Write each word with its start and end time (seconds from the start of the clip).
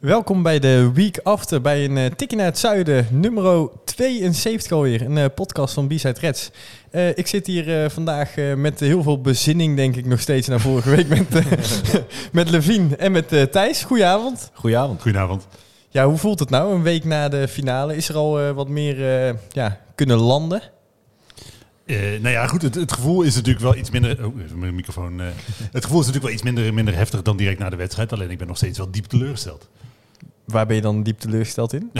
Welkom 0.00 0.42
bij 0.42 0.58
de 0.58 0.90
Week 0.94 1.18
After 1.22 1.60
bij 1.60 1.84
een 1.84 1.96
uh, 1.96 2.06
tikje 2.06 2.36
naar 2.36 2.46
het 2.46 2.58
zuiden, 2.58 3.06
nummer 3.10 3.68
72 3.84 4.72
alweer, 4.72 5.02
een 5.02 5.16
uh, 5.16 5.24
podcast 5.34 5.74
van 5.74 5.86
B-Side 5.86 6.20
Reds. 6.20 6.50
Uh, 6.92 7.08
ik 7.08 7.26
zit 7.26 7.46
hier 7.46 7.90
vandaag 7.90 8.34
met 8.56 8.80
heel 8.80 9.02
veel 9.02 9.20
bezinning, 9.20 9.76
denk 9.76 9.96
ik, 9.96 10.06
nog 10.06 10.20
steeds 10.20 10.48
naar 10.48 10.60
vorige 10.60 10.90
week 10.90 11.08
met, 11.08 11.26
met 12.32 12.50
Levine 12.50 12.96
en 12.96 13.12
met 13.12 13.52
Thijs. 13.52 13.84
Goedenavond. 13.84 14.50
Goedenavond. 14.54 15.02
Goedenavond. 15.02 15.46
Ja, 15.88 16.06
hoe 16.06 16.18
voelt 16.18 16.38
het 16.38 16.50
nou, 16.50 16.74
een 16.74 16.82
week 16.82 17.04
na 17.04 17.28
de 17.28 17.48
finale? 17.48 17.96
Is 17.96 18.08
er 18.08 18.16
al 18.16 18.52
wat 18.52 18.68
meer 18.68 18.96
ja, 19.50 19.80
kunnen 19.94 20.16
landen? 20.16 20.62
Uh, 21.90 22.20
nou 22.20 22.34
ja, 22.34 22.46
goed, 22.46 22.62
het, 22.62 22.74
het, 22.74 22.92
gevoel 22.92 23.22
is 23.22 23.34
natuurlijk 23.34 23.64
wel 23.64 23.76
iets 23.76 23.90
minder. 23.90 24.26
Oh, 24.26 24.40
even 24.40 24.58
mijn 24.58 24.74
microfoon. 24.74 25.20
Uh, 25.20 25.26
het 25.72 25.84
gevoel 25.84 26.00
is 26.00 26.06
natuurlijk 26.06 26.24
wel 26.24 26.32
iets 26.32 26.42
minder, 26.42 26.74
minder 26.74 26.94
heftig 26.94 27.22
dan 27.22 27.36
direct 27.36 27.58
na 27.58 27.70
de 27.70 27.76
wedstrijd. 27.76 28.12
Alleen 28.12 28.30
ik 28.30 28.38
ben 28.38 28.46
nog 28.46 28.56
steeds 28.56 28.78
wel 28.78 28.90
diep 28.90 29.04
teleurgesteld. 29.04 29.68
Waar 30.50 30.66
ben 30.66 30.76
je 30.76 30.82
dan 30.82 31.02
diep 31.02 31.18
teleurgesteld 31.18 31.72
in? 31.72 31.90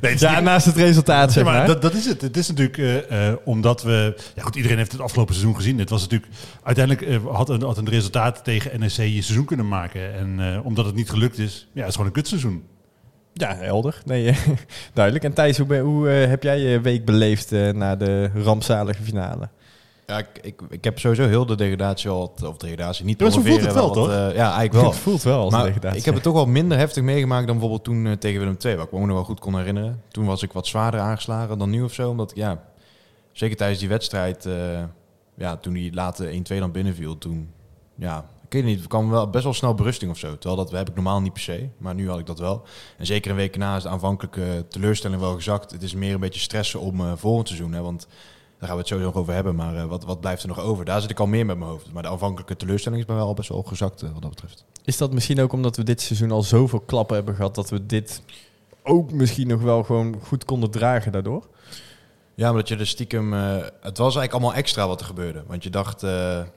nee, 0.00 0.18
ja, 0.18 0.40
naast 0.40 0.66
het 0.66 0.76
resultaat, 0.76 1.32
zeg 1.32 1.44
maar. 1.44 1.66
Dat, 1.66 1.82
dat, 1.82 1.94
is 1.94 2.06
het. 2.06 2.20
Het 2.20 2.36
is 2.36 2.48
natuurlijk 2.48 2.76
uh, 3.10 3.32
omdat 3.44 3.82
we... 3.82 4.14
Ja 4.34 4.42
goed, 4.42 4.56
iedereen 4.56 4.76
heeft 4.76 4.92
het 4.92 5.00
afgelopen 5.00 5.34
seizoen 5.34 5.56
gezien. 5.56 5.78
Het 5.78 5.90
was 5.90 6.00
natuurlijk... 6.00 6.32
Uiteindelijk 6.62 7.06
uh, 7.08 7.34
had, 7.34 7.48
een, 7.48 7.62
had 7.62 7.78
een 7.78 7.88
resultaat 7.88 8.44
tegen 8.44 8.80
NEC 8.80 8.90
je 8.90 9.22
seizoen 9.22 9.44
kunnen 9.44 9.68
maken. 9.68 10.14
En 10.14 10.38
uh, 10.38 10.66
omdat 10.66 10.84
het 10.84 10.94
niet 10.94 11.10
gelukt 11.10 11.38
is, 11.38 11.68
ja, 11.72 11.80
het 11.80 11.88
is 11.88 11.94
gewoon 11.94 12.06
een 12.06 12.16
kutseizoen. 12.16 12.62
Ja, 13.32 13.54
helder. 13.54 14.02
Nee, 14.04 14.36
duidelijk. 14.94 15.24
En 15.24 15.32
Thijs, 15.32 15.58
hoe, 15.58 15.78
hoe 15.78 16.08
heb 16.08 16.42
jij 16.42 16.58
je 16.58 16.80
week 16.80 17.04
beleefd 17.04 17.50
na 17.50 17.96
de 17.96 18.30
rampzalige 18.34 19.02
finale? 19.02 19.48
Ja, 20.10 20.18
ik, 20.18 20.38
ik, 20.42 20.60
ik, 20.68 20.84
heb 20.84 20.98
sowieso 20.98 21.26
heel 21.26 21.46
de 21.46 21.54
degradatie 21.54 22.10
al, 22.10 22.34
of 22.44 22.56
degradatie 22.56 23.04
niet 23.04 23.20
ja, 23.20 23.30
voelt 23.30 23.46
het 23.46 23.72
wel, 23.72 23.84
wat, 23.84 23.92
toch? 23.92 24.08
Uh, 24.08 24.14
ja, 24.14 24.54
eigenlijk 24.54 24.72
wel. 24.80 24.84
het 24.84 24.98
voelt 24.98 25.22
wel 25.22 25.40
als 25.40 25.52
maar 25.52 25.64
degradatie. 25.64 25.98
Ik 25.98 26.04
heb 26.04 26.14
het 26.14 26.22
toch 26.22 26.34
wel 26.34 26.46
minder 26.46 26.78
heftig 26.78 27.02
meegemaakt 27.02 27.46
dan 27.46 27.58
bijvoorbeeld 27.58 27.84
toen 27.84 28.06
uh, 28.06 28.12
tegen 28.12 28.38
Willem 28.40 28.56
II, 28.64 28.76
wat 28.76 28.86
ik 28.86 28.92
me 28.92 28.98
nog 28.98 29.08
wel 29.08 29.24
goed 29.24 29.40
kon 29.40 29.56
herinneren. 29.56 30.02
Toen 30.08 30.26
was 30.26 30.42
ik 30.42 30.52
wat 30.52 30.66
zwaarder 30.66 31.00
aangeslagen 31.00 31.58
dan 31.58 31.70
nu 31.70 31.82
of 31.82 31.92
zo, 31.92 32.10
omdat 32.10 32.32
ja, 32.34 32.62
zeker 33.32 33.56
tijdens 33.56 33.80
die 33.80 33.88
wedstrijd, 33.88 34.46
uh, 34.46 34.54
ja, 35.34 35.56
toen 35.56 35.72
die 35.72 35.94
late 35.94 36.42
1-2 36.54 36.58
dan 36.58 36.72
binnenviel, 36.72 37.18
toen, 37.18 37.50
ja, 37.94 38.24
ik 38.50 38.56
weet 38.56 38.64
niet, 38.64 38.80
er 38.80 38.88
kwam 38.88 39.10
wel 39.10 39.30
best 39.30 39.44
wel 39.44 39.52
snel 39.54 39.74
berusting 39.74 40.10
of 40.10 40.18
zo. 40.18 40.38
Terwijl 40.38 40.56
dat 40.56 40.70
heb 40.70 40.88
ik 40.88 40.94
normaal 40.94 41.20
niet 41.20 41.32
per 41.32 41.42
se, 41.42 41.68
maar 41.78 41.94
nu 41.94 42.08
had 42.08 42.18
ik 42.18 42.26
dat 42.26 42.38
wel. 42.38 42.62
En 42.98 43.06
zeker 43.06 43.30
een 43.30 43.36
week 43.36 43.56
na 43.56 43.76
is 43.76 43.82
de 43.82 43.88
aanvankelijke 43.88 44.66
teleurstelling 44.68 45.20
wel 45.20 45.34
gezakt. 45.34 45.70
Het 45.70 45.82
is 45.82 45.94
meer 45.94 46.14
een 46.14 46.20
beetje 46.20 46.40
stressen 46.40 46.80
om 46.80 47.00
uh, 47.00 47.12
volgend 47.16 47.48
seizoen, 47.48 47.72
hè, 47.72 47.80
want 47.80 48.06
daar 48.58 48.68
gaan 48.68 48.72
we 48.72 48.78
het 48.78 48.86
sowieso 48.86 49.10
nog 49.10 49.20
over 49.20 49.34
hebben. 49.34 49.54
Maar 49.54 49.74
uh, 49.74 49.84
wat, 49.84 50.04
wat 50.04 50.20
blijft 50.20 50.42
er 50.42 50.48
nog 50.48 50.60
over? 50.60 50.84
Daar 50.84 51.00
zit 51.00 51.10
ik 51.10 51.20
al 51.20 51.26
meer 51.26 51.46
met 51.46 51.58
mijn 51.58 51.70
hoofd. 51.70 51.92
Maar 51.92 52.02
de 52.02 52.08
aanvankelijke 52.08 52.56
teleurstelling 52.56 53.00
is 53.00 53.06
bij 53.06 53.16
wel 53.16 53.26
al 53.26 53.34
best 53.34 53.48
wel 53.48 53.62
gezakt 53.62 54.02
uh, 54.02 54.12
wat 54.12 54.22
dat 54.22 54.30
betreft. 54.30 54.64
Is 54.84 54.96
dat 54.96 55.12
misschien 55.12 55.40
ook 55.40 55.52
omdat 55.52 55.76
we 55.76 55.82
dit 55.82 56.00
seizoen 56.00 56.30
al 56.30 56.42
zoveel 56.42 56.80
klappen 56.80 57.16
hebben 57.16 57.34
gehad... 57.34 57.54
dat 57.54 57.70
we 57.70 57.86
dit 57.86 58.22
ook 58.82 59.12
misschien 59.12 59.48
nog 59.48 59.62
wel 59.62 59.82
gewoon 59.82 60.16
goed 60.22 60.44
konden 60.44 60.70
dragen 60.70 61.12
daardoor? 61.12 61.46
Ja, 62.40 62.50
omdat 62.50 62.68
je 62.68 62.76
de 62.76 62.84
stiekem... 62.84 63.32
Uh, 63.32 63.56
het 63.80 63.98
was 63.98 64.16
eigenlijk 64.16 64.32
allemaal 64.32 64.54
extra 64.54 64.86
wat 64.86 65.00
er 65.00 65.06
gebeurde. 65.06 65.42
Want 65.46 65.62
je 65.62 65.70
dacht 65.70 66.00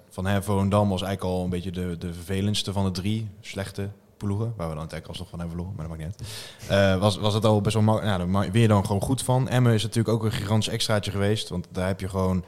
van 0.10 0.26
hè, 0.26 0.44
Volendam 0.44 0.90
was 0.90 1.02
eigenlijk 1.02 1.36
al 1.36 1.44
een 1.44 1.50
beetje 1.50 1.72
de, 1.72 1.98
de 1.98 2.14
vervelendste 2.14 2.74
van 2.74 2.86
de 2.86 2.92
drie 2.92 3.30
slechte 3.42 3.90
ploegen, 4.18 4.54
waar 4.58 4.68
we 4.68 4.76
dan 4.76 4.90
eigenlijk 4.90 5.08
alsnog 5.08 5.30
van 5.30 5.40
hebben 5.40 5.58
verloren, 5.58 5.78
maar 5.78 5.88
dat 5.88 5.98
maakt 5.98 6.20
niet. 6.20 6.30
Uh, 6.72 7.00
was, 7.00 7.18
was 7.18 7.34
het 7.34 7.46
al 7.46 7.62
best 7.62 7.74
wel 7.74 7.84
makkelijk. 7.84 8.30
Nou, 8.30 8.52
weer 8.52 8.68
dan 8.68 8.86
gewoon 8.86 9.02
goed 9.02 9.22
van. 9.22 9.50
Emmen 9.50 9.74
is 9.74 9.84
natuurlijk 9.84 10.16
ook 10.16 10.24
een 10.24 10.32
gigantisch 10.32 10.68
extraatje 10.68 11.12
geweest, 11.12 11.50
want 11.50 11.68
daar 11.72 11.88
heb 11.88 12.00
je 12.00 12.10
gewoon, 12.10 12.44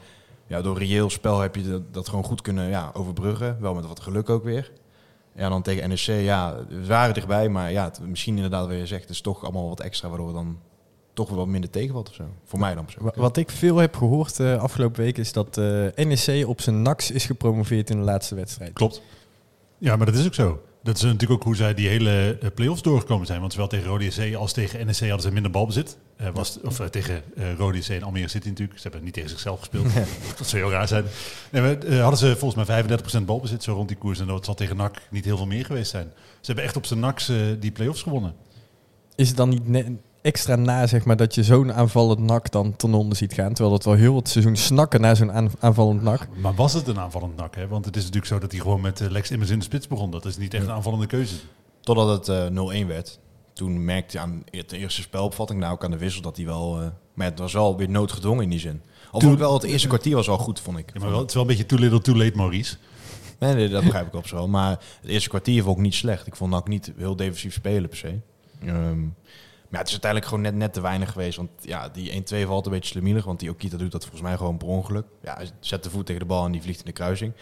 ja, 0.46 0.62
door 0.62 0.78
reëel 0.78 1.10
spel 1.10 1.40
heb 1.40 1.56
je 1.56 1.70
dat, 1.70 1.94
dat 1.94 2.08
gewoon 2.08 2.24
goed 2.24 2.42
kunnen 2.42 2.68
ja, 2.68 2.90
overbruggen. 2.92 3.56
Wel 3.60 3.74
met 3.74 3.86
wat 3.86 4.00
geluk 4.00 4.30
ook 4.30 4.44
weer. 4.44 4.72
Ja, 5.34 5.48
dan 5.48 5.62
tegen 5.62 5.88
NEC, 5.88 5.98
ja, 5.98 6.56
we 6.68 6.86
waren 6.86 7.14
dichtbij, 7.14 7.48
maar 7.48 7.72
ja, 7.72 7.84
het, 7.84 8.00
misschien 8.00 8.36
inderdaad 8.36 8.66
wat 8.66 8.76
je 8.76 8.86
zegt, 8.86 9.08
is 9.08 9.20
toch 9.20 9.42
allemaal 9.42 9.68
wat 9.68 9.80
extra, 9.80 10.08
waardoor 10.08 10.26
we 10.26 10.32
dan 10.32 10.58
toch 11.16 11.30
wel 11.30 11.46
minder 11.46 11.70
tegenvalt 11.70 12.08
of 12.08 12.14
zo. 12.14 12.24
Voor 12.44 12.58
mij 12.58 12.74
dan 12.74 12.84
persoonlijk. 12.84 13.16
Wat 13.16 13.36
ik 13.36 13.50
veel 13.50 13.76
heb 13.76 13.96
gehoord 13.96 14.38
uh, 14.38 14.62
afgelopen 14.62 15.02
week 15.02 15.18
is 15.18 15.32
dat 15.32 15.56
uh, 15.58 15.86
NEC 15.94 16.46
op 16.46 16.60
zijn 16.60 16.82
NAX 16.82 17.10
is 17.10 17.26
gepromoveerd 17.26 17.90
in 17.90 17.96
de 17.96 18.02
laatste 18.02 18.34
wedstrijd. 18.34 18.72
Klopt. 18.72 19.02
Ja, 19.78 19.96
maar 19.96 20.06
dat 20.06 20.14
is 20.14 20.26
ook 20.26 20.34
zo. 20.34 20.62
Dat 20.82 20.96
is 20.96 21.02
natuurlijk 21.02 21.32
ook 21.32 21.42
hoe 21.42 21.56
zij 21.56 21.74
die 21.74 21.88
hele 21.88 22.38
uh, 22.42 22.48
play-offs 22.54 22.82
doorgekomen 22.82 23.26
zijn. 23.26 23.40
Want 23.40 23.52
zowel 23.52 23.68
tegen 23.68 23.86
Rode 23.86 24.10
SC 24.10 24.34
als 24.34 24.52
tegen 24.52 24.86
NEC 24.86 24.98
hadden 24.98 25.20
ze 25.20 25.32
minder 25.32 25.50
balbezit. 25.50 25.96
Uh, 26.20 26.28
was, 26.34 26.60
of 26.60 26.80
uh, 26.80 26.86
tegen 26.86 27.22
Rode 27.56 27.82
SC 27.82 27.90
en 27.90 28.02
Almere 28.02 28.28
City 28.28 28.48
natuurlijk. 28.48 28.78
Ze 28.78 28.82
hebben 28.82 29.04
niet 29.04 29.14
tegen 29.14 29.30
zichzelf 29.30 29.58
gespeeld. 29.58 29.94
dat 30.38 30.46
zou 30.46 30.62
heel 30.62 30.70
raar 30.70 30.88
zijn. 30.88 31.04
Nee, 31.50 31.76
we, 31.76 31.96
hadden 31.96 32.18
ze 32.18 32.36
volgens 32.36 32.66
mij 32.66 32.84
35% 33.20 33.24
balbezit 33.24 33.62
zo 33.62 33.72
rond 33.72 33.88
die 33.88 33.96
koers. 33.96 34.20
En 34.20 34.26
dat 34.26 34.44
zal 34.44 34.54
tegen 34.54 34.76
NAC 34.76 35.02
niet 35.10 35.24
heel 35.24 35.36
veel 35.36 35.46
meer 35.46 35.64
geweest 35.64 35.90
zijn. 35.90 36.12
Ze 36.16 36.46
hebben 36.46 36.64
echt 36.64 36.76
op 36.76 36.86
zijn 36.86 37.00
NACs 37.00 37.32
die 37.60 37.70
play-offs 37.70 38.02
gewonnen. 38.02 38.34
Is 39.14 39.28
het 39.28 39.36
dan 39.36 39.48
niet 39.48 39.68
extra 40.26 40.56
na, 40.56 40.86
zeg 40.86 41.04
maar, 41.04 41.16
dat 41.16 41.34
je 41.34 41.42
zo'n 41.42 41.72
aanvallend 41.72 42.18
nak 42.18 42.50
dan 42.50 42.76
ten 42.76 42.94
onder 42.94 43.16
ziet 43.16 43.32
gaan. 43.32 43.52
Terwijl 43.52 43.76
dat 43.76 43.84
wel 43.84 43.94
heel 43.94 44.16
het 44.16 44.28
seizoen 44.28 44.56
snakken 44.56 45.00
naar 45.00 45.16
zo'n 45.16 45.52
aanvallend 45.60 46.02
nak. 46.02 46.26
Maar 46.36 46.54
was 46.54 46.72
het 46.72 46.86
een 46.86 46.98
aanvallend 46.98 47.36
nak? 47.36 47.54
Hè? 47.54 47.68
Want 47.68 47.84
het 47.84 47.96
is 47.96 48.02
natuurlijk 48.02 48.32
zo 48.32 48.38
dat 48.38 48.52
hij 48.52 48.60
gewoon 48.60 48.80
met 48.80 49.00
uh, 49.00 49.10
Lex 49.10 49.30
Immers 49.30 49.50
in 49.50 49.58
de 49.58 49.64
spits 49.64 49.86
begon. 49.86 50.10
Dat 50.10 50.24
is 50.24 50.36
niet 50.36 50.54
echt 50.54 50.64
een 50.64 50.72
aanvallende 50.72 51.06
keuze. 51.06 51.34
Totdat 51.80 52.28
het 52.28 52.52
uh, 52.52 52.82
0-1 52.84 52.86
werd. 52.86 53.18
Toen 53.52 53.84
merkte 53.84 54.16
je 54.16 54.22
aan 54.22 54.42
de 54.50 54.76
eerste 54.76 55.02
spelopvatting, 55.02 55.60
nou 55.60 55.72
ook 55.72 55.84
aan 55.84 55.90
de 55.90 55.98
wissel, 55.98 56.22
dat 56.22 56.36
hij 56.36 56.46
wel... 56.46 56.82
Uh, 56.82 56.86
maar 57.14 57.26
het 57.26 57.38
was 57.38 57.52
wel 57.52 57.76
weer 57.76 57.90
noodgedwongen 57.90 58.42
in 58.42 58.50
die 58.50 58.58
zin. 58.58 58.82
Al 59.10 59.36
wel 59.36 59.54
het 59.54 59.62
eerste 59.62 59.88
kwartier 59.88 60.14
was 60.14 60.26
wel 60.26 60.38
goed, 60.38 60.60
vond 60.60 60.78
ik. 60.78 60.90
Ja, 60.94 61.00
maar 61.00 61.10
wel, 61.10 61.18
het 61.18 61.28
is 61.28 61.34
wel 61.34 61.42
een 61.42 61.48
beetje 61.48 61.66
too 61.66 61.78
little 61.78 62.00
too 62.00 62.16
late, 62.16 62.36
Maurice. 62.36 62.76
Nee, 63.38 63.54
nee 63.54 63.68
dat 63.68 63.84
begrijp 63.84 64.06
ik 64.06 64.14
op 64.14 64.26
zo. 64.26 64.48
Maar 64.48 64.70
het 65.00 65.10
eerste 65.10 65.28
kwartier 65.28 65.62
vond 65.62 65.76
ik 65.76 65.82
niet 65.82 65.94
slecht. 65.94 66.26
Ik 66.26 66.36
vond 66.36 66.54
ook 66.54 66.68
niet 66.68 66.92
heel 66.96 67.16
defensief 67.16 67.54
spelen 67.54 67.88
per 67.88 67.98
se. 67.98 68.18
Um, 68.66 69.14
maar 69.68 69.80
het 69.80 69.88
is 69.88 69.92
uiteindelijk 70.02 70.30
gewoon 70.30 70.44
net, 70.44 70.54
net 70.54 70.72
te 70.72 70.80
weinig 70.80 71.12
geweest. 71.12 71.36
Want 71.36 71.50
ja, 71.60 71.88
die 71.88 72.24
1-2 72.44 72.46
valt 72.46 72.66
een 72.66 72.72
beetje 72.72 72.90
slemielig. 72.90 73.24
Want 73.24 73.40
die 73.40 73.50
Okita 73.50 73.76
doet 73.76 73.92
dat 73.92 74.02
volgens 74.02 74.22
mij 74.22 74.36
gewoon 74.36 74.56
per 74.56 74.68
ongeluk. 74.68 75.06
Ja, 75.22 75.34
hij 75.34 75.50
zet 75.60 75.82
de 75.82 75.90
voet 75.90 76.06
tegen 76.06 76.20
de 76.20 76.26
bal 76.26 76.44
en 76.44 76.52
die 76.52 76.62
vliegt 76.62 76.78
in 76.78 76.84
de 76.84 76.92
kruising. 76.92 77.32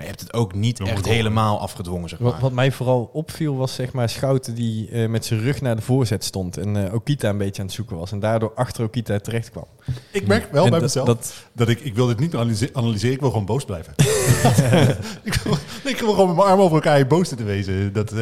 Maar 0.00 0.08
je 0.08 0.14
hebt 0.14 0.26
het 0.32 0.40
ook 0.40 0.54
niet 0.54 0.80
echt 0.80 1.06
helemaal 1.06 1.60
afgedwongen, 1.60 2.08
zeg 2.08 2.18
maar. 2.18 2.30
Wat, 2.30 2.40
wat, 2.40 2.52
mij 2.52 2.72
vooral 2.72 3.10
opviel 3.12 3.56
was, 3.56 3.74
zeg 3.74 3.92
maar, 3.92 4.08
Schouten 4.08 4.54
die 4.54 4.90
uh, 4.90 5.08
met 5.08 5.24
zijn 5.24 5.40
rug 5.40 5.60
naar 5.60 5.76
de 5.76 5.82
voorzet 5.82 6.24
stond. 6.24 6.56
En 6.56 6.76
uh, 6.76 6.94
Okita 6.94 7.28
een 7.28 7.38
beetje 7.38 7.60
aan 7.60 7.66
het 7.66 7.76
zoeken 7.76 7.96
was. 7.96 8.12
En 8.12 8.20
daardoor 8.20 8.52
achter 8.54 8.84
Okita 8.84 9.18
terecht 9.18 9.50
kwam. 9.50 9.64
Ik 10.10 10.26
merk 10.26 10.52
wel 10.52 10.70
bij 10.70 10.80
mezelf 10.80 11.06
dat, 11.06 11.34
dat, 11.52 11.68
ik, 11.68 11.80
ik 11.80 11.94
wil 11.94 12.06
dit 12.06 12.18
niet 12.18 12.34
analyseren. 12.34 13.12
Ik 13.12 13.20
wil 13.20 13.30
gewoon 13.30 13.44
boos 13.44 13.64
blijven. 13.64 13.94
ik, 15.22 15.34
wil, 15.34 15.56
ik 15.84 15.98
wil 15.98 16.10
gewoon 16.10 16.26
met 16.26 16.36
mijn 16.36 16.48
armen 16.48 16.64
over 16.64 16.76
elkaar 16.76 17.06
boos 17.06 17.28
te 17.28 17.44
wezen. 17.44 17.92
Dat, 17.92 18.12
uh, 18.12 18.18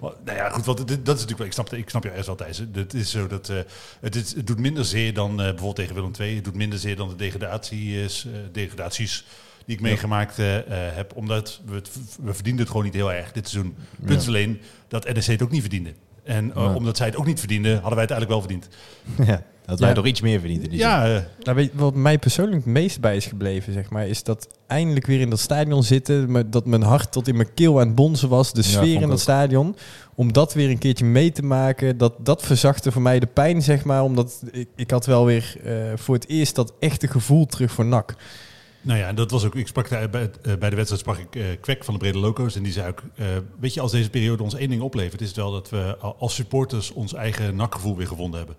nou 0.00 0.36
ja, 0.36 0.48
goed, 0.50 0.64
want 0.64 0.78
dat 0.78 0.88
is 0.88 0.96
natuurlijk 1.04 1.38
wel... 1.38 1.46
Ik 1.46 1.52
snap, 1.52 1.72
ik 1.72 1.90
snap 1.90 2.02
je 2.02 2.08
ergens 2.08 2.26
wel, 2.26 2.36
Thijs. 2.36 2.62
Het 2.72 2.94
is 2.94 3.10
zo 3.10 3.26
dat... 3.26 3.52
het, 4.00 4.16
is, 4.16 4.34
het 4.34 4.46
doet 4.46 4.58
minder 4.58 4.84
zeer 4.84 5.14
dan 5.14 5.36
bijvoorbeeld 5.36 5.76
tegen 5.76 5.94
Willem 5.94 6.12
II. 6.20 6.34
Het 6.34 6.44
doet 6.44 6.54
minder 6.54 6.78
zeer 6.78 6.96
dan 6.96 7.08
de 7.08 7.16
degradatie 7.16 8.02
is, 8.02 8.26
degradaties 8.52 9.24
die 9.66 9.76
ik 9.76 9.82
meegemaakt 9.82 10.38
uh, 10.38 10.46
heb. 10.68 11.16
Omdat 11.16 11.60
we, 11.66 11.74
het, 11.74 11.90
we 12.22 12.34
verdienden 12.34 12.60
het 12.60 12.70
gewoon 12.70 12.84
niet 12.84 12.94
heel 12.94 13.12
erg 13.12 13.32
dit 13.32 13.48
seizoen. 13.48 13.76
Punt 14.04 14.26
alleen 14.26 14.60
dat 14.88 15.04
NEC 15.04 15.24
het 15.24 15.42
ook 15.42 15.50
niet 15.50 15.60
verdiende. 15.60 15.92
En 16.24 16.52
uh, 16.56 16.74
omdat 16.74 16.96
zij 16.96 17.06
het 17.06 17.16
ook 17.16 17.26
niet 17.26 17.38
verdienden, 17.38 17.72
hadden 17.72 17.94
wij 17.94 18.02
het 18.02 18.10
eigenlijk 18.10 18.30
wel 18.30 18.40
verdiend. 18.40 18.68
Ja, 19.32 19.42
dat 19.76 19.80
wij 19.80 19.94
toch 19.94 20.06
iets 20.06 20.20
meer 20.20 20.40
verdienden. 20.40 20.76
Ja, 20.76 21.24
nou, 21.40 21.56
weet, 21.56 21.70
wat 21.74 21.94
mij 21.94 22.18
persoonlijk 22.18 22.56
het 22.56 22.72
meest 22.72 23.00
bij 23.00 23.16
is 23.16 23.26
gebleven, 23.26 23.72
zeg 23.72 23.90
maar, 23.90 24.08
is 24.08 24.22
dat 24.22 24.48
eindelijk 24.66 25.06
weer 25.06 25.20
in 25.20 25.30
dat 25.30 25.38
stadion 25.38 25.82
zitten. 25.82 26.50
Dat 26.50 26.66
mijn 26.66 26.82
hart 26.82 27.12
tot 27.12 27.28
in 27.28 27.36
mijn 27.36 27.54
keel 27.54 27.80
aan 27.80 27.86
het 27.86 27.94
bonzen 27.94 28.28
was. 28.28 28.52
De 28.52 28.62
sfeer 28.62 28.86
ja, 28.86 29.00
in 29.00 29.08
dat 29.08 29.20
stadion. 29.20 29.76
Om 30.14 30.32
dat 30.32 30.54
weer 30.54 30.70
een 30.70 30.78
keertje 30.78 31.04
mee 31.04 31.32
te 31.32 31.42
maken. 31.42 31.98
Dat, 31.98 32.14
dat 32.18 32.42
verzachtte 32.42 32.92
voor 32.92 33.02
mij 33.02 33.20
de 33.20 33.26
pijn, 33.26 33.62
zeg 33.62 33.84
maar. 33.84 34.02
Omdat 34.02 34.42
ik, 34.50 34.68
ik 34.76 34.90
had 34.90 35.06
wel 35.06 35.24
weer 35.24 35.56
voor 35.94 36.14
het 36.14 36.28
eerst 36.28 36.54
dat 36.54 36.72
echte 36.78 37.08
gevoel 37.08 37.46
terug 37.46 37.72
voor 37.72 37.84
NAC. 37.84 38.14
Nou 38.82 38.98
ja, 38.98 39.12
dat 39.12 39.30
was 39.30 39.44
ook. 39.44 39.54
Ik 39.54 39.66
sprak 39.66 39.88
daar 39.88 40.10
bij, 40.10 40.22
uh, 40.22 40.54
bij 40.56 40.70
de 40.70 40.76
wedstrijd 40.76 41.00
sprak 41.00 41.18
ik 41.18 41.36
uh, 41.36 41.44
Kwek 41.60 41.84
van 41.84 41.94
de 41.94 42.00
Brede 42.00 42.18
Loco's. 42.18 42.56
En 42.56 42.62
die 42.62 42.72
zei 42.72 42.88
ook: 42.88 43.02
uh, 43.14 43.26
Weet 43.58 43.74
je, 43.74 43.80
als 43.80 43.92
deze 43.92 44.10
periode 44.10 44.42
ons 44.42 44.54
één 44.54 44.68
ding 44.68 44.82
oplevert, 44.82 45.20
is 45.20 45.28
het 45.28 45.36
wel 45.36 45.50
dat 45.50 45.70
we 45.70 45.96
als 45.96 46.34
supporters 46.34 46.90
ons 46.90 47.14
eigen 47.14 47.56
nakgevoel 47.56 47.96
weer 47.96 48.06
gevonden 48.06 48.38
hebben. 48.38 48.56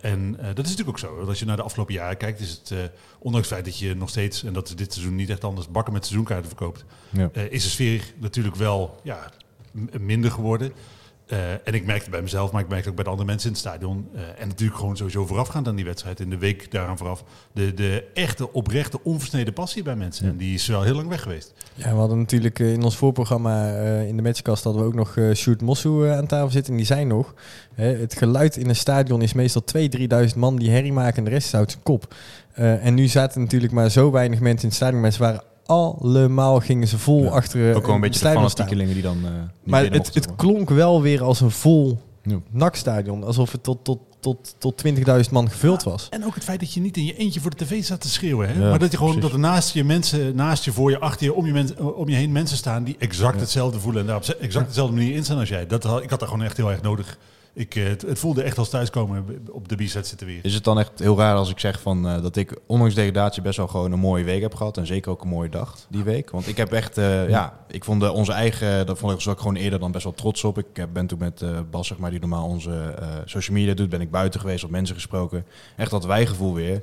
en 0.00 0.32
dat 0.32 0.64
is 0.64 0.70
natuurlijk 0.70 0.88
ook 0.88 0.98
zo. 0.98 1.16
Want 1.16 1.28
als 1.28 1.38
je 1.38 1.44
naar 1.44 1.56
de 1.56 1.62
afgelopen 1.62 1.94
jaren 1.94 2.16
kijkt, 2.16 2.40
is 2.40 2.50
het, 2.50 2.90
ondanks 3.18 3.48
het 3.48 3.56
feit 3.56 3.64
dat 3.64 3.78
je 3.78 3.94
nog 3.94 4.08
steeds, 4.08 4.44
en 4.44 4.52
dat 4.52 4.72
dit 4.76 4.92
seizoen 4.92 5.14
niet 5.14 5.30
echt 5.30 5.44
anders, 5.44 5.68
bakken 5.68 5.92
met 5.92 6.04
seizoenkaarten 6.04 6.48
verkoopt, 6.48 6.84
ja. 7.10 7.30
is 7.32 7.62
de 7.62 7.70
sfeer 7.70 8.12
natuurlijk 8.18 8.56
wel 8.56 9.00
ja, 9.02 9.30
minder 10.00 10.30
geworden. 10.30 10.72
Uh, 11.32 11.38
en 11.50 11.74
ik 11.74 11.86
merkte 11.86 12.10
bij 12.10 12.22
mezelf, 12.22 12.52
maar 12.52 12.62
ik 12.62 12.68
merkte 12.68 12.88
ook 12.88 12.94
bij 12.94 13.04
de 13.04 13.10
andere 13.10 13.28
mensen 13.28 13.48
in 13.48 13.54
het 13.54 13.64
stadion. 13.64 14.08
Uh, 14.14 14.20
en 14.38 14.48
natuurlijk 14.48 14.78
gewoon 14.78 14.96
sowieso 14.96 15.26
voorafgaand 15.26 15.68
aan 15.68 15.76
die 15.76 15.84
wedstrijd. 15.84 16.20
In 16.20 16.30
de 16.30 16.38
week 16.38 16.70
daaraan 16.70 16.98
vooraf. 16.98 17.24
De, 17.52 17.74
de 17.74 18.04
echte, 18.14 18.52
oprechte, 18.52 19.02
onversneden 19.02 19.52
passie 19.52 19.82
bij 19.82 19.96
mensen. 19.96 20.28
En 20.28 20.36
die 20.36 20.54
is 20.54 20.66
wel 20.66 20.82
heel 20.82 20.94
lang 20.94 21.08
weg 21.08 21.22
geweest. 21.22 21.54
Ja, 21.74 21.90
we 21.90 21.96
hadden 21.96 22.18
natuurlijk 22.18 22.58
uh, 22.58 22.72
in 22.72 22.82
ons 22.82 22.96
voorprogramma 22.96 23.72
in 24.00 24.16
de 24.16 24.22
matchkast 24.22 24.64
hadden 24.64 24.82
we 24.82 24.88
ook 24.88 24.94
nog 24.94 25.18
Sjoerd 25.34 25.62
Mossou 25.62 26.08
aan 26.08 26.26
tafel 26.26 26.50
zitten. 26.50 26.72
En 26.72 26.78
die 26.78 26.86
zei 26.86 27.04
nog, 27.04 27.34
het 27.74 28.14
geluid 28.14 28.56
in 28.56 28.68
een 28.68 28.76
stadion 28.76 29.22
is 29.22 29.32
meestal 29.32 29.62
2.000, 29.76 29.88
3.000 30.28 30.36
man 30.36 30.56
die 30.56 30.70
herrie 30.70 30.92
maken 30.92 31.18
en 31.18 31.24
de 31.24 31.30
rest 31.30 31.52
houdt 31.52 31.70
zijn 31.70 31.82
kop. 31.82 32.14
en 32.54 32.94
nu 32.94 33.06
zaten 33.06 33.40
natuurlijk 33.40 33.72
maar 33.72 33.90
zo 33.90 34.10
weinig 34.10 34.40
mensen 34.40 34.62
in 34.62 34.68
het 34.68 34.76
stadion. 34.76 35.00
Mensen 35.00 35.22
waren 35.22 35.42
allemaal 35.66 36.60
gingen 36.60 36.88
ze 36.88 36.98
vol 36.98 37.30
achter 37.30 37.74
Ook 37.74 37.86
wel 37.86 37.94
een 37.94 38.00
beetje 38.00 38.20
de 38.20 38.30
fanatiekelingen 38.30 38.94
die 38.94 39.02
dan... 39.02 39.18
Uh, 39.24 39.30
maar 39.64 39.84
het, 39.84 40.14
het 40.14 40.34
klonk 40.36 40.70
wel 40.70 41.02
weer 41.02 41.22
als 41.22 41.40
een 41.40 41.50
vol 41.50 41.98
ja. 42.22 42.40
nakstadion. 42.50 43.24
Alsof 43.24 43.52
het 43.52 43.62
tot, 43.62 43.84
tot, 43.84 43.98
tot, 44.20 44.54
tot 44.58 44.84
20.000 44.86 45.30
man 45.30 45.50
gevuld 45.50 45.82
was. 45.82 46.08
En 46.10 46.24
ook 46.24 46.34
het 46.34 46.44
feit 46.44 46.60
dat 46.60 46.72
je 46.72 46.80
niet 46.80 46.96
in 46.96 47.04
je 47.04 47.16
eentje 47.16 47.40
voor 47.40 47.50
de 47.50 47.64
tv 47.64 47.84
staat 47.84 48.00
te 48.00 48.08
schreeuwen. 48.08 48.48
Hè? 48.48 48.68
maar 48.68 48.78
dat 48.78 48.90
je 48.90 48.96
gewoon 48.96 49.20
dat 49.20 49.32
er 49.32 49.38
naast 49.38 49.74
je 49.74 49.84
mensen, 49.84 50.36
naast 50.36 50.64
je, 50.64 50.72
voor 50.72 50.90
je, 50.90 50.98
achter 50.98 51.26
je, 51.26 51.34
om 51.34 51.46
je, 51.46 51.94
om 51.94 52.08
je 52.08 52.16
heen 52.16 52.32
mensen 52.32 52.56
staan 52.56 52.84
die 52.84 52.96
exact 52.98 53.40
hetzelfde 53.40 53.80
voelen. 53.80 54.00
En 54.00 54.06
daar 54.06 54.16
op 54.16 54.24
exact 54.24 54.66
dezelfde 54.66 54.94
manier 54.94 55.14
in 55.14 55.24
staan 55.24 55.38
als 55.38 55.48
jij. 55.48 55.66
Dat, 55.66 55.84
ik 55.84 56.10
had 56.10 56.18
daar 56.18 56.28
gewoon 56.28 56.44
echt 56.44 56.56
heel 56.56 56.70
erg 56.70 56.82
nodig 56.82 57.18
ik, 57.54 57.74
eh, 57.74 57.84
het, 57.84 58.02
het, 58.02 58.18
voelde 58.18 58.42
echt 58.42 58.58
als 58.58 58.68
thuiskomen 58.68 59.46
op 59.50 59.68
de 59.68 59.76
B-set 59.76 60.06
zitten 60.06 60.26
weer. 60.26 60.38
Is 60.42 60.54
het 60.54 60.64
dan 60.64 60.78
echt 60.78 60.98
heel 60.98 61.18
raar 61.18 61.34
als 61.34 61.50
ik 61.50 61.58
zeg 61.58 61.80
van, 61.80 62.06
uh, 62.06 62.22
dat 62.22 62.36
ik 62.36 62.58
ondanks 62.66 62.94
degradatie 62.94 63.42
best 63.42 63.56
wel 63.56 63.68
gewoon 63.68 63.92
een 63.92 63.98
mooie 63.98 64.24
week 64.24 64.42
heb 64.42 64.54
gehad. 64.54 64.76
En 64.76 64.86
zeker 64.86 65.10
ook 65.10 65.22
een 65.22 65.28
mooie 65.28 65.48
dag 65.48 65.86
die 65.88 66.02
week. 66.02 66.30
Want 66.30 66.48
ik 66.48 66.56
heb 66.56 66.72
echt, 66.72 66.98
uh, 66.98 67.28
ja, 67.28 67.64
ik 67.68 67.84
vond 67.84 68.00
de, 68.00 68.12
onze 68.12 68.32
eigen, 68.32 68.86
dat 68.86 68.98
vond 68.98 69.20
ik 69.20 69.28
ook 69.28 69.38
gewoon 69.38 69.56
eerder 69.56 69.78
dan 69.78 69.92
best 69.92 70.04
wel 70.04 70.14
trots 70.14 70.44
op. 70.44 70.58
Ik 70.58 70.92
ben 70.92 71.06
toen 71.06 71.18
met 71.18 71.44
Bas, 71.70 71.86
zeg 71.86 71.98
maar, 71.98 72.10
die 72.10 72.20
normaal 72.20 72.48
onze 72.48 72.94
social 73.24 73.56
media 73.56 73.74
doet, 73.74 73.88
ben 73.88 74.00
ik 74.00 74.10
buiten 74.10 74.40
geweest, 74.40 74.64
op 74.64 74.70
mensen 74.70 74.94
gesproken. 74.94 75.46
Echt 75.76 75.90
dat 75.90 76.04
wijgevoel 76.04 76.54
weer. 76.54 76.82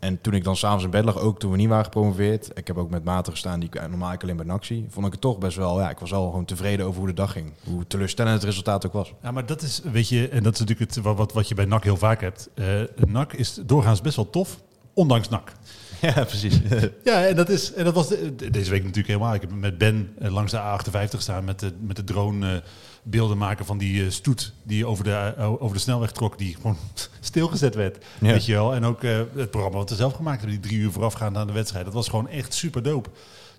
En 0.00 0.20
toen 0.20 0.34
ik 0.34 0.44
dan 0.44 0.56
s'avonds 0.56 0.84
in 0.84 0.90
bed 0.90 1.04
lag, 1.04 1.18
ook 1.18 1.38
toen 1.38 1.50
we 1.50 1.56
niet 1.56 1.68
waren 1.68 1.84
gepromoveerd, 1.84 2.50
ik 2.54 2.66
heb 2.66 2.76
ook 2.76 2.90
met 2.90 3.04
maten 3.04 3.32
gestaan 3.32 3.60
die 3.60 3.68
ik 3.72 3.88
normaal 3.88 4.16
alleen 4.18 4.36
bij 4.36 4.46
NACtie, 4.46 4.86
vond 4.88 5.06
ik 5.06 5.12
het 5.12 5.20
toch 5.20 5.38
best 5.38 5.56
wel, 5.56 5.80
ja, 5.80 5.90
ik 5.90 5.98
was 5.98 6.12
al 6.12 6.30
gewoon 6.30 6.44
tevreden 6.44 6.86
over 6.86 6.98
hoe 6.98 7.08
de 7.08 7.14
dag 7.14 7.32
ging. 7.32 7.52
Hoe 7.64 7.86
teleurstellend 7.86 8.34
het 8.34 8.44
resultaat 8.44 8.86
ook 8.86 8.92
was. 8.92 9.12
Ja, 9.22 9.30
maar 9.30 9.46
dat 9.46 9.62
is, 9.62 9.80
weet 9.92 10.08
je, 10.08 10.28
en 10.28 10.42
dat 10.42 10.52
is 10.52 10.60
natuurlijk 10.60 10.94
het, 10.94 11.04
wat, 11.04 11.32
wat 11.32 11.48
je 11.48 11.54
bij 11.54 11.64
NAC 11.64 11.84
heel 11.84 11.96
vaak 11.96 12.20
hebt. 12.20 12.48
Uh, 12.54 12.66
NAC 12.94 13.32
is 13.32 13.60
doorgaans 13.66 14.00
best 14.00 14.16
wel 14.16 14.30
tof, 14.30 14.60
ondanks 14.92 15.28
NAC. 15.28 15.52
Ja, 16.00 16.24
precies. 16.24 16.60
ja, 17.04 17.26
en 17.26 17.36
dat, 17.36 17.48
is, 17.48 17.72
en 17.72 17.84
dat 17.84 17.94
was 17.94 18.08
deze 18.50 18.70
week 18.70 18.82
natuurlijk 18.82 19.06
helemaal. 19.06 19.34
Ik 19.34 19.40
heb 19.40 19.50
met 19.50 19.78
Ben 19.78 20.12
eh, 20.18 20.32
langs 20.32 20.52
de 20.52 20.58
A58 20.58 21.10
gestaan 21.10 21.44
met 21.44 21.60
de, 21.60 21.72
met 21.80 21.96
de 21.96 22.04
drone 22.04 22.62
beelden 23.02 23.38
maken 23.38 23.66
van 23.66 23.78
die 23.78 24.04
uh, 24.04 24.10
stoet 24.10 24.52
die 24.62 24.86
over 24.86 25.04
de, 25.04 25.34
over 25.58 25.76
de 25.76 25.82
snelweg 25.82 26.12
trok, 26.12 26.38
die 26.38 26.54
gewoon 26.54 26.76
stilgezet 27.20 27.74
werd. 27.74 28.04
Weet 28.18 28.46
je 28.46 28.52
wel. 28.52 28.74
En 28.74 28.84
ook 28.84 29.02
het 29.02 29.50
programma 29.50 29.78
wat 29.78 29.90
we 29.90 29.96
zelf 29.96 30.12
gemaakt 30.12 30.40
hebben, 30.40 30.60
die 30.60 30.70
drie 30.70 30.80
uur 30.80 30.90
voorafgaand 30.90 31.36
aan 31.36 31.46
de 31.46 31.52
wedstrijd. 31.52 31.84
Dat 31.84 31.94
was 31.94 32.08
gewoon 32.08 32.28
echt 32.28 32.54
super 32.54 32.82
dope. 32.82 33.08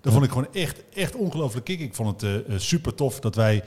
Dat 0.00 0.12
vond 0.12 0.24
ik 0.24 0.30
gewoon 0.30 0.52
echt, 0.52 0.82
echt 0.94 1.14
ongelooflijk 1.14 1.64
kick. 1.64 1.80
Ik 1.80 1.94
vond 1.94 2.20
het 2.20 2.62
super 2.62 2.94
tof 2.94 3.20
dat 3.20 3.34
wij 3.34 3.64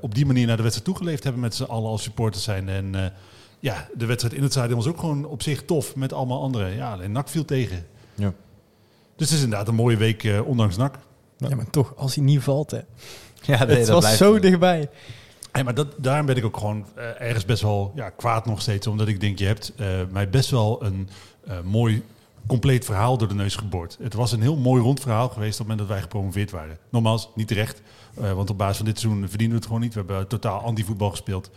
op 0.00 0.14
die 0.14 0.26
manier 0.26 0.46
naar 0.46 0.56
de 0.56 0.62
wedstrijd 0.62 0.90
toegeleefd 0.90 1.24
hebben 1.24 1.42
met 1.42 1.54
z'n 1.54 1.62
allen 1.62 1.90
als 1.90 2.02
supporters 2.02 2.44
zijn. 2.44 2.68
En 2.68 3.12
ja, 3.60 3.88
de 3.94 4.06
wedstrijd 4.06 4.34
in 4.34 4.42
het 4.42 4.52
stadion 4.52 4.76
was 4.76 4.86
ook 4.86 4.98
gewoon 4.98 5.24
op 5.24 5.42
zich 5.42 5.64
tof 5.64 5.96
met 5.96 6.12
allemaal 6.12 6.42
anderen. 6.42 6.74
Ja, 6.74 6.92
alleen 6.92 7.12
NAC 7.12 7.28
viel 7.28 7.44
tegen. 7.44 7.86
Ja. 8.14 8.34
Dus 9.16 9.28
het 9.28 9.38
is 9.38 9.44
inderdaad 9.44 9.68
een 9.68 9.74
mooie 9.74 9.96
week, 9.96 10.22
uh, 10.22 10.46
ondanks 10.46 10.76
NAC. 10.76 10.98
Ja, 11.36 11.56
maar 11.56 11.70
toch, 11.70 11.96
als 11.96 12.14
hij 12.14 12.24
niet 12.24 12.42
valt, 12.42 12.70
hè. 12.70 12.80
Ja, 13.42 13.64
nee, 13.64 13.76
het 13.76 13.88
was 13.88 14.16
zo 14.16 14.38
dichtbij. 14.38 14.88
Hey, 15.52 15.64
maar 15.64 15.74
dat, 15.74 15.86
daarom 15.96 16.26
ben 16.26 16.36
ik 16.36 16.44
ook 16.44 16.56
gewoon 16.56 16.86
uh, 16.96 17.20
ergens 17.20 17.44
best 17.44 17.62
wel 17.62 17.92
ja, 17.94 18.10
kwaad 18.10 18.46
nog 18.46 18.60
steeds. 18.60 18.86
Omdat 18.86 19.08
ik 19.08 19.20
denk, 19.20 19.38
je 19.38 19.46
hebt 19.46 19.72
uh, 19.76 19.86
mij 20.10 20.28
best 20.28 20.50
wel 20.50 20.84
een 20.84 21.08
mooi 21.64 22.02
compleet 22.46 22.84
verhaal 22.84 23.18
door 23.18 23.28
de 23.28 23.34
neus 23.34 23.56
geboord. 23.56 23.98
Het 24.02 24.14
was 24.14 24.32
een 24.32 24.40
heel 24.40 24.56
mooi 24.56 24.82
rond 24.82 25.00
verhaal 25.00 25.28
geweest 25.28 25.52
op 25.52 25.58
het 25.58 25.68
moment 25.68 25.78
dat 25.78 25.88
wij 25.88 26.00
gepromoveerd 26.00 26.50
waren. 26.50 26.78
Nogmaals, 26.90 27.28
niet 27.34 27.48
terecht. 27.48 27.82
want 28.14 28.50
op 28.50 28.58
basis 28.58 28.76
van 28.76 28.86
dit 28.86 28.98
seizoen 28.98 29.28
verdienen 29.28 29.48
we 29.48 29.56
het 29.56 29.66
gewoon 29.66 29.80
niet. 29.80 29.94
We 29.94 29.98
hebben 30.06 30.28
totaal 30.28 30.60
anti-voetbal 30.60 31.10
gespeeld. 31.10 31.50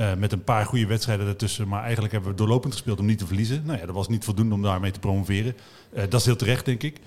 Uh, 0.00 0.14
met 0.14 0.32
een 0.32 0.44
paar 0.44 0.66
goede 0.66 0.86
wedstrijden 0.86 1.26
ertussen. 1.26 1.68
Maar 1.68 1.82
eigenlijk 1.82 2.12
hebben 2.12 2.30
we 2.30 2.36
doorlopend 2.36 2.72
gespeeld 2.72 2.98
om 2.98 3.06
niet 3.06 3.18
te 3.18 3.26
verliezen. 3.26 3.62
Nou 3.64 3.78
ja, 3.78 3.86
dat 3.86 3.94
was 3.94 4.08
niet 4.08 4.24
voldoende 4.24 4.54
om 4.54 4.62
daarmee 4.62 4.90
te 4.90 4.98
promoveren. 4.98 5.56
Uh, 5.94 6.02
dat 6.08 6.20
is 6.20 6.26
heel 6.26 6.36
terecht, 6.36 6.64
denk 6.64 6.82
ik. 6.82 7.00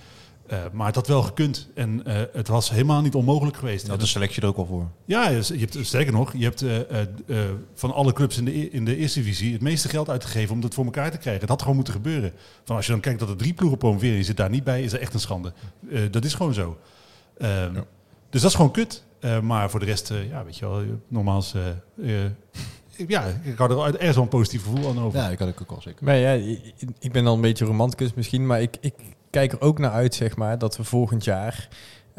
Uh, 0.52 0.58
maar 0.72 0.86
het 0.86 0.96
had 0.96 1.08
wel 1.08 1.22
gekund. 1.22 1.70
En 1.74 2.02
het 2.34 2.48
was 2.48 2.70
helemaal 2.70 3.02
niet 3.02 3.16
onmogelijk 3.16 3.58
geweest. 3.58 3.86
Dat 3.86 4.00
de 4.00 4.06
selectie 4.06 4.42
er 4.42 4.48
ook 4.48 4.58
al 4.58 4.66
voor. 4.66 4.88
Ja, 5.06 5.30
je 5.30 5.58
hebt, 5.58 5.78
sterker 5.82 6.14
nog, 6.14 6.34
je 6.38 6.44
hebt 6.44 6.66
van 7.74 7.94
alle 7.94 8.14
clubs 8.14 8.38
in 8.38 8.46
de, 8.46 8.70
in 8.70 8.86
de 8.86 8.96
eerste 8.96 9.20
divisie 9.20 9.54
het 9.54 9.62
meeste 9.62 9.90
geld 9.90 10.10
uitgegeven 10.10 10.56
om 10.56 10.62
dat 10.62 10.74
voor 10.74 10.86
elkaar 10.86 11.12
te 11.12 11.18
krijgen. 11.18 11.42
Het 11.42 11.50
had 11.50 11.62
gewoon 11.62 11.76
moeten 11.76 11.94
gebeuren. 11.94 12.32
Van 12.64 12.76
als 12.76 12.86
je 12.86 12.92
dan 12.92 13.02
kijkt 13.02 13.20
dat 13.20 13.30
er 13.30 13.36
drie 13.36 13.54
ploegen 13.54 13.78
promoveren 13.78 14.12
en 14.12 14.18
je 14.18 14.24
zit 14.24 14.38
daar 14.38 14.50
niet 14.50 14.64
bij, 14.64 14.84
is 14.84 14.92
dat 14.92 15.00
echt 15.00 15.14
een 15.14 15.20
schande. 15.20 15.54
dat 16.12 16.26
is 16.26 16.34
gewoon 16.34 16.54
zo. 16.54 16.78
Ehm, 17.38 17.76
ja. 17.76 17.86
Dus 18.30 18.42
dat 18.42 18.50
is 18.50 18.56
gewoon 18.56 18.72
kut. 18.72 19.04
Uh, 19.22 19.40
maar 19.40 19.70
voor 19.70 19.80
de 19.80 19.86
rest, 19.86 20.12
uh, 20.12 20.30
ja, 20.30 20.46
weet 20.46 20.58
je 20.58 20.68
wel, 20.68 20.84
nogmaals, 21.08 21.54
uh, 21.98 22.24
ja, 23.08 23.26
ik 23.44 23.58
had 23.58 23.70
er 23.70 23.78
ergens 23.78 24.16
wel 24.16 24.24
een 24.24 24.30
positief 24.30 24.64
gevoel 24.64 24.90
aan 24.90 25.00
over. 25.00 25.20
Ja, 25.20 25.30
ik 25.30 25.40
had 25.40 25.48
ik 25.48 25.62
ook 25.62 25.72
al 25.72 25.82
zeker. 25.82 26.06
Maar 26.06 26.16
ja, 26.16 26.32
ik 27.00 27.12
ben 27.12 27.24
dan 27.24 27.36
een 27.36 27.42
beetje 27.42 27.66
romanticus 27.66 28.14
misschien, 28.14 28.46
maar 28.46 28.62
ik, 28.62 28.78
ik 28.82 28.94
kijk 29.30 29.52
er 29.52 29.62
ook 29.62 29.80
naar 29.80 29.92
uit, 29.92 30.16
zeg 30.16 30.36
maar, 30.36 30.58
dat 30.58 30.78
we 30.78 30.84
volgend 30.84 31.24
jaar 31.24 31.70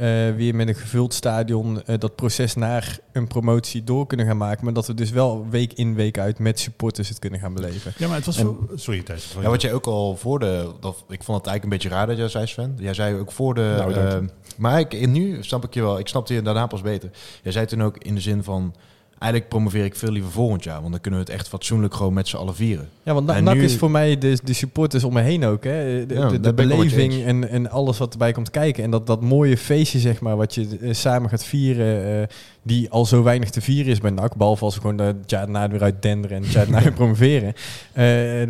uh, 0.00 0.06
weer 0.34 0.54
met 0.54 0.68
een 0.68 0.74
gevuld 0.74 1.14
stadion 1.14 1.82
uh, 1.86 1.98
dat 1.98 2.16
proces 2.16 2.54
naar 2.54 2.98
een 3.12 3.26
promotie 3.26 3.84
door 3.84 4.06
kunnen 4.06 4.26
gaan 4.26 4.36
maken. 4.36 4.64
Maar 4.64 4.72
dat 4.72 4.86
we 4.86 4.94
dus 4.94 5.10
wel 5.10 5.46
week 5.50 5.72
in, 5.72 5.94
week 5.94 6.18
uit 6.18 6.38
met 6.38 6.60
supporters 6.60 7.08
het 7.08 7.18
kunnen 7.18 7.40
gaan 7.40 7.54
beleven. 7.54 7.92
Ja, 7.96 8.06
maar 8.06 8.16
het 8.16 8.26
was... 8.26 8.38
En, 8.38 8.56
sorry, 8.74 9.02
Thijs. 9.02 9.36
Ja, 9.40 9.48
wat 9.48 9.62
jij 9.62 9.72
ook 9.72 9.86
al 9.86 10.16
voor 10.16 10.38
de... 10.38 10.72
Dat, 10.80 11.04
ik 11.08 11.22
vond 11.22 11.38
het 11.38 11.46
eigenlijk 11.46 11.64
een 11.64 11.68
beetje 11.68 11.88
raar 11.88 12.06
dat 12.06 12.16
jij 12.16 12.28
zei, 12.28 12.46
Sven. 12.46 12.76
Jij 12.78 12.94
zei 12.94 13.18
ook 13.18 13.32
voor 13.32 13.54
de... 13.54 13.74
Nou, 13.76 13.94
uh, 13.94 14.28
maar 14.56 14.80
ik, 14.80 15.06
nu 15.06 15.42
snap 15.42 15.64
ik 15.64 15.74
je 15.74 15.82
wel. 15.82 15.98
Ik 15.98 16.08
snapte 16.08 16.34
je 16.34 16.42
daarna 16.42 16.66
pas 16.66 16.82
beter. 16.82 17.10
Jij 17.42 17.52
zei 17.52 17.66
toen 17.66 17.82
ook 17.82 17.98
in 17.98 18.14
de 18.14 18.20
zin 18.20 18.42
van 18.42 18.74
eigenlijk 19.20 19.50
promoveer 19.50 19.84
ik 19.84 19.94
veel 19.94 20.10
liever 20.10 20.30
volgend 20.30 20.64
jaar. 20.64 20.80
Want 20.80 20.90
dan 20.92 21.00
kunnen 21.00 21.20
we 21.20 21.26
het 21.26 21.34
echt 21.34 21.48
fatsoenlijk 21.48 21.94
gewoon 21.94 22.12
met 22.12 22.28
z'n 22.28 22.36
allen 22.36 22.54
vieren. 22.54 22.88
Ja, 23.02 23.14
want 23.14 23.26
NAC 23.26 23.54
nu... 23.54 23.62
is 23.62 23.76
voor 23.76 23.90
mij 23.90 24.18
de, 24.18 24.38
de 24.44 24.52
supporters 24.52 25.04
om 25.04 25.12
me 25.12 25.20
heen 25.20 25.44
ook. 25.44 25.64
Hè? 25.64 26.06
De, 26.06 26.14
ja, 26.14 26.28
de, 26.28 26.40
de 26.40 26.54
beleving 26.54 27.24
en, 27.24 27.48
en 27.48 27.70
alles 27.70 27.98
wat 27.98 28.12
erbij 28.12 28.32
komt 28.32 28.50
kijken. 28.50 28.84
En 28.84 28.90
dat, 28.90 29.06
dat 29.06 29.20
mooie 29.20 29.56
feestje, 29.56 29.98
zeg 29.98 30.20
maar, 30.20 30.36
wat 30.36 30.54
je 30.54 30.78
uh, 30.80 30.92
samen 30.92 31.30
gaat 31.30 31.44
vieren. 31.44 32.20
Uh, 32.20 32.26
die 32.62 32.90
al 32.90 33.06
zo 33.06 33.22
weinig 33.22 33.50
te 33.50 33.60
vieren 33.60 33.92
is 33.92 34.00
bij 34.00 34.10
NAC. 34.10 34.36
Behalve 34.36 34.64
als 34.64 34.74
we 34.74 34.80
gewoon 34.80 34.98
het 34.98 35.30
jaar 35.30 35.50
na 35.50 35.68
weer 35.68 35.82
uit 35.82 36.02
denderen 36.02 36.36
en 36.36 36.42
het 36.42 36.52
jaar 36.52 36.70
na 36.70 36.90
promoveren. 36.90 37.52
Uh, 37.94 38.48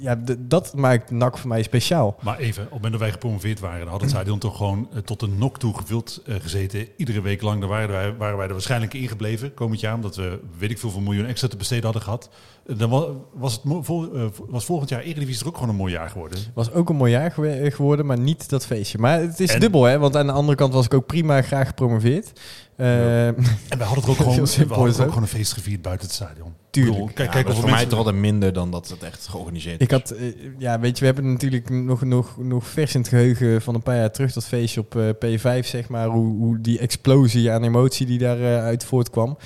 ja, 0.00 0.22
dat 0.38 0.74
maakt 0.74 1.10
NAC 1.10 1.38
voor 1.38 1.48
mij 1.48 1.62
speciaal. 1.62 2.16
Maar 2.22 2.38
even, 2.38 2.62
op 2.62 2.64
het 2.64 2.72
moment 2.72 2.92
dat 2.92 3.00
wij 3.00 3.10
gepromoveerd 3.10 3.60
waren, 3.60 3.80
dan 3.80 3.88
had 3.88 4.00
het 4.00 4.10
stadion 4.10 4.38
toch 4.38 4.56
gewoon 4.56 4.88
uh, 4.92 4.98
tot 4.98 5.22
een 5.22 5.38
nok 5.38 5.58
toe 5.58 5.76
gevuld 5.76 6.22
uh, 6.26 6.34
gezeten. 6.40 6.88
Iedere 6.96 7.20
week 7.20 7.42
lang, 7.42 7.60
daar 7.60 7.68
waren 7.68 7.88
wij, 7.88 8.16
waren 8.16 8.36
wij 8.36 8.46
er 8.46 8.52
waarschijnlijk 8.52 8.94
ingebleven 8.94 9.54
komend 9.54 9.80
jaar, 9.80 9.94
omdat 9.94 10.16
we 10.16 10.40
weet 10.58 10.70
ik 10.70 10.78
veel 10.78 10.90
voor 10.90 11.02
miljoen 11.02 11.26
extra 11.26 11.48
te 11.48 11.56
besteden 11.56 11.84
hadden 11.84 12.02
gehad. 12.02 12.30
Uh, 12.66 12.78
dan 12.78 12.90
was, 13.32 13.52
het 13.52 13.62
vol, 13.86 14.30
was 14.48 14.64
volgend 14.64 14.90
jaar 14.90 15.02
Eredivisie 15.02 15.42
er 15.42 15.48
ook 15.48 15.54
gewoon 15.54 15.70
een 15.70 15.76
mooi 15.76 15.92
jaar 15.92 16.10
geworden. 16.10 16.38
Was 16.54 16.72
ook 16.72 16.88
een 16.88 16.96
mooi 16.96 17.12
jaar 17.12 17.32
geworden, 17.72 18.06
maar 18.06 18.18
niet 18.18 18.48
dat 18.50 18.66
feestje. 18.66 18.98
Maar 18.98 19.20
het 19.20 19.40
is 19.40 19.58
dubbel, 19.58 19.82
hè? 19.82 19.98
Want 19.98 20.16
aan 20.16 20.26
de 20.26 20.32
andere 20.32 20.56
kant 20.56 20.72
was 20.72 20.84
ik 20.84 20.94
ook 20.94 21.06
prima 21.06 21.42
graag 21.42 21.66
gepromoveerd. 21.66 22.32
Uh, 22.80 23.26
en 23.26 23.34
we 23.78 23.84
hadden 23.84 24.04
er 24.04 24.10
ook 24.10 24.16
gewoon, 24.16 24.34
we 24.34 24.64
hadden 24.68 24.78
ook 24.78 25.08
gewoon 25.08 25.22
een 25.22 25.28
feest 25.28 25.52
gevierd 25.52 25.82
buiten 25.82 26.06
het 26.06 26.16
stadion. 26.16 26.54
Tuurlijk. 26.70 27.14
Kijk, 27.14 27.30
kijk 27.30 27.48
ja, 27.48 27.54
voor 27.54 27.70
mij 27.70 27.86
toch 27.86 27.98
altijd 27.98 28.16
minder 28.16 28.52
dan 28.52 28.70
dat 28.70 28.88
het 28.88 29.02
echt 29.02 29.26
georganiseerd 29.28 29.82
ik 29.82 29.90
had, 29.90 30.12
uh, 30.12 30.34
ja, 30.58 30.80
weet 30.80 30.94
je, 30.94 31.00
we 31.00 31.06
hebben 31.06 31.32
natuurlijk 31.32 31.70
nog, 31.70 32.04
nog, 32.04 32.36
nog 32.38 32.66
vers 32.66 32.94
in 32.94 33.00
het 33.00 33.08
geheugen 33.08 33.62
van 33.62 33.74
een 33.74 33.82
paar 33.82 33.96
jaar 33.96 34.10
terug 34.10 34.32
dat 34.32 34.44
feestje 34.44 34.80
op 34.80 34.94
uh, 34.94 35.08
P5, 35.08 35.66
zeg 35.66 35.88
maar, 35.88 36.06
hoe, 36.06 36.36
hoe 36.36 36.60
die 36.60 36.78
explosie 36.78 37.50
aan 37.50 37.64
emotie 37.64 38.06
die 38.06 38.18
daaruit 38.18 38.62
uit 38.62 38.84
voortkwam. 38.84 39.36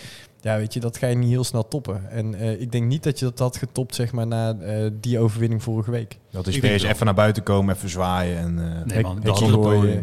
Ja, 0.45 0.57
weet 0.57 0.75
je, 0.75 0.81
dat 0.81 0.97
ga 0.97 1.07
je 1.07 1.17
niet 1.17 1.31
heel 1.31 1.45
snel 1.45 1.69
toppen. 1.69 2.11
En 2.11 2.61
ik 2.61 2.73
denk 2.73 2.87
niet 2.87 3.03
dat 3.03 3.19
je 3.19 3.25
dat 3.25 3.39
had 3.39 3.57
getopt, 3.57 3.95
zeg 3.95 4.13
maar, 4.13 4.27
na 4.27 4.57
die 5.01 5.19
overwinning 5.19 5.63
vorige 5.63 5.91
week. 5.91 6.19
Dat 6.31 6.47
is 6.47 6.59
weer 6.59 6.87
even 6.87 7.05
naar 7.05 7.15
buiten 7.15 7.43
komen, 7.43 7.75
even 7.75 7.89
zwaaien 7.89 8.39
en... 8.39 8.55
nee 8.87 9.03
man, 9.03 9.21
dat, 9.23 9.39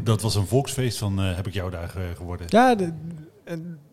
dat, 0.03 0.21
was 0.21 0.35
een 0.35 0.47
volksfeest 0.47 0.97
van 0.97 1.17
heb 1.17 1.47
ik 1.47 1.53
jou 1.53 1.71
daar 1.71 1.93
geworden. 2.15 2.47
Ja, 2.49 2.75
de, 2.75 2.93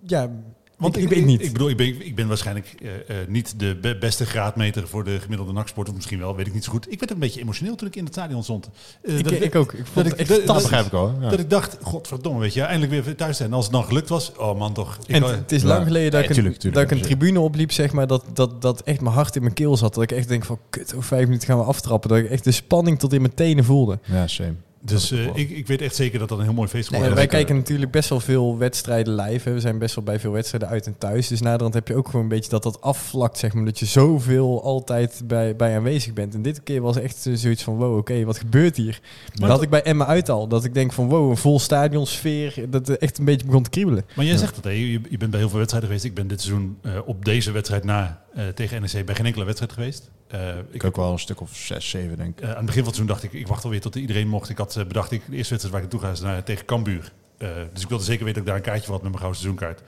ja, 0.03 0.31
Want 0.79 0.97
ik, 0.97 1.03
ik, 1.03 1.11
ik 1.11 1.17
weet 1.17 1.27
niet. 1.27 1.43
Ik 1.45 1.53
bedoel, 1.53 1.69
ik 1.69 1.77
ben, 1.77 2.07
ik 2.07 2.15
ben 2.15 2.29
waarschijnlijk 2.29 2.75
eh, 2.83 3.21
eh, 3.21 3.29
niet 3.29 3.55
de 3.61 3.77
be- 3.81 3.97
beste 3.99 4.27
graadmeter 4.27 4.89
voor 4.89 5.05
de 5.05 5.19
gemiddelde 5.21 5.53
nachtsport. 5.53 5.89
Of 5.89 5.95
misschien 5.95 6.19
wel, 6.19 6.37
weet 6.37 6.47
ik 6.47 6.55
niet 6.55 6.65
zo 6.65 6.71
goed. 6.71 6.93
Ik 6.93 6.99
werd 6.99 7.11
een 7.13 7.19
beetje 7.19 7.41
emotioneel 7.41 7.75
toen 7.75 7.89
ik 7.89 7.97
in 7.97 8.05
het 8.05 8.13
stadion 8.13 8.43
stond. 8.43 8.71
Eh, 9.03 9.19
ik, 9.19 9.25
dat- 9.25 9.33
ik 9.33 9.55
ook. 9.55 9.73
Ik 9.73 9.87
vond 9.93 10.07
ik- 10.07 10.19
dat- 10.19 10.27
Dat 10.29 10.37
fantastisch. 10.37 10.63
begrijp 10.63 10.85
ik 10.87 10.91
wel. 10.93 11.15
Ja. 11.21 11.29
Dat 11.31 11.39
ik 11.41 11.51
dacht, 11.51 11.77
godverdomme, 11.83 12.41
weet 12.41 12.55
je, 12.55 12.63
eindelijk 12.63 13.05
weer 13.05 13.17
thuis 13.17 13.37
zijn. 13.37 13.49
En 13.49 13.55
als 13.55 13.65
het 13.65 13.75
dan 13.75 13.85
gelukt 13.85 14.09
was, 14.09 14.33
oh 14.37 14.59
man 14.59 14.73
toch. 14.75 14.99
Ik, 15.07 15.15
En 15.15 15.23
het- 15.23 15.53
is 15.53 15.63
Ja. 15.63 15.69
lang 15.69 15.87
geleden 15.87 16.11
dat, 16.11 16.21
ik, 16.23 16.29
een, 16.29 16.35
tuurlijk, 16.35 16.57
tuurlijk, 16.57 16.83
dat 16.89 16.93
ik 16.99 16.99
een 17.05 17.07
tribune 17.09 17.41
opliep, 17.41 17.73
zeg 17.73 17.93
maar, 17.93 18.07
dat, 18.07 18.25
dat, 18.33 18.63
dat 18.63 18.81
echt 18.83 19.01
mijn 19.01 19.15
hart 19.15 19.37
in 19.37 19.43
mijn 19.43 19.55
keel 19.55 19.77
zat. 19.77 19.95
Dat 19.95 20.03
ik 20.03 20.13
echt 20.13 20.29
denk 20.29 20.45
van, 20.45 20.59
kut, 20.71 20.93
over 20.95 21.07
vijf 21.09 21.25
minuten 21.27 21.49
gaan 21.49 21.59
we 21.59 21.65
aftrappen. 21.65 22.09
Dat 22.11 22.19
ik 22.19 22.31
echt 22.31 22.45
de 22.45 22.53
spanning 22.53 22.99
tot 22.99 23.13
in 23.13 23.21
mijn 23.21 23.35
tenen 23.35 23.65
voelde. 23.65 23.99
Ja, 24.05 24.27
same. 24.27 24.55
Dus 24.81 25.11
eh, 25.11 25.37
ik, 25.37 25.51
ik 25.51 25.67
weet 25.67 25.81
echt 25.81 25.95
zeker 25.95 26.19
dat 26.19 26.29
dat 26.29 26.39
een 26.39 26.45
heel 26.45 26.53
mooi 26.53 26.69
feest 26.69 26.91
Nee, 26.91 27.01
wordt. 27.01 27.15
wij 27.15 27.25
dat 27.27 27.35
kijken 27.35 27.57
natuurlijk 27.57 27.91
best 27.91 28.09
wel 28.09 28.21
veel 28.21 28.59
wedstrijden 28.59 29.15
live. 29.15 29.49
Hè. 29.49 29.55
We 29.55 29.61
zijn 29.61 29.79
best 29.79 29.95
wel 29.95 30.05
bij 30.05 30.21
veel 30.21 30.33
wedstrijden 30.33 30.69
uit 30.69 30.87
en 30.87 30.99
thuis. 30.99 31.29
Dus 31.29 31.41
naderhand 31.41 31.75
heb 31.75 31.89
je 31.89 31.95
ook 31.97 32.07
gewoon 32.07 32.23
een 32.23 32.29
beetje 32.29 32.51
dat 32.51 32.63
dat 32.63 32.81
afvlakt, 32.81 33.39
zeg 33.39 33.53
maar. 33.53 33.65
Dat 33.65 33.79
je 33.79 33.87
zoveel 33.87 34.63
altijd 34.63 35.23
bij, 35.25 35.57
bij 35.57 35.77
aanwezig 35.77 36.13
bent. 36.13 36.35
En 36.35 36.43
dit 36.43 36.63
keer 36.63 36.81
was 36.81 36.97
echt 36.97 37.27
eh, 37.27 37.33
zoiets 37.35 37.63
van, 37.63 37.77
wow, 37.77 37.97
oké, 37.97 38.25
wat 38.25 38.39
gebeurt 38.39 38.77
hier? 38.77 39.01
Dat 39.35 39.49
had 39.49 39.63
ik 39.63 39.71
bij 39.71 39.83
Emma 39.83 40.07
uit 40.07 40.29
al. 40.29 40.49
Dat 40.49 40.65
ik 40.65 40.75
denk 40.75 40.93
van, 40.93 41.09
wow, 41.09 41.31
een 41.31 41.37
vol 41.37 41.59
stadionsfeer. 41.59 42.55
Dat 42.69 42.87
het 42.87 42.99
echt 42.99 43.19
een 43.19 43.25
beetje 43.25 43.47
begon 43.47 43.63
te 43.63 43.71
kriebelen. 43.71 44.05
Maar 44.17 44.25
jij 44.25 44.37
zegt 44.37 44.65
hè? 44.65 44.71
Je, 44.71 45.01
je 45.11 45.19
bent 45.19 45.31
bij 45.31 45.41
heel 45.41 45.49
veel 45.49 45.59
wedstrijden 45.59 45.89
geweest. 45.89 46.07
Ik 46.09 46.15
ben 46.15 46.29
dit 46.29 46.41
seizoen 46.41 46.79
eh, 46.83 46.93
op 47.05 47.25
deze 47.25 47.51
wedstrijd 47.51 47.85
na 47.85 48.23
tegen 48.55 48.81
NEC 48.83 49.07
bij 49.07 49.15
geen 49.15 49.27
enkele 49.27 49.45
wedstrijd 49.45 49.73
geweest. 49.73 50.11
Eh, 50.29 50.49
Ik 50.71 50.85
ook 50.85 50.97
wel 50.97 51.13
een 51.13 51.19
stuk 51.19 51.41
of 51.41 51.57
zes, 51.57 51.89
zeven, 51.89 52.17
denk 52.17 52.39
ik. 52.39 52.45
Eh, 52.45 52.51
aan 52.51 52.57
het 52.57 52.67
begin 52.67 52.83
van 52.85 52.93
het 52.93 52.95
seizoen 52.97 53.07
dacht 53.07 53.23
ik, 53.23 53.33
ik 53.41 53.47
wacht 53.47 53.65
alweer 53.65 53.81
tot 53.81 53.95
iedereen 53.95 54.29
mocht. 54.29 54.49
Ik 54.49 54.59
had 54.59 54.77
eh, 54.77 54.85
bedacht, 54.85 55.11
ik, 55.13 55.23
de 55.29 55.37
eerste 55.37 55.51
wedstrijd 55.55 55.75
waar 55.75 55.85
ik 55.85 55.91
naartoe 55.93 56.01
ga 56.09 56.15
is 56.15 56.21
naar, 56.21 56.43
tegen 56.45 56.65
Cambuur. 56.65 57.13
Eh, 57.39 57.49
dus 57.73 57.83
ik 57.83 57.89
wilde 57.89 58.05
zeker 58.05 58.25
weten 58.25 58.35
dat 58.35 58.43
ik 58.43 58.47
daar 58.47 58.57
een 58.57 58.63
kaartje 58.63 58.85
voor 58.85 58.95
had 58.95 59.03
met 59.03 59.11
mijn 59.13 59.23
gouden 59.23 59.41
seizoenkaart. 59.41 59.83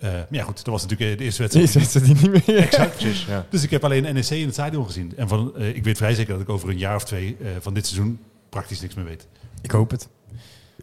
Eh, 0.00 0.10
maar 0.12 0.26
ja 0.30 0.42
goed, 0.44 0.56
dat 0.56 0.66
was 0.66 0.82
natuurlijk 0.82 1.10
eh, 1.10 1.18
de 1.18 1.24
eerste 1.24 1.42
wedstrijd. 1.42 1.66
Deze 1.66 1.78
wedstrijd 1.78 2.06
die 2.06 2.30
niet 2.30 2.46
meer. 2.46 2.56
Exact. 2.58 2.96
Precies, 2.98 3.24
ja. 3.24 3.46
Dus 3.50 3.62
ik 3.62 3.70
heb 3.70 3.84
alleen 3.84 4.02
NEC 4.14 4.30
in 4.30 4.44
het 4.44 4.52
stadion 4.52 4.86
gezien. 4.86 5.12
En 5.16 5.28
van, 5.28 5.56
eh, 5.56 5.68
ik 5.76 5.84
weet 5.84 5.96
vrij 5.96 6.14
zeker 6.14 6.32
dat 6.32 6.42
ik 6.42 6.48
over 6.48 6.68
een 6.68 6.78
jaar 6.78 6.96
of 6.96 7.04
twee 7.04 7.36
eh, 7.40 7.46
van 7.60 7.74
dit 7.74 7.86
seizoen 7.86 8.18
praktisch 8.48 8.80
niks 8.80 8.94
meer 8.94 9.04
weet. 9.04 9.26
Ik 9.62 9.70
hoop 9.70 9.90
het. 9.90 10.08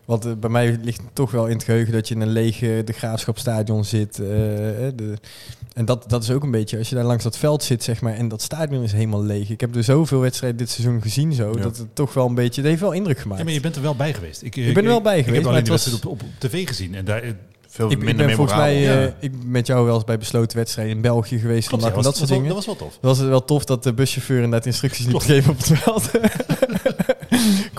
Want 0.08 0.26
eh, 0.26 0.32
bij 0.40 0.50
mij 0.50 0.80
ligt 0.84 0.98
het 1.02 1.16
toch 1.16 1.32
wel 1.32 1.46
in 1.48 1.54
het 1.56 1.64
geheugen 1.64 1.94
dat 1.94 2.08
je 2.08 2.16
in 2.16 2.22
een 2.22 2.30
lege 2.32 2.82
de 2.86 2.94
Graafschapstadion 2.94 3.86
zit. 3.86 4.20
eh, 4.20 4.88
eh, 4.88 4.94
de, 4.96 5.14
en 5.74 5.86
dat, 5.86 6.04
dat 6.10 6.24
is 6.24 6.32
ook 6.32 6.44
een 6.44 6.52
beetje, 6.52 6.78
als 6.78 6.90
je 6.90 6.96
daar 6.96 7.04
langs 7.04 7.24
dat 7.24 7.38
veld 7.38 7.64
zit, 7.64 7.84
zeg 7.84 8.02
maar, 8.02 8.14
en 8.14 8.28
dat 8.28 8.42
stadion 8.42 8.84
is 8.84 8.92
helemaal 8.92 9.24
leeg. 9.24 9.50
Ik 9.50 9.62
heb 9.62 9.76
er 9.76 9.84
zoveel 9.84 10.20
wedstrijden 10.20 10.58
dit 10.58 10.70
seizoen 10.70 11.02
gezien, 11.02 11.34
zo, 11.34 11.52
Ja. 11.56 11.62
dat 11.62 11.78
het 11.78 11.88
toch 11.96 12.14
wel 12.14 12.26
een 12.28 12.36
beetje, 12.36 12.62
dat 12.62 12.70
heeft 12.70 12.82
wel 12.82 12.92
indruk 12.92 13.20
gemaakt. 13.20 13.40
Ja, 13.40 13.46
maar 13.46 13.54
je 13.54 13.60
bent 13.62 13.76
er 13.76 13.82
wel 13.82 13.96
bij 13.96 14.14
geweest. 14.14 14.42
Ik, 14.42 14.56
Ik 14.56 14.74
ben 14.74 14.84
er 14.84 14.90
wel 14.90 15.02
bij 15.02 15.18
Ik 15.18 15.24
geweest, 15.26 15.44
heb 15.44 15.52
maar 15.54 15.62
alleen 15.62 15.72
was- 15.72 15.86
wedstrijd 15.86 16.06
op, 16.06 16.12
op, 16.12 16.22
op 16.22 16.40
tv 16.50 16.68
gezien. 16.68 16.96
En 16.96 17.06
daar, 17.06 17.22
eh, 17.22 17.32
Veel 17.70 17.92
ik, 17.92 17.98
ik 17.98 18.04
minder 18.04 18.26
ben 18.26 18.36
volgens 18.36 18.58
mij 18.58 18.82
ja. 18.82 19.02
eh, 19.02 19.12
ik 19.20 19.32
ben 19.40 19.52
met 19.52 19.68
jou 19.68 19.86
wel 19.86 19.96
eens 19.96 20.04
bij 20.04 20.18
besloten 20.18 20.58
wedstrijden 20.58 20.96
in 20.96 21.02
België 21.02 21.40
geweest. 21.40 21.68
klopt, 21.68 21.84
dat, 21.84 21.94
was, 21.94 22.04
dat 22.04 22.16
soort 22.18 22.30
was 22.30 22.38
dingen. 22.38 22.54
dat 22.56 22.66
was 22.66 22.78
wel 22.78 22.88
tof. 22.88 22.98
was 23.02 23.18
het 23.18 23.28
wel 23.28 23.46
tof 23.46 23.66
dat 23.66 23.84
de 23.84 23.94
buschauffeur 23.94 24.36
inderdaad 24.36 24.66
instructies 24.66 25.06
Klopt. 25.08 25.24
geven 25.26 25.52
op 25.52 25.58
het 25.58 25.68
veld. 25.78 26.12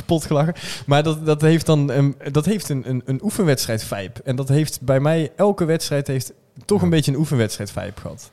Kapot 0.09 0.27
gelachen. 0.27 0.55
Maar 0.87 1.03
dat, 1.03 1.27
dat 1.27 1.41
heeft 1.41 1.67
dan 1.67 1.91
een, 1.91 2.17
dat 2.33 2.45
heeft 2.45 2.69
een, 2.69 2.89
een, 2.89 3.03
een 3.05 3.21
oefenwedstrijd 3.23 3.85
vibe. 3.85 4.23
En 4.25 4.37
dat 4.37 4.49
heeft 4.49 4.81
bij 4.81 5.01
mij, 5.01 5.33
elke 5.37 5.65
wedstrijd 5.65 6.07
heeft 6.07 6.33
toch 6.65 6.83
een 6.83 6.91
beetje 6.91 7.13
een 7.13 7.19
oefenwedstrijd 7.19 7.71
vibe 7.71 8.01
gehad. 8.01 8.31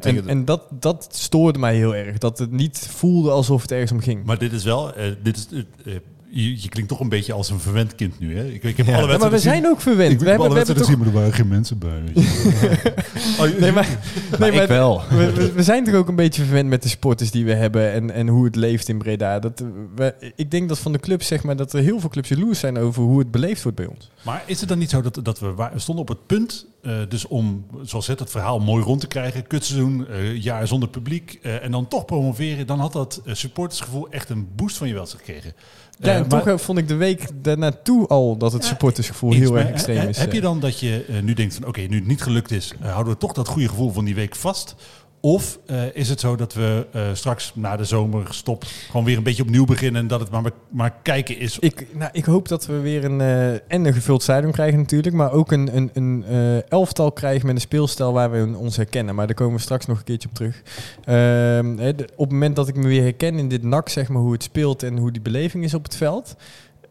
En, 0.00 0.28
en 0.28 0.44
dat, 0.44 0.62
dat 0.70 1.08
stoorde 1.10 1.58
mij 1.58 1.76
heel 1.76 1.94
erg. 1.94 2.18
Dat 2.18 2.38
het 2.38 2.50
niet 2.50 2.88
voelde 2.90 3.30
alsof 3.30 3.62
het 3.62 3.72
ergens 3.72 3.92
om 3.92 4.00
ging. 4.00 4.24
Maar 4.24 4.38
dit 4.38 4.52
is 4.52 4.64
wel, 4.64 4.94
eh, 4.94 5.12
dit 5.22 5.36
is, 5.36 5.46
eh, 5.52 5.94
eh, 5.94 6.00
je, 6.34 6.62
je 6.62 6.68
klinkt 6.68 6.90
toch 6.90 7.00
een 7.00 7.08
beetje 7.08 7.32
als 7.32 7.50
een 7.50 7.60
verwend 7.60 7.94
kind 7.94 8.18
nu. 8.18 8.36
Hè? 8.38 8.44
Ik, 8.46 8.62
ik 8.62 8.76
heb 8.76 8.86
Ja. 8.86 8.96
alle 8.98 9.12
Ja, 9.12 9.18
maar 9.18 9.30
we 9.30 9.38
zijn 9.38 9.66
ook 9.66 9.80
verwend. 9.80 10.12
Ik 10.12 10.18
we 10.18 10.28
heb 10.28 10.38
hebben, 10.38 10.56
alle 10.56 10.66
we 10.66 10.72
hebben 10.74 10.84
wedstrijden 10.84 10.84
toch... 10.84 10.86
gezien, 10.86 10.98
maar 10.98 11.08
er 11.08 11.14
waren 11.14 11.32
geen 11.32 11.48
mensen 11.48 11.78
bij. 11.78 12.02
weet 12.14 12.24
je. 12.24 12.92
Oh, 13.40 13.58
Nee, 13.60 13.72
maar, 13.72 13.88
nee, 14.38 14.52
maar 14.52 14.62
ik 14.62 14.68
wel. 14.68 15.02
We, 15.10 15.32
we- 15.32 15.52
we 15.52 15.62
zijn 15.62 15.84
toch 15.84 15.94
ook 15.94 16.08
een 16.08 16.16
beetje 16.16 16.42
verwend 16.44 16.68
met 16.68 16.82
de 16.82 16.88
sporters 16.88 17.30
die 17.30 17.44
we 17.44 17.52
hebben 17.54 17.92
en, 17.92 18.10
en 18.10 18.28
hoe 18.28 18.44
het 18.44 18.56
leeft 18.56 18.88
in 18.88 18.98
Breda. 18.98 19.38
Dat, 19.38 19.60
eh, 19.60 19.66
we, 19.94 20.32
ik 20.36 20.50
denk 20.50 20.68
dat 20.68 20.78
van 20.78 20.92
de 20.92 20.98
clubs, 20.98 21.26
zeg 21.26 21.42
maar, 21.42 21.56
dat 21.56 21.72
er 21.72 21.82
heel 21.82 22.00
veel 22.00 22.08
clubs 22.08 22.28
jaloers 22.28 22.58
zijn 22.58 22.78
over 22.78 23.02
hoe 23.02 23.18
het 23.18 23.30
beleefd 23.30 23.62
wordt 23.62 23.76
bij 23.78 23.86
ons. 23.86 24.10
Maar 24.22 24.42
is 24.46 24.60
het 24.60 24.68
dan 24.68 24.78
niet 24.78 24.90
zo 24.90 25.00
dat, 25.00 25.18
dat 25.22 25.38
we, 25.40 25.68
stonden 25.76 26.04
op 26.04 26.08
het 26.08 26.26
punt, 26.26 26.66
eh, 26.82 26.96
dus 27.08 27.26
om, 27.26 27.66
zoals 27.82 28.06
het, 28.06 28.18
het 28.18 28.30
verhaal 28.30 28.60
mooi 28.60 28.84
rond 28.84 29.00
te 29.00 29.06
krijgen, 29.06 29.46
kutseizoen, 29.46 30.06
eh 30.08 30.36
jaar 30.42 30.66
zonder 30.66 30.88
publiek, 30.88 31.38
eh, 31.42 31.64
en 31.64 31.70
dan 31.70 31.88
toch 31.88 32.04
promoveren, 32.04 32.66
dan 32.66 32.80
had 32.80 32.92
dat 32.92 33.22
supportersgevoel 33.26 34.10
echt 34.10 34.28
een 34.28 34.48
boost 34.56 34.76
van 34.76 34.88
je 34.88 34.94
welzijn 34.94 35.18
gekregen. 35.24 35.52
Ja, 35.98 36.08
Eh, 36.08 36.16
en 36.16 36.28
toch 36.28 36.46
eh, 36.46 36.58
vond 36.58 36.78
ik 36.78 36.88
de 36.88 36.94
week 36.94 37.28
daarnaartoe 37.42 38.06
al 38.08 38.36
dat 38.36 38.52
het 38.52 38.64
supportersgevoel 38.64 39.32
heel 39.32 39.56
erg 39.56 39.66
he- 39.66 39.72
extreem 39.72 39.96
he- 39.98 40.08
is. 40.08 40.18
Heb 40.18 40.32
je 40.32 40.38
eh. 40.38 40.44
dan 40.44 40.60
dat 40.60 40.78
je 40.80 41.04
eh, 41.08 41.20
nu 41.22 41.32
denkt 41.32 41.54
van 41.54 41.66
oké, 41.66 41.80
nu 41.80 41.96
het 41.96 42.06
niet 42.06 42.22
gelukt 42.22 42.50
is, 42.50 42.72
eh, 42.80 42.90
houden 42.92 43.12
we 43.12 43.18
toch 43.18 43.32
dat 43.32 43.48
goede 43.48 43.68
gevoel 43.68 43.90
van 43.92 44.04
die 44.04 44.14
week 44.14 44.36
vast? 44.36 44.74
Of 45.24 45.58
eh, 45.66 45.94
is 45.94 46.08
het 46.08 46.20
zo 46.20 46.36
dat 46.36 46.54
we 46.54 46.86
eh, 46.92 47.02
straks 47.12 47.52
na 47.54 47.76
de 47.76 47.84
zomer 47.84 48.26
stop 48.34 48.64
gewoon 48.90 49.04
weer 49.04 49.16
een 49.16 49.22
beetje 49.22 49.42
opnieuw 49.42 49.64
beginnen 49.64 50.00
en 50.00 50.08
dat 50.08 50.20
het 50.20 50.30
maar, 50.30 50.50
maar 50.68 50.94
kijken 51.02 51.38
is? 51.38 51.58
Ik, 51.58 51.86
nou, 51.96 52.10
ik 52.12 52.24
hoop 52.24 52.48
dat 52.48 52.66
we 52.66 52.78
weer 52.78 53.04
een, 53.04 53.20
eh, 53.20 53.52
en 53.52 53.84
een 53.84 53.92
gevuld 53.92 54.22
stadion 54.22 54.52
krijgen 54.52 54.78
natuurlijk, 54.78 55.14
maar 55.14 55.32
ook 55.32 55.52
een, 55.52 55.76
een, 55.76 55.90
een 55.92 56.24
elftal 56.68 57.12
krijgen 57.12 57.46
met 57.46 57.54
een 57.54 57.60
speelstijl 57.60 58.12
waar 58.12 58.30
we 58.30 58.56
ons 58.56 58.76
herkennen. 58.76 59.14
Maar 59.14 59.26
daar 59.26 59.34
komen 59.34 59.56
we 59.56 59.62
straks 59.62 59.86
nog 59.86 59.98
een 59.98 60.04
keertje 60.04 60.28
op 60.28 60.34
terug. 60.34 60.62
Ehm, 61.04 61.92
op 62.16 62.24
het 62.24 62.30
moment 62.30 62.56
dat 62.56 62.68
ik 62.68 62.76
me 62.76 62.86
weer 62.86 63.02
herken 63.02 63.38
in 63.38 63.48
dit 63.48 63.62
NAC, 63.62 63.88
zeg 63.88 64.08
maar, 64.08 64.22
hoe 64.22 64.32
het 64.32 64.42
speelt 64.42 64.82
en 64.82 64.98
hoe 64.98 65.12
die 65.12 65.22
beleving 65.22 65.64
is 65.64 65.74
op 65.74 65.82
het 65.82 65.96
veld, 65.96 66.36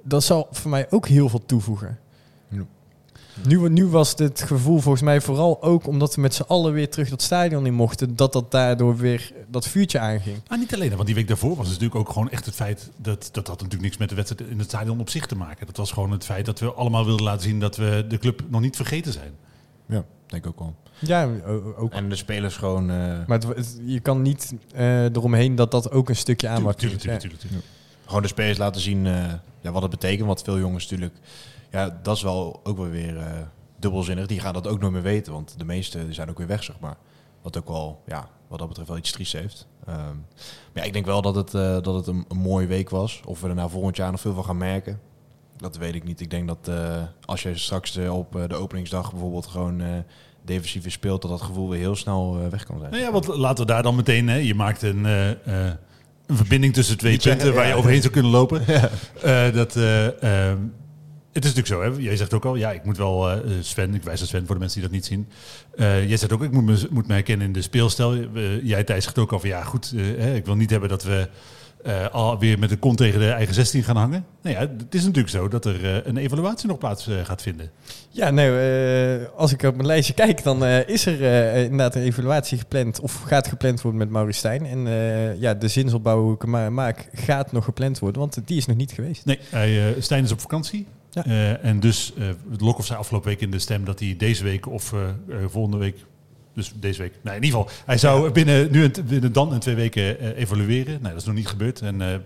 dat 0.03 0.23
zal 0.23 0.47
voor 0.51 0.69
mij 0.69 0.87
ook 0.89 1.07
heel 1.07 1.29
veel 1.29 1.45
toevoegen. 1.45 1.99
Nu, 3.47 3.69
nu 3.69 3.85
was 3.87 4.15
dit 4.15 4.41
gevoel 4.41 4.79
volgens 4.79 5.03
mij 5.03 5.21
vooral 5.21 5.61
ook 5.63 5.87
omdat 5.87 6.15
we 6.15 6.21
met 6.21 6.33
z'n 6.33 6.41
allen 6.47 6.73
weer 6.73 6.89
terug 6.89 7.09
dat 7.09 7.21
stadion 7.21 7.65
in 7.65 7.73
mochten, 7.73 8.15
dat 8.15 8.33
dat 8.33 8.51
daardoor 8.51 8.97
weer 8.97 9.31
dat 9.47 9.67
vuurtje 9.67 9.99
aanging. 9.99 10.37
Ah, 10.47 10.59
niet 10.59 10.73
alleen, 10.73 10.89
want 10.95 11.05
die 11.05 11.15
week 11.15 11.27
daarvoor 11.27 11.55
was 11.55 11.67
het 11.69 11.79
natuurlijk 11.79 11.99
ook 11.99 12.13
gewoon 12.13 12.29
echt 12.29 12.45
het 12.45 12.55
feit 12.55 12.89
dat 12.97 13.29
dat 13.31 13.47
had 13.47 13.55
natuurlijk 13.55 13.81
niks 13.83 13.97
met 13.97 14.09
de 14.09 14.15
wedstrijd 14.15 14.51
in 14.51 14.57
het 14.59 14.67
stadion 14.67 14.99
op 14.99 15.09
zich 15.09 15.25
te 15.25 15.35
maken. 15.35 15.65
Dat 15.65 15.77
was 15.77 15.91
gewoon 15.91 16.11
het 16.11 16.25
feit 16.25 16.45
dat 16.45 16.59
we 16.59 16.71
allemaal 16.73 17.05
wilden 17.05 17.25
laten 17.25 17.41
zien 17.41 17.59
dat 17.59 17.75
we 17.75 18.05
de 18.07 18.17
club 18.17 18.43
nog 18.47 18.61
niet 18.61 18.75
vergeten 18.75 19.13
zijn. 19.13 19.31
Ja, 19.85 20.03
denk 20.27 20.45
ik 20.45 20.49
ook 20.51 20.59
wel. 20.59 20.75
Ja, 20.99 21.29
ook. 21.77 21.91
En 21.93 22.09
de 22.09 22.15
spelers 22.15 22.55
gewoon... 22.57 22.89
eh, 22.89 22.95
Maar 23.27 23.39
het, 23.39 23.43
het- 23.47 23.79
je 23.85 23.99
kan 23.99 24.21
niet 24.21 24.53
eh, 24.73 25.03
eromheen 25.03 25.55
dat 25.55 25.71
dat 25.71 25.91
ook 25.91 26.09
een 26.09 26.15
stukje 26.15 26.47
aanwakkert. 26.47 26.79
Tuurlijk, 26.79 27.01
tuurlijk, 27.01 27.21
tuurlijk, 27.21 27.41
tuurlijk. 27.41 27.65
gewoon 28.05 28.21
de 28.21 28.27
spelers 28.27 28.57
laten 28.57 28.81
zien 28.81 29.05
eh, 29.07 29.13
ja, 29.61 29.71
wat 29.71 29.81
het 29.81 29.91
betekent. 29.91 30.27
Want 30.27 30.41
veel 30.41 30.59
jongens 30.59 30.83
natuurlijk... 30.89 31.15
Ja, 31.71 31.99
dat 32.03 32.15
is 32.15 32.21
wel 32.21 32.59
ook 32.63 32.77
wel 32.77 32.89
weer 32.89 33.17
eh, 33.17 33.25
dubbelzinnig. 33.79 34.27
Die 34.27 34.39
gaan 34.39 34.53
dat 34.53 34.67
ook 34.67 34.79
nooit 34.79 34.93
meer 34.93 35.01
weten. 35.01 35.33
Want 35.33 35.53
de 35.57 35.65
meeste 35.65 36.05
die 36.05 36.13
zijn 36.13 36.29
ook 36.29 36.37
weer 36.37 36.47
weg, 36.47 36.63
zeg 36.63 36.79
maar. 36.79 36.97
Wat 37.41 37.57
ook 37.57 37.67
wel, 37.67 38.01
ja, 38.05 38.29
wat 38.47 38.59
dat 38.59 38.67
betreft 38.67 38.89
wel 38.89 38.97
iets 38.97 39.11
triest 39.11 39.33
heeft. 39.33 39.67
Ehm, 39.85 40.15
maar 40.73 40.73
ja, 40.73 40.83
ik 40.83 40.93
denk 40.93 41.05
wel 41.05 41.21
dat 41.21 41.35
het, 41.35 41.53
eh, 41.53 41.81
dat 41.81 41.95
het 41.95 42.07
een, 42.07 42.25
een 42.27 42.37
mooie 42.37 42.67
week 42.67 42.89
was. 42.89 43.21
Of 43.25 43.41
we 43.41 43.47
er 43.47 43.55
nou 43.55 43.69
volgend 43.69 43.95
jaar 43.95 44.11
nog 44.11 44.21
veel 44.21 44.33
van 44.33 44.45
gaan 44.45 44.57
merken. 44.57 44.99
Dat 45.57 45.77
weet 45.77 45.95
ik 45.95 46.03
niet. 46.03 46.19
Ik 46.19 46.29
denk 46.29 46.47
dat 46.47 46.67
eh, 46.67 47.03
als 47.25 47.41
je 47.41 47.57
straks 47.57 47.97
op 47.97 48.45
de 48.47 48.55
openingsdag 48.55 49.11
bijvoorbeeld 49.11 49.47
gewoon 49.47 49.83
defensief 50.45 50.83
weer 50.83 50.91
speelt... 50.91 51.21
dat 51.21 51.31
dat 51.31 51.41
gevoel 51.41 51.69
weer 51.69 51.79
heel 51.79 51.95
snel 51.95 52.49
weg 52.49 52.63
kan 52.63 52.79
zijn. 52.79 52.91
Nou 52.91 53.03
ja, 53.03 53.11
want 53.11 53.27
laten 53.27 53.65
we 53.65 53.71
daar 53.71 53.83
dan 53.83 53.95
meteen, 53.95 54.27
hè, 54.27 54.35
je 54.35 54.55
maakt 54.55 54.81
een, 54.81 55.05
een 56.31 56.37
verbinding 56.37 56.73
tussen 56.73 56.97
twee 56.97 57.17
punten 57.17 57.53
waar 57.53 57.65
je 57.65 57.71
ja. 57.71 57.77
overheen 57.77 58.01
zou 58.01 58.13
kunnen 58.13 58.31
lopen. 58.31 58.61
Eh, 59.21 59.53
dat, 59.53 59.75
eh, 59.75 60.23
ehm, 60.23 60.57
het 61.31 61.45
is 61.45 61.53
natuurlijk 61.53 61.85
zo, 61.85 62.01
hè? 62.01 62.07
jij 62.07 62.17
zegt 62.17 62.33
ook 62.33 62.45
al, 62.45 62.55
ja, 62.55 62.71
ik 62.71 62.83
moet 62.83 62.97
wel, 62.97 63.29
eh, 63.29 63.39
Sven, 63.61 63.95
ik 63.95 64.03
wijs 64.03 64.19
naar 64.19 64.27
Sven 64.27 64.45
voor 64.45 64.55
de 64.55 64.61
mensen 64.61 64.79
die 64.79 64.89
dat 64.89 64.97
niet 64.97 65.05
zien. 65.05 65.27
Eh, 65.75 66.07
jij 66.07 66.17
zegt 66.17 66.31
ook, 66.31 66.43
ik 66.43 66.51
moet 66.51 66.65
me, 66.65 66.87
moet 66.89 67.07
me 67.07 67.13
herkennen 67.13 67.47
in 67.47 67.53
de 67.53 67.61
speelstijl. 67.61 68.15
Jij 68.63 68.83
Thijs 68.83 69.03
zegt 69.03 69.17
ook 69.17 69.31
al 69.31 69.39
van, 69.39 69.49
ja 69.49 69.63
goed, 69.63 69.93
eh, 69.95 70.01
hè, 70.01 70.35
ik 70.35 70.45
wil 70.45 70.55
niet 70.55 70.69
hebben 70.69 70.89
dat 70.89 71.03
we 71.03 71.27
alweer 72.11 72.59
met 72.59 72.69
de 72.69 72.77
kont 72.77 72.97
tegen 72.97 73.19
de 73.19 73.29
eigen 73.29 73.53
16 73.53 73.83
gaan 73.83 73.95
hangen. 73.95 74.25
Nou 74.41 74.55
ja, 74.55 74.61
het 74.61 74.95
is 74.95 75.03
natuurlijk 75.03 75.29
zo 75.29 75.47
dat 75.47 75.65
er 75.65 76.07
een 76.07 76.17
evaluatie 76.17 76.67
nog 76.67 76.77
plaats 76.77 77.09
gaat 77.23 77.41
vinden. 77.41 77.71
Ja, 78.09 78.29
nou, 78.29 78.51
als 79.35 79.51
ik 79.51 79.63
op 79.63 79.75
mijn 79.75 79.87
lijstje 79.87 80.13
kijk, 80.13 80.43
dan 80.43 80.65
is 80.65 81.05
er 81.05 81.21
inderdaad 81.55 81.95
een 81.95 82.01
evaluatie 82.01 82.57
gepland, 82.57 82.99
of 82.99 83.21
gaat 83.21 83.47
gepland 83.47 83.81
worden 83.81 83.99
met 83.99 84.09
Maurice 84.09 84.37
Stijn. 84.37 84.65
En 84.65 84.79
ja, 85.39 85.53
de 85.53 85.67
zinsopbouw 85.67 86.21
hoe 86.21 86.33
ik 86.33 86.41
hem 86.41 86.73
maak, 86.73 87.09
gaat 87.13 87.51
nog 87.51 87.65
gepland 87.65 87.99
worden, 87.99 88.21
want 88.21 88.39
die 88.45 88.57
is 88.57 88.65
nog 88.65 88.77
niet 88.77 88.91
geweest. 88.91 89.25
Nee, 89.25 89.39
hij, 89.49 89.95
Stijn 89.99 90.23
is 90.23 90.31
op 90.31 90.41
vakantie. 90.41 90.87
Ja. 91.11 91.25
Eh, 91.25 91.65
en 91.65 91.79
dus, 91.79 92.13
uh, 92.17 92.29
Lokhoff 92.59 92.87
zei 92.87 92.99
afgelopen 92.99 93.29
week 93.29 93.41
in 93.41 93.51
de 93.51 93.59
stem 93.59 93.85
dat 93.85 93.99
hij 93.99 94.15
deze 94.17 94.43
week 94.43 94.67
of 94.67 94.93
eh, 94.93 95.09
eh, 95.09 95.13
volgende 95.47 95.77
week, 95.77 96.05
dus 96.53 96.73
deze 96.75 97.01
week, 97.01 97.13
nee, 97.21 97.35
in 97.35 97.43
ieder 97.43 97.59
geval, 97.59 97.75
hij 97.85 97.97
zou 97.97 98.31
binnen, 98.31 98.71
nu 98.71 98.83
en, 98.83 99.05
binnen 99.07 99.33
dan 99.33 99.53
en 99.53 99.59
twee 99.59 99.75
weken 99.75 100.19
eh, 100.19 100.37
evalueren. 100.37 100.93
Nee, 101.01 101.11
dat 101.11 101.21
is 101.21 101.25
nog 101.27 101.35
niet 101.35 101.47
gebeurd. 101.47 101.81
En 101.81 102.01
eh, 102.01 102.13
eh, 102.13 102.21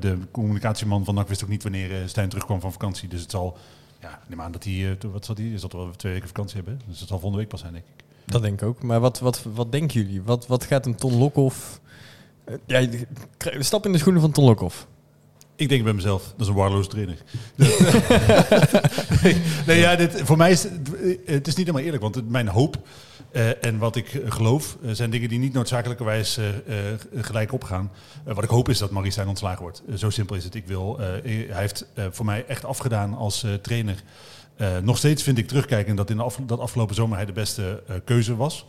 de 0.00 0.18
communicatieman 0.30 1.04
van 1.04 1.14
NAC 1.14 1.28
wist 1.28 1.42
ook 1.42 1.48
niet 1.48 1.62
wanneer 1.62 1.90
eh, 1.92 1.98
Stijn 2.06 2.28
terugkwam 2.28 2.60
van 2.60 2.72
vakantie. 2.72 3.08
Dus 3.08 3.20
het 3.20 3.30
zal, 3.30 3.56
ja, 4.00 4.20
neem 4.28 4.40
aan 4.40 4.52
dat 4.52 4.64
hij, 4.64 4.90
eh, 4.90 5.10
wat 5.12 5.24
zal 5.24 5.34
hij, 5.34 5.44
is 5.44 5.60
dat 5.60 5.72
wel 5.72 5.90
twee 5.96 6.12
weken 6.12 6.28
vakantie 6.28 6.56
hebben? 6.56 6.80
Dus 6.88 6.98
het 7.00 7.08
zal 7.08 7.18
volgende 7.18 7.38
week 7.42 7.48
pas 7.50 7.60
zijn, 7.60 7.72
denk 7.72 7.84
ik. 7.96 8.04
Dat 8.24 8.42
denk 8.42 8.60
ik 8.60 8.68
ook. 8.68 8.82
Maar 8.82 9.00
wat, 9.00 9.18
wat, 9.18 9.42
wat 9.54 9.72
denken 9.72 10.00
jullie? 10.02 10.22
Wat, 10.22 10.46
wat 10.46 10.64
gaat 10.64 10.86
een 10.86 10.94
Ton 10.96 11.16
Lokhoff... 11.18 11.80
eh, 12.44 12.54
ja, 12.66 12.88
stap 13.58 13.86
in 13.86 13.92
de 13.92 13.98
schoenen 13.98 14.20
van 14.22 14.30
Ton 14.32 14.44
Lokhoff. 14.44 14.86
Ik 15.56 15.68
denk 15.68 15.84
bij 15.84 15.92
mezelf, 15.92 16.22
dat 16.22 16.40
is 16.40 16.46
een 16.46 16.54
waardeloos 16.54 16.88
trainer. 16.88 17.16
nee, 19.22 19.36
nee, 19.66 19.78
ja, 19.78 19.96
dit, 19.96 20.20
voor 20.24 20.36
mij 20.36 20.50
is, 20.50 20.62
het 21.24 21.46
is 21.46 21.54
niet 21.54 21.66
helemaal 21.66 21.82
eerlijk, 21.82 22.02
want 22.02 22.30
mijn 22.30 22.48
hoop 22.48 22.78
en 23.60 23.78
wat 23.78 23.96
ik 23.96 24.22
geloof 24.26 24.76
zijn 24.92 25.10
dingen 25.10 25.28
die 25.28 25.38
niet 25.38 25.52
noodzakelijkerwijs 25.52 26.38
gelijk 27.14 27.52
opgaan. 27.52 27.90
wat 28.24 28.44
ik 28.44 28.50
hoop 28.50 28.68
is 28.68 28.78
dat 28.78 28.90
Marie 28.90 29.10
Stijn 29.10 29.28
ontslagen 29.28 29.62
wordt. 29.62 29.82
zo 29.96 30.10
simpel 30.10 30.36
is 30.36 30.44
het. 30.44 30.54
Ik 30.54 30.66
wil, 30.66 30.98
hij 30.98 31.46
heeft 31.48 31.86
voor 32.10 32.24
mij 32.24 32.44
echt 32.46 32.64
afgedaan 32.64 33.14
als 33.14 33.46
trainer. 33.62 34.02
nog 34.82 34.98
steeds 34.98 35.22
vind 35.22 35.38
ik 35.38 35.48
terugkijken 35.48 35.96
dat 35.96 36.10
in 36.10 36.16
de 36.16 36.30
dat 36.46 36.60
afgelopen 36.60 36.94
zomer 36.94 37.16
hij 37.16 37.26
de 37.26 37.32
beste 37.32 37.82
keuze 38.04 38.36
was. 38.36 38.66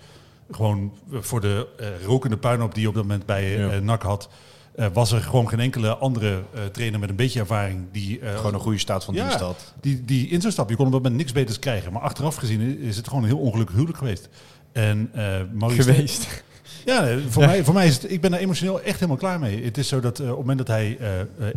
Gewoon 0.51 0.94
voor 1.12 1.41
de 1.41 1.67
rokende 2.06 2.38
puinhoop 2.38 2.74
die 2.74 2.82
je 2.82 2.89
op 2.89 2.96
dat 2.96 3.03
moment 3.03 3.25
bij 3.25 3.58
ja. 3.58 3.79
NAC 3.79 4.01
had. 4.01 4.29
Uh, 4.77 4.86
was 4.93 5.12
er 5.12 5.22
gewoon 5.22 5.50
geen 5.50 5.60
enkele 5.60 5.96
andere 5.96 6.43
uh, 6.55 6.65
trainer 6.72 7.00
met 7.00 7.10
een 7.10 7.15
beetje 7.15 7.39
ervaring 7.39 7.86
die... 7.91 8.19
Uh, 8.19 8.36
gewoon 8.36 8.53
een 8.53 8.60
goede 8.60 8.77
staat 8.77 9.03
van 9.03 9.13
dienst 9.13 9.39
had. 9.39 9.74
Die, 9.81 10.05
die 10.05 10.27
in 10.27 10.41
zo'n 10.41 10.51
stap, 10.51 10.69
je 10.69 10.75
kon 10.75 10.86
op 10.86 10.91
dat 10.91 11.01
moment 11.01 11.19
niks 11.19 11.31
beters 11.31 11.60
krijgen. 11.60 11.93
Maar 11.93 12.01
achteraf 12.01 12.36
gezien 12.36 12.79
is 12.79 12.98
het 12.98 13.07
gewoon 13.07 13.24
een 13.24 13.29
heel 13.29 13.39
ongelukkig 13.39 13.75
huwelijk 13.75 13.98
geweest. 13.98 14.29
En 14.72 15.12
Maurice 15.53 15.81
geweest? 15.81 16.43
Ja, 16.86 17.17
voor, 17.29 17.46
Mij, 17.46 17.63
voor 17.63 17.74
mij 17.74 17.88
is 17.88 17.93
het, 17.93 18.12
ik 18.12 18.22
ben 18.22 18.31
daar 18.31 18.39
emotioneel 18.39 18.81
echt 18.81 18.96
helemaal 18.96 19.17
klaar 19.17 19.39
mee. 19.39 19.63
Het 19.63 19.77
is 19.77 19.88
zo 19.88 20.00
dat 20.00 20.19
op 20.19 20.27
het 20.27 20.38
moment 20.38 20.57
dat 20.57 20.67
hij 20.67 20.98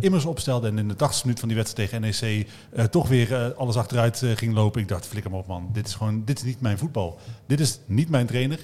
immers 0.01 0.25
opstelde 0.25 0.69
en 0.69 0.79
in 0.79 0.89
de 0.89 0.95
80 0.95 1.25
minuut 1.25 1.39
van 1.39 1.49
die 1.49 1.57
wedstrijd 1.57 1.91
tegen 1.91 2.01
NEC 2.21 2.47
toch 2.91 3.09
weer 3.09 3.55
alles 3.55 3.77
achteruit 3.77 4.23
ging 4.35 4.55
lopen. 4.55 4.81
Ik 4.81 4.89
dacht, 4.89 5.07
flikker 5.07 5.31
maar 5.31 5.41
op 5.41 5.47
man, 5.47 5.69
dit 5.73 5.87
is 5.87 5.95
gewoon, 5.95 6.23
dit 6.25 6.39
is 6.39 6.45
niet 6.45 6.61
mijn 6.61 6.79
voetbal. 6.79 7.19
Dit 7.47 7.61
is 7.61 7.79
niet 7.87 8.09
mijn 8.09 8.27
trainer. 8.27 8.59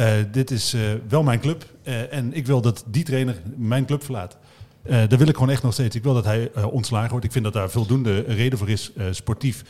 Uh, 0.00 0.12
dit 0.30 0.50
is 0.50 0.74
uh, 0.74 0.80
wel 1.08 1.22
mijn 1.22 1.40
club 1.40 1.64
uh, 1.84 2.12
en 2.12 2.34
ik 2.34 2.46
wil 2.46 2.60
dat 2.60 2.84
die 2.86 3.04
trainer 3.04 3.36
mijn 3.56 3.84
club 3.84 4.04
verlaat. 4.04 4.36
daar 4.82 5.18
wil 5.18 5.28
ik 5.28 5.34
gewoon 5.34 5.50
echt 5.50 5.62
nog 5.62 5.72
steeds. 5.72 5.96
Ik 5.96 6.02
wil 6.02 6.14
dat 6.14 6.24
hij 6.24 6.50
ontslagen 6.64 7.10
wordt. 7.10 7.24
Ik 7.24 7.32
vind 7.32 7.44
dat 7.44 7.52
daar 7.52 7.70
voldoende 7.70 8.20
reden 8.20 8.58
voor 8.58 8.68
is, 8.68 8.92
sportief, 9.10 9.62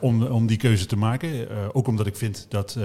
om, 0.00 0.22
om 0.22 0.46
die 0.46 0.56
keuze 0.56 0.86
te 0.86 0.96
maken. 0.96 1.48
ook 1.72 1.86
omdat 1.86 2.06
ik 2.06 2.16
vind 2.16 2.46
dat 2.48 2.78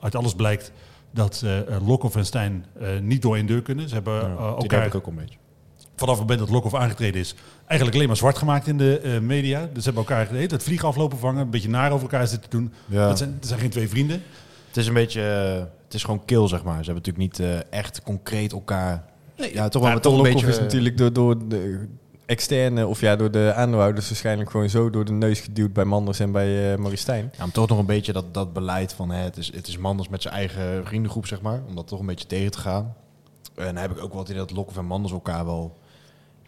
uit 0.00 0.14
alles 0.14 0.34
blijkt 0.34 0.72
dat 1.10 1.44
Lokhoff 1.86 2.16
en 2.16 2.26
Stijn 2.26 2.64
niet 3.00 3.22
door 3.22 3.36
één 3.36 3.46
deur 3.46 3.62
kunnen. 3.62 3.88
Ze 3.88 3.94
hebben 3.94 4.14
ja, 4.14 4.36
elkaar... 4.36 4.86
ik 4.86 4.94
ook 4.94 5.06
een 5.06 5.14
beetje. 5.14 5.38
Vanaf 5.96 6.18
het 6.18 6.28
moment 6.28 6.46
dat 6.46 6.54
Lokhoff 6.54 6.74
aangetreden 6.74 7.20
is, 7.20 7.34
eigenlijk 7.66 7.94
alleen 7.94 8.08
maar 8.08 8.16
zwart 8.16 8.38
gemaakt 8.38 8.66
in 8.66 8.78
de 8.78 9.18
media. 9.22 9.68
Dus 9.72 9.84
ze 9.84 9.90
hebben 9.90 10.06
elkaar 10.06 10.28
het 10.30 10.62
vliegen 10.62 10.88
aflopen 10.88 11.18
vangen, 11.18 11.40
een 11.40 11.50
beetje 11.50 11.68
naar 11.68 11.90
over 11.90 12.02
elkaar 12.02 12.26
zitten 12.26 12.50
doen. 12.50 12.72
Ja. 12.86 13.08
Dat, 13.08 13.18
zijn, 13.18 13.36
dat 13.38 13.48
zijn 13.48 13.60
geen 13.60 13.70
twee 13.70 13.88
vrienden. 13.88 14.22
Het 14.74 14.82
is 14.82 14.88
een 14.88 14.94
beetje, 14.94 15.22
eh, 15.22 15.64
het 15.84 15.94
is 15.94 16.04
gewoon 16.04 16.24
kill, 16.24 16.48
zeg 16.48 16.64
maar. 16.64 16.84
Ze 16.84 16.92
hebben 16.92 17.12
natuurlijk 17.12 17.38
niet 17.38 17.48
uh, 17.48 17.72
echt 17.72 18.02
concreet 18.02 18.52
elkaar... 18.52 19.04
Nee, 19.36 19.54
ja, 19.54 19.68
toch 19.68 19.82
wel, 19.82 19.90
ja, 19.90 19.98
toch 19.98 20.16
een 20.16 20.22
beetje... 20.22 20.46
is 20.46 20.58
natuurlijk 20.58 20.96
door, 20.96 21.12
door 21.12 21.48
de 21.48 21.88
externe, 22.26 22.86
of 22.86 23.00
ja, 23.00 23.16
door 23.16 23.30
de 23.30 23.52
aandeelhouders 23.56 24.08
waarschijnlijk 24.08 24.50
gewoon 24.50 24.68
zo 24.70 24.90
door 24.90 25.04
de 25.04 25.12
neus 25.12 25.40
geduwd 25.40 25.72
bij 25.72 25.84
Manders 25.84 26.20
en 26.20 26.32
bij 26.32 26.72
uh, 26.72 26.78
Maristijn. 26.78 27.30
Ja, 27.32 27.38
maar 27.38 27.50
toch 27.50 27.68
nog 27.68 27.78
een 27.78 27.86
beetje 27.86 28.12
dat, 28.12 28.34
dat 28.34 28.52
beleid 28.52 28.92
van 28.92 29.10
hè, 29.10 29.22
het, 29.22 29.36
is, 29.36 29.52
het 29.54 29.66
is 29.66 29.78
Manders 29.78 30.08
met 30.08 30.22
zijn 30.22 30.34
eigen 30.34 30.86
vriendengroep, 30.86 31.26
zeg 31.26 31.40
maar. 31.40 31.60
Om 31.68 31.74
dat 31.74 31.86
toch 31.86 32.00
een 32.00 32.06
beetje 32.06 32.26
tegen 32.26 32.50
te 32.50 32.58
gaan. 32.58 32.94
En 33.54 33.64
dan 33.64 33.76
heb 33.76 33.90
ik 33.90 34.02
ook 34.02 34.12
wel 34.12 34.28
in 34.28 34.36
dat 34.36 34.50
Lokhoff 34.50 34.78
en 34.78 34.84
Manders 34.84 35.12
elkaar 35.12 35.44
wel 35.44 35.78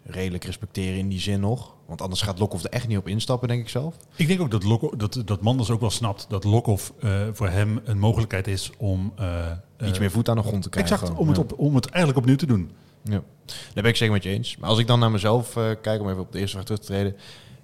redelijk 0.07 0.43
respecteren 0.43 0.97
in 0.97 1.09
die 1.09 1.19
zin 1.19 1.39
nog. 1.39 1.75
Want 1.85 2.01
anders 2.01 2.21
gaat 2.21 2.39
Lokhoff 2.39 2.63
er 2.63 2.69
echt 2.69 2.87
niet 2.87 2.97
op 2.97 3.07
instappen, 3.07 3.47
denk 3.47 3.61
ik 3.61 3.69
zelf. 3.69 3.95
Ik 4.15 4.27
denk 4.27 4.41
ook 4.41 4.51
dat, 4.51 4.63
Lokhoff, 4.63 4.95
dat, 4.95 5.21
dat 5.25 5.41
Manders 5.41 5.69
ook 5.69 5.79
wel 5.79 5.89
snapt 5.89 6.25
dat 6.29 6.43
Lokhoff 6.43 6.93
uh, 6.99 7.21
voor 7.31 7.49
hem 7.49 7.81
een 7.83 7.99
mogelijkheid 7.99 8.47
is 8.47 8.71
om... 8.77 9.13
Uh, 9.19 9.51
Iets 9.87 9.99
meer 9.99 10.11
voet 10.11 10.29
aan 10.29 10.35
de 10.35 10.43
grond 10.43 10.63
te 10.63 10.69
krijgen. 10.69 10.95
Exact, 10.95 11.17
om, 11.17 11.27
het 11.27 11.37
op, 11.37 11.59
om 11.59 11.75
het 11.75 11.85
eigenlijk 11.85 12.17
opnieuw 12.17 12.37
te 12.37 12.45
doen. 12.45 12.71
Ja, 13.03 13.21
daar 13.43 13.83
ben 13.83 13.85
ik 13.85 13.95
zeker 13.95 14.13
met 14.13 14.23
je 14.23 14.29
eens. 14.29 14.57
Maar 14.57 14.69
als 14.69 14.79
ik 14.79 14.87
dan 14.87 14.99
naar 14.99 15.11
mezelf 15.11 15.53
kijk, 15.81 16.01
om 16.01 16.09
even 16.09 16.21
op 16.21 16.31
de 16.31 16.39
eerste 16.39 16.55
vraag 16.55 16.65
terug 16.65 16.81
te 16.81 16.87
treden. 16.87 17.15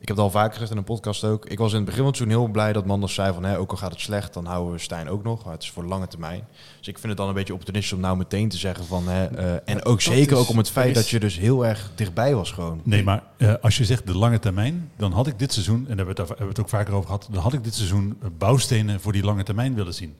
Ik 0.04 0.10
heb 0.10 0.18
het 0.18 0.28
al 0.28 0.32
vaker 0.32 0.54
gezegd 0.54 0.72
in 0.72 0.78
een 0.78 0.84
podcast 0.84 1.24
ook. 1.24 1.46
Ik 1.46 1.58
was 1.58 1.72
in 1.72 1.78
het 1.78 1.86
begin 1.86 2.16
van 2.16 2.30
heel 2.30 2.48
blij 2.48 2.74
dat 2.74 2.86
Manders 2.86 3.14
zei 3.14 3.34
van... 3.34 3.44
Hè, 3.44 3.58
ook 3.58 3.72
al 3.72 3.78
gaat 3.78 3.92
het 3.92 4.00
slecht, 4.00 4.34
dan 4.34 4.46
houden 4.46 4.74
we 4.74 4.80
Stijn 4.80 5.10
ook 5.10 5.24
nog. 5.24 5.44
Maar 5.44 5.54
het 5.54 5.64
is 5.64 5.72
voor 5.72 5.84
lange 5.84 6.08
termijn. 6.08 6.48
Dus 6.78 6.88
ik 6.88 6.98
vind 6.98 7.08
het 7.08 7.18
dan 7.18 7.28
een 7.28 7.34
beetje 7.34 7.54
opportunistisch 7.54 7.94
om 7.94 8.00
nou 8.00 8.18
meteen 8.18 8.50
te 8.50 8.58
zeggen 8.58 8.86
van... 8.86 9.08
Hè, 9.08 9.40
uh, 9.40 9.60
en 9.66 9.86
ook 9.86 10.02
zeker 10.02 10.38
ook 10.38 10.50
om 10.50 10.58
het 10.58 10.70
feit 10.70 10.96
dat 10.96 11.10
je 11.10 11.20
dus 11.20 11.38
heel 11.38 11.66
erg 11.66 11.92
dichtbij 11.96 12.36
was 12.36 12.52
gewoon. 12.52 12.82
Nee, 12.84 13.04
maar 13.04 13.24
uh, 13.38 13.54
als 13.62 13.78
je 13.78 13.86
zegt 13.86 14.08
de 14.08 14.18
lange 14.18 14.40
termijn... 14.40 14.92
dan 14.98 15.12
had 15.12 15.28
ik 15.28 15.40
dit 15.40 15.54
seizoen, 15.54 15.88
en 15.88 15.98
daar 15.98 16.06
hebben 16.06 16.16
we, 16.16 16.22
het, 16.22 16.30
hebben 16.30 16.46
we 16.46 16.52
het 16.52 16.60
ook 16.60 16.70
vaker 16.70 16.94
over 16.94 17.06
gehad... 17.06 17.28
dan 17.32 17.42
had 17.42 17.54
ik 17.54 17.64
dit 17.64 17.76
seizoen 17.76 18.20
bouwstenen 18.38 19.00
voor 19.02 19.12
die 19.12 19.24
lange 19.24 19.44
termijn 19.44 19.76
willen 19.76 19.94
zien. 19.94 20.16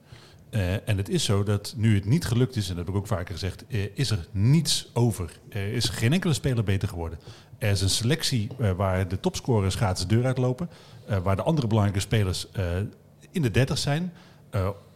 Uh, 0.54 0.88
en 0.88 0.96
het 0.96 1.08
is 1.08 1.24
zo 1.24 1.42
dat 1.42 1.74
nu 1.76 1.94
het 1.94 2.04
niet 2.04 2.24
gelukt 2.24 2.56
is, 2.56 2.68
en 2.68 2.76
dat 2.76 2.86
heb 2.86 2.94
ik 2.94 3.00
ook 3.00 3.06
vaker 3.06 3.34
gezegd, 3.34 3.64
uh, 3.68 3.86
is 3.94 4.10
er 4.10 4.26
niets 4.30 4.90
over. 4.92 5.30
Er 5.48 5.72
is 5.72 5.88
geen 5.88 6.12
enkele 6.12 6.32
speler 6.32 6.64
beter 6.64 6.88
geworden. 6.88 7.18
Er 7.58 7.70
is 7.70 7.80
een 7.80 7.90
selectie 7.90 8.48
uh, 8.58 8.70
waar 8.70 9.08
de 9.08 9.20
topscorers 9.20 9.74
gaat 9.74 9.98
de 9.98 10.06
deur 10.06 10.24
uitlopen, 10.24 10.70
waar 11.22 11.36
de 11.36 11.42
andere 11.42 11.66
belangrijke 11.66 12.00
spelers 12.00 12.46
in 13.30 13.42
de 13.42 13.50
30 13.50 13.78
zijn 13.78 14.12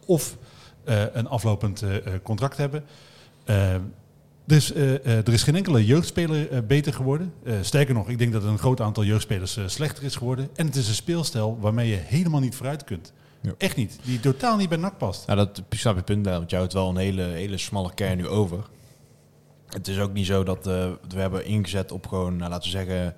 of 0.05 0.37
een 0.83 1.27
aflopend 1.27 1.83
contract 2.23 2.57
hebben. 2.57 2.83
dus 4.45 4.75
er 4.75 5.33
is 5.33 5.43
geen 5.43 5.55
enkele 5.55 5.85
jeugdspeler 5.85 6.65
beter 6.65 6.93
geworden. 6.93 7.33
sterker 7.61 7.93
nog, 7.93 8.09
ik 8.09 8.17
denk 8.17 8.33
dat 8.33 8.43
een 8.43 8.57
groot 8.57 8.81
aantal 8.81 9.03
jeugdspelers 9.03 9.59
slechter 9.65 10.03
is 10.03 10.15
geworden. 10.15 10.49
En 10.55 10.65
het 10.65 10.75
is 10.75 10.87
een 10.87 10.93
speelstijl 10.93 11.57
waarmee 11.59 11.89
je 11.89 11.95
helemaal 11.95 12.41
niet 12.41 12.55
vooruit 12.55 12.83
kunt. 12.83 13.13
Ja. 13.41 13.53
Echt 13.57 13.75
niet. 13.75 13.99
Die 14.03 14.19
totaal 14.19 14.57
niet 14.57 14.69
bij 14.69 14.77
NAC 14.77 14.97
past. 14.97 15.27
Nou, 15.27 15.39
dat 15.39 15.61
snap 15.69 15.95
je 15.95 16.01
punt, 16.01 16.25
want 16.25 16.49
jou 16.49 16.63
het 16.63 16.73
wel 16.73 16.89
een 16.89 16.97
hele, 16.97 17.21
hele 17.21 17.57
smalle 17.57 17.93
kern 17.93 18.17
nu 18.17 18.27
over. 18.27 18.63
Het 19.67 19.87
is 19.87 19.99
ook 19.99 20.13
niet 20.13 20.25
zo 20.25 20.43
dat 20.43 20.67
uh, 20.67 20.91
we 21.07 21.19
hebben 21.19 21.45
ingezet 21.45 21.91
op 21.91 22.07
gewoon, 22.07 22.35
nou, 22.35 22.49
laten 22.49 22.71
we 22.71 22.77
zeggen, 22.77 23.15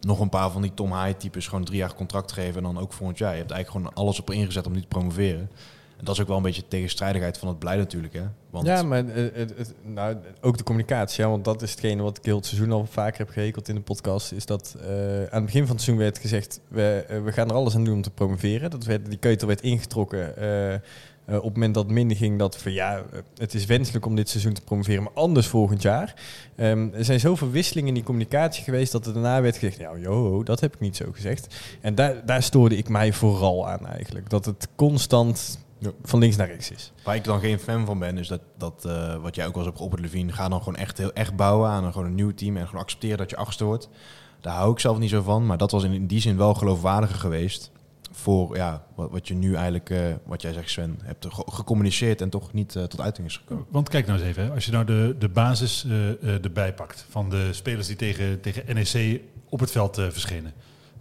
nog 0.00 0.20
een 0.20 0.28
paar 0.28 0.50
van 0.50 0.62
die 0.62 0.74
Tom 0.74 1.02
High 1.02 1.18
types 1.18 1.46
gewoon 1.46 1.64
drie 1.64 1.78
jaar 1.78 1.94
contract 1.94 2.32
geven 2.32 2.56
en 2.56 2.62
dan 2.62 2.78
ook 2.78 2.92
volgend 2.92 3.18
jaar. 3.18 3.32
Je 3.32 3.38
hebt 3.38 3.50
eigenlijk 3.50 3.84
gewoon 3.84 4.04
alles 4.04 4.20
op 4.20 4.30
ingezet 4.30 4.66
om 4.66 4.72
niet 4.72 4.82
te 4.82 4.88
promoveren. 4.88 5.50
En 5.96 6.04
dat 6.04 6.14
is 6.14 6.20
ook 6.20 6.28
wel 6.28 6.36
een 6.36 6.42
beetje 6.42 6.68
tegenstrijdigheid 6.68 7.38
van 7.38 7.48
het 7.48 7.58
beleid 7.58 7.78
natuurlijk. 7.78 8.12
Hè? 8.12 8.22
Want 8.50 8.66
ja, 8.66 8.82
maar 8.82 9.04
het, 9.06 9.74
nou, 9.84 10.16
ook 10.40 10.58
de 10.58 10.64
communicatie. 10.64 11.24
Ja, 11.24 11.30
want 11.30 11.44
dat 11.44 11.62
is 11.62 11.70
hetgene 11.70 12.02
wat 12.02 12.18
ik 12.18 12.24
heel 12.24 12.36
het 12.36 12.46
seizoen 12.46 12.72
al 12.72 12.86
vaker 12.90 13.18
heb 13.18 13.28
gehekeld 13.28 13.68
in 13.68 13.74
de 13.74 13.80
podcast. 13.80 14.32
Is 14.32 14.46
dat 14.46 14.76
uh, 14.80 14.86
aan 15.18 15.42
het 15.42 15.44
begin 15.44 15.66
van 15.66 15.76
het 15.76 15.84
seizoen 15.84 15.96
werd 15.96 16.18
gezegd... 16.18 16.60
we, 16.68 17.06
uh, 17.10 17.22
we 17.22 17.32
gaan 17.32 17.48
er 17.48 17.54
alles 17.54 17.74
aan 17.74 17.84
doen 17.84 17.94
om 17.94 18.02
te 18.02 18.10
promoveren. 18.10 18.70
Dat 18.70 18.84
werd, 18.84 19.06
die 19.06 19.18
keutel 19.18 19.48
werd 19.48 19.60
ingetrokken... 19.60 20.34
Uh, 20.38 20.78
op 21.26 21.42
het 21.42 21.52
moment 21.52 21.74
dat 21.74 21.84
het 21.84 21.92
minder 21.92 22.16
ging, 22.16 22.38
dat 22.38 22.56
van 22.56 22.72
ja, 22.72 23.02
het 23.36 23.54
is 23.54 23.64
wenselijk 23.64 24.06
om 24.06 24.16
dit 24.16 24.28
seizoen 24.28 24.52
te 24.52 24.60
promoveren, 24.60 25.02
maar 25.02 25.12
anders 25.12 25.46
volgend 25.46 25.82
jaar. 25.82 26.14
Um, 26.56 26.94
er 26.94 27.04
zijn 27.04 27.20
zoveel 27.20 27.50
wisselingen 27.50 27.88
in 27.88 27.94
die 27.94 28.02
communicatie 28.02 28.64
geweest 28.64 28.92
dat 28.92 29.06
er 29.06 29.12
daarna 29.12 29.40
werd 29.42 29.56
gezegd, 29.56 29.78
nou 29.78 30.00
joh, 30.00 30.44
dat 30.44 30.60
heb 30.60 30.74
ik 30.74 30.80
niet 30.80 30.96
zo 30.96 31.04
gezegd. 31.12 31.54
En 31.80 31.94
daar, 31.94 32.26
daar 32.26 32.42
stoorde 32.42 32.76
ik 32.76 32.88
mij 32.88 33.12
vooral 33.12 33.68
aan 33.68 33.86
eigenlijk. 33.86 34.30
Dat 34.30 34.44
het 34.44 34.68
constant 34.74 35.58
ja. 35.86 35.94
van 36.02 36.18
links 36.18 36.36
naar 36.36 36.46
rechts 36.46 36.70
is. 36.70 36.92
Waar 37.04 37.14
ik 37.14 37.24
dan 37.24 37.40
geen 37.40 37.58
fan 37.58 37.86
van 37.86 37.98
ben, 37.98 38.18
is 38.18 38.28
dat, 38.28 38.40
dat 38.58 38.84
uh, 38.86 39.16
wat 39.16 39.34
jij 39.34 39.46
ook 39.46 39.54
wel 39.54 39.62
eens 39.62 39.66
hebt 39.66 39.78
geopperd, 39.78 40.02
Levine, 40.02 40.32
ga 40.32 40.48
dan 40.48 40.58
gewoon 40.58 40.76
echt 40.76 40.98
heel 40.98 41.12
echt 41.12 41.36
bouwen 41.36 41.70
aan 41.70 41.84
een, 41.84 41.92
gewoon 41.92 42.06
een 42.06 42.14
nieuw 42.14 42.34
team 42.34 42.56
en 42.56 42.66
gewoon 42.66 42.80
accepteren 42.80 43.18
dat 43.18 43.30
je 43.30 43.36
achtste 43.36 43.64
wordt. 43.64 43.88
Daar 44.40 44.54
hou 44.54 44.72
ik 44.72 44.78
zelf 44.78 44.98
niet 44.98 45.10
zo 45.10 45.22
van, 45.22 45.46
maar 45.46 45.58
dat 45.58 45.70
was 45.70 45.84
in, 45.84 45.92
in 45.92 46.06
die 46.06 46.20
zin 46.20 46.36
wel 46.36 46.54
geloofwaardiger 46.54 47.18
geweest 47.18 47.70
voor 48.16 48.56
ja, 48.56 48.86
wat, 48.94 49.10
wat 49.10 49.28
je 49.28 49.34
nu 49.34 49.54
eigenlijk, 49.54 49.90
uh, 49.90 50.14
wat 50.24 50.42
jij 50.42 50.52
zegt 50.52 50.70
Sven, 50.70 50.98
hebt 51.02 51.26
gecommuniceerd 51.30 52.20
en 52.20 52.30
toch 52.30 52.52
niet 52.52 52.74
uh, 52.74 52.82
tot 52.82 53.00
uiting 53.00 53.26
is 53.26 53.36
gekomen. 53.36 53.66
Want 53.68 53.88
kijk 53.88 54.06
nou 54.06 54.18
eens 54.18 54.28
even, 54.28 54.44
hè. 54.44 54.50
als 54.50 54.64
je 54.64 54.72
nou 54.72 54.84
de, 54.84 55.16
de 55.18 55.28
basis 55.28 55.84
uh, 55.84 56.44
erbij 56.44 56.74
pakt 56.74 57.06
van 57.08 57.30
de 57.30 57.52
spelers 57.52 57.86
die 57.86 57.96
tegen, 57.96 58.40
tegen 58.40 58.74
NEC 58.74 59.20
op 59.48 59.60
het 59.60 59.70
veld 59.70 59.94
verschenen. 59.96 60.52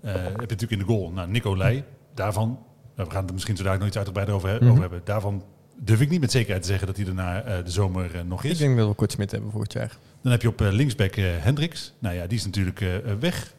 heb 0.01 0.25
je 0.25 0.39
natuurlijk 0.39 0.71
in 0.71 0.79
de 0.79 0.85
goal, 0.85 1.11
nou, 1.11 1.29
Nicolai, 1.29 1.83
daarvan 2.13 2.59
we 2.95 3.11
gaan 3.11 3.23
het 3.23 3.33
misschien 3.33 3.57
zo 3.57 3.63
daar 3.63 3.77
nog 3.77 3.87
iets 3.87 3.97
uitgebreider 3.97 4.35
over, 4.35 4.51
mm 4.51 4.57
-hmm. 4.57 4.69
over, 4.69 4.81
hebben. 4.81 5.01
Daarvan 5.03 5.43
durf 5.75 6.01
ik 6.01 6.09
niet 6.09 6.19
met 6.19 6.31
zekerheid 6.31 6.61
te 6.61 6.67
zeggen 6.67 6.87
dat 6.87 6.97
hij 6.97 7.05
er 7.05 7.13
na 7.13 7.45
uh, 7.45 7.63
de 7.63 7.71
zomer 7.71 8.15
uh, 8.15 8.21
nog 8.21 8.43
is. 8.43 8.51
Ik 8.51 8.57
denk 8.57 8.77
dat 8.77 8.87
we 8.87 8.93
kort 8.93 9.11
Smit 9.11 9.31
hebben 9.31 9.51
volgend 9.51 9.73
jaar. 9.73 9.97
Dan 10.21 10.31
heb 10.31 10.41
je 10.41 10.47
op 10.47 10.61
uh, 10.61 10.71
linksback 10.71 11.15
Hendricks. 11.15 11.93
Nou 11.99 12.15
ja, 12.15 12.27
die 12.27 12.37
is 12.37 12.45
natuurlijk 12.45 12.85
weg. 13.19 13.53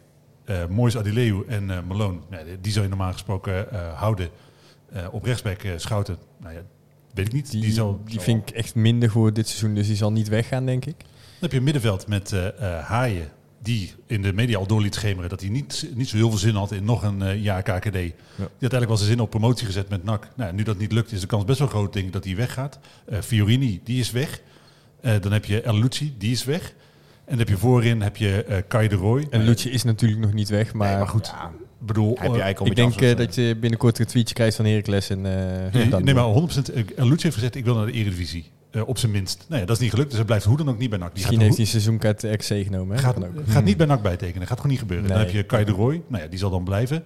Mois 0.69 0.97
Adileu 0.97 1.45
en 1.49 1.67
Malone, 1.67 2.19
nou, 2.31 2.45
die 2.61 2.73
zou 2.73 2.85
je 2.85 2.91
normaal 2.91 3.13
gesproken 3.13 3.67
houden. 3.95 4.29
op 5.11 5.25
rechtsback 5.25 5.61
Schouten, 5.77 6.19
nou 6.39 6.55
ja, 6.55 6.61
weet 7.15 7.27
ik 7.27 7.33
niet. 7.33 7.51
Die, 7.51 7.61
die, 7.61 7.73
zal, 7.73 8.01
die 8.05 8.21
vind 8.21 8.49
ik 8.49 8.55
echt 8.55 8.75
minder 8.75 9.11
voor 9.11 9.33
dit 9.33 9.49
seizoen, 9.49 9.75
dus 9.75 9.87
die 9.87 9.97
zal 9.97 10.13
niet 10.13 10.29
weggaan, 10.29 10.67
denk 10.67 10.85
ik. 10.85 10.99
Dan 10.99 11.09
heb 11.41 11.53
je 11.53 11.61
middenveld 11.61 12.09
met 12.09 12.35
Haaien, 12.83 13.29
die 13.67 13.93
in 14.07 14.23
de 14.23 14.33
media 14.33 14.59
al 14.59 14.67
door 14.67 14.81
liet 14.81 14.95
schemeren 14.95 15.31
dat 15.31 15.41
hij 15.41 15.49
niet, 15.49 15.89
niet 15.95 16.09
zo 16.09 16.17
heel 16.17 16.29
veel 16.29 16.39
zin 16.39 16.55
had 16.55 16.73
in 16.73 16.85
nog 16.85 17.03
een 17.03 17.21
uh, 17.21 17.43
jaar 17.43 17.63
KKD. 17.63 17.93
Die 17.93 18.13
had 18.37 18.51
eigenlijk 18.61 18.87
wel 18.87 18.97
zijn 18.97 19.11
zin 19.11 19.21
op 19.21 19.31
promotie 19.31 19.67
gezet 19.67 19.89
met 19.89 20.05
NAC. 20.05 20.29
Nou, 20.37 20.53
nu 20.53 20.63
dat 20.63 20.79
niet 20.79 20.93
lukt, 20.93 21.13
is 21.13 21.21
de 21.21 21.27
kans 21.27 21.45
best 21.45 21.59
wel 21.59 21.69
groot 21.69 21.93
denk 21.93 22.07
ik, 22.07 22.13
dat 22.13 22.25
hij 22.25 22.37
weggaat. 22.37 22.79
Uh, 23.09 23.19
Fiorini, 23.21 23.81
die 23.85 24.01
is 24.01 24.11
weg. 24.11 24.41
Uh, 25.03 25.13
dan 25.21 25.33
heb 25.33 25.45
je 25.45 25.61
El 25.61 25.79
Lucci, 25.79 26.15
die 26.19 26.33
is 26.33 26.45
weg. 26.45 26.75
En 27.25 27.37
dan 27.37 27.39
heb 27.39 27.49
je 27.49 27.57
voorin 27.57 28.01
heb 28.01 28.17
je 28.17 28.47
uh, 28.49 28.57
Kai 28.69 28.89
de 28.89 28.95
Roy. 28.95 29.27
En 29.31 29.45
Lucci 29.45 29.71
is 29.71 29.83
natuurlijk 29.83 30.21
nog 30.21 30.33
niet 30.33 30.49
weg, 30.49 30.73
maar, 30.73 30.89
nee, 30.89 30.97
maar 30.97 31.09
goed. 31.09 31.27
Ja, 31.27 31.51
bedoel, 31.79 32.17
heb 32.21 32.35
je 32.35 32.41
eigenlijk 32.41 32.79
ik 32.79 32.99
denk 32.99 33.19
dat 33.19 33.35
je 33.35 33.57
binnenkort 33.61 33.99
een 33.99 34.07
tweetje 34.07 34.35
krijgt 34.35 34.57
van 34.57 34.65
Heracles. 34.65 35.11
En, 35.11 35.21
nee, 35.21 35.87
nee, 35.87 36.15
maar 36.15 36.51
100%. 36.83 36.95
El 36.97 37.09
Lucci 37.09 37.23
heeft 37.23 37.35
gezegd, 37.35 37.55
ik 37.55 37.65
wil 37.65 37.75
naar 37.75 37.87
de 37.87 37.93
Eredivisie. 37.93 38.51
Uh, 38.77 38.89
op 38.89 38.99
zijn 38.99 39.13
minst. 39.13 39.45
Nou 39.49 39.61
ja, 39.61 39.67
dat 39.67 39.77
is 39.77 39.83
niet 39.83 39.91
gelukt, 39.91 40.09
dus 40.09 40.19
hij 40.19 40.27
blijft 40.27 40.45
hoe 40.45 40.57
dan 40.57 40.69
ook 40.69 40.79
niet 40.79 40.91
bij 40.91 40.99
NAC. 40.99 41.15
Die 41.15 41.19
Misschien 41.19 41.41
heeft 41.41 41.57
hij 41.57 41.67
seizoenkaart 41.67 42.23
RC 42.23 42.43
genomen. 42.43 42.97
Hè? 42.97 43.03
Gaat, 43.03 43.17
ook. 43.17 43.31
gaat 43.47 43.65
niet 43.65 43.77
bij 43.77 43.87
NAC 43.87 44.03
bijtekenen, 44.03 44.47
gaat 44.47 44.57
gewoon 44.57 44.73
niet 44.73 44.81
gebeuren. 44.81 45.07
Nee. 45.07 45.17
Dan 45.17 45.27
heb 45.27 45.35
je 45.35 45.43
Kai 45.43 45.65
de 45.65 45.73
Roy, 45.73 46.03
nou 46.07 46.23
ja, 46.23 46.29
die 46.29 46.39
zal 46.39 46.51
dan 46.51 46.65
blijven. 46.65 47.03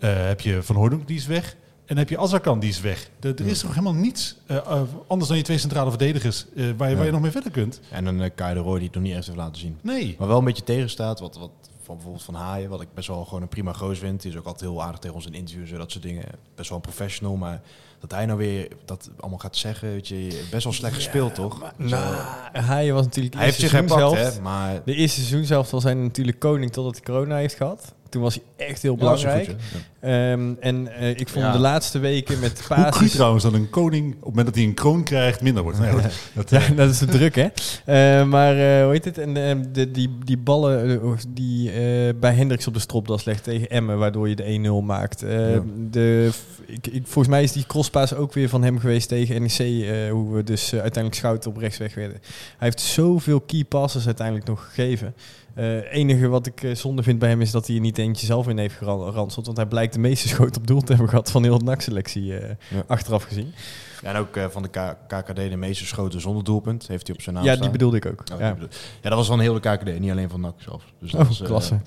Uh, 0.00 0.26
heb 0.26 0.40
je 0.40 0.62
Van 0.62 0.76
Hoornhoek, 0.76 1.06
die 1.06 1.16
is 1.16 1.26
weg. 1.26 1.56
En 1.88 1.94
dan 1.94 1.96
heb 1.96 2.08
je 2.08 2.18
Azarkan, 2.18 2.60
die 2.60 2.68
is 2.68 2.80
weg. 2.80 3.10
Er, 3.20 3.34
er 3.34 3.46
is 3.46 3.60
toch 3.60 3.70
helemaal 3.70 3.94
niets 3.94 4.36
eh, 4.46 4.56
eh, 4.56 4.82
anders 5.06 5.28
dan 5.28 5.36
je 5.36 5.42
twee 5.42 5.58
centrale 5.58 5.90
verdedigers 5.90 6.46
eh, 6.56 6.64
waar, 6.76 6.90
je, 6.90 6.96
waar 6.96 7.04
je 7.04 7.12
nog 7.12 7.20
mee 7.20 7.30
verder 7.30 7.50
kunt. 7.50 7.80
En 7.90 8.06
een 8.06 8.20
uh, 8.20 8.26
Kai 8.34 8.54
de 8.54 8.60
Roy 8.60 8.78
die 8.78 8.86
het 8.86 8.94
nog 8.94 9.04
niet 9.04 9.14
echt 9.14 9.26
heeft 9.26 9.38
laten 9.38 9.60
zien. 9.60 9.78
Nee. 9.82 10.16
Maar 10.18 10.28
wel 10.28 10.38
een 10.38 10.44
beetje 10.44 10.64
tegenstaat. 10.64 11.20
Wat, 11.20 11.36
wat 11.36 11.50
van 11.88 11.96
bijvoorbeeld 11.96 12.24
van 12.24 12.34
Haaien, 12.34 12.70
wat 12.70 12.80
ik 12.80 12.88
best 12.94 13.08
wel 13.08 13.24
gewoon 13.24 13.42
een 13.42 13.48
prima 13.48 13.72
goos 13.72 13.98
vind. 13.98 14.22
Die 14.22 14.30
is 14.30 14.36
ook 14.36 14.46
altijd 14.46 14.70
heel 14.70 14.82
aardig 14.82 15.00
tegen 15.00 15.16
ons 15.16 15.26
in 15.26 15.34
interviews 15.34 15.70
en 15.70 15.78
dat 15.78 15.90
soort 15.90 16.04
dingen. 16.04 16.24
Best 16.54 16.68
wel 16.68 16.78
een 16.78 16.84
professional, 16.84 17.36
maar 17.36 17.60
dat 18.00 18.10
hij 18.10 18.26
nou 18.26 18.38
weer 18.38 18.68
dat 18.84 19.10
allemaal 19.20 19.38
gaat 19.38 19.56
zeggen, 19.56 19.88
weet 19.88 20.08
je, 20.08 20.46
best 20.50 20.64
wel 20.64 20.72
slecht 20.72 20.94
gespeeld, 20.94 21.34
toch? 21.34 21.60
Maar, 21.60 21.72
nou, 21.76 22.14
hij 22.52 22.92
was 22.92 23.04
natuurlijk 23.04 23.34
hij 23.34 23.44
heeft 23.44 23.58
zich 23.58 23.72
herpakt, 23.72 24.16
hè, 24.16 24.40
maar 24.40 24.80
de 24.84 24.94
eerste 24.94 25.20
seizoen 25.20 25.44
zelf 25.44 25.70
was 25.70 25.82
hij 25.82 25.94
natuurlijk 25.94 26.38
koning 26.38 26.72
totdat 26.72 26.94
hij 26.94 27.02
corona 27.02 27.36
heeft 27.36 27.54
gehad. 27.54 27.94
Toen 28.08 28.22
was 28.22 28.34
hij 28.34 28.66
echt 28.66 28.82
heel 28.82 28.96
belangrijk. 28.96 29.46
Ja, 29.46 29.52
goed, 29.52 29.84
ja. 30.00 30.32
um, 30.32 30.56
en 30.60 30.88
uh, 31.00 31.08
ik 31.08 31.28
vond 31.28 31.44
ja. 31.44 31.52
de 31.52 31.58
laatste 31.58 31.98
weken 31.98 32.40
met 32.40 32.64
Paas... 32.68 32.82
Hoe 32.82 32.92
goed 32.92 33.10
trouwens 33.10 33.44
dat 33.44 33.52
een 33.52 33.70
koning, 33.70 34.06
op 34.12 34.18
het 34.18 34.28
moment 34.28 34.46
dat 34.46 34.54
hij 34.54 34.64
een 34.64 34.74
kroon 34.74 35.02
krijgt, 35.02 35.40
minder 35.40 35.62
wordt. 35.62 35.78
Nee, 35.78 35.92
dat, 36.34 36.50
ja, 36.50 36.60
dat 36.76 36.90
is 36.94 36.98
de 36.98 37.06
druk, 37.06 37.34
hè. 37.34 37.44
Uh, 37.44 38.28
maar 38.28 38.56
uh, 38.56 38.82
hoe 38.82 38.92
heet 38.92 39.04
het? 39.04 39.18
En 39.18 39.34
de, 39.72 39.90
die, 39.90 40.18
die 40.24 40.38
ballen 40.38 41.00
die 41.28 41.70
bij 42.14 42.34
Hendricks 42.34 42.66
op 42.66 42.74
de 42.74 42.80
stropdas 42.80 43.24
legt 43.24 43.44
tegen 43.44 43.70
Emmen, 43.70 43.98
waardoor 43.98 44.28
je 44.28 44.36
de 44.36 44.80
1-0 44.82 44.84
maakt. 44.84 45.20
de, 45.20 46.30
ik, 46.66 46.86
ik, 46.86 47.02
volgens 47.02 47.28
mij 47.28 47.42
is 47.42 47.52
die 47.52 47.66
crosspaas 47.66 48.14
ook 48.14 48.32
weer 48.32 48.48
van 48.48 48.62
hem 48.62 48.78
geweest 48.78 49.08
tegen 49.08 49.42
NEC, 49.42 50.10
hoe 50.10 50.34
we 50.34 50.44
dus 50.44 50.72
uiteindelijk 50.72 51.14
schouten 51.14 51.50
op 51.50 51.56
rechtsweg 51.56 51.94
werden. 51.94 52.18
Hij 52.22 52.68
heeft 52.68 52.80
zoveel 52.80 53.40
key 53.40 53.64
passes 53.64 54.06
uiteindelijk 54.06 54.46
nog 54.46 54.64
gegeven. 54.64 55.14
Het 55.58 55.84
uh, 55.84 55.92
enige 55.92 56.28
wat 56.28 56.46
ik 56.46 56.62
uh, 56.62 56.74
zonde 56.74 57.02
vind 57.02 57.18
bij 57.18 57.28
hem 57.28 57.40
is 57.40 57.50
dat 57.50 57.66
hij 57.66 57.76
er 57.76 57.82
niet 57.82 57.98
eentje 57.98 58.26
zelf 58.26 58.48
in 58.48 58.58
heeft 58.58 58.74
geranseld. 58.74 59.46
Want 59.46 59.56
hij 59.56 59.66
blijkt 59.66 59.92
de 59.92 59.98
meeste 59.98 60.28
schoten 60.34 60.60
op 60.60 60.66
doel 60.66 60.80
te 60.80 60.92
hebben 60.92 61.08
gehad 61.08 61.30
van 61.30 61.42
heel 61.42 61.58
de 61.58 61.64
NAC-selectie 61.64 62.22
uh, 62.22 62.40
ja. 62.48 62.82
achteraf 62.86 63.22
gezien. 63.22 63.54
Ja, 64.02 64.08
en 64.08 64.16
ook 64.16 64.38
van 64.50 64.62
de 64.62 64.68
K 64.68 64.96
KKD 65.06 65.36
de 65.36 65.56
meeste 65.56 65.86
schoten 65.86 66.20
zonder 66.20 66.44
doelpunt. 66.44 66.88
Heeft 66.88 67.06
hij 67.06 67.16
op 67.16 67.22
zijn 67.22 67.34
naam 67.34 67.44
Ja, 67.44 67.50
staan. 67.50 67.62
die 67.62 67.72
bedoelde 67.72 67.96
ik 67.96 68.06
ook. 68.06 68.22
Oh, 68.32 68.40
ja. 68.40 68.56
Dat 69.00 69.12
was 69.12 69.26
van 69.26 69.40
heel 69.40 69.60
de 69.60 69.60
KKD, 69.60 69.98
niet 69.98 70.10
alleen 70.10 70.30
van 70.30 70.40
NAC 70.40 70.54
zelf. 70.56 70.82
Dus 71.00 71.10
dat 71.10 71.20
oh, 71.20 71.26
was, 71.26 71.42
klasse. 71.42 71.78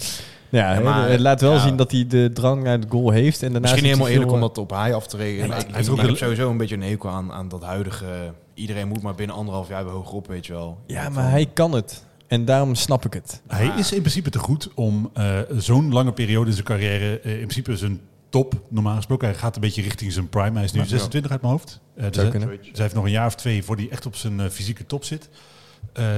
Ja, 0.50 0.74
ja 0.74 0.80
maar, 0.80 1.10
het 1.10 1.20
laat 1.20 1.42
wel 1.42 1.54
ja. 1.54 1.60
zien 1.60 1.76
dat 1.76 1.92
hij 1.92 2.08
de 2.08 2.30
drang 2.34 2.64
naar 2.64 2.80
de 2.80 2.88
goal 2.90 3.10
heeft. 3.10 3.44
En 3.44 3.52
Misschien 3.52 3.84
niet 3.84 3.92
helemaal 3.92 4.08
eerlijk 4.08 4.32
om 4.32 4.40
dat 4.40 4.58
op 4.58 4.70
hij 4.70 4.94
af 4.94 5.08
te 5.08 5.18
rekenen. 5.18 5.48
Ja, 5.48 5.56
ik, 5.56 5.68
ik, 5.68 5.88
ik 5.88 6.00
heb 6.00 6.18
sowieso 6.18 6.50
een 6.50 6.58
beetje 6.58 6.76
een 6.76 6.84
hekel 6.84 7.10
aan, 7.10 7.32
aan 7.32 7.48
dat 7.48 7.64
huidige... 7.64 8.34
Iedereen 8.54 8.88
moet 8.88 9.02
maar 9.02 9.16
binnen 9.16 9.36
anderhalf 9.36 9.68
jaar 9.68 9.84
weer 9.84 9.94
hoger 9.94 10.14
op, 10.14 10.28
weet 10.28 10.46
je 10.46 10.54
wel. 10.54 10.78
Ja, 10.86 11.10
maar 11.10 11.30
hij 11.30 11.50
kan 11.54 11.72
het. 11.72 12.04
En 12.32 12.46
daarom 12.46 12.76
snap 12.76 13.06
ik 13.06 13.14
het. 13.14 13.42
Hij 13.48 13.70
ah. 13.70 13.78
is 13.78 13.92
in 13.92 14.00
principe 14.00 14.30
te 14.30 14.40
goed 14.40 14.70
om 14.74 15.12
uh, 15.18 15.40
zo'n 15.52 15.94
lange 15.94 16.12
periode 16.12 16.48
in 16.48 16.54
zijn 16.54 16.66
carrière, 16.66 17.22
uh, 17.24 17.32
in 17.32 17.38
principe 17.38 17.78
zijn 17.78 18.02
top, 18.30 18.62
normaal 18.68 18.96
gesproken. 18.96 19.28
Hij 19.28 19.38
gaat 19.38 19.56
een 19.56 19.62
beetje 19.62 19.82
richting 19.82 20.12
zijn 20.12 20.30
prime. 20.30 20.54
Hij 20.54 20.64
is 20.64 20.72
nu 20.72 20.80
ja, 20.80 20.86
26 20.86 21.32
uit 21.32 21.42
mijn 21.42 21.54
hoofd. 21.54 21.80
Uh, 21.96 22.04
dus, 22.04 22.16
hij, 22.16 22.30
dus 22.30 22.40
hij 22.42 22.72
heeft 22.74 22.94
nog 22.94 23.04
een 23.04 23.12
jaar 23.12 23.26
of 23.26 23.36
twee 23.36 23.64
voor 23.64 23.76
hij 23.76 23.90
echt 23.90 24.06
op 24.06 24.16
zijn 24.16 24.52
fysieke 24.52 24.86
top 24.86 25.04
zit. 25.04 25.30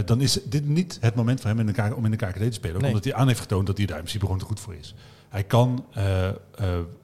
dan 0.06 0.22
is 0.22 0.40
dit 0.46 0.68
niet 0.68 0.98
het 1.02 1.16
moment 1.16 1.42
voor 1.42 1.50
hem 1.50 1.60
in 1.60 1.66
de 1.66 1.96
om 1.96 2.06
in 2.06 2.12
de 2.12 2.18
KKD 2.18 2.38
te 2.38 2.52
spelen. 2.52 2.78
Nee. 2.78 2.88
Omdat 2.88 3.04
hij 3.04 3.14
aan 3.14 3.28
heeft 3.28 3.40
getoond 3.40 3.68
dat 3.68 3.78
hij 3.78 3.86
daar 3.86 3.98
in 3.98 4.02
principe 4.02 4.26
gewoon 4.26 4.40
te 4.40 4.46
goed 4.46 4.60
voor 4.60 4.76
is. 4.76 4.96
Hij 5.30 5.44
kan, 5.44 5.86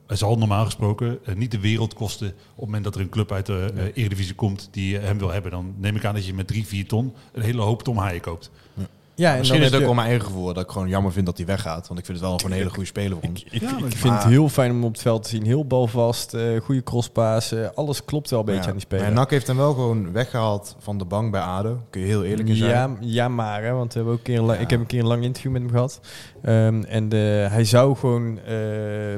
hij 0.08 0.17
zal 0.17 0.38
normaal 0.38 0.65
gesproken 0.65 1.19
niet 1.36 1.52
de 1.52 1.60
wereld 1.60 1.93
kosten 1.93 2.28
op 2.28 2.36
het 2.56 2.65
moment 2.65 2.84
dat 2.84 2.95
er 2.95 3.02
een 3.02 3.10
club 3.10 3.32
uit 3.32 3.45
de. 3.45 3.91
Eredivisie 3.93 4.36
komt 4.36 4.69
die 4.72 4.98
hem 4.98 5.17
wil 5.17 5.32
hebben. 5.32 5.52
Dan 5.52 5.74
neem 5.78 5.95
ik 5.95 6.06
aan 6.06 6.13
dat 6.13 6.26
je 6.26 6.34
met 6.34 6.48
drie, 6.48 6.65
vier 6.65 6.88
ton 6.88 7.13
een 7.32 7.41
hele 7.41 7.62
hoop 7.62 7.84
Tom 7.84 7.98
Haaien 7.98 8.22
koopt. 8.22 8.52
Ja. 8.74 8.88
Ja, 9.19 9.32
en 9.32 9.38
Misschien 9.38 9.60
is 9.60 9.65
het 9.65 9.75
ook 9.75 9.86
wel 9.86 9.93
mijn 9.93 10.08
eigen 10.08 10.25
gevoel 10.25 10.53
dat 10.53 10.63
ik 10.63 10.69
gewoon 10.69 10.88
jammer 10.88 11.12
vind 11.12 11.25
dat 11.25 11.38
hij 11.38 11.45
weggaat. 11.45 11.88
Want 11.88 11.99
ik 11.99 12.05
vind 12.05 12.17
het 12.17 12.27
wel 12.27 12.38
gewoon 12.38 12.51
een 12.51 12.58
hele 12.58 12.69
goede 12.69 12.86
speler 12.86 13.17
voor 13.19 13.29
ons. 13.29 13.43
Ik, 13.43 13.51
ik, 13.53 13.62
ja, 13.62 13.77
ik 13.86 13.97
vind 13.97 14.13
het 14.13 14.23
heel 14.23 14.49
fijn 14.49 14.71
om 14.71 14.84
op 14.84 14.91
het 14.91 15.01
veld 15.01 15.23
te 15.23 15.29
zien. 15.29 15.45
Heel 15.45 15.65
balvast, 15.65 16.34
uh, 16.34 16.62
goede 16.62 16.84
crosspaas. 16.84 17.53
Uh, 17.53 17.67
alles 17.75 18.05
klopt 18.05 18.29
wel 18.29 18.39
een 18.39 18.45
beetje 18.45 18.62
ja. 18.62 18.67
aan 18.67 18.73
die 18.73 18.82
speler. 18.82 19.05
Maar 19.05 19.13
Nak 19.13 19.29
heeft 19.29 19.47
hem 19.47 19.58
wel 19.58 19.73
gewoon 19.73 20.12
weggehaald 20.12 20.75
van 20.79 20.97
de 20.97 21.05
bank 21.05 21.32
bij 21.32 21.41
ADO. 21.41 21.82
Kun 21.89 22.01
je 22.01 22.08
heel 22.08 22.23
eerlijk 22.23 22.49
in 22.49 22.55
zijn. 22.55 22.71
Ja, 22.71 22.97
ja 22.99 23.27
maar. 23.27 23.63
Hè, 23.63 23.71
want 23.71 23.93
we 23.93 23.99
hebben 23.99 24.13
ook 24.13 24.27
een 24.27 24.45
keer, 24.47 24.62
ik 24.62 24.69
heb 24.69 24.79
een 24.79 24.86
keer 24.86 24.99
een 24.99 25.08
lang 25.08 25.23
interview 25.23 25.51
met 25.51 25.62
hem 25.62 25.71
gehad. 25.71 25.99
Um, 26.43 26.84
en 26.84 27.10
de, 27.10 27.47
hij 27.49 27.63
zou 27.63 27.95
gewoon 27.95 28.39
uh, 28.49 28.55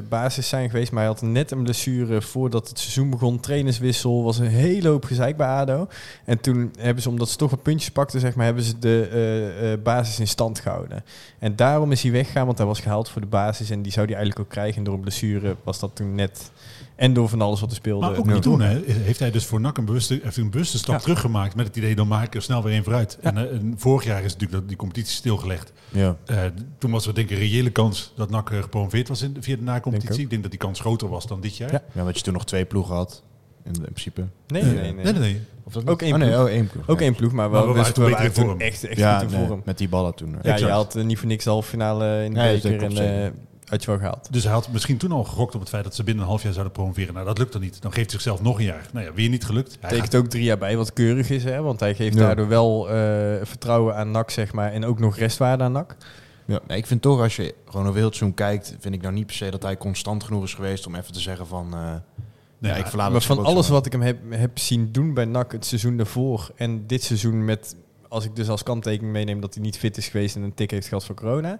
basis 0.08 0.48
zijn 0.48 0.70
geweest. 0.70 0.92
Maar 0.92 1.02
hij 1.02 1.12
had 1.12 1.22
net 1.22 1.50
een 1.50 1.62
blessure 1.62 2.22
voordat 2.22 2.68
het 2.68 2.78
seizoen 2.78 3.10
begon. 3.10 3.40
Trainerswissel. 3.40 4.24
Was 4.24 4.38
een 4.38 4.46
hele 4.46 4.88
hoop 4.88 5.04
gezeik 5.04 5.36
bij 5.36 5.46
ADO. 5.46 5.88
En 6.24 6.40
toen 6.40 6.72
hebben 6.78 7.02
ze, 7.02 7.08
omdat 7.08 7.28
ze 7.28 7.36
toch 7.36 7.50
wat 7.50 7.62
puntjes 7.62 7.90
pakten, 7.90 8.20
zeg 8.20 8.34
maar, 8.34 8.44
hebben 8.44 8.64
ze 8.64 8.78
de 8.78 9.80
basis 9.82 9.90
in 9.98 10.28
stand 10.28 10.58
gehouden. 10.58 11.04
En 11.38 11.56
daarom 11.56 11.92
is 11.92 12.02
hij 12.02 12.12
weggegaan, 12.12 12.46
want 12.46 12.58
hij 12.58 12.66
was 12.66 12.80
gehaald 12.80 13.08
voor 13.08 13.20
de 13.20 13.26
basis 13.26 13.70
en 13.70 13.82
die 13.82 13.92
zou 13.92 14.06
hij 14.06 14.14
eigenlijk 14.14 14.46
ook 14.46 14.52
krijgen. 14.52 14.76
En 14.76 14.84
door 14.84 14.94
een 14.94 15.00
blessure 15.00 15.56
was 15.64 15.78
dat 15.78 15.96
toen 15.96 16.14
net. 16.14 16.50
En 16.96 17.12
door 17.12 17.28
van 17.28 17.40
alles 17.40 17.60
wat 17.60 17.70
er 17.70 17.76
speelde. 17.76 18.06
Maar 18.06 18.18
ook 18.18 18.26
niet 18.26 18.42
toen, 18.42 18.60
hè, 18.60 18.80
heeft 18.86 19.18
hij 19.18 19.30
dus 19.30 19.46
voor 19.46 19.60
NAC 19.60 19.78
een 19.78 19.84
bewuste, 19.84 20.20
heeft 20.22 20.36
een 20.36 20.50
bewuste 20.50 20.78
stap 20.78 20.94
ja. 20.94 21.00
teruggemaakt 21.00 21.54
met 21.54 21.66
het 21.66 21.76
idee, 21.76 21.94
dan 21.94 22.08
maak 22.08 22.26
ik 22.26 22.34
er 22.34 22.42
snel 22.42 22.62
weer 22.62 22.72
één 22.72 22.84
vooruit. 22.84 23.18
Ja. 23.22 23.28
En, 23.28 23.50
en, 23.50 23.74
vorig 23.76 24.04
jaar 24.04 24.24
is 24.24 24.32
natuurlijk 24.32 24.52
dat, 24.52 24.68
die 24.68 24.76
competitie 24.76 25.14
stilgelegd. 25.14 25.72
Ja. 25.88 26.16
Uh, 26.30 26.44
toen 26.78 26.90
was 26.90 27.06
er 27.06 27.14
denk 27.14 27.30
ik 27.30 27.36
een 27.36 27.42
reële 27.42 27.70
kans 27.70 28.12
dat 28.16 28.30
NAC 28.30 28.48
gepromoveerd 28.48 29.08
was 29.08 29.22
in, 29.22 29.36
via 29.40 29.56
de 29.56 29.62
na-competitie. 29.62 30.08
Denk 30.08 30.18
ik, 30.18 30.24
ik 30.24 30.30
denk 30.30 30.42
dat 30.42 30.50
die 30.50 30.60
kans 30.60 30.80
groter 30.80 31.08
was 31.08 31.26
dan 31.26 31.40
dit 31.40 31.56
jaar. 31.56 31.72
Ja, 31.72 31.82
ja 31.92 32.08
je 32.12 32.20
toen 32.20 32.32
nog 32.32 32.44
twee 32.44 32.64
ploegen 32.64 32.94
had. 32.94 33.22
In, 33.64 33.72
in 33.74 33.82
principe. 33.82 34.24
Nee, 34.46 34.62
nee, 34.62 34.74
nee. 34.74 34.92
nee, 34.92 35.04
nee, 35.04 35.12
nee. 35.12 35.40
Of 35.64 35.72
dat 35.72 35.86
ook 35.86 36.02
één 36.02 36.14
ploeg. 36.14 36.28
Oh, 36.28 36.34
nee, 36.34 36.40
oh, 36.40 36.50
één 36.50 36.66
ploeg. 36.66 36.88
Ook 36.88 37.00
één 37.00 37.14
ploeg, 37.14 37.32
maar, 37.32 37.50
wel, 37.50 37.60
maar 37.60 37.68
we 37.68 37.78
waren 37.78 37.94
toen 37.94 38.04
beter 38.04 38.24
in 38.24 38.32
vorm. 38.32 38.60
Echt, 38.60 38.84
echt 38.84 38.98
ja, 38.98 39.18
goed 39.18 39.30
in 39.30 39.38
nee, 39.38 39.46
vorm. 39.46 39.62
met 39.64 39.78
die 39.78 39.88
ballen 39.88 40.14
toen. 40.14 40.36
Ja, 40.42 40.56
je 40.56 40.68
had 40.68 40.96
uh, 40.96 41.04
niet 41.04 41.18
voor 41.18 41.28
niks 41.28 41.44
de 41.44 41.50
halve 41.50 41.68
finale 41.68 42.24
in 42.24 42.34
de 42.34 42.40
nee, 42.40 42.60
beker 42.60 42.82
en 42.82 43.24
uh, 43.24 43.30
had 43.64 43.80
je 43.82 43.90
wel 43.90 43.98
gehaald. 43.98 44.28
Dus 44.32 44.44
hij 44.44 44.52
had 44.52 44.68
misschien 44.72 44.96
toen 44.96 45.12
al 45.12 45.24
gegokt 45.24 45.54
op 45.54 45.60
het 45.60 45.68
feit 45.68 45.84
dat 45.84 45.94
ze 45.94 46.04
binnen 46.04 46.22
een 46.22 46.28
half 46.28 46.42
jaar 46.42 46.52
zouden 46.52 46.72
promoveren. 46.72 47.14
Nou, 47.14 47.26
dat 47.26 47.38
lukt 47.38 47.52
dan 47.52 47.60
niet. 47.60 47.82
Dan 47.82 47.92
geeft 47.92 48.10
hij 48.10 48.20
zichzelf 48.20 48.42
nog 48.42 48.58
een 48.58 48.64
jaar. 48.64 48.88
Nou 48.92 49.06
ja, 49.06 49.12
weer 49.12 49.28
niet 49.28 49.44
gelukt. 49.44 49.76
Hij 49.80 49.90
tekent 49.90 50.14
ook 50.14 50.26
drie 50.26 50.44
jaar 50.44 50.58
bij, 50.58 50.76
wat 50.76 50.92
keurig 50.92 51.30
is, 51.30 51.44
hè? 51.44 51.62
Want 51.62 51.80
hij 51.80 51.94
geeft 51.94 52.14
ja. 52.14 52.20
daardoor 52.20 52.48
wel 52.48 52.86
uh, 52.86 52.94
vertrouwen 53.42 53.96
aan 53.96 54.10
NAC, 54.10 54.30
zeg 54.30 54.52
maar, 54.52 54.72
en 54.72 54.84
ook 54.84 54.98
nog 54.98 55.16
restwaarde 55.16 55.64
aan 55.64 55.72
NAC. 55.72 55.96
Ja, 56.44 56.60
nee, 56.66 56.78
ik 56.78 56.86
vind 56.86 57.02
toch, 57.02 57.20
als 57.20 57.36
je 57.36 57.54
gewoon 57.68 57.86
een 57.86 57.92
wereldseizoen 57.92 58.34
kijkt, 58.34 58.76
vind 58.80 58.94
ik 58.94 59.02
nou 59.02 59.14
niet 59.14 59.26
per 59.26 59.34
se 59.34 59.50
dat 59.50 59.62
hij 59.62 59.76
constant 59.76 60.24
genoeg 60.24 60.44
is 60.44 60.54
geweest 60.54 60.86
om 60.86 60.94
even 60.94 61.12
te 61.12 61.20
zeggen 61.20 61.46
van... 61.46 61.70
Uh, 61.74 61.94
Nee, 62.62 62.72
ja, 62.72 62.78
ik 62.78 62.86
verlaat 62.86 63.12
maar 63.12 63.22
van 63.22 63.44
alles 63.44 63.68
wat 63.68 63.86
ik 63.86 63.92
hem 63.92 64.00
heb, 64.00 64.18
heb 64.30 64.58
zien 64.58 64.92
doen 64.92 65.14
bij 65.14 65.24
NAC 65.24 65.52
het 65.52 65.64
seizoen 65.64 65.96
daarvoor 65.96 66.50
en 66.56 66.86
dit 66.86 67.02
seizoen 67.02 67.44
met, 67.44 67.76
als 68.08 68.24
ik 68.24 68.36
dus 68.36 68.48
als 68.48 68.62
kanttekening 68.62 69.12
meeneem 69.12 69.40
dat 69.40 69.54
hij 69.54 69.62
niet 69.62 69.78
fit 69.78 69.96
is 69.96 70.08
geweest 70.08 70.36
en 70.36 70.42
een 70.42 70.54
tik 70.54 70.70
heeft 70.70 70.86
gehad 70.86 71.04
voor 71.04 71.14
corona, 71.14 71.58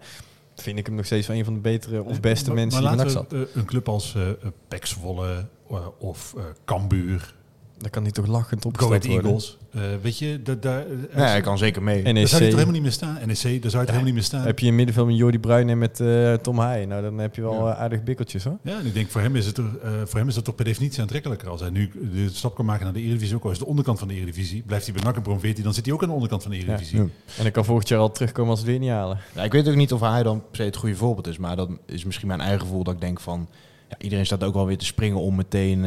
vind 0.54 0.78
ik 0.78 0.86
hem 0.86 0.94
nog 0.94 1.06
steeds 1.06 1.26
wel 1.26 1.36
een 1.36 1.44
van 1.44 1.54
de 1.54 1.60
betere 1.60 2.02
of 2.02 2.20
beste 2.20 2.46
maar, 2.46 2.56
mensen 2.56 2.82
maar 2.82 2.96
die 2.96 3.04
bij 3.04 3.12
NAC 3.12 3.22
zat. 3.30 3.32
Uh, 3.32 3.40
een 3.54 3.64
club 3.64 3.88
als 3.88 4.14
uh, 4.16 4.28
Pek 4.68 4.86
Zwolle 4.86 5.46
uh, 5.70 5.86
of 5.98 6.34
Cambuur, 6.64 7.34
dan 7.82 7.90
kan 7.90 8.02
hij 8.02 8.12
toch 8.12 8.26
lachend 8.26 8.64
op 8.64 8.78
Go 8.78 8.92
Eagles. 8.92 9.58
Uh, 9.76 9.82
weet 10.02 10.18
je, 10.18 10.42
da, 10.42 10.54
da, 10.54 10.84
ja, 11.14 11.26
hij 11.26 11.40
kan 11.40 11.58
zeker 11.58 11.82
mee. 11.82 12.02
NEC. 12.02 12.14
Daar 12.14 12.26
zou 12.26 12.42
hij 12.42 12.50
toch 12.50 12.60
helemaal 12.60 12.72
niet 12.72 12.82
meer 12.82 12.92
staan. 12.92 13.14
NEC, 13.14 13.26
daar 13.26 13.42
zou 13.42 13.52
hij 13.52 13.70
ja. 13.72 13.78
helemaal 13.78 14.04
niet 14.04 14.14
meer 14.14 14.22
staan. 14.22 14.42
Heb 14.42 14.58
je 14.58 14.66
in 14.66 14.74
middenveld 14.74 15.06
met 15.06 15.16
Jordi 15.16 15.38
Bruin 15.38 15.68
en 15.68 15.78
met 15.78 16.00
uh, 16.00 16.34
Tom 16.34 16.58
Haaien. 16.58 16.88
Nou, 16.88 17.02
dan 17.02 17.18
heb 17.18 17.34
je 17.34 17.42
wel 17.42 17.66
ja. 17.66 17.74
aardig 17.74 18.02
bikkeltjes 18.02 18.44
hoor. 18.44 18.58
Ja, 18.62 18.78
en 18.78 18.86
ik 18.86 18.94
denk 18.94 19.10
voor 19.10 19.20
hem 19.20 19.36
is 19.36 19.46
het, 19.46 19.56
er, 19.56 19.64
uh, 19.84 19.90
voor 20.04 20.18
hem 20.18 20.28
is 20.28 20.36
het 20.36 20.44
toch 20.44 20.54
per 20.54 20.64
definitie 20.64 21.00
aantrekkelijker. 21.00 21.48
Als 21.48 21.60
hij 21.60 21.70
nu 21.70 21.90
de 22.12 22.28
stap 22.32 22.54
kan 22.54 22.64
maken 22.64 22.84
naar 22.84 22.92
de 22.92 23.00
Eredivisie, 23.00 23.36
ook 23.36 23.44
al 23.44 23.50
is 23.50 23.58
de 23.58 23.66
onderkant 23.66 23.98
van 23.98 24.08
de 24.08 24.14
Eredivisie, 24.14 24.62
blijft 24.62 24.84
hij 24.84 24.94
bij 24.94 25.04
NAC 25.04 25.16
en 25.16 25.22
promoveert 25.22 25.54
hij, 25.54 25.64
dan 25.64 25.74
zit 25.74 25.84
hij 25.84 25.94
ook 25.94 26.02
aan 26.02 26.08
de 26.08 26.14
onderkant 26.14 26.42
van 26.42 26.50
de 26.50 26.56
Eredivisie. 26.56 26.98
Ja. 26.98 27.02
En 27.36 27.42
dan 27.42 27.50
kan 27.50 27.64
volgend 27.64 27.88
jaar 27.88 28.00
al 28.00 28.10
terugkomen 28.10 28.50
als 28.50 28.62
we 28.62 28.70
het 28.70 28.78
weer 28.78 28.88
niet 28.88 28.96
halen. 28.96 29.18
Ja, 29.34 29.42
ik 29.42 29.52
weet 29.52 29.68
ook 29.68 29.74
niet 29.74 29.92
of 29.92 30.00
hij 30.00 30.22
dan 30.22 30.42
per 30.50 30.56
se 30.56 30.62
het 30.62 30.76
goede 30.76 30.96
voorbeeld 30.96 31.26
is, 31.26 31.38
maar 31.38 31.56
dat 31.56 31.70
is 31.86 32.04
misschien 32.04 32.28
mijn 32.28 32.40
eigen 32.40 32.60
gevoel 32.60 32.84
dat 32.84 32.94
ik 32.94 33.00
denk 33.00 33.20
van, 33.20 33.48
ja, 33.88 33.96
iedereen 33.98 34.26
staat 34.26 34.44
ook 34.44 34.54
wel 34.54 34.66
weer 34.66 34.78
te 34.78 34.84
springen 34.84 35.18
om 35.18 35.34
meteen... 35.34 35.84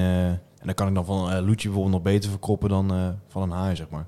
En 0.65 0.71
dan 0.75 0.85
kan 0.85 0.87
ik 0.87 0.95
dan 0.95 1.05
van 1.05 1.33
uh, 1.33 1.45
Lucci 1.45 1.67
bijvoorbeeld 1.67 1.95
nog 1.95 2.13
beter 2.13 2.29
verkroppen 2.29 2.69
dan 2.69 2.93
uh, 2.93 3.07
van 3.27 3.41
een 3.41 3.49
haai, 3.49 3.75
zeg 3.75 3.89
maar. 3.89 4.05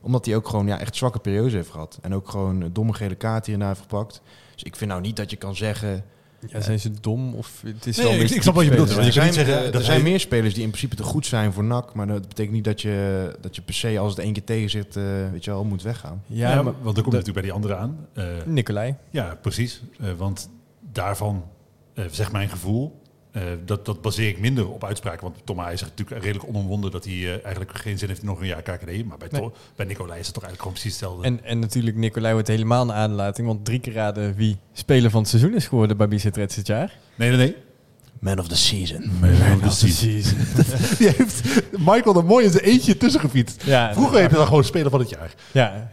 Omdat 0.00 0.26
hij 0.26 0.36
ook 0.36 0.48
gewoon 0.48 0.66
ja, 0.66 0.78
echt 0.78 0.96
zwakke 0.96 1.18
periodes 1.18 1.52
heeft 1.52 1.70
gehad. 1.70 1.98
En 2.02 2.14
ook 2.14 2.28
gewoon 2.28 2.70
domme 2.72 2.92
gele 2.92 3.14
kaart 3.14 3.46
hier 3.46 3.54
en 3.54 3.60
daar 3.60 3.68
heeft 3.68 3.80
gepakt. 3.80 4.22
Dus 4.54 4.62
ik 4.62 4.76
vind 4.76 4.90
nou 4.90 5.02
niet 5.02 5.16
dat 5.16 5.30
je 5.30 5.36
kan 5.36 5.56
zeggen... 5.56 6.04
Ja, 6.46 6.60
zijn 6.60 6.80
ze 6.80 6.90
dom? 7.00 7.34
Of 7.34 7.62
het 7.64 7.86
is 7.86 7.96
nee, 7.96 8.06
wel 8.06 8.14
ik, 8.14 8.30
ik 8.30 8.42
snap 8.42 8.54
wat 8.54 8.64
je 8.64 8.70
bedoelt. 8.70 8.90
Er, 8.90 9.04
je 9.04 9.12
zijn, 9.12 9.32
zeggen, 9.32 9.64
er 9.64 9.72
dat 9.72 9.84
zijn 9.84 10.00
hij... 10.00 10.10
meer 10.10 10.20
spelers 10.20 10.54
die 10.54 10.62
in 10.62 10.68
principe 10.68 10.96
te 10.96 11.02
goed 11.02 11.26
zijn 11.26 11.52
voor 11.52 11.64
NAC. 11.64 11.94
Maar 11.94 12.06
dat 12.06 12.28
betekent 12.28 12.54
niet 12.54 12.64
dat 12.64 12.80
je, 12.80 13.36
dat 13.40 13.56
je 13.56 13.62
per 13.62 13.74
se 13.74 13.98
als 13.98 14.10
het 14.10 14.24
één 14.24 14.32
keer 14.32 14.44
tegen 14.44 14.70
zit, 14.70 14.96
uh, 14.96 15.04
weet 15.32 15.44
je 15.44 15.50
wel, 15.50 15.64
moet 15.64 15.82
weggaan. 15.82 16.22
Ja, 16.26 16.50
ja 16.50 16.62
maar, 16.62 16.72
want 16.82 16.94
dan 16.94 17.04
komt 17.04 17.16
natuurlijk 17.16 17.32
bij 17.32 17.42
die 17.42 17.52
andere 17.52 17.76
aan. 17.76 18.06
Uh, 18.14 18.24
Nicolai. 18.44 18.94
Ja, 19.10 19.38
precies. 19.40 19.82
Uh, 20.00 20.12
want 20.12 20.50
daarvan, 20.92 21.44
zegt 22.10 22.32
mijn 22.32 22.48
gevoel, 22.48 22.99
uh, 23.32 23.42
dat, 23.64 23.84
dat 23.84 24.02
baseer 24.02 24.28
ik 24.28 24.38
minder 24.38 24.68
op 24.68 24.84
uitspraken. 24.84 25.22
Want 25.22 25.36
Tom 25.44 25.58
Haaien 25.58 25.78
zegt 25.78 25.90
natuurlijk 25.90 26.22
redelijk 26.24 26.48
onomwonden 26.48 26.90
dat 26.90 27.04
hij 27.04 27.14
uh, 27.14 27.30
eigenlijk 27.30 27.78
geen 27.78 27.98
zin 27.98 28.08
heeft 28.08 28.20
in 28.20 28.26
nog 28.26 28.40
een 28.40 28.46
jaar 28.46 28.62
KKD. 28.62 29.04
Maar 29.04 29.18
bij, 29.18 29.28
nee. 29.30 29.50
bij 29.76 29.86
Nicolai 29.86 30.20
is 30.20 30.26
het 30.26 30.34
toch 30.34 30.44
eigenlijk 30.44 30.62
gewoon 30.62 30.72
precies 30.72 30.92
hetzelfde. 30.92 31.26
En, 31.26 31.44
en 31.44 31.58
natuurlijk, 31.58 31.96
Nicolai 31.96 32.32
wordt 32.32 32.48
helemaal 32.48 32.82
een 32.82 32.92
aanlating. 32.92 33.46
Want 33.46 33.64
drie 33.64 33.80
keer 33.80 33.92
raden 33.92 34.34
wie 34.34 34.56
speler 34.72 35.10
van 35.10 35.20
het 35.20 35.28
seizoen 35.28 35.54
is 35.54 35.66
geworden 35.66 35.96
bij 35.96 36.06
Reds 36.06 36.54
dit 36.54 36.66
jaar. 36.66 36.98
Nee, 37.14 37.28
nee, 37.28 37.38
nee. 37.38 37.56
Man 38.20 38.38
of 38.38 38.48
the 38.48 38.56
season. 38.56 39.10
Man, 39.20 39.30
Man 39.38 39.52
of, 39.64 39.78
the, 39.78 39.86
the 39.86 39.92
season. 39.92 40.36
Die 40.98 41.08
heeft 41.16 41.42
Michael 41.78 42.16
er 42.16 42.24
mooi 42.24 42.44
in 42.44 42.50
zijn 42.50 42.64
eentje 42.64 42.96
tussen 42.96 43.20
gefietst. 43.20 43.62
Ja, 43.64 43.92
Vroeger 43.94 44.20
heb 44.20 44.30
je 44.30 44.36
dan 44.36 44.46
gewoon 44.46 44.64
speler 44.64 44.90
van 44.90 45.00
het 45.00 45.08
jaar. 45.10 45.34
Ja. 45.52 45.72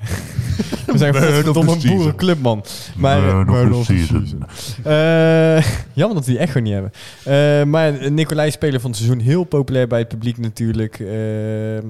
We 0.88 0.98
zijn 0.98 1.14
godverdomme 1.16 1.72
een 1.72 1.96
boerenclub, 1.96 2.40
man. 2.42 2.64
Maar, 2.96 3.46
Man 3.46 3.74
of 3.74 3.86
the 3.86 3.94
season. 3.94 4.44
Eh, 4.84 5.64
jammer 5.94 6.16
dat 6.16 6.26
we 6.26 6.32
die 6.32 6.40
echo 6.40 6.60
niet 6.60 6.74
hebben. 6.74 6.92
Eh, 7.24 7.64
maar 7.64 8.12
Nicolai, 8.12 8.52
speler 8.52 8.80
van 8.80 8.90
het 8.90 9.00
seizoen, 9.00 9.20
heel 9.20 9.44
populair 9.44 9.88
bij 9.88 10.00
het 10.00 10.08
publiek 10.08 10.38
natuurlijk. 10.38 11.00
Eh, 11.00 11.78
eh, 11.78 11.84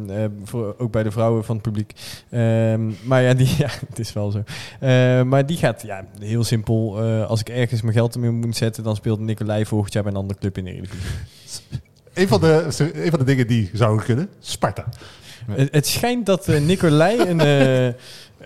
voor, 0.44 0.76
ook 0.78 0.92
bij 0.92 1.04
de 1.04 1.12
vrouwen 1.12 1.44
van 1.46 1.56
het 1.56 1.64
publiek. 1.64 1.92
Ehm, 2.30 2.82
maar 3.04 3.22
ja, 3.22 3.34
die, 3.34 3.50
ja, 3.64 3.70
het 3.90 4.00
is 4.00 4.14
wel 4.14 4.32
zo. 4.32 4.44
Eh, 4.80 5.22
maar 5.22 5.46
die 5.46 5.58
gaat, 5.58 5.82
ja, 5.82 6.06
heel 6.20 6.44
simpel. 6.44 7.02
eh, 7.04 7.26
als 7.28 7.40
ik 7.40 7.50
ergens 7.50 7.82
mijn 7.82 7.94
geld 7.94 8.14
ermee 8.16 8.32
moet 8.32 8.56
zetten, 8.56 8.84
dan 8.84 8.96
speelt 8.96 9.20
Nicolai 9.20 9.66
volgend 9.66 9.94
jaar 9.94 10.04
bij 10.04 10.12
een 10.12 10.18
andere 10.28 10.40
club 10.40 10.58
in 10.58 10.64
de 10.64 10.72
Eredivisie. 10.72 11.10
Een 12.14 12.28
van, 12.28 12.40
de, 12.40 12.68
een 12.94 13.10
van 13.10 13.20
de 13.20 13.26
dingen 13.26 13.48
die 13.48 13.70
zouden 13.74 14.06
kunnen, 14.06 14.30
Sparta. 14.40 14.86
Het, 15.52 15.70
het 15.72 15.88
schijnt 15.88 16.26
dat 16.26 16.48
eh, 16.48 16.62
Nicolai 16.62 17.20
een... 17.20 17.40
eh, 17.40 17.94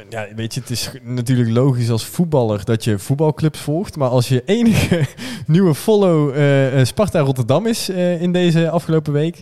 ja, 0.10 0.28
weet 0.36 0.54
je, 0.54 0.60
het 0.60 0.70
is 0.70 0.92
natuurlijk 1.04 1.50
logisch 1.50 1.90
als 1.90 2.06
voetballer 2.06 2.66
dat 2.66 2.84
je 2.84 3.00
voetbalclubs 3.00 3.60
volgt. 3.60 3.96
Maar 3.98 4.10
als 4.10 4.28
je 4.28 4.44
enige 4.46 5.06
nieuwe 5.48 5.76
follow 5.76 6.36
eh, 6.36 6.86
Sparta 6.86 7.20
Rotterdam 7.20 7.66
is 7.68 7.90
eh, 7.90 8.22
in 8.22 8.32
deze 8.32 8.70
afgelopen 8.70 9.14
week... 9.14 9.42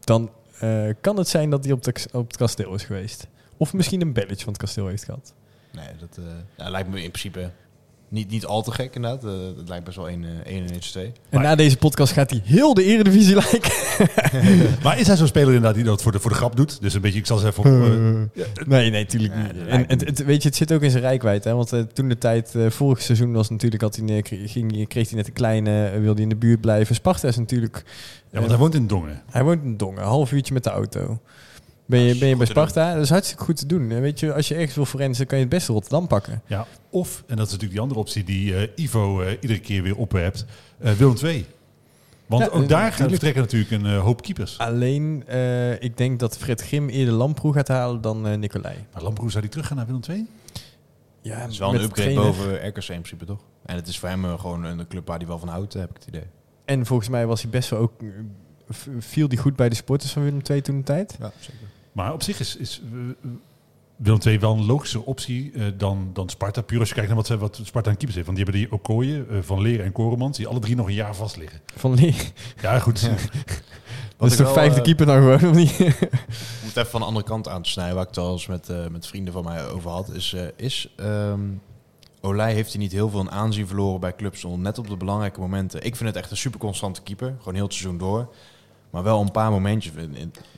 dan 0.00 0.30
eh, 0.58 0.84
kan 1.00 1.16
het 1.16 1.28
zijn 1.28 1.50
dat 1.50 1.64
hij 1.64 1.72
op, 1.72 1.82
de, 1.82 1.94
op 2.12 2.26
het 2.26 2.36
kasteel 2.36 2.74
is 2.74 2.84
geweest. 2.84 3.26
Of 3.56 3.72
misschien 3.72 4.00
een 4.00 4.12
belletje 4.12 4.44
van 4.44 4.52
het 4.52 4.62
kasteel 4.62 4.86
heeft 4.86 5.04
gehad. 5.04 5.34
Nee, 5.72 5.88
dat 5.98 6.18
eh, 6.18 6.24
ja, 6.56 6.70
lijkt 6.70 6.88
me 6.88 7.02
in 7.02 7.10
principe 7.10 7.50
niet, 8.10 8.30
niet 8.30 8.46
al 8.46 8.62
te 8.62 8.72
gek 8.72 8.94
inderdaad. 8.94 9.24
Eh, 9.24 9.30
dat 9.56 9.68
lijkt 9.68 9.84
best 9.84 9.96
wel 9.96 10.08
1 10.08 10.24
en 10.24 10.40
1 10.46 10.66
2. 10.80 11.04
En 11.04 11.12
Maar- 11.30 11.42
na 11.42 11.54
deze 11.54 11.76
podcast 11.76 12.12
gaat 12.12 12.30
hij 12.30 12.40
heel 12.44 12.74
de 12.74 12.84
eredivisie 12.84 13.34
lijken. 13.34 13.72
Maar 14.82 14.98
is 14.98 15.06
hij 15.06 15.16
zo'n 15.16 15.26
speler 15.26 15.46
inderdaad 15.48 15.74
die 15.74 15.84
dat 15.84 16.02
voor 16.02 16.12
de, 16.12 16.20
voor 16.20 16.30
de 16.30 16.36
grap 16.36 16.56
doet? 16.56 16.80
Dus 16.80 16.94
een 16.94 17.00
beetje, 17.00 17.18
ik 17.18 17.26
zal 17.26 17.38
ze 17.38 17.46
even 17.46 17.58
op... 17.64 17.66
eh, 18.36 18.44
Nee, 18.66 18.90
nee, 18.90 19.06
tuurlijk 19.06 19.34
niet. 19.36 19.66
En 19.66 19.84
het, 19.88 20.00
het, 20.06 20.24
weet 20.24 20.42
je, 20.42 20.48
het 20.48 20.56
zit 20.56 20.72
ook 20.72 20.82
in 20.82 20.90
zijn 20.90 21.02
rijkwijd. 21.02 21.44
Hè? 21.44 21.54
Want 21.54 21.72
eh, 21.72 21.80
toen 21.80 22.08
de 22.08 22.18
tijd, 22.18 22.54
eh, 22.54 22.70
vorig 22.70 23.02
seizoen 23.02 23.32
was 23.32 23.50
natuurlijk, 23.50 23.82
had 23.82 23.96
hij, 23.96 24.16
eh, 24.16 24.22
kreeg, 24.22 24.52
ging, 24.52 24.88
kreeg 24.88 25.08
hij 25.08 25.16
net 25.16 25.26
een 25.26 25.32
kleine, 25.32 25.84
eh, 25.86 25.92
wilde 25.92 26.12
hij 26.12 26.22
in 26.22 26.28
de 26.28 26.36
buurt 26.36 26.60
blijven. 26.60 26.94
Sparta 26.94 27.28
is 27.28 27.36
natuurlijk, 27.36 27.84
ja, 28.30 28.38
want 28.38 28.50
hij 28.50 28.58
woont 28.58 28.74
in 28.74 28.86
Dongen. 28.86 29.22
hij 29.30 29.44
woont 29.44 29.62
in 29.64 29.76
Dongen, 29.76 30.02
een 30.02 30.08
half 30.08 30.32
uurtje 30.32 30.54
met 30.54 30.64
de 30.64 30.70
auto. 30.70 31.20
Ben 31.90 32.00
je, 32.00 32.18
ben 32.18 32.28
je 32.28 32.36
bij 32.36 32.46
Sparta? 32.46 32.94
Dat 32.94 33.02
is 33.02 33.10
hartstikke 33.10 33.44
goed 33.44 33.56
te 33.56 33.66
doen. 33.66 33.90
En 33.90 34.00
weet 34.00 34.20
je, 34.20 34.34
als 34.34 34.48
je 34.48 34.54
ergens 34.54 34.74
wil 34.74 34.84
forensen, 34.84 35.26
kan 35.26 35.38
je 35.38 35.44
het 35.44 35.52
beste 35.52 35.72
Rotterdam 35.72 36.06
pakken. 36.06 36.42
Ja, 36.46 36.66
of, 36.90 37.22
en 37.26 37.36
dat 37.36 37.46
is 37.46 37.52
natuurlijk 37.52 37.70
die 37.70 37.80
andere 37.80 38.00
optie 38.00 38.24
die 38.24 38.56
eh, 38.56 38.68
Ivo 38.84 39.20
eh, 39.20 39.36
iedere 39.40 39.60
keer 39.60 39.82
weer 39.82 39.96
opwerpt, 39.96 40.44
eh 40.78 40.92
Willem 40.92 41.16
II. 41.22 41.46
Want 42.26 42.42
Ja, 42.42 42.48
ook 42.48 42.68
daar 42.68 42.82
natuurlijk. 42.82 43.10
vertrekken 43.10 43.42
natuurlijk 43.42 43.70
een 43.70 43.86
eh, 43.86 44.02
hoop 44.02 44.22
keepers. 44.22 44.58
Alleen, 44.58 45.24
eh, 45.26 45.82
ik 45.82 45.96
denk 45.96 46.18
dat 46.18 46.36
Fred 46.38 46.60
Grim 46.62 46.88
eerder 46.88 47.14
Lamproe 47.14 47.52
gaat 47.52 47.68
halen 47.68 48.00
dan 48.00 48.26
eh 48.28 48.36
Nicolai. 48.38 48.76
Maar 48.92 49.02
Lamproe 49.02 49.30
zou 49.30 49.40
die 49.42 49.50
teruggaan 49.50 49.76
naar 49.76 49.86
Willem 49.86 50.02
II? 50.08 50.26
Ja, 51.20 51.36
Het 51.38 51.50
is 51.50 51.58
wel 51.58 51.68
een 51.68 51.74
met 51.74 51.84
upgrade 51.84 52.14
boven 52.14 52.68
RKC 52.68 52.76
in 52.88 53.00
principe, 53.00 53.24
toch? 53.24 53.40
En 53.66 53.76
het 53.76 53.88
is 53.88 53.98
voor 53.98 54.08
hem 54.08 54.38
gewoon 54.38 54.64
een 54.64 54.86
club 54.86 55.06
waar 55.06 55.18
hij 55.18 55.26
wel 55.26 55.38
van 55.38 55.48
houdt, 55.48 55.72
heb 55.72 55.90
ik 55.90 55.96
het 55.96 56.06
idee. 56.06 56.26
En 56.64 56.86
volgens 56.86 57.08
mij 57.08 57.26
was 57.26 57.42
hij 57.42 57.50
best 57.50 57.70
wel 57.70 57.80
ook, 57.80 57.92
viel 58.98 59.28
hij 59.28 59.36
goed 59.36 59.56
bij 59.56 59.68
de 59.68 59.74
sporters 59.74 60.12
van 60.12 60.22
Willem 60.22 60.40
II 60.50 60.60
toen 60.60 60.76
de 60.76 60.82
tijd. 60.82 61.16
Ja, 61.20 61.32
zeker. 61.38 61.68
Maar 61.92 62.12
op 62.12 62.22
zich 62.22 62.40
is, 62.40 62.56
is 62.56 62.80
eh, 62.92 63.26
Willem 63.96 64.20
II 64.26 64.38
wel 64.38 64.52
een 64.52 64.64
logischer 64.66 65.02
optie 65.02 65.52
eh, 65.52 65.64
dan, 65.76 66.10
dan 66.12 66.28
Sparta. 66.28 66.62
Puur 66.62 66.78
als 66.80 66.88
je 66.88 66.94
kijkt 66.94 67.08
naar 67.08 67.18
wat, 67.18 67.26
ze- 67.26 67.38
wat 67.38 67.60
Sparta 67.62 67.90
aan 67.90 67.96
keepers 67.96 68.14
heeft. 68.14 68.26
Want 68.26 68.38
die 68.38 68.46
hebben 68.46 68.64
die 68.64 68.72
Okoye, 68.72 69.24
eh, 69.30 69.38
Van 69.42 69.60
Leer 69.60 69.80
en 69.84 69.92
Koremans, 69.92 70.36
die 70.36 70.46
alle 70.46 70.58
drie 70.58 70.76
nog 70.76 70.86
een 70.86 70.94
jaar 70.94 71.14
vast 71.16 71.36
liggen. 71.36 71.60
Van 71.76 71.94
Leer. 71.94 72.32
Ja, 72.62 72.78
goed. 72.78 73.00
Dat 74.16 74.30
is 74.32 74.36
wel, 74.38 74.52
vijfde 74.52 74.76
eh, 74.78 74.82
keeper 74.84 75.06
dan 75.06 75.16
gewoon, 75.16 75.50
of 75.50 75.56
niet? 75.56 75.76
Om 75.80 75.86
het 76.66 76.76
even 76.76 76.90
van 76.90 77.00
de 77.00 77.06
andere 77.06 77.24
kant 77.26 77.48
aan 77.48 77.62
te 77.62 77.70
snijden, 77.70 77.94
waar 77.94 78.02
ik 78.02 78.08
het 78.08 78.18
al 78.18 78.32
eens 78.32 78.46
met, 78.46 78.68
eh, 78.68 78.86
met 78.86 79.06
vrienden 79.06 79.32
van 79.32 79.44
mij 79.44 79.68
over 79.68 79.90
had, 79.90 80.08
is, 80.14 80.32
eh, 80.32 80.42
is 80.56 80.92
ehm, 80.96 81.40
Olij 82.20 82.52
heeft 82.54 82.72
hij 82.72 82.80
niet 82.82 82.92
heel 82.92 83.10
veel 83.10 83.20
in 83.20 83.30
aanzien 83.30 83.66
verloren 83.66 84.00
bij 84.00 84.16
clubs, 84.16 84.44
net 84.56 84.78
op 84.78 84.88
de 84.88 84.96
belangrijke 84.96 85.40
momenten. 85.40 85.84
Ik 85.84 85.96
vind 85.96 86.08
het 86.08 86.18
echt 86.18 86.30
een 86.30 86.36
super 86.36 86.60
constante 86.60 87.02
keeper, 87.02 87.34
gewoon 87.38 87.54
heel 87.54 87.64
het 87.64 87.72
seizoen 87.74 87.98
door. 87.98 88.28
Maar 88.90 89.02
wel 89.02 89.20
een 89.20 89.30
paar 89.30 89.50
momentjes, 89.50 89.92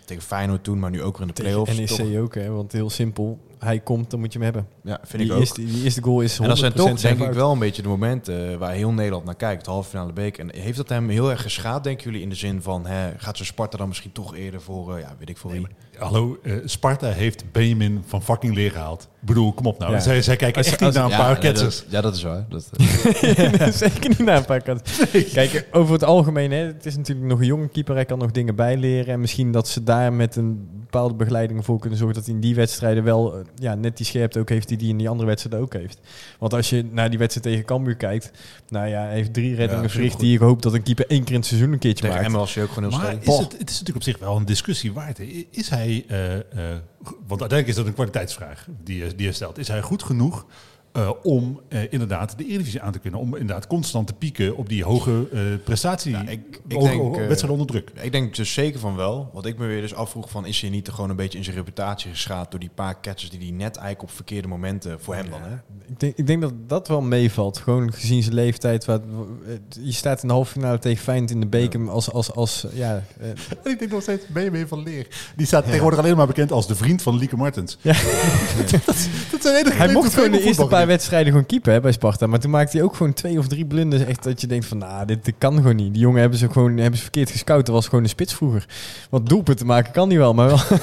tegen 0.04 0.22
Feyenoord 0.22 0.64
toen, 0.64 0.78
maar 0.78 0.90
nu 0.90 1.02
ook 1.02 1.18
weer 1.18 1.28
in 1.28 1.34
de 1.34 1.42
play-offs. 1.42 1.76
NEC 1.78 1.86
toch- 1.88 2.16
ook, 2.16 2.34
hè? 2.34 2.50
Want 2.50 2.72
heel 2.72 2.90
simpel, 2.90 3.38
hij 3.58 3.80
komt, 3.80 4.10
dan 4.10 4.20
moet 4.20 4.32
je 4.32 4.38
hem 4.38 4.52
hebben. 4.52 4.68
Ja, 4.82 5.00
vind 5.04 5.22
die, 5.22 5.26
ik 5.26 5.32
ook. 5.32 5.40
Eerste, 5.40 5.64
die 5.64 5.82
eerste 5.82 6.02
goal 6.02 6.20
is 6.20 6.38
100% 6.38 6.40
En 6.42 6.48
dat 6.48 6.58
zijn 6.58 6.72
toch 6.72 7.00
denk 7.00 7.20
ik 7.20 7.32
wel 7.32 7.52
een 7.52 7.58
beetje 7.58 7.82
de 7.82 7.88
momenten 7.88 8.52
eh, 8.52 8.56
waar 8.56 8.72
heel 8.72 8.92
Nederland 8.92 9.24
naar 9.24 9.34
kijkt, 9.34 9.66
halve 9.66 9.88
finale 9.88 10.12
beek. 10.12 10.38
En 10.38 10.54
heeft 10.54 10.76
dat 10.76 10.88
hem 10.88 11.08
heel 11.08 11.30
erg 11.30 11.42
geschaad, 11.42 11.84
denken 11.84 12.04
jullie, 12.04 12.22
in 12.22 12.28
de 12.28 12.34
zin 12.34 12.62
van, 12.62 12.86
hè, 12.86 13.10
gaat 13.16 13.36
ze 13.36 13.44
Sparta 13.44 13.76
dan 13.76 13.88
misschien 13.88 14.12
toch 14.12 14.34
eerder 14.36 14.60
voor, 14.60 14.94
eh, 14.96 15.00
ja, 15.02 15.16
weet 15.18 15.28
ik 15.28 15.38
veel 15.38 15.50
wie? 15.50 15.66
Hallo, 15.98 16.38
eh, 16.42 16.52
Sparta 16.64 17.06
heeft 17.08 17.44
Benjamin 17.52 18.02
van 18.06 18.22
fucking 18.22 18.54
Leer 18.54 18.70
gehaald. 18.70 19.02
Ik 19.20 19.26
bedoel, 19.26 19.52
kom 19.52 19.66
op 19.66 19.78
nou. 19.78 19.92
Ja. 19.92 20.00
Zij, 20.00 20.22
zij 20.22 20.36
kijken 20.36 20.56
Als- 20.58 20.66
echt 20.66 20.80
niet 20.80 20.88
als- 20.88 20.96
naar 20.96 21.04
een 21.04 21.10
ja, 21.10 21.16
paar 21.16 21.32
nee, 21.32 21.40
ketsers. 21.52 21.84
ja, 21.88 22.00
dat 22.00 22.16
is 22.16 22.22
waar. 22.22 22.46
Dat, 22.48 22.70
eh, 22.76 23.66
Zeker 23.72 24.08
niet 24.08 24.18
na 24.18 24.36
een 24.36 24.44
paar 24.44 24.62
kanten. 24.62 24.86
Kijk, 25.32 25.66
over 25.72 25.92
het 25.92 26.04
algemeen, 26.04 26.50
hè, 26.50 26.58
het 26.66 26.86
is 26.86 26.96
natuurlijk 26.96 27.26
nog 27.28 27.40
een 27.40 27.46
jonge 27.46 27.68
keeper. 27.68 27.94
Hij 27.94 28.04
kan 28.04 28.18
nog 28.18 28.30
dingen 28.30 28.54
bijleren. 28.54 29.12
En 29.14 29.20
misschien 29.20 29.52
dat 29.52 29.68
ze 29.68 29.82
daar 29.84 30.12
met 30.12 30.36
een 30.36 30.68
bepaalde 30.92 31.14
begeleiding 31.14 31.64
voor 31.64 31.78
kunnen 31.78 31.98
zorgen 31.98 32.16
dat 32.16 32.26
hij 32.26 32.34
in 32.34 32.40
die 32.40 32.54
wedstrijden 32.54 33.04
wel 33.04 33.34
eh, 33.38 33.44
ja, 33.56 33.74
net 33.74 33.96
die 33.96 34.06
scherpte 34.06 34.38
ook 34.38 34.48
heeft 34.48 34.68
die 34.68 34.76
hij 34.78 34.86
in 34.88 34.96
die 34.96 35.08
andere 35.08 35.28
wedstrijden 35.28 35.60
ook 35.62 35.72
heeft. 35.72 36.00
Want 36.38 36.54
als 36.54 36.70
je 36.70 36.84
naar 36.90 37.10
die 37.10 37.18
wedstrijd 37.18 37.46
tegen 37.46 37.64
Cambuur 37.66 37.96
kijkt, 37.96 38.30
nou 38.68 38.88
ja, 38.88 39.00
hij 39.02 39.12
heeft 39.14 39.32
drie 39.32 39.54
reddingen 39.54 39.82
Ja, 39.82 39.88
verricht 39.88 40.20
die 40.20 40.34
ik 40.34 40.40
hoop 40.40 40.62
dat 40.62 40.74
een 40.74 40.82
keeper 40.82 41.06
één 41.08 41.22
keer 41.24 41.32
in 41.34 41.38
het 41.38 41.48
seizoen 41.48 41.72
een 41.72 41.78
keertje 41.78 42.04
tegen 42.04 42.20
maakt. 42.22 42.32
Was 42.34 42.54
hij 42.54 42.64
ook 42.64 42.70
gewoon 42.72 42.90
heel 42.90 42.98
Maar 42.98 43.12
is 43.12 43.38
het, 43.38 43.52
het 43.52 43.70
is 43.70 43.78
natuurlijk 43.78 43.96
op 43.96 44.02
zich 44.02 44.18
wel 44.18 44.36
een 44.36 44.44
discussie 44.44 44.92
waard. 44.92 45.18
hè. 45.18 45.46
Is 45.50 45.68
hij, 45.68 46.04
eh, 46.08 46.34
eh, 46.36 46.42
go- 47.02 47.16
want 47.26 47.40
uiteindelijk 47.40 47.68
is 47.68 47.74
dat 47.74 47.86
een 47.86 47.94
kwaliteitsvraag 47.94 48.66
die, 48.84 49.04
je- 49.04 49.14
die 49.16 49.26
je 49.26 49.32
stelt. 49.32 49.58
Is 49.58 49.68
hij 49.68 49.82
goed 49.82 50.02
genoeg 50.02 50.46
eh, 50.92 51.10
om 51.22 51.60
eh, 51.68 51.80
inderdaad 51.90 52.38
de 52.38 52.44
Eredivisie 52.46 52.80
aan 52.82 52.92
te 52.92 52.98
kunnen? 52.98 53.20
Om 53.20 53.36
inderdaad 53.36 53.66
constant 53.66 54.06
te 54.06 54.12
pieken 54.12 54.56
op 54.56 54.68
die 54.68 54.84
hoge 54.84 55.28
eh, 55.32 55.40
prestatie, 55.64 56.12
Ja, 56.12 56.20
ik- 56.28 56.60
ik 56.68 56.74
hoge- 56.76 56.88
denk, 56.88 57.00
hoge 57.00 57.18
wedstrijden 57.20 57.50
onder 57.60 57.66
druk. 57.66 57.90
Ik 58.04 58.12
denk 58.12 58.36
dus 58.36 58.52
zeker 58.52 58.80
van 58.80 58.96
wel. 58.96 59.30
Wat 59.32 59.46
ik 59.46 59.58
me 59.58 59.66
weer 59.66 59.80
dus 59.80 59.94
afvroeg 59.94 60.30
van... 60.30 60.46
is 60.46 60.60
hij 60.60 60.70
niet 60.70 60.88
gewoon 60.88 61.10
een 61.10 61.16
beetje 61.16 61.38
in 61.38 61.44
zijn 61.44 61.56
reputatie 61.56 62.10
geschaad... 62.10 62.50
door 62.50 62.60
die 62.60 62.70
paar 62.74 63.00
catches 63.00 63.30
die 63.30 63.38
hij 63.40 63.50
net 63.50 63.76
eigenlijk 63.76 64.02
op 64.02 64.10
verkeerde 64.10 64.48
momenten... 64.48 65.00
voor 65.00 65.14
hem 65.14 65.30
dan, 65.30 65.40
hè? 65.42 65.54
Ik 65.88 66.00
denk, 66.00 66.16
ik 66.16 66.26
denk 66.26 66.40
dat 66.42 66.52
dat 66.66 66.88
wel 66.88 67.00
meevalt. 67.00 67.58
Gewoon 67.58 67.92
gezien 67.92 68.22
zijn 68.22 68.34
leeftijd. 68.34 68.84
Wat, 68.84 69.02
je 69.82 69.92
staat 69.92 70.22
in 70.22 70.28
de 70.28 70.34
halve 70.34 70.52
finale 70.52 70.78
tegen 70.78 71.02
Feyenoord 71.02 71.30
in 71.30 71.40
de 71.40 71.46
beker 71.46 71.90
als, 71.90 72.10
als, 72.12 72.32
als 72.34 72.66
ja, 72.72 73.02
eh, 73.20 73.28
ik 73.72 73.78
denk 73.78 73.90
nog 73.90 74.02
steeds 74.02 74.26
Benjamin 74.26 74.68
van 74.68 74.82
Leer. 74.82 75.06
Die 75.36 75.46
staat 75.46 75.64
tegenwoordig 75.64 75.98
alleen 75.98 76.16
maar 76.16 76.26
bekend 76.26 76.52
als 76.52 76.66
de 76.66 76.74
vriend 76.74 77.02
van 77.02 77.16
Lieke 77.18 77.36
Martens. 77.36 77.78
Ja. 77.80 77.92
dat 79.30 79.42
zijn 79.42 79.54
hele 79.54 79.72
Hij 79.72 79.92
mocht 79.92 80.14
gewoon 80.14 80.30
de 80.30 80.42
eerste 80.42 80.66
paar 80.66 80.81
wedstrijden. 80.86 81.32
wedstrijden 81.32 81.32
gewoon 81.32 81.46
keepen 81.46 81.72
hè, 81.72 81.80
bij 81.80 81.92
Sparta. 81.92 82.26
Maar 82.26 82.40
toen 82.40 82.50
maakte 82.50 82.76
hij 82.76 82.86
ook 82.86 82.96
gewoon 82.96 83.12
twee 83.12 83.38
of 83.38 83.48
drie 83.48 83.66
blunders. 83.66 84.02
Echt 84.02 84.22
dat 84.22 84.40
je 84.40 84.46
denkt 84.46 84.66
van, 84.66 84.78
nou, 84.78 85.06
dit, 85.06 85.24
dit 85.24 85.34
kan 85.38 85.56
gewoon 85.56 85.76
niet. 85.76 85.92
Die 85.92 86.02
jongen 86.02 86.20
hebben 86.20 86.38
ze 86.38 86.50
gewoon 86.50 86.76
hebben 86.76 86.96
ze 86.96 87.02
verkeerd 87.02 87.30
gescout. 87.30 87.66
Dat 87.66 87.74
was 87.74 87.88
gewoon 87.88 88.02
een 88.02 88.10
spits 88.10 88.34
vroeger. 88.34 88.66
Want 89.10 89.28
doelpunten 89.28 89.66
maken 89.66 89.92
kan 89.92 90.08
hij 90.08 90.18
wel, 90.18 90.34
maar 90.34 90.46
wel... 90.46 90.58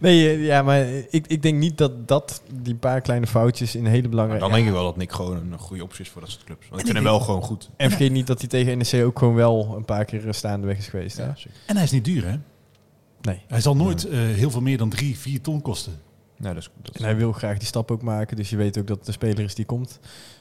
nee, 0.00 0.28
eh, 0.28 0.44
ja, 0.44 0.62
maar 0.62 0.86
ik, 1.10 1.26
ik 1.26 1.42
denk 1.42 1.58
niet 1.58 1.78
dat 1.78 2.08
dat, 2.08 2.42
die 2.62 2.74
paar 2.74 3.00
kleine 3.00 3.26
foutjes 3.26 3.74
in 3.74 3.86
hele 3.86 4.00
Maar 4.00 4.10
belangrijke... 4.10 4.44
dan 4.44 4.54
denk 4.54 4.66
ik 4.66 4.72
wel 4.72 4.84
dat 4.84 4.96
Nick 4.96 5.12
gewoon 5.12 5.36
een 5.52 5.58
goede 5.58 5.82
optie 5.82 6.04
is 6.04 6.10
voor 6.10 6.20
dat 6.20 6.30
soort 6.30 6.44
clubs. 6.44 6.68
Want 6.68 6.80
ik 6.80 6.86
vind 6.86 6.98
hem 6.98 7.06
wel 7.06 7.20
gewoon 7.20 7.42
goed. 7.42 7.70
En 7.76 7.90
vergeet 7.90 8.12
niet 8.12 8.26
dat 8.26 8.38
hij 8.38 8.48
tegen 8.48 8.78
NEC 8.78 9.04
ook 9.04 9.18
gewoon 9.18 9.34
wel 9.34 9.74
een 9.76 9.84
paar 9.84 10.04
keer 10.04 10.26
eh, 10.26 10.32
staande 10.32 10.66
weg 10.66 10.78
is 10.78 10.88
geweest. 10.88 11.16
Hè? 11.16 11.24
Ja. 11.24 11.34
En 11.66 11.74
hij 11.74 11.84
is 11.84 11.90
niet 11.90 12.04
duur, 12.04 12.24
hè? 12.24 12.36
Nee. 13.20 13.40
Hij 13.46 13.60
zal 13.60 13.76
nooit 13.76 14.08
eh, 14.08 14.18
heel 14.18 14.50
veel 14.50 14.60
meer 14.60 14.78
dan 14.78 14.88
drie, 14.88 15.18
vier 15.18 15.40
ton 15.40 15.62
kosten. 15.62 16.00
Dat 16.38 16.56
is, 16.56 16.70
dat 16.82 16.94
is- 16.94 17.00
En 17.00 17.04
hij 17.06 17.16
wil 17.16 17.32
graag 17.32 17.58
die 17.58 17.66
stap 17.66 17.90
ook 17.90 18.02
maken. 18.02 18.36
Dus 18.36 18.50
je 18.50 18.56
weet 18.56 18.78
ook 18.78 18.86
dat 18.86 18.98
het 18.98 19.06
een 19.06 19.12
speler 19.12 19.44
is 19.44 19.54
die 19.54 19.64
komt. 19.64 19.98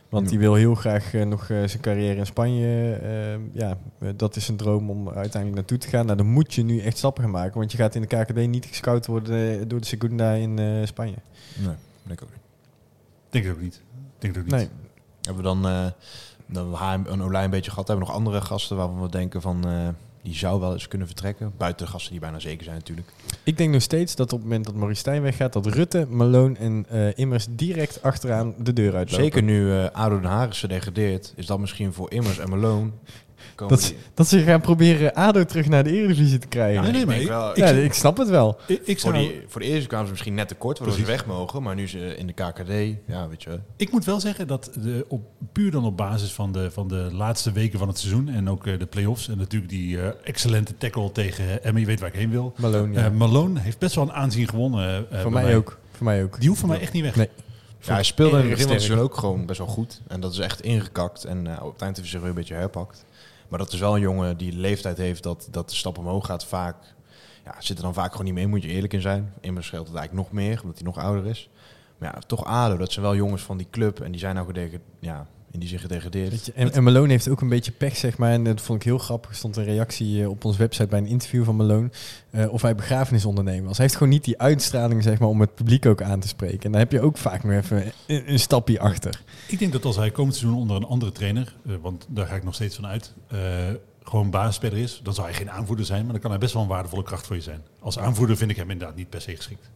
Want 0.10 0.24
Ja. 0.24 0.30
die 0.30 0.40
wil 0.40 0.54
heel 0.54 0.76
graag 0.76 1.14
eh, 1.14 1.26
nog 1.26 1.50
eh, 1.50 1.64
zijn 1.68 1.82
carrière 1.82 2.16
in 2.16 2.26
Spanje. 2.26 2.94
eh, 2.94 3.54
ja, 3.54 3.78
eh, 4.00 4.10
dat 4.16 4.36
is 4.36 4.48
een 4.48 4.56
droom 4.58 4.90
om 4.90 5.08
uiteindelijk 5.10 5.56
naartoe 5.56 5.78
te 5.78 5.88
gaan. 5.88 6.06
Nou, 6.06 6.18
dan 6.18 6.26
moet 6.28 6.54
je 6.54 6.64
nu 6.64 6.80
echt 6.80 6.98
stappen 6.98 7.24
gaan 7.24 7.32
maken. 7.32 7.60
Want 7.60 7.72
je 7.72 7.78
gaat 7.78 7.96
in 7.96 8.02
de 8.02 8.08
KKD 8.08 8.48
niet 8.48 8.66
gescout 8.66 9.06
worden 9.06 9.68
door 9.68 9.80
de 9.80 9.86
Segunda 9.86 10.32
in 10.34 10.60
eh, 10.60 10.86
Spanje. 10.86 11.16
Nee, 11.58 11.76
denk 12.04 12.20
ik 12.22 12.24
ook 12.28 12.32
niet. 12.34 12.44
Denk 13.30 13.46
ik 13.46 13.52
ook 13.52 13.62
niet. 13.62 13.82
Denk 14.20 14.36
ik 14.36 14.40
ook 14.42 14.46
niet. 14.48 14.56
Nee. 14.56 14.70
Hebben 15.22 15.44
we 15.44 15.50
dan, 15.50 15.68
eh 15.68 15.86
dan 16.46 16.72
we 16.72 17.10
een 17.10 17.22
Olij 17.24 17.44
een 17.44 17.50
beetje 17.50 17.72
gehad. 17.72 17.88
Hebben 17.88 18.06
we 18.06 18.12
nog 18.12 18.20
andere 18.22 18.42
gasten 18.42 18.78
waarvan 18.78 19.02
we 19.02 19.10
denken 19.10 19.42
van... 19.42 19.64
die 20.26 20.36
zou 20.36 20.60
wel 20.60 20.74
eens 20.74 20.88
kunnen 20.88 21.08
vertrekken. 21.08 21.54
Buiten 21.58 21.86
de 21.86 21.92
gasten 21.92 22.12
die 22.12 22.20
bijna 22.20 22.40
zeker 22.40 22.64
zijn 22.64 22.76
natuurlijk. 22.76 23.08
Ik 23.44 23.58
denk 23.58 23.74
nog 23.74 23.82
steeds 23.82 24.16
dat 24.16 24.34
op 24.34 24.40
het 24.40 24.48
moment 24.48 24.66
dat 24.66 24.76
Maurice 24.76 25.00
Stijn 25.00 25.22
weggaat... 25.22 25.54
dat 25.54 25.66
Rutte, 25.66 26.06
Malone 26.10 26.58
en 26.58 26.86
eh, 26.90 27.18
Immers 27.18 27.48
direct 27.50 28.02
achteraan 28.02 28.54
de 28.58 28.74
deur 28.74 28.96
uitlopen. 28.96 29.26
Zeker 29.26 29.44
nu 29.44 29.72
eh 29.72 29.90
ADO 29.92 30.20
Den 30.20 30.30
Haag 30.30 30.50
is 30.50 30.60
gedegradeerd. 30.60 31.34
Is 31.36 31.46
dat 31.46 31.60
misschien 31.60 31.94
voor 31.94 32.12
Immers 32.12 32.40
en 32.40 32.50
Malone... 32.50 32.90
Dat, 33.56 33.80
die- 33.82 33.96
dat 34.14 34.28
ze 34.28 34.40
gaan 34.40 34.62
proberen 34.62 35.14
ADO 35.14 35.44
terug 35.44 35.68
naar 35.68 35.84
de 35.84 35.92
Eredivisie 35.92 36.38
te 36.38 36.48
krijgen. 36.48 36.82
Nee, 36.84 36.92
nee, 37.06 37.16
ik 37.16 37.22
ik- 37.22 37.28
wel- 37.28 37.50
ik- 37.50 37.58
ja, 37.58 37.68
ik 37.68 37.94
snap 37.94 38.18
het 38.18 38.30
wel. 38.30 38.58
Ik, 38.68 38.82
ik, 38.86 39.00
voor, 39.00 39.14
die, 39.14 39.42
voor 39.48 39.62
de 39.62 39.68
eerste 39.68 39.88
kwamen 39.88 40.06
ze 40.06 40.12
misschien 40.12 40.34
net 40.34 40.48
tekort, 40.48 40.78
waardoor 40.80 40.98
ze 40.98 41.06
weg 41.06 41.26
mogen. 41.26 41.64
Maar 41.64 41.76
nu 41.76 41.88
ze 41.88 42.16
in 42.18 42.28
de 42.28 42.34
KKD, 42.34 42.98
ja, 43.08 43.28
weet 43.30 43.44
je. 43.44 43.60
ik 43.76 43.92
moet 43.92 44.06
wel 44.06 44.20
zeggen 44.20 44.48
dat 44.48 44.72
de, 44.82 45.06
op, 45.08 45.22
puur 45.52 45.72
dan 45.72 45.86
op 45.86 45.98
basis 45.98 46.32
van 46.32 46.52
de, 46.52 46.72
van 46.72 46.88
de 46.88 47.08
laatste 47.12 47.52
weken 47.52 47.80
van 47.80 47.88
het 47.88 47.98
seizoen 48.00 48.30
en 48.30 48.50
ook 48.50 48.68
eh, 48.68 48.80
de 48.80 48.86
play-offs 48.86 49.28
en 49.30 49.38
natuurlijk 49.38 49.72
die 49.72 50.02
eh, 50.02 50.08
excellente 50.24 50.78
tackle 50.78 51.12
tegen 51.12 51.64
Emmy, 51.64 51.80
je 51.80 51.86
weet 51.86 52.00
waar 52.00 52.10
ik 52.10 52.16
heen 52.16 52.30
wil. 52.30 52.54
Malone, 52.58 52.94
ja. 52.94 53.06
Eh, 53.06 53.12
Malone 53.12 53.60
heeft 53.60 53.80
best 53.80 53.96
wel 53.96 54.04
een 54.04 54.14
aanzien 54.14 54.48
gewonnen. 54.48 55.12
eh, 55.12 55.22
Voor 55.22 55.32
mij 55.32 55.56
ook. 55.56 55.78
Voor 55.92 56.06
mij 56.06 56.24
ook. 56.24 56.40
Die 56.40 56.48
hoeft 56.48 56.60
voor 56.60 56.70
mij 56.70 56.80
echt 56.80 56.94
niet 56.94 57.04
weg. 57.04 57.16
Nee. 57.16 57.30
Ja, 57.80 57.94
hij 57.94 58.04
speelde 58.04 58.32
in 58.32 58.38
het 58.42 58.50
begin 58.50 58.64
van 58.66 58.74
het 58.74 58.82
sterk. 58.84 58.98
seizoen 59.00 59.12
ook 59.12 59.20
gewoon 59.20 59.46
best 59.46 59.58
wel 59.60 59.68
goed. 59.68 60.02
En 60.08 60.20
dat 60.20 60.32
is 60.32 60.40
echt 60.40 60.62
ingekakt. 60.62 61.24
En 61.24 61.48
eh, 61.48 61.66
op 61.66 61.72
het 61.74 61.82
eind 61.82 61.96
heeft 61.98 61.98
hij 61.98 62.08
zich 62.08 62.20
weer 62.20 62.30
een 62.30 62.36
beetje 62.36 62.54
herpakt. 62.54 63.05
Maar 63.48 63.60
dat 63.60 63.74
is 63.74 63.80
wel 63.80 63.96
een 63.96 64.02
jongen 64.02 64.38
die 64.38 64.52
de 64.52 64.58
leeftijd 64.58 64.98
heeft 64.98 65.24
dat, 65.24 65.48
dat 65.52 65.70
de 65.70 65.76
stap 65.76 65.98
omhoog 65.98 66.26
gaat 66.26 66.46
vaak... 66.46 66.76
Ja, 67.46 67.56
zit 67.60 67.78
er 67.78 67.84
dan 67.84 67.94
vaak 67.94 68.12
gewoon 68.12 68.26
niet 68.26 68.34
mee, 68.34 68.48
moet 68.48 68.64
je 68.64 68.70
eerlijk 68.70 68.94
in 68.94 69.02
zijn. 69.02 69.34
Immers 69.42 69.68
scheelt 69.68 69.88
het 69.88 69.96
eigenlijk 69.96 70.28
nog 70.28 70.38
meer, 70.38 70.62
omdat 70.62 70.78
hij 70.78 70.86
nog 70.86 70.98
ouder 70.98 71.26
is. 71.26 71.50
Maar 71.98 72.14
ja, 72.14 72.20
toch 72.20 72.46
ADO, 72.46 72.78
dat 72.78 72.92
zijn 72.92 73.06
wel 73.06 73.16
jongens 73.16 73.42
van 73.42 73.58
die 73.58 73.68
club. 73.70 74.00
En 74.00 74.12
die 74.12 74.20
zijn 74.20 74.36
nou 74.36 74.48
gedege 74.48 74.80
ja, 75.00 75.28
in 75.56 75.62
die 75.62 75.70
zich 75.70 75.82
gedegradeerd. 75.82 76.46
Je, 76.46 76.54
en, 76.54 76.72
en 76.74 76.84
Malone 76.84 77.10
heeft 77.12 77.30
ook 77.30 77.42
een 77.42 77.50
beetje 77.50 77.72
pech, 77.72 77.98
zeg 77.98 78.18
maar. 78.18 78.32
En 78.32 78.44
dat 78.44 78.62
vond 78.62 78.80
ik 78.80 78.86
heel 78.86 78.98
grappig. 78.98 79.30
Er 79.30 79.36
stond 79.36 79.56
een 79.56 79.64
reactie 79.64 80.22
eh, 80.22 80.30
op 80.30 80.46
onze 80.46 80.58
website 80.60 80.88
bij 80.88 81.00
een 81.00 81.06
interview 81.08 81.44
van 81.44 81.56
Malone. 81.56 81.90
eh, 82.30 82.54
of 82.54 82.62
hij 82.62 82.76
begrafenisondernemer 82.76 83.64
was. 83.68 83.78
Hij 83.78 83.86
heeft 83.86 83.98
gewoon 83.98 84.14
niet 84.14 84.24
die 84.24 84.40
uitstraling, 84.40 85.04
zeg 85.04 85.20
maar, 85.20 85.30
om 85.30 85.42
het 85.42 85.56
publiek 85.56 85.86
ook 85.86 86.02
aan 86.02 86.20
te 86.20 86.28
spreken. 86.28 86.60
En 86.64 86.72
daar 86.72 86.82
heb 86.82 86.92
je 86.92 87.02
ook 87.02 87.18
vaak 87.18 87.44
nog 87.44 87.54
even 87.54 87.92
een, 88.08 88.32
een 88.32 88.40
stapje 88.40 88.80
achter. 88.80 89.22
Ik 89.48 89.60
denk 89.60 89.72
dat 89.72 89.86
als 89.86 89.96
hij 89.96 90.12
komend 90.12 90.36
seizoen 90.36 90.60
onder 90.60 90.76
een 90.76 90.84
andere 90.86 91.12
trainer, 91.12 91.56
eh, 91.68 91.74
want 91.82 92.06
daar 92.10 92.28
ga 92.28 92.36
ik 92.36 92.44
nog 92.44 92.54
steeds 92.56 92.76
van 92.76 92.86
uit, 92.88 93.14
eh, 93.28 93.40
gewoon 94.04 94.30
basisspeler 94.30 94.78
is, 94.78 95.00
dan 95.04 95.14
zou 95.14 95.28
hij 95.28 95.36
geen 95.36 95.52
aanvoerder 95.52 95.86
zijn, 95.86 96.04
maar 96.04 96.12
dan 96.12 96.22
kan 96.22 96.30
hij 96.32 96.40
best 96.40 96.54
wel 96.54 96.62
een 96.62 96.68
waardevolle 96.68 97.04
kracht 97.04 97.26
voor 97.28 97.36
je 97.36 97.42
zijn. 97.42 97.62
Als 97.80 98.00
aanvoerder 98.00 98.38
vind 98.38 98.52
ik 98.52 98.58
hem 98.58 98.70
inderdaad 98.72 98.96
niet 98.96 99.10
per 99.10 99.22
se 99.22 99.36
geschikt. 99.36 99.70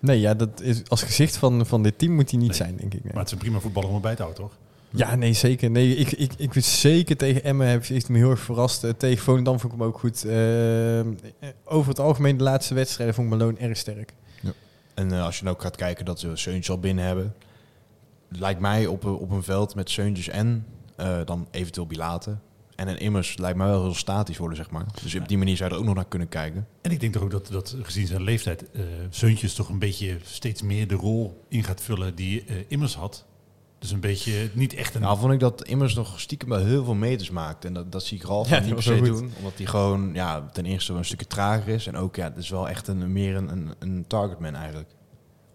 Nee, 0.00 0.20
ja, 0.20 0.34
dat 0.34 0.60
is, 0.60 0.82
als 0.88 1.02
gezicht 1.02 1.36
van, 1.36 1.66
van 1.66 1.82
dit 1.82 1.98
team 1.98 2.12
moet 2.12 2.30
hij 2.30 2.38
niet 2.38 2.48
Nee. 2.48 2.56
zijn, 2.56 2.76
denk 2.76 2.94
ik. 2.94 3.02
nee. 3.04 3.12
Maar 3.12 3.22
het 3.22 3.26
is 3.26 3.32
een 3.32 3.38
prima 3.44 3.58
voetballer 3.58 3.88
om 3.88 3.94
erbij 3.94 4.14
te 4.14 4.22
houden, 4.22 4.42
toch? 4.44 4.56
Ja, 4.90 5.14
nee, 5.14 5.32
zeker. 5.32 5.70
Nee, 5.70 5.94
ik, 5.96 6.12
ik, 6.12 6.32
ik 6.36 6.52
wist 6.54 6.70
zeker 6.70 7.16
tegen 7.16 7.44
Emmen 7.44 7.66
heeft, 7.66 7.88
heeft 7.88 8.08
me 8.08 8.16
heel 8.18 8.30
erg 8.30 8.40
verrast. 8.40 8.84
Eh, 8.84 8.90
tegen 8.90 9.24
Volendam 9.24 9.60
vond 9.60 9.72
ik 9.72 9.78
hem 9.78 9.88
ook 9.88 9.98
goed. 9.98 10.24
Eh, 10.24 11.00
over 11.64 11.88
het 11.88 11.98
algemeen 12.00 12.36
de 12.36 12.42
laatste 12.44 12.74
wedstrijden 12.74 13.14
vond 13.14 13.32
ik 13.32 13.38
Malone 13.38 13.58
erg 13.58 13.76
sterk. 13.76 14.14
En 14.94 15.12
eh, 15.12 15.24
als 15.24 15.38
je 15.38 15.44
nou 15.44 15.56
ook 15.56 15.62
gaat 15.62 15.76
kijken 15.76 16.04
dat 16.04 16.20
ze 16.20 16.30
Seuntjes 16.36 16.70
al 16.70 16.78
binnen 16.80 17.04
hebben... 17.04 17.34
lijkt 18.28 18.60
mij 18.60 18.86
op, 18.86 19.04
een- 19.04 19.14
op 19.16 19.30
een 19.30 19.42
veld 19.42 19.74
met 19.74 19.90
Seuntjes 19.90 20.28
en 20.28 20.66
eh, 20.96 21.18
dan 21.24 21.48
eventueel 21.50 21.86
Bilaten... 21.86 22.40
en 22.74 22.88
een 22.88 22.98
Immers 22.98 23.36
lijkt 23.38 23.56
mij 23.58 23.66
wel 23.66 23.82
heel 23.82 23.94
statisch 23.94 24.36
worden, 24.38 24.56
zeg 24.56 24.70
maar. 24.70 24.84
Dus 25.02 25.14
op 25.14 25.28
die 25.28 25.38
manier 25.38 25.56
zou 25.56 25.68
je 25.68 25.74
er 25.74 25.80
ook 25.80 25.86
nog 25.86 25.94
naar 25.96 26.08
kunnen 26.08 26.28
kijken. 26.28 26.66
En 26.82 26.90
ik 26.90 27.00
denk 27.00 27.12
toch 27.12 27.22
ook 27.22 27.30
dat, 27.30 27.46
dat 27.50 27.76
gezien 27.82 28.06
zijn 28.06 28.22
leeftijd, 28.22 28.70
eh 28.70 28.82
Zeuntjes 29.10 29.54
toch 29.54 29.68
een 29.68 29.78
beetje 29.78 30.16
steeds 30.24 30.62
meer 30.62 30.88
de 30.88 30.94
rol 30.94 31.44
in 31.48 31.64
gaat 31.64 31.80
vullen 31.80 32.14
die 32.14 32.44
eh, 32.44 32.56
Immers 32.68 32.94
had. 32.94 33.24
Dus 33.78 33.90
een 33.90 34.00
beetje 34.00 34.50
niet 34.52 34.74
echt 34.74 34.94
een... 34.94 35.00
Nou 35.00 35.18
vond 35.18 35.32
ik 35.32 35.40
dat 35.40 35.64
Immers 35.64 35.94
nog 35.94 36.20
stiekem 36.20 36.48
wel 36.48 36.58
heel 36.58 36.84
veel 36.84 36.94
meters 36.94 37.30
maakt. 37.30 37.64
En 37.64 37.72
dat, 37.72 37.92
dat 37.92 38.02
zie 38.02 38.18
ik 38.18 38.24
Ralf 38.24 38.48
Ja, 38.48 38.58
niet 38.58 38.74
per 38.74 38.82
se 38.82 39.00
doen. 39.00 39.32
Omdat 39.36 39.52
hij 39.56 39.66
gewoon 39.66 40.10
ja, 40.14 40.48
ten 40.52 40.66
eerste 40.66 40.90
wel 40.90 41.00
een 41.00 41.06
stukje 41.06 41.26
trager 41.26 41.68
is. 41.68 41.86
En 41.86 41.96
ook, 41.96 42.16
ja, 42.16 42.24
het 42.24 42.36
is 42.36 42.48
wel 42.48 42.68
echt 42.68 42.88
een, 42.88 43.12
meer 43.12 43.36
een, 43.36 43.48
een, 43.48 43.74
een 43.78 44.04
targetman 44.06 44.54
eigenlijk. 44.54 44.88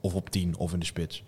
Of 0.01 0.13
op 0.13 0.29
10 0.29 0.57
of 0.57 0.73
in 0.73 0.79
de 0.79 0.85
spits. 0.85 1.23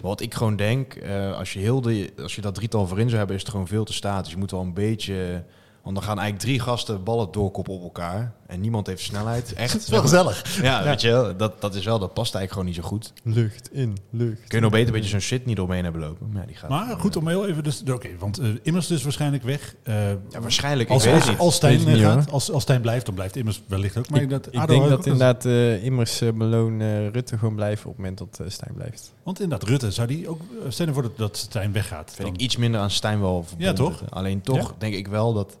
Maar 0.00 0.10
wat 0.10 0.20
ik 0.20 0.34
gewoon 0.34 0.56
denk, 0.56 0.94
eh, 0.94 1.36
als, 1.36 1.52
je 1.52 1.58
heel 1.58 1.80
de, 1.80 2.12
als 2.22 2.34
je 2.34 2.40
dat 2.40 2.54
drietal 2.54 2.86
voorin 2.86 3.06
zou 3.06 3.18
hebben, 3.18 3.36
is 3.36 3.42
het 3.42 3.50
gewoon 3.50 3.68
veel 3.68 3.84
te 3.84 3.92
statisch. 3.92 4.32
Je 4.32 4.38
moet 4.38 4.50
wel 4.50 4.60
een 4.60 4.74
beetje... 4.74 5.44
Want 5.82 5.96
dan 5.96 6.04
gaan 6.04 6.18
eigenlijk 6.18 6.46
drie 6.46 6.60
gasten 6.60 7.04
ballen 7.04 7.32
doorkoppen 7.32 7.74
op 7.74 7.82
elkaar. 7.82 8.34
En 8.46 8.60
niemand 8.60 8.86
heeft 8.86 9.02
snelheid. 9.02 9.52
Echt. 9.52 9.72
Het 9.72 9.82
is 9.82 9.88
wel 9.88 10.00
gezellig. 10.00 10.62
Ja, 10.62 10.84
weet 10.84 11.00
je 11.00 11.08
wel. 11.10 11.36
Dat, 11.36 11.60
dat 11.60 11.74
is 11.74 11.84
wel, 11.84 11.98
dat 11.98 12.14
past 12.14 12.34
eigenlijk 12.34 12.52
gewoon 12.52 12.66
niet 12.66 12.74
zo 12.76 12.82
goed. 12.82 13.34
Lucht 13.34 13.72
in, 13.72 13.96
lucht. 14.10 14.40
Kun 14.48 14.58
je 14.58 14.60
nog 14.60 14.70
beter 14.70 14.86
een 14.86 14.92
beetje 14.92 15.08
zo'n 15.08 15.20
shit 15.20 15.46
niet 15.46 15.60
omheen 15.60 15.82
hebben 15.84 16.00
lopen. 16.02 16.28
Maar 16.32 16.40
ja, 16.40 16.46
die 16.46 16.56
gaat... 16.56 16.70
Maar 16.70 16.96
goed, 16.98 17.16
om 17.16 17.28
heel 17.28 17.46
even... 17.48 17.64
Dus, 17.64 17.82
Oké, 17.92 18.08
want 18.18 18.38
eh, 18.38 18.48
Immers 18.62 18.86
dus 18.86 19.02
waarschijnlijk 19.02 19.42
weg. 19.42 19.74
Eh, 19.82 20.08
Ja, 20.10 20.40
waarschijnlijk. 20.40 20.90
als, 20.90 21.04
ik 21.04 21.10
weet 21.12 21.28
als, 21.28 21.38
als, 21.38 21.54
Stijn 21.54 21.84
niet, 21.84 21.98
gaat, 21.98 22.30
als, 22.30 22.50
als 22.50 22.62
Stijn 22.62 22.80
blijft, 22.80 23.06
dan 23.06 23.14
blijft 23.14 23.36
Immers 23.36 23.62
wellicht 23.66 23.96
ook. 23.96 24.10
Maar 24.10 24.22
Ik, 24.22 24.30
dat, 24.30 24.46
ik 24.46 24.66
denk 24.66 24.82
ook- 24.82 24.88
dat 24.88 25.06
inderdaad 25.06 25.44
eh, 25.44 25.84
Immers, 25.84 26.20
eh 26.20 26.32
Malone, 26.32 27.08
Rutte 27.08 27.38
gewoon 27.38 27.54
blijven 27.54 27.84
op 27.90 27.96
het 27.96 28.00
moment 28.00 28.18
dat 28.18 28.38
eh, 28.46 28.52
Stijn 28.52 28.74
blijft. 28.74 29.12
Want 29.22 29.40
inderdaad, 29.40 29.68
Rutte, 29.68 29.90
zou 29.90 30.06
die 30.08 30.28
ook... 30.28 30.40
Stel 30.68 30.86
je 30.86 30.92
voor 30.92 31.02
dat, 31.02 31.16
dat 31.16 31.36
Stijn 31.36 31.72
weggaat. 31.72 32.12
Vind 32.14 32.26
dan- 32.28 32.34
ik 32.36 32.40
iets 32.40 32.56
minder 32.56 32.80
aan 32.80 32.90
Stijn 32.90 33.20
wel 33.20 33.42
verbonden. 33.42 33.68
Ja, 33.68 33.72
toch? 33.74 34.02
Alleen 34.10 34.40
toch 34.40 34.56
Ja. 34.56 34.74
denk 34.78 34.94
ik 34.94 35.08
wel 35.08 35.32
dat... 35.32 35.56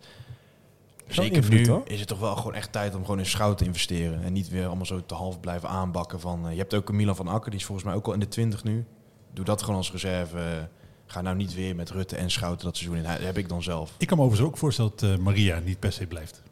Zeker 1.08 1.36
invloed, 1.36 1.58
nu 1.60 1.68
hoor. 1.68 1.82
is 1.84 1.98
het 1.98 2.08
toch 2.08 2.18
wel 2.18 2.36
gewoon 2.36 2.54
echt 2.54 2.72
tijd 2.72 2.94
om 2.94 3.00
gewoon 3.00 3.18
in 3.18 3.26
Schout 3.26 3.58
te 3.58 3.64
investeren. 3.64 4.22
En 4.22 4.32
niet 4.32 4.48
weer 4.48 4.66
allemaal 4.66 4.86
zo 4.86 5.00
te 5.06 5.14
half 5.14 5.40
blijven 5.40 5.68
aanbakken 5.68 6.20
van... 6.20 6.46
eh, 6.46 6.52
je 6.52 6.58
hebt 6.58 6.74
ook 6.74 6.88
een 6.88 6.96
Milan 6.96 7.16
van 7.16 7.28
Akker, 7.28 7.50
die 7.50 7.60
is 7.60 7.66
volgens 7.66 7.86
mij 7.86 7.96
ook 7.96 8.06
al 8.06 8.12
in 8.12 8.20
de 8.20 8.28
20 8.28 8.64
nu. 8.64 8.84
Doe 9.32 9.44
dat 9.44 9.62
gewoon 9.62 9.76
als 9.76 9.92
reserve. 9.92 10.38
eh, 10.38 10.44
Ga 11.06 11.20
nou 11.20 11.36
niet 11.36 11.54
weer 11.54 11.74
met 11.76 11.90
Rutte 11.90 12.16
en 12.16 12.30
Schouten 12.30 12.64
dat 12.66 12.76
seizoen 12.76 12.98
in. 12.98 13.02
Dat 13.02 13.18
heb 13.18 13.38
ik 13.38 13.48
dan 13.48 13.62
zelf. 13.62 13.94
Ik 13.98 14.06
kan 14.06 14.16
me 14.18 14.22
overigens 14.24 14.50
ook 14.50 14.58
voorstellen 14.58 14.90
dat 14.96 15.10
eh, 15.10 15.16
Maria 15.16 15.58
niet 15.58 15.78
per 15.78 15.92
se 15.92 16.06
blijft. 16.06 16.42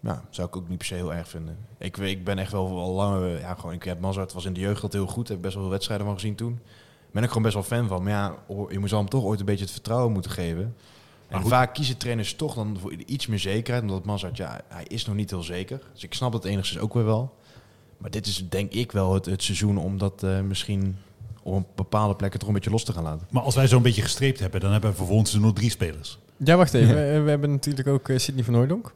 Ja, 0.00 0.24
zou 0.30 0.48
ik 0.48 0.56
ook 0.56 0.68
niet 0.68 0.78
per 0.78 0.86
se 0.86 0.94
heel 0.94 1.14
erg 1.14 1.28
vinden. 1.28 1.58
Ik, 1.78 1.96
weet- 1.96 2.10
ik 2.16 2.24
ben 2.24 2.38
echt 2.38 2.52
wel 2.52 2.78
al 2.78 2.92
lang... 2.92 3.40
Ja, 3.40 3.54
gewoon, 3.54 3.72
ik 3.74 3.82
heb 3.82 4.00
Mazart 4.00 4.32
was 4.32 4.44
in 4.44 4.52
de 4.52 4.60
jeugd 4.60 4.82
altijd 4.82 5.02
heel 5.02 5.12
goed. 5.12 5.28
Heb 5.28 5.40
best 5.40 5.54
wel 5.54 5.62
veel 5.62 5.72
wedstrijden 5.72 6.06
van 6.06 6.14
gezien 6.14 6.34
toen. 6.34 6.60
Ben 7.10 7.22
ik 7.22 7.28
gewoon 7.28 7.42
best 7.42 7.54
wel 7.54 7.62
fan 7.62 7.88
van. 7.88 8.02
Maar 8.02 8.12
ja, 8.12 8.34
je 8.68 8.78
moet 8.78 8.90
hem 8.90 9.08
toch 9.08 9.24
ooit 9.24 9.40
een 9.40 9.46
beetje 9.46 9.64
het 9.64 9.72
vertrouwen 9.72 10.12
moeten 10.12 10.30
geven. 10.30 10.74
En 11.28 11.40
goed. 11.40 11.50
vaak 11.50 11.74
kiezen 11.74 11.96
trainers 11.96 12.34
toch 12.34 12.54
dan 12.54 12.76
voor 12.80 12.94
iets 13.06 13.26
meer 13.26 13.38
zekerheid. 13.38 13.84
Omdat 13.84 14.04
Mazart, 14.04 14.36
ja, 14.36 14.60
hij 14.68 14.84
is 14.84 15.06
nog 15.06 15.14
niet 15.14 15.30
heel 15.30 15.42
zeker. 15.42 15.80
Dus 15.92 16.04
ik 16.04 16.14
snap 16.14 16.32
het 16.32 16.44
enigszins 16.44 16.80
ook 16.80 16.94
weer 16.94 17.04
wel. 17.04 17.34
Maar 17.98 18.10
dit 18.10 18.26
is 18.26 18.48
denk 18.48 18.72
ik 18.72 18.92
wel 18.92 19.14
het, 19.14 19.26
het 19.26 19.42
seizoen 19.42 19.78
om 19.78 19.98
dat 19.98 20.22
eh, 20.22 20.40
misschien 20.40 20.96
op 21.42 21.54
een 21.54 21.66
bepaalde 21.74 22.14
plekken 22.14 22.38
toch 22.38 22.48
een 22.48 22.54
beetje 22.54 22.70
los 22.70 22.84
te 22.84 22.92
gaan 22.92 23.02
laten. 23.02 23.26
Maar 23.30 23.42
als 23.42 23.54
wij 23.54 23.68
zo'n 23.68 23.82
beetje 23.82 24.02
gestreept 24.02 24.40
hebben, 24.40 24.60
dan 24.60 24.72
hebben 24.72 24.90
we 24.90 24.96
vervolgens 24.96 25.34
nog 25.34 25.52
drie 25.52 25.70
spelers. 25.70 26.18
Ja, 26.36 26.56
wacht 26.56 26.74
even. 26.74 26.94
We, 26.94 27.20
we 27.20 27.30
hebben 27.30 27.50
natuurlijk 27.50 27.88
ook 27.88 28.08
eh, 28.08 28.18
Sidney 28.18 28.44
van 28.44 28.54
Hooydonk. 28.54 28.92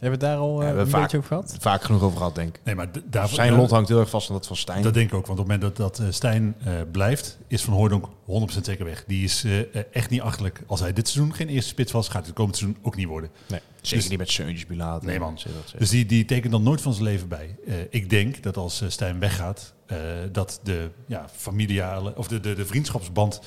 Hebben 0.00 0.18
we 0.20 0.26
het 0.26 0.34
daar 0.34 0.44
al 0.44 0.62
Ja, 0.62 0.72
eh, 0.72 0.78
een 0.78 0.88
vaak- 0.88 1.00
beetje 1.02 1.16
over 1.16 1.28
gehad? 1.28 1.56
Vaak 1.60 1.82
genoeg 1.82 2.02
over 2.02 2.16
gehad, 2.18 2.34
denk 2.34 2.56
ik. 2.56 2.60
Nee, 2.64 2.74
maar 2.74 2.88
Zijn 3.28 3.52
lot 3.52 3.70
hangt 3.70 3.88
heel 3.88 3.98
erg 4.00 4.10
vast 4.10 4.28
aan 4.28 4.34
dat 4.36 4.46
van 4.46 4.56
Stijn. 4.56 4.82
Dat 4.82 4.94
denk 4.94 5.08
ik 5.08 5.14
ook, 5.14 5.26
want 5.26 5.38
op 5.38 5.48
het 5.48 5.56
moment 5.60 5.76
dat, 5.76 5.96
dat 5.96 6.06
eh, 6.06 6.12
Stijn 6.12 6.54
eh, 6.64 6.72
blijft, 6.92 7.38
is 7.46 7.62
Van 7.62 7.74
Hooydonk 7.74 8.08
100% 8.26 8.64
zeker 8.64 8.84
weg. 8.84 9.04
Die 9.06 9.24
is 9.24 9.44
echt 9.92 10.10
niet 10.10 10.20
achterlijk. 10.20 10.60
Als 10.66 10.80
hij 10.80 10.92
dit 10.92 11.08
seizoen 11.08 11.34
geen 11.34 11.48
eerste 11.48 11.68
spits 11.68 11.92
was, 11.92 12.08
gaat 12.08 12.26
het 12.26 12.34
komend 12.34 12.56
seizoen 12.56 12.78
ook 12.82 12.96
niet 12.96 13.06
worden. 13.06 13.30
Nee. 13.48 13.60
Zeker 13.80 13.98
dus- 13.98 14.08
niet 14.08 14.18
met 14.18 14.30
Seuntjes 14.30 14.66
Bilaat. 14.66 15.02
Nee, 15.02 15.18
man. 15.18 15.38
Zeg 15.38 15.52
dat, 15.52 15.62
zeg. 15.68 15.80
Dus 15.80 15.90
die, 15.90 16.06
die 16.06 16.24
tekent 16.24 16.52
dan 16.52 16.62
nooit 16.62 16.80
van 16.80 16.92
zijn 16.92 17.04
leven 17.04 17.28
bij. 17.28 17.56
Eh, 17.66 17.74
ik 17.90 18.10
denk 18.10 18.42
dat 18.42 18.56
als 18.56 18.82
Stijn 18.88 19.18
weggaat, 19.18 19.74
eh, 19.86 19.96
dat 20.32 20.60
de 20.62 20.90
ja, 21.06 21.26
familiale 21.36 22.12
of 22.16 22.28
de, 22.28 22.40
de, 22.40 22.54
de 22.54 22.66
vriendschapsband 22.66 23.40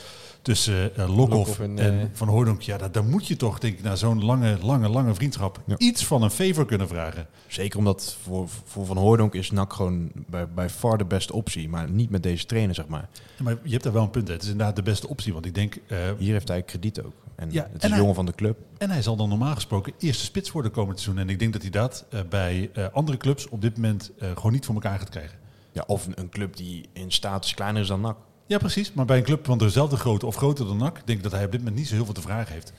tussen 0.43 0.95
eh 0.95 1.15
Lokhoff 1.17 1.59
en, 1.59 1.79
en, 1.79 1.99
eh, 1.99 2.05
Van 2.13 2.27
Hooydonk, 2.27 2.61
ja, 2.61 2.77
daar, 2.77 2.91
daar 2.91 3.03
moet 3.03 3.27
je 3.27 3.35
toch, 3.35 3.59
denk 3.59 3.77
ik, 3.77 3.83
na 3.83 3.95
zo'n 3.95 4.25
lange, 4.25 4.57
lange, 4.61 4.89
lange 4.89 5.13
vriendschap 5.15 5.61
Ja. 5.65 5.77
iets 5.77 6.05
van 6.05 6.21
een 6.21 6.31
favor 6.31 6.65
kunnen 6.65 6.87
vragen. 6.87 7.27
Zeker 7.47 7.77
omdat 7.77 8.17
voor, 8.21 8.47
voor 8.65 8.85
Van 8.85 8.97
Hooydonk 8.97 9.33
is 9.33 9.51
NAC 9.51 9.73
gewoon 9.73 10.11
bij, 10.27 10.47
bij 10.49 10.69
far 10.69 10.97
de 10.97 11.05
beste 11.05 11.33
optie. 11.33 11.69
Maar 11.69 11.89
niet 11.89 12.09
met 12.09 12.23
deze 12.23 12.45
trainer, 12.45 12.75
zeg 12.75 12.87
maar. 12.87 13.09
Ja, 13.37 13.43
maar 13.43 13.57
je 13.63 13.71
hebt 13.71 13.83
daar 13.83 13.93
wel 13.93 14.03
een 14.03 14.09
punt. 14.09 14.27
hè. 14.27 14.33
Het 14.33 14.43
is 14.43 14.49
inderdaad 14.49 14.75
de 14.75 14.83
beste 14.83 15.07
optie, 15.07 15.33
want 15.33 15.45
ik 15.45 15.55
denk, 15.55 15.75
eh, 15.87 15.97
Hier 16.17 16.31
heeft 16.33 16.47
hij 16.47 16.63
krediet 16.63 17.01
ook. 17.03 17.13
En 17.35 17.51
Ja, 17.51 17.63
het 17.63 17.75
is 17.75 17.81
en 17.81 17.89
hij- 17.89 17.99
jongen 17.99 18.15
van 18.15 18.25
de 18.25 18.33
club. 18.35 18.57
En 18.77 18.89
hij 18.89 19.01
zal 19.01 19.15
dan 19.15 19.29
normaal 19.29 19.53
gesproken 19.55 19.93
eerste 19.99 20.23
spits 20.23 20.51
worden 20.51 20.71
komend 20.71 20.99
seizoen. 20.99 21.23
En 21.23 21.29
ik 21.29 21.39
denk 21.39 21.53
dat 21.53 21.61
hij 21.61 21.71
dat 21.71 22.05
bij 22.29 22.69
eh, 22.73 22.85
andere 22.93 23.17
clubs 23.17 23.49
op 23.49 23.61
dit 23.61 23.75
moment 23.75 24.11
eh, 24.19 24.31
gewoon 24.35 24.51
niet 24.51 24.65
voor 24.65 24.73
elkaar 24.75 24.99
gaat 24.99 25.09
krijgen. 25.09 25.37
Ja, 25.71 25.83
of 25.87 26.05
een, 26.07 26.13
een 26.19 26.29
club 26.29 26.55
die 26.55 26.85
in 26.93 27.11
status 27.11 27.53
kleiner 27.53 27.81
is 27.81 27.87
dan 27.87 28.01
NAC. 28.01 28.17
Ja, 28.45 28.57
precies. 28.57 28.93
Maar 28.93 29.05
bij 29.05 29.17
een 29.17 29.23
club 29.23 29.45
van 29.45 29.57
dezelfde 29.57 29.97
grootte 29.97 30.25
of 30.25 30.35
groter 30.35 30.65
dan 30.65 30.77
NAC, 30.77 30.95
denk 31.05 31.17
ik 31.17 31.23
dat 31.23 31.31
hij 31.31 31.45
op 31.45 31.51
dit 31.51 31.59
moment 31.59 31.77
niet 31.77 31.87
zo 31.87 31.95
heel 31.95 32.05
veel 32.05 32.13
te 32.13 32.21
vragen 32.21 32.53
heeft. 32.53 32.73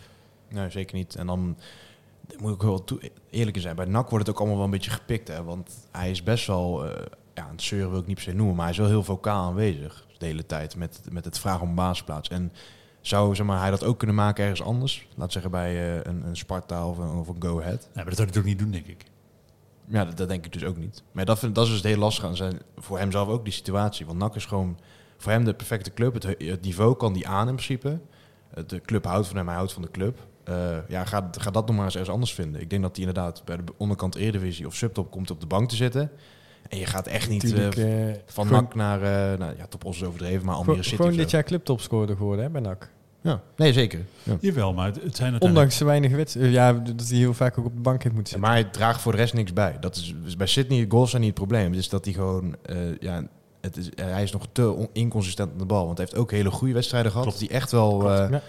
Nee, 0.49 0.71
zeker 0.71 0.97
niet. 0.97 1.15
En 1.15 1.27
dan 1.27 1.57
moet 2.39 2.55
ik 2.55 2.63
wel 2.63 2.85
eerlijk 3.31 3.61
zijn. 3.61 3.77
Bij 3.77 3.85
NAC 3.85 4.11
wordt 4.11 4.27
het 4.27 4.35
ook 4.35 4.41
allemaal 4.41 4.57
wel 4.57 4.67
een 4.67 4.73
beetje 4.73 4.91
gepikt. 4.91 5.29
Hè? 5.29 5.43
Want 5.43 5.71
hij 5.91 6.11
is 6.11 6.23
best 6.23 6.47
wel... 6.47 6.85
eh 6.87 7.07
ja, 7.35 7.49
een 7.51 7.61
zeuren 7.61 7.91
wil 7.91 8.01
ik 8.01 8.07
niet 8.07 8.15
per 8.15 8.25
se 8.25 8.33
noemen. 8.33 8.55
Maar 8.55 8.65
hij 8.65 8.73
is 8.73 8.79
wel 8.81 8.89
heel 8.89 9.03
vocaal 9.03 9.47
aanwezig 9.47 10.07
de 10.19 10.27
hele 10.27 10.47
tijd. 10.47 10.77
Met, 10.77 11.01
met 11.11 11.25
het 11.25 11.39
vragen 11.39 11.67
om 11.67 11.75
basisplaats. 11.75 12.29
En 12.29 12.53
zou 13.01 13.35
zeg 13.35 13.47
maar, 13.47 13.61
hij 13.61 13.71
dat 13.71 13.85
ook 13.85 13.99
kunnen 13.99 14.17
maken 14.17 14.43
ergens 14.43 14.63
anders? 14.63 15.09
Laat 15.15 15.33
zeggen 15.33 15.51
bij 15.51 15.75
eh, 15.75 16.13
een, 16.13 16.27
een 16.27 16.37
Sparta 16.37 16.89
of 16.89 16.99
een, 16.99 17.09
of 17.09 17.29
een 17.29 17.43
Go 17.43 17.61
Ahead. 17.61 17.81
Nee, 17.81 17.91
maar 17.95 18.05
dat 18.05 18.15
zou 18.15 18.29
hij 18.29 18.37
toch 18.37 18.45
niet 18.45 18.59
doen, 18.59 18.71
denk 18.71 18.87
ik. 18.87 19.05
Ja, 19.87 20.05
dat, 20.05 20.17
dat 20.17 20.29
denk 20.29 20.45
ik 20.45 20.53
dus 20.53 20.65
ook 20.65 20.77
niet. 20.77 21.03
Maar 21.13 21.25
dat, 21.25 21.39
vind, 21.39 21.55
dat 21.55 21.67
is 21.67 21.73
dus 21.73 21.83
heel 21.83 21.99
lastig 21.99 22.25
aan 22.25 22.37
zijn. 22.37 22.61
Voor 22.77 22.99
hem 22.99 23.11
zelf 23.11 23.29
ook 23.29 23.45
die 23.45 23.53
situatie. 23.53 24.07
Want 24.07 24.19
NAC 24.19 24.35
is 24.35 24.47
gewoon 24.47 24.79
voor 25.25 25.33
hem 25.33 25.45
de 25.45 25.55
perfecte 25.55 25.93
club. 25.95 26.15
Het, 26.15 26.25
het 26.39 26.61
niveau 26.63 26.97
kan 26.97 27.13
die 27.13 27.27
aan 27.29 27.49
in 27.49 27.55
principe. 27.55 27.99
Eh, 28.55 28.63
De 28.67 28.81
club 28.81 29.05
houdt 29.05 29.27
van 29.27 29.37
hem, 29.37 29.47
hij 29.47 29.57
houdt 29.57 29.73
van 29.73 29.83
de 29.83 29.91
club. 29.91 30.19
Eh, 30.45 30.77
ja, 30.89 31.05
ga, 31.05 31.29
ga 31.39 31.51
dat 31.51 31.67
nog 31.67 31.77
maar 31.77 31.85
eens 31.85 31.95
ergens 31.95 32.13
anders 32.13 32.35
vinden. 32.35 32.61
Ik 32.61 32.71
denk 32.71 32.83
dat 32.83 32.97
hij 32.97 33.07
inderdaad 33.07 33.43
bij 33.45 33.57
de 33.57 33.63
onderkant 33.77 34.15
Eredivisie 34.15 34.67
of 34.67 34.75
Subtop 34.75 35.11
komt 35.11 35.31
op 35.31 35.41
de 35.41 35.47
bank 35.47 35.69
te 35.69 35.77
zitten. 35.77 36.11
En 36.69 36.79
je 36.79 36.87
gaat 36.87 37.07
echt 37.07 37.29
niet 37.29 37.53
eh, 37.55 38.11
van 38.27 38.51
NAC 38.51 38.75
naar, 38.75 39.03
eh 39.03 39.39
nou 39.39 39.55
ja, 39.57 39.67
Top 39.67 39.85
Os 39.85 39.97
is 39.97 40.05
overdreven, 40.05 40.45
maar 40.45 40.55
Almere 40.55 40.71
Gewoon, 40.71 40.85
City 40.85 40.97
gewoon 40.97 41.17
dit 41.17 41.31
jaar 41.31 41.43
clubtopscorer 41.45 42.17
geworden 42.17 42.45
hè, 42.45 42.51
bij 42.51 42.61
NAC. 42.61 42.91
Ja, 43.21 43.43
nee 43.57 43.73
zeker. 43.73 44.05
Ja. 44.23 44.37
Jawel, 44.41 44.73
maar 44.73 44.87
het, 44.87 44.95
het 44.95 45.03
zijn 45.03 45.31
uiteindelijk... 45.31 45.45
Ondanks 45.45 45.79
de 45.79 45.85
weinige 45.85 46.17
wedstrijden. 46.17 46.53
Ja, 46.53 46.73
dat 46.73 47.09
hij 47.09 47.19
heel 47.19 47.35
vaak 47.35 47.59
ook 47.59 47.65
op 47.65 47.75
de 47.75 47.81
bank 47.81 48.03
heeft 48.03 48.15
moeten 48.15 48.33
Ja, 48.35 48.41
zitten. 48.41 48.41
maar 48.41 48.63
hij 48.63 48.71
draagt 48.81 49.01
voor 49.01 49.13
de 49.13 49.19
rest 49.19 49.35
niks 49.35 49.53
bij. 49.53 49.77
Dat 49.81 49.97
is, 49.97 50.15
dus 50.23 50.37
bij 50.37 50.47
Sydney 50.47 50.87
goals 50.89 51.11
zijn 51.11 51.23
niet 51.23 51.31
het 51.39 51.39
probleem. 51.49 51.71
Het 51.71 51.81
is 51.81 51.89
dat 51.89 52.05
hij 52.05 52.15
gewoon... 52.15 52.57
eh, 52.63 52.77
ja, 53.01 53.27
het 53.65 53.77
is, 53.77 53.89
hij 53.95 54.23
is 54.23 54.33
nog 54.33 54.47
te 54.53 54.71
on- 54.71 54.89
inconsistent 54.93 55.53
aan 55.53 55.59
de 55.59 55.65
bal. 55.65 55.85
Want 55.87 55.99
hij 55.99 56.07
heeft 56.11 56.21
ook 56.21 56.31
hele 56.31 56.51
goede 56.51 56.75
wedstrijden 56.75 57.11
gehad. 57.11 57.27
Klopt. 57.27 57.41
Die 57.41 57.49
echt 57.51 57.71
wel 57.71 58.11
eh, 58.13 58.31
Ja. 58.31 58.41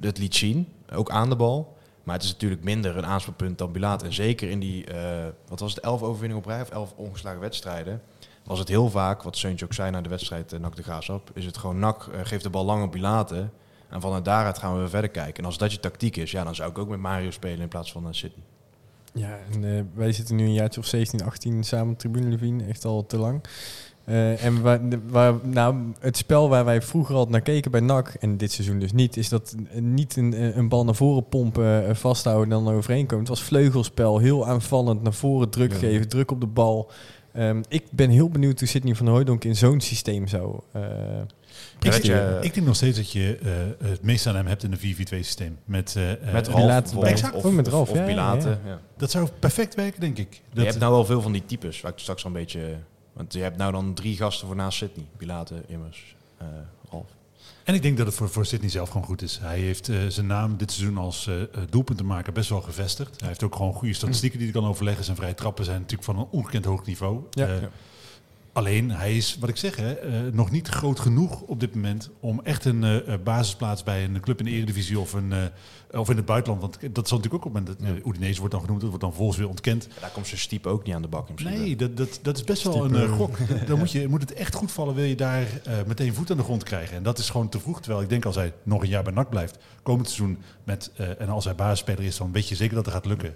het 0.00 0.18
liet 0.18 0.34
zien. 0.34 0.68
Ook 0.92 1.10
aan 1.10 1.28
de 1.28 1.36
bal. 1.36 1.76
Maar 2.02 2.14
het 2.14 2.24
is 2.24 2.32
natuurlijk 2.32 2.64
minder 2.64 2.96
een 2.96 3.06
aanspeelpunt 3.06 3.58
dan 3.58 3.72
Bilaat. 3.72 4.02
En 4.02 4.12
zeker 4.12 4.50
in 4.50 4.60
die, 4.60 4.84
eh, 4.84 5.24
wat 5.48 5.60
was 5.60 5.74
het, 5.74 5.84
elf 5.84 6.02
overwinningen 6.02 6.42
op 6.44 6.48
rij 6.50 6.60
of 6.60 6.70
elf 6.70 6.92
ongeslagen 6.96 7.40
wedstrijden. 7.40 8.02
was 8.44 8.58
het 8.58 8.68
heel 8.68 8.90
vaak, 8.90 9.22
wat 9.22 9.36
Seuntje 9.36 9.64
ook 9.64 9.72
zei 9.72 9.90
na 9.90 10.00
de 10.00 10.08
wedstrijd 10.08 10.52
uh, 10.52 10.60
NAC 10.60 10.76
de 10.76 10.82
Graafschap, 10.82 11.30
is 11.34 11.44
het 11.44 11.56
gewoon 11.56 11.78
NAC 11.78 12.06
uh, 12.06 12.20
geeft 12.22 12.42
de 12.42 12.50
bal 12.50 12.64
lang 12.64 12.84
op 12.84 12.90
Pilate 12.90 13.48
en 13.88 14.00
vanuit 14.00 14.24
daaruit 14.24 14.58
gaan 14.58 14.72
we 14.72 14.78
weer 14.78 14.88
verder 14.88 15.10
kijken. 15.10 15.34
En 15.34 15.44
als 15.44 15.58
dat 15.58 15.72
je 15.72 15.80
tactiek 15.80 16.16
is, 16.16 16.30
ja, 16.30 16.44
dan 16.44 16.54
zou 16.54 16.70
ik 16.70 16.78
ook 16.78 16.88
met 16.88 16.98
Mario 16.98 17.30
spelen 17.30 17.60
in 17.60 17.68
plaats 17.68 17.92
van 17.92 18.02
uh, 18.06 18.08
Sydney. 18.12 18.44
Ja, 19.12 19.38
en, 19.52 19.90
wij 19.94 20.12
zitten 20.12 20.36
nu 20.36 20.44
een 20.44 20.52
jaartje 20.52 20.80
of 20.80 20.86
17, 20.86 21.24
18 21.24 21.64
samen 21.64 21.92
op 21.92 21.98
Tribune 21.98 22.28
Levine, 22.28 22.64
echt 22.64 22.84
al 22.84 23.06
te 23.06 23.16
lang. 23.16 23.40
Uh, 24.08 24.44
en 24.44 24.62
waar, 24.62 24.80
waar, 25.08 25.34
nou, 25.42 25.76
het 25.98 26.16
spel 26.16 26.48
waar 26.48 26.64
wij 26.64 26.82
vroeger 26.82 27.14
al 27.14 27.26
naar 27.26 27.40
keken 27.40 27.70
bij 27.70 27.80
NAC, 27.80 28.14
en 28.20 28.36
dit 28.36 28.52
seizoen 28.52 28.78
dus 28.78 28.92
niet, 28.92 29.16
is 29.16 29.28
dat 29.28 29.54
niet 29.72 30.16
een, 30.16 30.58
een 30.58 30.68
bal 30.68 30.84
naar 30.84 30.94
voren 30.94 31.28
pompen, 31.28 31.88
uh, 31.88 31.94
vasthouden 31.94 32.58
en 32.58 32.64
dan 32.64 32.74
overheen 32.74 33.06
komen. 33.06 33.24
Het 33.24 33.28
was 33.28 33.42
vleugelspel, 33.42 34.18
heel 34.18 34.46
aanvallend, 34.46 35.02
naar 35.02 35.12
voren 35.12 35.50
druk 35.50 35.72
ja. 35.72 35.78
geven, 35.78 36.08
druk 36.08 36.30
op 36.30 36.40
de 36.40 36.46
bal. 36.46 36.90
Um, 37.36 37.62
ik 37.68 37.84
ben 37.90 38.10
heel 38.10 38.28
benieuwd 38.28 38.58
hoe 38.58 38.68
Sidney 38.68 38.94
van 38.94 39.08
Hooydonk 39.08 39.44
in 39.44 39.56
zo'n 39.56 39.80
systeem 39.80 40.26
zou 40.26 40.60
uh, 40.76 40.82
ik, 41.80 42.02
je, 42.02 42.38
ik 42.40 42.54
denk 42.54 42.66
nog 42.66 42.76
steeds 42.76 42.96
dat 42.96 43.12
je 43.12 43.38
uh, 43.42 43.88
het 43.90 44.02
meest 44.02 44.26
aan 44.26 44.36
hem 44.36 44.46
hebt 44.46 44.62
in 44.62 44.72
een 44.72 44.96
4-4-2 44.96 45.02
systeem. 45.04 45.58
Met, 45.64 45.94
uh, 45.98 46.32
met 46.32 46.48
Ralf, 46.48 47.02
exact. 47.02 47.34
Of, 47.34 47.52
met 47.52 47.68
Ralf, 47.68 47.90
of, 47.90 47.96
ja, 47.96 48.04
Pilaten. 48.04 48.60
Ja. 48.64 48.80
Dat 48.96 49.10
zou 49.10 49.28
perfect 49.38 49.74
werken, 49.74 50.00
denk 50.00 50.18
ik. 50.18 50.28
Dat 50.28 50.62
je 50.62 50.68
hebt 50.68 50.78
nou 50.78 50.92
wel 50.92 51.04
veel 51.04 51.20
van 51.20 51.32
die 51.32 51.46
types, 51.46 51.80
waar 51.80 51.92
ik 51.92 51.98
straks 51.98 52.24
al 52.24 52.30
een 52.30 52.36
beetje... 52.36 52.60
Want 53.12 53.32
je 53.32 53.40
hebt 53.40 53.56
nou 53.56 53.72
dan 53.72 53.94
drie 53.94 54.16
gasten 54.16 54.46
voor 54.46 54.56
naast 54.56 54.78
Sydney. 54.78 55.06
Pilaten, 55.16 55.68
Immers, 55.68 56.16
uh, 56.42 56.48
Ralf. 56.90 57.10
En 57.64 57.74
ik 57.74 57.82
denk 57.82 57.96
dat 57.96 58.06
het 58.06 58.14
voor, 58.14 58.28
voor 58.28 58.46
Sydney 58.46 58.70
zelf 58.70 58.88
gewoon 58.88 59.06
goed 59.06 59.22
is. 59.22 59.38
Hij 59.40 59.58
heeft 59.58 59.88
uh, 59.88 60.06
zijn 60.08 60.26
naam 60.26 60.56
dit 60.56 60.72
seizoen 60.72 60.98
als 60.98 61.26
uh, 61.26 61.42
doelpuntenmaker 61.70 62.32
best 62.32 62.48
wel 62.48 62.60
gevestigd. 62.60 63.20
Hij 63.20 63.28
heeft 63.28 63.42
ook 63.42 63.56
gewoon 63.56 63.74
goede 63.74 63.94
statistieken 63.94 64.38
die 64.38 64.50
hij 64.50 64.60
kan 64.60 64.70
overleggen. 64.70 65.04
Zijn 65.04 65.16
vrije 65.16 65.34
trappen 65.34 65.64
zijn 65.64 65.80
natuurlijk 65.80 66.04
van 66.04 66.18
een 66.18 66.26
ongekend 66.30 66.64
hoog 66.64 66.86
niveau. 66.86 67.20
Ja, 67.30 67.46
ja. 67.46 67.70
Alleen, 68.52 68.90
hij 68.90 69.16
is, 69.16 69.36
wat 69.40 69.48
ik 69.48 69.56
zeg, 69.56 69.76
hè, 69.76 70.06
uh, 70.06 70.32
nog 70.32 70.50
niet 70.50 70.68
groot 70.68 71.00
genoeg 71.00 71.40
op 71.40 71.60
dit 71.60 71.74
moment 71.74 72.10
om 72.20 72.40
echt 72.44 72.64
een 72.64 72.82
uh, 72.82 73.14
basisplaats 73.24 73.82
bij 73.82 74.04
een 74.04 74.20
club 74.20 74.38
in 74.38 74.44
de 74.44 74.50
Eredivisie 74.50 74.98
of, 74.98 75.12
een, 75.12 75.30
uh, 75.30 76.00
of 76.00 76.10
in 76.10 76.16
het 76.16 76.24
buitenland. 76.24 76.60
Want 76.60 76.94
dat 76.94 77.08
zal 77.08 77.16
natuurlijk 77.16 77.44
ook 77.44 77.54
op 77.54 77.54
het 77.54 77.68
moment, 77.68 77.96
dat 78.04 78.06
Udinese 78.06 78.38
wordt 78.38 78.54
dan 78.54 78.60
genoemd, 78.60 78.80
dat 78.80 78.88
wordt 78.88 79.04
dan 79.04 79.14
volgens 79.14 79.38
weer 79.38 79.48
ontkend. 79.48 79.88
Ja, 79.94 80.00
daar 80.00 80.10
komt 80.10 80.26
zijn 80.26 80.40
stiep 80.40 80.66
ook 80.66 80.84
niet 80.84 80.94
aan 80.94 81.02
de 81.02 81.08
bak. 81.08 81.28
In 81.28 81.44
nee, 81.44 81.76
dat, 81.76 81.96
dat, 81.96 82.18
dat 82.22 82.36
is 82.36 82.44
best 82.44 82.62
wel 82.62 82.84
een 82.84 83.08
gok. 83.08 83.36
dan 83.66 83.78
moet, 83.78 83.92
je, 83.92 84.08
moet 84.08 84.20
het 84.20 84.32
echt 84.32 84.54
goed 84.54 84.72
vallen, 84.72 84.94
wil 84.94 85.04
je 85.04 85.16
daar 85.16 85.46
meteen 85.86 86.14
voet 86.14 86.30
aan 86.30 86.36
de 86.36 86.42
grond 86.42 86.62
krijgen. 86.62 86.96
En 86.96 87.02
dat 87.02 87.18
is 87.18 87.30
gewoon 87.30 87.48
te 87.48 87.60
vroeg. 87.60 87.80
Terwijl 87.80 88.02
ik 88.02 88.08
denk 88.08 88.24
als 88.24 88.34
hij 88.34 88.52
nog 88.62 88.82
een 88.82 88.88
jaar 88.88 89.02
bij 89.02 89.12
NAC 89.12 89.30
blijft, 89.30 89.58
komend 89.82 90.08
seizoen, 90.08 90.38
met, 90.64 90.90
en 91.18 91.28
als 91.28 91.44
hij 91.44 91.54
basisspeler 91.54 92.04
is, 92.04 92.16
dan 92.16 92.32
weet 92.32 92.48
je 92.48 92.54
zeker 92.54 92.74
dat 92.74 92.84
het 92.84 92.94
gaat 92.94 93.06
lukken. 93.06 93.34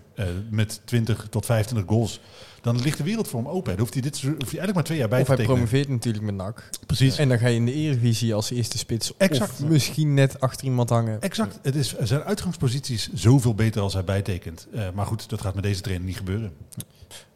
met 0.51 0.81
20 0.85 1.27
tot 1.31 1.47
25 1.47 1.89
goals 1.89 2.21
dan 2.61 2.81
ligt 2.81 2.99
de 2.99 3.05
wereld 3.05 3.29
voor 3.29 3.41
hem 3.41 3.49
open. 3.49 3.71
Dan 3.71 3.81
hoeft 3.81 3.93
hij, 3.93 4.03
dit, 4.03 4.13
hoeft 4.13 4.31
hij 4.31 4.39
eigenlijk 4.41 4.75
maar 4.75 4.85
twee 4.85 4.99
jaar 4.99 5.09
bij 5.09 5.21
of 5.21 5.25
te 5.27 5.33
hij 5.33 5.41
tekenen. 5.41 5.67
promoveert 5.67 5.89
natuurlijk 5.89 6.25
met 6.25 6.35
NAC. 6.35 6.69
Precies. 6.87 7.19
En 7.19 7.29
dan 7.29 7.39
ga 7.39 7.47
je 7.47 7.57
in 7.57 7.67
de 7.67 7.73
Eredivisie 7.73 8.35
als 8.35 8.51
eerste 8.51 8.79
spits 8.79 9.17
exact. 9.17 9.51
of 9.51 9.69
misschien 9.69 10.15
net 10.15 10.41
achter 10.41 10.65
iemand 10.65 10.91
hangen. 10.91 11.21
Exact. 11.21 11.59
Het 11.63 11.75
is, 11.75 11.99
zijn 11.99 12.23
uitgangspositie 12.23 12.95
is 12.95 13.13
zoveel 13.15 13.55
beter 13.55 13.83
als 13.83 13.93
hij 13.93 14.05
bijtekent. 14.05 14.67
Uh, 14.75 14.91
maar 14.95 15.07
goed, 15.07 15.29
dat 15.29 15.41
gaat 15.41 15.55
met 15.55 15.63
deze 15.63 15.81
trainer 15.81 16.07
niet 16.07 16.17
gebeuren. 16.17 16.53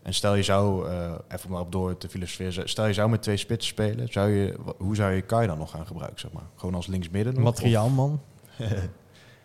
En 0.03 0.14
stel 0.14 0.35
je 0.35 0.43
zou, 0.43 0.91
uh, 0.91 1.12
even 1.29 1.51
maar 1.51 1.61
op 1.61 1.73
door 1.73 1.99
te 1.99 2.09
filosoferen, 2.09 2.68
stel 2.68 2.87
je 2.87 2.93
zou 2.93 3.11
met 3.11 3.23
twee 3.23 3.37
spitsen 3.37 3.73
spelen, 3.73 4.09
zou 4.11 4.31
je, 4.31 4.57
hoe 4.77 4.95
zou 4.95 5.12
je 5.12 5.21
Kai 5.21 5.47
dan 5.47 5.59
nog 5.59 5.71
gaan 5.71 5.87
gebruiken? 5.87 6.21
Zeg 6.21 6.33
maar? 6.33 6.43
Gewoon 6.57 6.75
als 6.75 6.87
linksmidden? 6.87 7.41
Materiaalman. 7.41 8.21
dat 8.57 8.68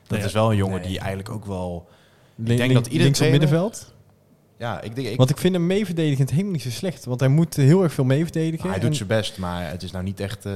nee, 0.07 0.23
is 0.23 0.33
wel 0.33 0.51
een 0.51 0.57
jongen 0.57 0.79
nee. 0.79 0.87
die 0.87 0.99
eigenlijk 0.99 1.29
ook 1.29 1.45
wel... 1.45 1.87
Ik 2.35 2.57
denk 2.57 2.73
dat 2.73 2.85
iedereen 2.85 3.03
links 3.03 3.21
op 3.21 3.29
middenveld? 3.29 3.93
Ja, 4.57 4.81
ik 4.81 4.95
denk, 4.95 5.07
ik, 5.07 5.17
want 5.17 5.29
ik 5.29 5.37
vind 5.37 5.53
hem 5.53 5.67
meeverdedigend 5.67 6.29
helemaal 6.29 6.51
niet 6.51 6.61
zo 6.61 6.69
slecht. 6.69 7.05
Want 7.05 7.19
hij 7.19 7.29
moet 7.29 7.55
heel 7.55 7.83
erg 7.83 7.93
veel 7.93 8.03
meeverdedigen. 8.03 8.69
hij 8.69 8.79
doet 8.79 8.95
zijn 8.95 9.07
best, 9.07 9.37
maar 9.37 9.69
het 9.69 9.83
is 9.83 9.91
nou 9.91 10.03
niet 10.03 10.19
echt... 10.19 10.45
Uh... 10.45 10.53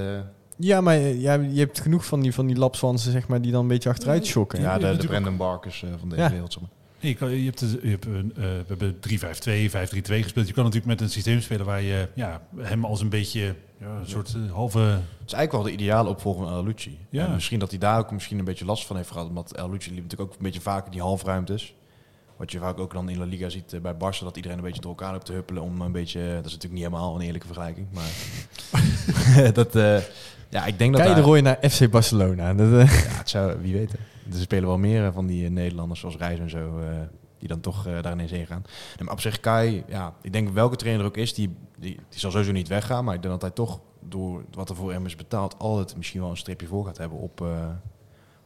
Ja, 0.57 0.81
maar 0.81 0.97
ja, 0.99 1.33
je 1.33 1.59
hebt 1.59 1.79
genoeg 1.79 2.05
van 2.05 2.21
die, 2.21 2.33
van 2.33 2.47
die 2.47 2.57
lapswansen, 2.57 3.11
zeg 3.11 3.27
maar, 3.27 3.41
die 3.41 3.51
dan 3.51 3.61
een 3.61 3.67
beetje 3.67 3.89
achteruit 3.89 4.25
schokken. 4.25 4.61
Ja, 4.61 4.77
de, 4.77 4.97
de 4.97 5.07
Brandon 5.07 5.37
Barkers 5.37 5.81
uh, 5.81 5.89
van 5.99 6.09
deze 6.09 6.21
ja. 6.21 6.29
wereld. 6.29 6.53
Zeg 6.53 6.61
maar. 6.61 6.71
Je, 6.99 7.15
kan, 7.15 7.29
je 7.29 7.45
hebt, 7.45 7.59
je 7.59 7.89
hebt 7.89 8.05
een, 8.05 8.33
uh, 8.37 8.43
we 8.43 8.65
hebben 8.67 8.95
3-5-2, 8.95 8.97
5-3-2 8.97 10.23
gespeeld. 10.23 10.47
Je 10.47 10.53
kan 10.53 10.63
natuurlijk 10.63 10.85
met 10.85 11.01
een 11.01 11.09
systeem 11.09 11.41
spelen 11.41 11.65
waar 11.65 11.81
je 11.81 12.07
ja, 12.13 12.41
hem 12.57 12.85
als 12.85 13.01
een 13.01 13.09
beetje 13.09 13.55
ja, 13.79 13.87
een 13.87 14.07
soort 14.07 14.33
uh, 14.37 14.51
halve... 14.51 14.79
Het 14.79 14.99
is 15.25 15.33
eigenlijk 15.33 15.51
wel 15.51 15.61
de 15.61 15.71
ideale 15.71 16.09
opvolger 16.09 16.45
van 16.45 16.53
El 16.53 16.63
Lucci. 16.63 16.97
Ja. 17.09 17.25
En 17.25 17.33
misschien 17.33 17.59
dat 17.59 17.69
hij 17.69 17.79
daar 17.79 17.99
ook 17.99 18.11
misschien 18.11 18.39
een 18.39 18.45
beetje 18.45 18.65
last 18.65 18.85
van 18.85 18.95
heeft 18.95 19.11
gehad. 19.11 19.27
Omdat 19.27 19.53
El 19.53 19.69
Lucci 19.69 19.89
liep 19.93 20.03
natuurlijk 20.03 20.29
ook 20.29 20.37
een 20.37 20.43
beetje 20.43 20.61
vaker 20.61 20.91
die 20.91 21.01
halfruimtes. 21.01 21.75
Wat 22.39 22.51
je 22.51 22.59
vaak 22.59 22.79
ook 22.79 22.93
dan 22.93 23.09
in 23.09 23.17
La 23.17 23.25
Liga 23.25 23.49
ziet 23.49 23.73
uh, 23.73 23.81
bij 23.81 23.93
Barça, 23.93 24.23
dat 24.23 24.35
iedereen 24.35 24.57
een 24.57 24.63
beetje 24.63 24.81
door 24.81 24.89
elkaar 24.89 25.11
loopt 25.11 25.25
te 25.25 25.33
huppelen 25.33 25.63
om 25.63 25.81
een 25.81 25.91
beetje... 25.91 26.19
Dat 26.19 26.45
is 26.45 26.51
natuurlijk 26.51 26.81
niet 26.81 26.83
helemaal 26.83 27.15
een 27.15 27.21
eerlijke 27.21 27.47
vergelijking, 27.47 27.87
maar... 27.91 28.11
dat, 29.59 29.75
uh, 29.75 29.99
ja, 30.49 30.65
ik 30.65 30.77
denk 30.77 30.93
dat... 30.93 31.01
Kijk 31.01 31.15
de 31.15 31.21
rooi 31.21 31.41
naar 31.41 31.69
FC 31.69 31.89
Barcelona. 31.89 32.53
Dat, 32.63 32.67
uh... 32.67 33.03
Ja, 33.03 33.17
het 33.17 33.29
zou, 33.29 33.57
wie 33.61 33.73
weet. 33.73 33.93
Er 34.31 34.39
spelen 34.39 34.67
wel 34.67 34.77
meer 34.77 35.13
van 35.13 35.25
die 35.25 35.49
Nederlanders 35.49 35.99
zoals 35.99 36.17
Reis 36.17 36.39
en 36.39 36.49
zo, 36.49 36.79
die 37.39 37.47
dan 37.47 37.59
toch 37.59 37.83
daar 38.01 38.11
ineens 38.11 38.31
heen 38.31 38.47
gaan. 38.47 38.63
En 38.97 39.05
maar 39.05 39.13
op 39.13 39.21
zich, 39.21 39.39
Kai, 39.39 39.83
ja, 39.87 40.13
ik 40.21 40.33
denk 40.33 40.49
welke 40.49 40.75
trainer 40.75 41.01
er 41.03 41.09
ook 41.09 41.17
is, 41.17 41.33
die, 41.33 41.55
die, 41.77 41.95
die 42.09 42.19
zal 42.19 42.31
sowieso 42.31 42.51
niet 42.51 42.67
weggaan, 42.67 43.03
maar 43.03 43.15
ik 43.15 43.21
denk 43.21 43.33
dat 43.33 43.41
hij 43.41 43.51
toch 43.51 43.79
door 43.99 44.43
wat 44.51 44.69
er 44.69 44.75
voor 44.75 44.91
hem 44.91 45.05
is 45.05 45.15
betaald, 45.15 45.55
altijd 45.57 45.97
misschien 45.97 46.21
wel 46.21 46.29
een 46.29 46.37
streepje 46.37 46.67
voor 46.67 46.85
gaat 46.85 46.97
hebben 46.97 47.17
op... 47.17 47.45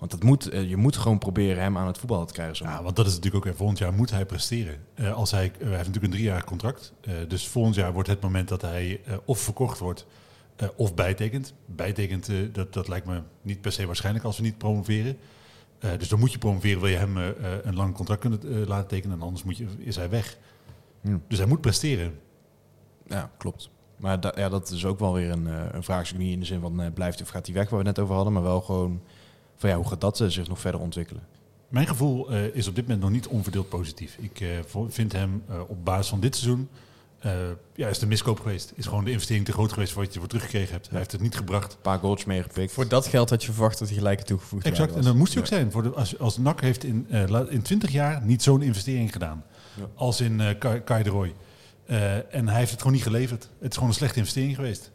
Want 0.04 0.16
het 0.16 0.24
moet, 0.24 0.50
je 0.68 0.78
moet 0.78 0.98
gewoon 0.98 1.18
proberen 1.18 1.62
hem 1.62 1.78
aan 1.78 1.88
het 1.88 1.98
voetbal 1.98 2.26
te 2.26 2.34
krijgen. 2.34 2.56
Zo. 2.56 2.64
Ja, 2.64 2.84
want 2.84 2.96
dat 2.96 3.06
is 3.06 3.12
natuurlijk 3.12 3.38
ook 3.38 3.44
weer 3.44 3.56
volgend 3.56 3.80
jaar 3.80 3.94
moet 3.94 4.10
hij 4.10 4.26
presteren. 4.26 4.78
Uh, 4.96 5.14
als 5.14 5.32
hij, 5.32 5.46
uh, 5.46 5.60
hij 5.60 5.68
heeft 5.68 5.78
natuurlijk 5.78 6.04
een 6.04 6.12
driejarig 6.12 6.44
contract. 6.44 6.94
Uh, 7.02 7.14
dus 7.28 7.48
volgend 7.48 7.76
jaar 7.76 7.94
wordt 7.94 8.10
het 8.10 8.22
moment 8.22 8.48
dat 8.48 8.62
hij 8.62 9.02
of 9.26 9.40
verkocht 9.40 9.80
wordt 9.80 10.06
of 10.76 10.94
bijtekent. 10.94 11.54
Bijtekent, 11.66 12.30
dat, 12.52 12.74
dat 12.74 12.88
lijkt 12.88 13.06
me 13.06 13.22
niet 13.42 13.62
per 13.62 13.72
se 13.72 13.86
waarschijnlijk 13.86 14.26
als 14.26 14.38
we 14.38 14.44
niet 14.44 14.58
promoveren. 14.58 15.18
dus 15.80 16.08
dan 16.08 16.20
moet 16.20 16.32
je 16.32 16.38
promoveren, 16.38 16.80
wil 16.82 16.90
je 16.90 16.98
hem 16.98 17.18
een 17.64 17.76
lang 17.76 17.94
contract 17.94 18.22
kunnen 18.22 18.68
laten 18.68 18.88
tekenen. 18.88 19.18
En 19.18 19.24
anders 19.24 19.44
moet 19.44 19.58
je, 19.58 19.68
is 19.78 19.96
hij 19.96 20.10
weg. 20.10 20.38
Dus 21.28 21.38
hij 21.38 21.48
moet 21.48 21.62
presteren. 21.62 22.20
Ja, 23.08 23.32
klopt. 23.38 23.70
Maar 23.98 24.20
da, 24.20 24.34
ja, 24.36 24.50
dat 24.50 24.70
is 24.70 24.86
ook 24.86 25.00
wel 25.00 25.14
weer 25.14 25.32
een, 25.32 25.46
een 25.76 25.84
vraagstuk. 25.84 26.18
Niet 26.18 26.34
in 26.34 26.40
de 26.40 26.46
zin 26.46 26.62
van 26.62 26.94
blijft 26.94 27.22
of 27.22 27.30
gaat 27.30 27.46
hij 27.46 27.56
weg, 27.56 27.70
waar 27.70 27.80
we 27.80 27.88
het 27.88 27.96
net 27.96 28.06
over 28.06 28.16
hadden. 28.16 28.34
Maar 28.34 28.44
wel 28.44 28.62
gewoon 28.62 29.02
van 29.58 29.70
ja, 29.70 29.76
hoe 29.76 29.88
gaat 29.88 30.02
dat 30.02 30.18
zich 30.18 30.48
nog 30.48 30.60
verder 30.60 30.82
ontwikkelen? 30.82 31.24
Mijn 31.74 31.88
gevoel 31.88 32.34
uh, 32.34 32.56
is 32.56 32.68
op 32.68 32.76
dit 32.76 32.84
moment 32.84 33.04
nog 33.04 33.12
niet 33.12 33.28
onverdeeld 33.28 33.70
positief. 33.70 34.18
Ik 34.20 34.40
uh, 34.40 34.50
vind 34.88 35.12
hem 35.12 35.44
uh, 35.50 35.56
op 35.68 35.86
basis 35.86 36.08
van 36.08 36.20
dit 36.20 36.36
seizoen. 36.36 36.70
ja, 37.76 37.88
is 37.88 38.00
de 38.00 38.08
miskoop 38.08 38.40
geweest. 38.40 38.74
Is 38.76 38.86
gewoon 38.86 39.04
de 39.04 39.12
investering 39.12 39.46
te 39.46 39.52
groot 39.52 39.74
geweest 39.74 39.92
voor 39.92 40.02
wat 40.02 40.14
je 40.14 40.20
ervoor 40.20 40.30
teruggekregen 40.30 40.74
hebt. 40.74 40.90
Hij 40.90 40.98
heeft 40.98 41.12
het 41.12 41.22
niet 41.22 41.36
gebracht. 41.36 41.74
Een 41.74 41.82
paar 41.82 42.00
goals 42.00 42.26
meegepikt. 42.26 42.72
Voor 42.72 42.88
dat 42.88 43.08
geld 43.08 43.30
had 43.30 43.44
je 43.44 43.52
verwacht 43.52 43.80
dat 43.80 43.88
hij 43.88 43.98
gelijk 43.98 44.22
toegevoegd 44.22 44.66
Exact, 44.66 44.96
en 44.96 45.02
dat 45.02 45.16
moest 45.16 45.34
hij 45.34 45.42
ook 45.42 45.48
zijn. 45.48 45.72
Voor 45.72 45.84
de, 45.84 45.90
als, 45.90 46.20
als 46.20 46.38
NAC 46.38 46.62
heeft 46.62 46.84
in, 46.84 47.08
in 47.50 47.62
20 47.62 47.92
jaar 47.92 48.22
niet 48.26 48.44
zo'n 48.44 48.62
investering 48.62 49.12
gedaan. 49.12 49.44
Ja. 49.76 49.84
Als 49.96 50.22
in 50.22 50.58
Kai, 50.60 50.82
Kai 50.82 51.04
de 51.04 51.10
Roy. 51.10 51.34
en 51.86 52.48
hij 52.48 52.58
heeft 52.58 52.72
het 52.72 52.80
gewoon 52.80 52.96
niet 52.96 53.04
geleverd. 53.04 53.50
Het 53.60 53.70
is 53.70 53.74
gewoon 53.74 53.90
een 53.90 53.96
slechte 53.96 54.20
investering 54.20 54.56
geweest. 54.56 54.92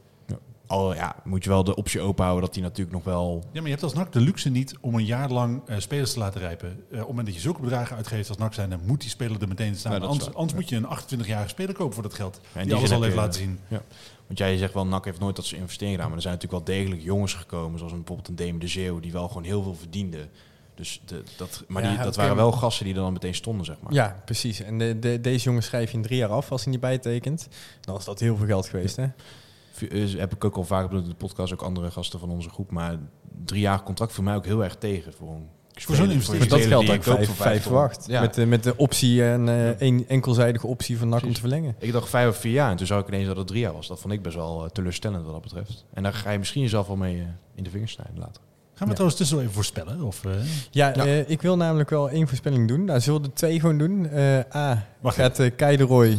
Al 0.69 0.95
ja, 0.95 1.17
moet 1.25 1.45
je 1.45 1.51
wel 1.51 1.65
de 1.65 1.75
optie 1.75 2.01
openhouden 2.01 2.45
dat 2.45 2.55
hij 2.55 2.65
natuurlijk 2.65 2.97
nog 2.97 3.05
wel... 3.05 3.43
Ja, 3.45 3.49
maar 3.53 3.63
je 3.63 3.71
hebt 3.71 3.83
als 3.83 3.93
NAC 3.93 4.13
de 4.13 4.21
luxe 4.21 4.51
niet 4.51 4.75
om 4.81 4.95
een 4.95 5.05
jaar 5.05 5.31
lang 5.31 5.63
uh, 5.69 5.79
spelers 5.79 6.13
te 6.13 6.19
laten 6.19 6.41
rijpen. 6.41 6.69
Uh, 6.69 6.75
op 6.75 6.99
het 6.99 7.09
moment 7.09 7.27
dat 7.27 7.35
je 7.35 7.41
zulke 7.41 7.61
bedragen 7.61 7.97
uitgeeft 7.97 8.29
als 8.29 8.39
NAC 8.39 8.55
zijn, 8.55 8.71
dan 8.71 8.81
moet 8.85 9.01
die 9.01 9.11
speler 9.11 9.41
er 9.41 9.49
meteen 9.49 9.77
staan. 9.77 9.93
Ja, 9.93 10.07
anders, 10.07 10.35
anders 10.35 10.55
moet 10.55 10.69
je 10.69 10.77
een 10.77 10.87
28-jarige 10.87 11.49
speler 11.49 11.75
kopen 11.75 11.95
voor 11.95 12.03
dat 12.03 12.15
geld. 12.15 12.41
Ja, 12.43 12.61
die, 12.61 12.69
die 12.69 12.75
alles 12.75 12.91
al 12.91 13.03
heeft 13.03 13.17
laten 13.17 13.41
zien. 13.41 13.59
Ja. 13.69 13.83
Want 14.27 14.39
jij 14.39 14.57
zegt 14.57 14.75
wel, 14.75 14.87
NAC 14.87 15.05
heeft 15.05 15.21
nooit 15.21 15.37
dat 15.37 15.45
ze 15.45 15.57
investering 15.57 15.95
gedaan. 15.95 16.09
Maar 16.09 16.17
er 16.17 16.23
zijn 16.23 16.35
natuurlijk 16.35 16.67
wel 16.67 16.77
degelijk 16.77 17.03
jongens 17.03 17.35
gekomen, 17.35 17.79
zoals 17.79 17.93
een, 17.93 17.99
bijvoorbeeld 17.99 18.29
een 18.29 18.47
Deme 18.47 18.59
de 18.59 18.69
Zeeuw, 18.69 19.01
die 19.01 19.13
wel 19.13 19.29
gewoon 19.29 19.45
heel 19.45 19.63
veel 19.63 19.75
verdiende. 19.75 20.29
Dus 20.75 21.01
de, 21.05 21.23
dat, 21.37 21.65
maar 21.69 21.83
die, 21.83 21.99
dat 21.99 22.17
waren 22.17 22.37
wel 22.37 22.53
gasten 22.53 22.85
die 22.85 22.95
er 22.95 23.01
dan 23.01 23.13
meteen 23.13 23.35
stonden, 23.35 23.67
zeg 23.67 23.77
maar. 23.81 23.93
Ja, 23.93 24.23
precies. 24.25 24.61
En 24.61 24.79
de, 24.79 24.99
de, 24.99 25.21
deze 25.21 25.45
jongen 25.45 25.63
schrijf 25.63 25.91
je 25.91 25.97
in 25.97 26.03
drie 26.03 26.19
jaar 26.19 26.29
af 26.29 26.51
als 26.51 26.63
hij 26.63 26.73
niet 26.73 26.81
bijtekent. 26.81 27.49
Dan 27.81 27.95
was 27.95 28.05
dat 28.05 28.21
heel 28.21 28.37
veel 28.37 28.47
geld 28.47 28.69
geweest, 28.69 28.97
hè? 28.97 29.07
Heb 30.19 30.35
ik 30.35 30.45
ook 30.45 30.57
al 30.57 30.65
vaak 30.65 30.87
bedoeld 30.87 31.05
in 31.05 31.11
de 31.11 31.17
podcast, 31.17 31.53
ook 31.53 31.63
andere 31.63 31.91
gasten 31.91 32.19
van 32.19 32.31
onze 32.31 32.49
groep. 32.49 32.71
Maar 32.71 32.97
drie 33.45 33.61
jaar 33.61 33.83
contract 33.83 34.13
voor 34.13 34.25
mij 34.25 34.35
ook 34.35 34.45
heel 34.45 34.65
erg 34.65 34.77
tegen. 34.77 35.13
Voor, 35.13 35.29
een 35.29 35.49
voor 35.83 35.95
zo'n 35.95 36.11
investering. 36.11 36.51
dat 36.51 36.61
geldt 36.61 36.91
ook 36.91 37.03
vijf, 37.03 37.31
vijf 37.31 37.63
verwacht. 37.63 38.05
Ja. 38.07 38.21
Met, 38.21 38.35
de, 38.35 38.47
met 38.47 38.63
de 38.63 38.77
optie 38.77 39.25
en 39.25 39.47
uh, 39.47 39.81
een 39.81 40.05
enkelzijdige 40.09 40.67
optie 40.67 40.99
van 40.99 41.09
NAC 41.09 41.23
om 41.23 41.33
te 41.33 41.41
verlengen. 41.41 41.75
Ik 41.79 41.93
dacht 41.93 42.09
vijf 42.09 42.29
of 42.29 42.37
vier 42.37 42.53
jaar 42.53 42.71
en 42.71 42.77
toen 42.77 42.87
zag 42.87 43.01
ik 43.01 43.09
ineens 43.09 43.27
dat 43.27 43.37
het 43.37 43.47
drie 43.47 43.61
jaar 43.61 43.73
was. 43.73 43.89
Dat 43.89 44.01
vond 44.01 44.13
ik 44.13 44.23
best 44.23 44.37
wel 44.37 44.65
uh, 44.65 44.71
teleurstellend 44.71 45.25
wat 45.25 45.33
dat 45.33 45.43
betreft. 45.43 45.85
En 45.95 46.03
daar 46.03 46.13
ga 46.13 46.31
je 46.31 46.39
misschien 46.39 46.63
jezelf 46.63 46.87
wel 46.87 46.97
mee 46.97 47.17
uh, 47.17 47.23
in 47.55 47.65
de 47.65 47.71
vingers 47.71 47.93
snijden 47.93 48.19
later. 48.19 48.43
Gaan 48.75 48.87
we 48.87 48.93
ja. 48.93 48.93
trouwens 48.93 49.17
tussen 49.17 49.39
even 49.39 49.53
voorspellen? 49.53 50.03
Of, 50.03 50.25
uh? 50.25 50.33
Ja, 50.71 50.93
ja. 50.95 51.07
Uh, 51.07 51.31
ik 51.31 51.43
wil 51.43 51.57
namelijk 51.57 51.91
wel 51.91 52.11
één 52.11 52.29
voorspelling 52.29 52.69
doen. 52.69 52.85
Nou, 52.85 53.01
zullen 53.01 53.21
we 53.21 53.27
de 53.27 53.33
twee 53.33 53.61
gewoon 53.61 53.79
doen? 53.79 54.09
Uh, 54.13 54.39
A, 54.55 54.87
Mag 55.01 55.15
gaat 55.15 55.41
uh, 55.41 55.51
Kei 55.57 55.77
de 55.77 55.83
Roy 55.83 56.19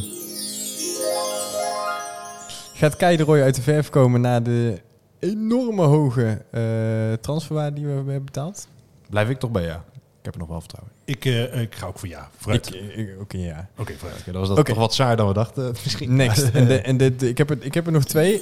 gaat 2.80 2.96
Kei 2.96 3.18
de 3.18 3.24
Roy 3.24 3.42
uit 3.42 3.56
de 3.56 3.62
verf 3.62 3.90
komen 3.90 4.22
na 4.22 4.40
de 4.40 4.82
enorme 5.20 5.84
hoge 5.84 6.42
uh, 6.52 7.14
transferwaarde 7.14 7.76
die 7.76 7.86
we 7.86 7.92
hebben 7.92 8.26
betaald? 8.26 8.68
Blijf 9.10 9.30
ik 9.30 9.40
toch 9.40 9.52
bij 9.52 9.64
ja. 9.64 9.84
heb 10.22 10.34
er 10.34 10.40
nog 10.40 10.48
wel 10.48 10.60
vertrouwen 10.60 10.94
Ik, 11.06 11.26
uh, 11.26 11.62
ik 11.62 11.76
ga 11.76 11.88
ook 11.88 12.00
voor 12.00 12.08
ja. 12.08 12.30
Vooruit. 12.38 12.78
Oké, 13.20 13.38
ja. 13.38 13.70
Oké, 13.78 13.94
vooruit. 13.98 14.20
Okay, 14.20 14.34
dat 14.34 14.48
was 14.48 14.56
dat 14.56 14.66
toch 14.66 14.78
wat 14.78 14.94
saai 14.94 15.16
dan 15.16 15.28
we 15.28 15.34
dachten. 15.34 15.76
Misschien. 15.84 16.16
Next. 16.16 16.50
en 16.52 16.68
de, 16.68 16.82
en 16.82 16.98
de, 16.98 17.16
de, 17.16 17.30
ik, 17.30 17.38
heb 17.38 17.50
er, 17.50 17.58
ik 17.62 17.74
heb 17.74 17.86
er 17.86 17.92
nog 17.92 18.04
twee. 18.04 18.34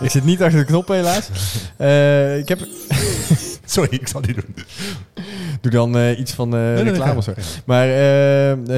ik 0.00 0.10
zit 0.10 0.24
niet 0.24 0.42
achter 0.42 0.58
de 0.58 0.66
knop 0.66 0.88
helaas. 0.88 1.30
Uh, 1.78 2.38
ik 2.38 2.48
heb... 2.48 2.58
Sorry, 3.74 3.88
ik 3.92 4.08
zal 4.08 4.20
niet 4.20 4.34
doen. 4.34 4.54
Doe 5.60 5.72
dan 5.72 5.96
uh, 5.96 6.18
iets 6.18 6.32
van 6.32 6.54
uh, 6.54 6.60
nee, 6.60 6.82
reclame 6.82 7.22
nee, 7.26 7.34
nee, 7.36 7.44
Maar 7.64 7.86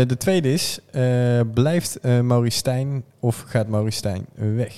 de 0.06 0.16
tweede 0.18 0.52
is, 0.52 0.78
blijft 1.54 1.98
Maurice 2.02 2.56
Stijn 2.56 3.04
of 3.20 3.44
gaat 3.46 3.68
Maurice 3.68 3.96
Stijn 3.96 4.26
weg? 4.34 4.74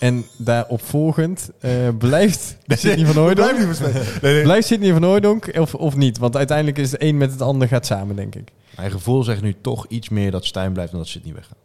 En 0.00 0.26
daarop 0.36 0.82
volgend 0.82 1.50
uh, 1.60 1.88
blijft 1.98 2.56
Sidney 2.66 3.06
van 3.06 3.22
Hooydonk... 3.22 3.58
nee, 4.22 4.42
blijft 4.42 4.66
Sidney 4.66 4.92
van 4.92 5.02
Hooydonk 5.02 5.50
of, 5.58 5.74
of 5.74 5.96
niet? 5.96 6.18
Want 6.18 6.36
uiteindelijk 6.36 6.78
is 6.78 6.92
het 6.92 7.02
een 7.02 7.16
met 7.16 7.30
het 7.30 7.40
ander 7.40 7.68
gaat 7.68 7.86
samen, 7.86 8.16
denk 8.16 8.34
ik. 8.34 8.48
Mijn 8.76 8.90
gevoel 8.90 9.22
zegt 9.22 9.42
nu 9.42 9.54
toch 9.60 9.86
iets 9.88 10.08
meer 10.08 10.30
dat 10.30 10.44
Stijn 10.44 10.72
blijft 10.72 10.90
dan 10.90 11.00
dat 11.00 11.08
Sidney 11.08 11.34
weggaat. 11.34 11.56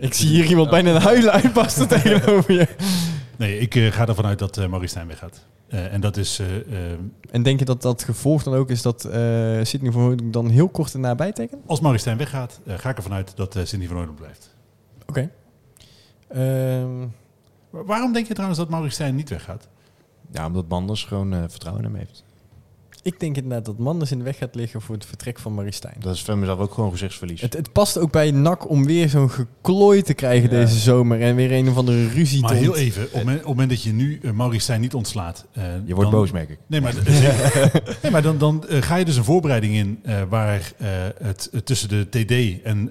Nee, 0.00 0.08
ik 0.08 0.14
zie 0.14 0.28
hier 0.28 0.44
iemand 0.44 0.70
bijna 0.70 0.94
een 0.94 1.00
huilen 1.12 1.32
uitpassen 1.32 1.88
tegenover 1.88 2.52
je. 2.52 2.68
Nee, 3.36 3.58
ik 3.58 3.74
uh, 3.74 3.92
ga 3.92 4.06
ervan 4.06 4.26
uit 4.26 4.38
dat 4.38 4.58
uh, 4.58 4.66
Maurice 4.66 4.90
Stijn 4.90 5.06
weggaat. 5.06 5.44
Uh, 5.68 5.92
en 5.92 6.00
dat 6.00 6.16
is... 6.16 6.40
en 7.30 7.42
denk 7.42 7.58
je 7.58 7.64
dat 7.64 7.82
dat 7.82 8.02
gevolg 8.02 8.42
dan 8.42 8.54
ook 8.54 8.70
is 8.70 8.82
dat 8.82 9.00
Sidney 9.62 9.92
van 9.92 10.02
Hooydonk 10.02 10.32
dan 10.32 10.48
heel 10.48 10.68
kort 10.68 10.92
erna 10.92 11.14
bijtekent? 11.14 11.62
Als 11.66 11.80
Maurice 11.80 12.02
Stijn 12.02 12.18
weggaat, 12.18 12.60
ga 12.66 12.90
ik 12.90 12.96
ervan 12.96 13.12
uit 13.12 13.36
dat 13.36 13.58
Sidney 13.62 13.86
van 13.86 13.96
Hooydonk 13.96 14.18
blijft. 14.18 14.54
Oké. 15.06 15.30
Um, 16.36 17.12
Waarom 17.70 18.12
denk 18.12 18.26
je 18.26 18.32
trouwens 18.32 18.60
dat 18.60 18.68
Maurice 18.68 18.94
Stijn 18.94 19.14
niet 19.14 19.28
weggaat? 19.28 19.68
Ja, 20.30 20.46
omdat 20.46 20.68
Manders 20.68 21.04
gewoon 21.04 21.34
uh, 21.34 21.42
vertrouwen 21.48 21.84
in 21.84 21.90
hem 21.90 21.98
heeft. 21.98 22.24
Ik 23.02 23.20
denk 23.20 23.36
inderdaad 23.36 23.64
dat 23.64 23.78
Manders 23.78 24.10
in 24.10 24.18
de 24.18 24.24
weg 24.24 24.36
gaat 24.36 24.54
liggen 24.54 24.80
voor 24.80 24.94
het 24.94 25.04
vertrek 25.04 25.38
van 25.38 25.54
Maristijn. 25.54 25.94
Dat 25.98 26.14
is 26.14 26.22
voor 26.22 26.38
mezelf 26.38 26.58
ook 26.58 26.74
gewoon 26.74 26.90
gezichtsverlies. 26.90 27.40
Het, 27.40 27.52
het 27.52 27.72
past 27.72 27.98
ook 27.98 28.12
bij 28.12 28.30
NAC 28.30 28.70
om 28.70 28.84
weer 28.84 29.08
zo'n 29.08 29.30
geklooi 29.30 30.02
te 30.02 30.14
krijgen 30.14 30.50
deze 30.50 30.78
zomer. 30.78 31.20
En 31.20 31.34
weer 31.34 31.52
een 31.52 31.68
of 31.68 31.76
andere 31.76 32.08
ruzie 32.08 32.40
maar 32.40 32.50
te 32.50 32.56
heel 32.56 32.76
even, 32.76 33.08
op 33.12 33.26
het 33.26 33.44
moment, 33.44 33.70
dat 33.70 33.82
je 33.82 33.92
nu 33.92 34.18
uh, 34.22 34.30
Maurice 34.30 34.72
niet 34.72 34.94
ontslaat... 34.94 35.46
Uh, 35.58 35.64
je 35.84 35.94
wordt 35.94 36.10
boos, 36.10 36.30
merk 36.30 36.48
ik. 36.48 36.58
Nee, 36.66 36.80
maar, 36.80 36.94
nee, 38.02 38.12
maar 38.12 38.22
dan, 38.22 38.38
dan 38.38 38.64
uh, 38.68 38.82
ga 38.82 38.96
je 38.96 39.04
dus 39.04 39.16
een 39.16 39.24
voorbereiding 39.24 39.74
in... 39.74 40.02
waar 40.28 40.72
het 41.22 41.50
tussen 41.64 41.88
de 41.88 42.08
TD 42.08 42.62
en 42.62 42.90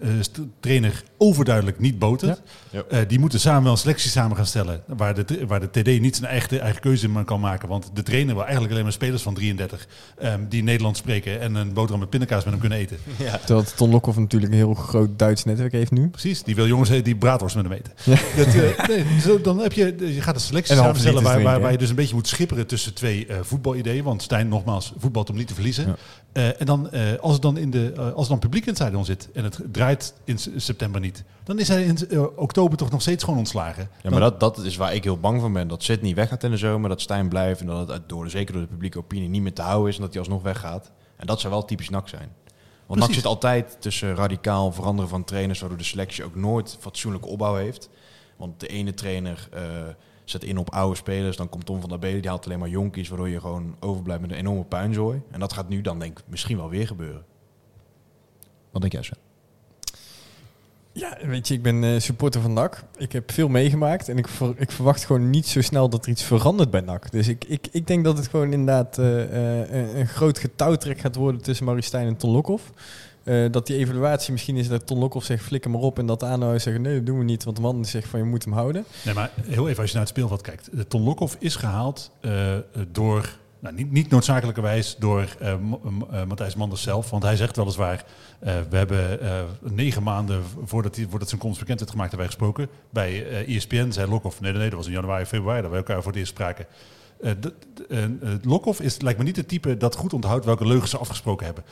trainer 0.59 1.03
overduidelijk 1.17 1.79
niet 1.79 1.99
botert. 1.99 2.41
Ja. 2.69 3.03
die 3.03 3.19
moeten 3.19 3.39
samen 3.39 3.63
wel 3.63 3.71
een 3.71 3.77
selectie 3.77 4.09
samen 4.09 4.37
gaan 4.37 4.45
stellen... 4.45 4.83
waar 4.87 5.13
de, 5.13 5.45
waar 5.47 5.59
de 5.59 5.81
TD 5.81 6.01
niet 6.01 6.15
zijn 6.15 6.29
eigen, 6.29 6.61
eigen 6.61 6.81
keuze 6.81 7.07
in 7.07 7.25
kan 7.25 7.39
maken. 7.39 7.67
Want 7.67 7.91
de 7.93 8.03
trainer 8.03 8.33
wil 8.33 8.43
eigenlijk 8.43 8.71
alleen 8.71 8.83
maar 8.83 8.93
spelers 8.93 9.21
van 9.21 9.33
33... 9.33 9.87
Um, 10.23 10.47
die 10.49 10.63
Nederlands 10.63 10.99
spreken 10.99 11.39
en 11.39 11.55
een 11.55 11.73
boterham 11.73 11.99
met 11.99 12.09
pindakaas 12.09 12.43
met 12.43 12.53
hem 12.53 12.59
kunnen 12.59 12.77
eten. 12.77 12.97
Ja. 13.17 13.37
Terwijl 13.37 13.65
Ton 13.75 13.89
Lokhoff 13.89 14.17
natuurlijk 14.17 14.51
een 14.51 14.57
heel 14.57 14.73
groot 14.73 15.19
Duits 15.19 15.43
netwerk 15.43 15.71
heeft 15.71 15.91
nu. 15.91 16.09
Precies, 16.09 16.43
die 16.43 16.55
wil 16.55 16.67
jongens 16.67 16.89
die 16.89 17.15
braadworst 17.15 17.55
met 17.55 17.65
hem 17.65 17.73
eten. 17.73 17.93
Ja. 18.03 18.15
Dat, 18.43 18.53
uh, 18.55 18.87
nee, 18.87 19.41
dan 19.41 19.59
heb 19.59 19.73
je, 19.73 19.95
je 20.13 20.21
gaat 20.21 20.35
een 20.35 20.41
selectie 20.41 20.75
samenstellen 20.75 21.23
waar, 21.23 21.41
waar, 21.41 21.61
waar, 21.61 21.71
je 21.71 21.77
dus 21.77 21.89
een 21.89 21.95
beetje 21.95 22.15
moet 22.15 22.27
schipperen 22.27 22.67
tussen 22.67 22.93
twee 22.93 23.27
uh, 23.27 23.35
voetbalideeën. 23.41 24.03
Want 24.03 24.21
Stijn, 24.21 24.47
nogmaals, 24.47 24.93
voetbalt 24.97 25.29
om 25.29 25.35
niet 25.35 25.47
te 25.47 25.53
verliezen. 25.53 25.87
Ja. 25.87 25.95
Uh, 26.33 26.61
en 26.61 26.65
dan, 26.65 26.89
uh, 26.93 27.01
als, 27.21 27.33
het 27.33 27.41
dan 27.41 27.57
in 27.57 27.71
de, 27.71 27.93
uh, 27.97 28.13
als 28.13 28.27
dan 28.27 28.39
publiek 28.39 28.63
in 28.63 28.69
het 28.69 28.77
stadion 28.77 29.05
zit 29.05 29.29
en 29.33 29.43
het 29.43 29.59
draait 29.71 30.13
in 30.23 30.37
september 30.55 31.01
niet, 31.01 31.23
dan 31.43 31.59
is 31.59 31.67
hij 31.67 31.83
in 31.83 31.97
oktober 32.35 32.77
toch 32.77 32.91
nog 32.91 33.01
steeds 33.01 33.23
gewoon 33.23 33.39
ontslagen. 33.39 33.89
Ja, 34.03 34.09
maar 34.09 34.19
dat, 34.19 34.39
dat 34.39 34.57
is 34.57 34.75
waar 34.75 34.95
ik 34.95 35.03
heel 35.03 35.19
bang 35.19 35.41
van 35.41 35.53
ben. 35.53 35.67
Dat 35.67 35.83
Sydney 35.83 36.15
weggaat 36.15 36.43
in 36.43 36.51
de 36.51 36.57
zomer, 36.57 36.89
dat 36.89 37.01
Stijn 37.01 37.29
blijft 37.29 37.61
en 37.61 37.67
dat 37.67 37.87
het 37.87 38.09
door, 38.09 38.29
zeker 38.29 38.53
door 38.53 38.61
de 38.61 38.67
publieke 38.67 38.97
opinie 38.97 39.29
niet 39.29 39.41
meer 39.41 39.53
te 39.53 39.61
houden 39.61 39.82
is 39.87 39.95
en 39.95 40.01
dat 40.01 40.11
hij 40.11 40.19
alsnog 40.19 40.41
weggaat. 40.41 40.91
En 41.15 41.25
dat 41.25 41.39
zou 41.39 41.53
wel 41.53 41.65
typisch 41.65 41.89
NAC 41.89 42.07
zijn. 42.07 42.35
Want 42.85 42.99
NAC 42.99 43.13
zit 43.13 43.25
altijd 43.25 43.77
tussen 43.79 44.15
radicaal 44.15 44.71
veranderen 44.71 45.09
van 45.09 45.23
trainers, 45.23 45.59
waardoor 45.59 45.77
de 45.77 45.83
selectie 45.83 46.23
ook 46.23 46.35
nooit 46.35 46.77
fatsoenlijke 46.79 47.27
opbouw 47.27 47.55
heeft. 47.55 47.89
Want 48.37 48.59
de 48.59 48.67
ene 48.67 48.93
trainer 48.93 49.49
zet 50.23 50.43
in 50.43 50.57
op 50.57 50.69
oude 50.69 50.95
spelers. 50.95 51.37
Dan 51.37 51.49
komt 51.49 51.65
Tom 51.65 51.79
van 51.79 51.89
der 51.89 51.99
Belen, 51.99 52.21
die 52.21 52.29
haalt 52.29 52.45
alleen 52.45 52.59
maar 52.59 52.69
jonkies, 52.69 53.09
waardoor 53.09 53.29
je 53.29 53.39
gewoon 53.39 53.75
overblijft 53.79 54.21
met 54.21 54.31
een 54.31 54.37
enorme 54.37 54.63
puinzooi. 54.63 55.21
En 55.31 55.39
dat 55.39 55.53
gaat 55.53 55.69
nu 55.69 55.81
dan 55.81 55.99
denk 55.99 56.19
ik 56.19 56.25
misschien 56.27 56.57
wel 56.57 56.69
weer 56.69 56.87
gebeuren. 56.87 57.25
Wat 58.71 58.81
denk 58.81 58.93
jij, 58.93 59.03
Sven? 59.03 59.17
Ja, 60.95 61.17
weet 61.21 61.47
je, 61.47 61.53
ik 61.53 61.61
ben 61.61 61.83
uh, 61.83 61.99
supporter 61.99 62.41
van 62.41 62.53
NAC. 62.53 62.83
Ik 62.97 63.11
heb 63.11 63.31
veel 63.31 63.47
meegemaakt 63.47 64.09
en 64.09 64.17
ik, 64.17 64.27
ik 64.55 64.71
verwacht 64.71 65.05
gewoon 65.05 65.29
niet 65.29 65.47
zo 65.47 65.61
snel 65.61 65.89
dat 65.89 66.05
er 66.05 66.11
iets 66.11 66.23
verandert 66.23 66.69
bij 66.69 66.81
NAC. 66.81 67.11
Dus 67.11 67.27
ik, 67.27 67.45
ik, 67.47 67.67
ik 67.71 67.87
denk 67.87 68.03
dat 68.03 68.17
het 68.17 68.27
gewoon 68.27 68.51
inderdaad 68.51 68.97
uh, 68.97 69.33
uh, 69.33 69.95
een 69.95 70.07
groot 70.07 70.37
getouwtrek 70.37 70.99
gaat 70.99 71.15
worden 71.15 71.41
tussen 71.41 71.65
Maristijn 71.65 72.07
en 72.07 72.17
Ton 72.17 72.31
Lokhoff. 72.31 72.71
Dat 73.51 73.67
die 73.67 73.77
evaluatie 73.77 74.31
misschien 74.31 74.55
is 74.55 74.67
dat 74.67 74.87
Ton 74.87 74.97
Lokhoff 74.99 75.25
zegt 75.25 75.43
flikker 75.43 75.71
maar 75.71 75.81
op 75.81 75.99
en 75.99 76.05
dat 76.05 76.19
de 76.19 76.25
aanhouders 76.25 76.63
zeggen 76.63 76.81
nee 76.81 76.95
dat 76.95 77.05
doen 77.05 77.17
we 77.17 77.23
niet, 77.23 77.43
want 77.43 77.55
de 77.55 77.61
man 77.61 77.85
zegt 77.85 78.07
van 78.07 78.19
je 78.19 78.25
moet 78.25 78.43
hem 78.43 78.53
houden. 78.53 78.85
Nee, 79.05 79.13
maar 79.13 79.31
heel 79.41 79.69
even 79.69 79.81
als 79.81 79.87
je 79.87 79.97
naar 79.97 80.05
het 80.05 80.15
speelveld 80.15 80.41
kijkt. 80.41 80.69
Ton 80.87 81.03
Lokhoff 81.03 81.35
is 81.39 81.55
gehaald 81.55 82.11
door, 82.91 83.37
nou, 83.63 83.75
niet, 83.75 83.91
niet 83.91 84.09
noodzakelijkerwijs 84.09 84.95
door 84.99 85.27
uh, 85.41 85.55
Matthijs 86.27 86.55
Manders 86.55 86.81
zelf, 86.81 87.09
want 87.09 87.23
hij 87.23 87.35
zegt 87.35 87.55
weliswaar 87.55 88.05
we 88.69 88.77
hebben 88.77 89.19
negen 89.61 90.03
maanden 90.03 90.43
voordat, 90.65 90.95
hij, 90.95 91.05
voordat 91.09 91.29
zijn 91.29 91.41
komst 91.41 91.59
bekend 91.59 91.79
werd 91.79 91.91
gemaakt 91.91 92.11
hebben 92.11 92.27
wij 92.29 92.37
gesproken. 92.37 92.69
Bij 92.89 93.45
ESPN 93.45 93.91
zei 93.91 94.09
Lokhoff, 94.09 94.41
nee, 94.41 94.51
nee, 94.51 94.59
nee, 94.59 94.69
dat 94.69 94.77
was 94.77 94.87
in 94.87 94.93
januari, 94.93 95.25
februari 95.25 95.61
dat 95.61 95.71
we 95.71 95.77
elkaar 95.77 96.01
voor 96.01 96.11
het 96.11 96.19
eerst 96.19 96.31
spraken. 96.31 96.65
Uh, 97.23 97.31
uh, 97.89 98.33
Lokhoff 98.41 98.81
is, 98.81 99.01
lijkt 99.01 99.19
me 99.19 99.25
niet 99.25 99.35
het 99.35 99.47
type 99.47 99.77
dat 99.77 99.95
goed 99.95 100.13
onthoudt 100.13 100.45
welke 100.45 100.67
leugens 100.67 100.91
ze 100.91 100.97
afgesproken 100.97 101.45
hebben. 101.45 101.63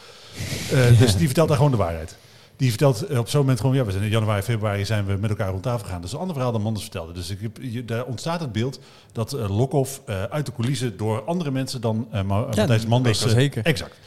Uh, 0.74 1.00
dus 1.00 1.16
die 1.16 1.26
vertelt 1.26 1.48
daar 1.48 1.58
gewoon 1.58 1.72
de 1.72 1.78
waarheid. 1.78 2.18
Die 2.62 2.70
vertelt 2.70 3.18
op 3.18 3.30
zo'n 3.30 3.40
moment 3.40 3.60
gewoon, 3.60 3.76
ja, 3.76 3.86
we 3.86 3.92
zijn 3.92 4.04
in 4.04 4.10
januari, 4.10 4.42
februari 4.42 4.86
zijn 4.86 5.06
we 5.06 5.18
met 5.20 5.30
elkaar 5.30 5.50
rond 5.50 5.64
tafel 5.64 5.84
gegaan. 5.84 5.98
Dat 5.98 6.06
is 6.06 6.14
een 6.14 6.20
ander 6.20 6.36
verhaal 6.36 6.52
dan 6.52 6.62
Manders 6.62 6.84
vertelde. 6.84 7.14
Dus 7.14 7.30
ik, 7.30 7.40
je, 7.62 7.86
daar 7.86 8.06
ontstaat 8.06 8.40
het 8.40 8.52
beeld 8.52 8.80
dat 9.12 9.34
uh, 9.34 9.58
Lokhoff 9.58 10.02
uit 10.06 10.46
de 10.46 10.52
coulissen 10.52 10.98
door 10.98 11.24
andere 11.24 11.52
mensen 11.52 11.82
dan 11.82 12.08
uh, 12.14 12.22
Ma 12.22 12.38
ja, 12.38 12.46
Matthijs 12.46 12.86
Manders... 12.86 13.28
zeker. 13.28 13.66
Exact. 13.66 13.98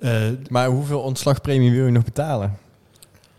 Ja. 0.00 0.30
maar 0.48 0.68
hoeveel 0.68 1.00
ontslagpremie 1.00 1.70
wil 1.70 1.84
je 1.84 1.90
nog 1.90 2.04
betalen? 2.04 2.58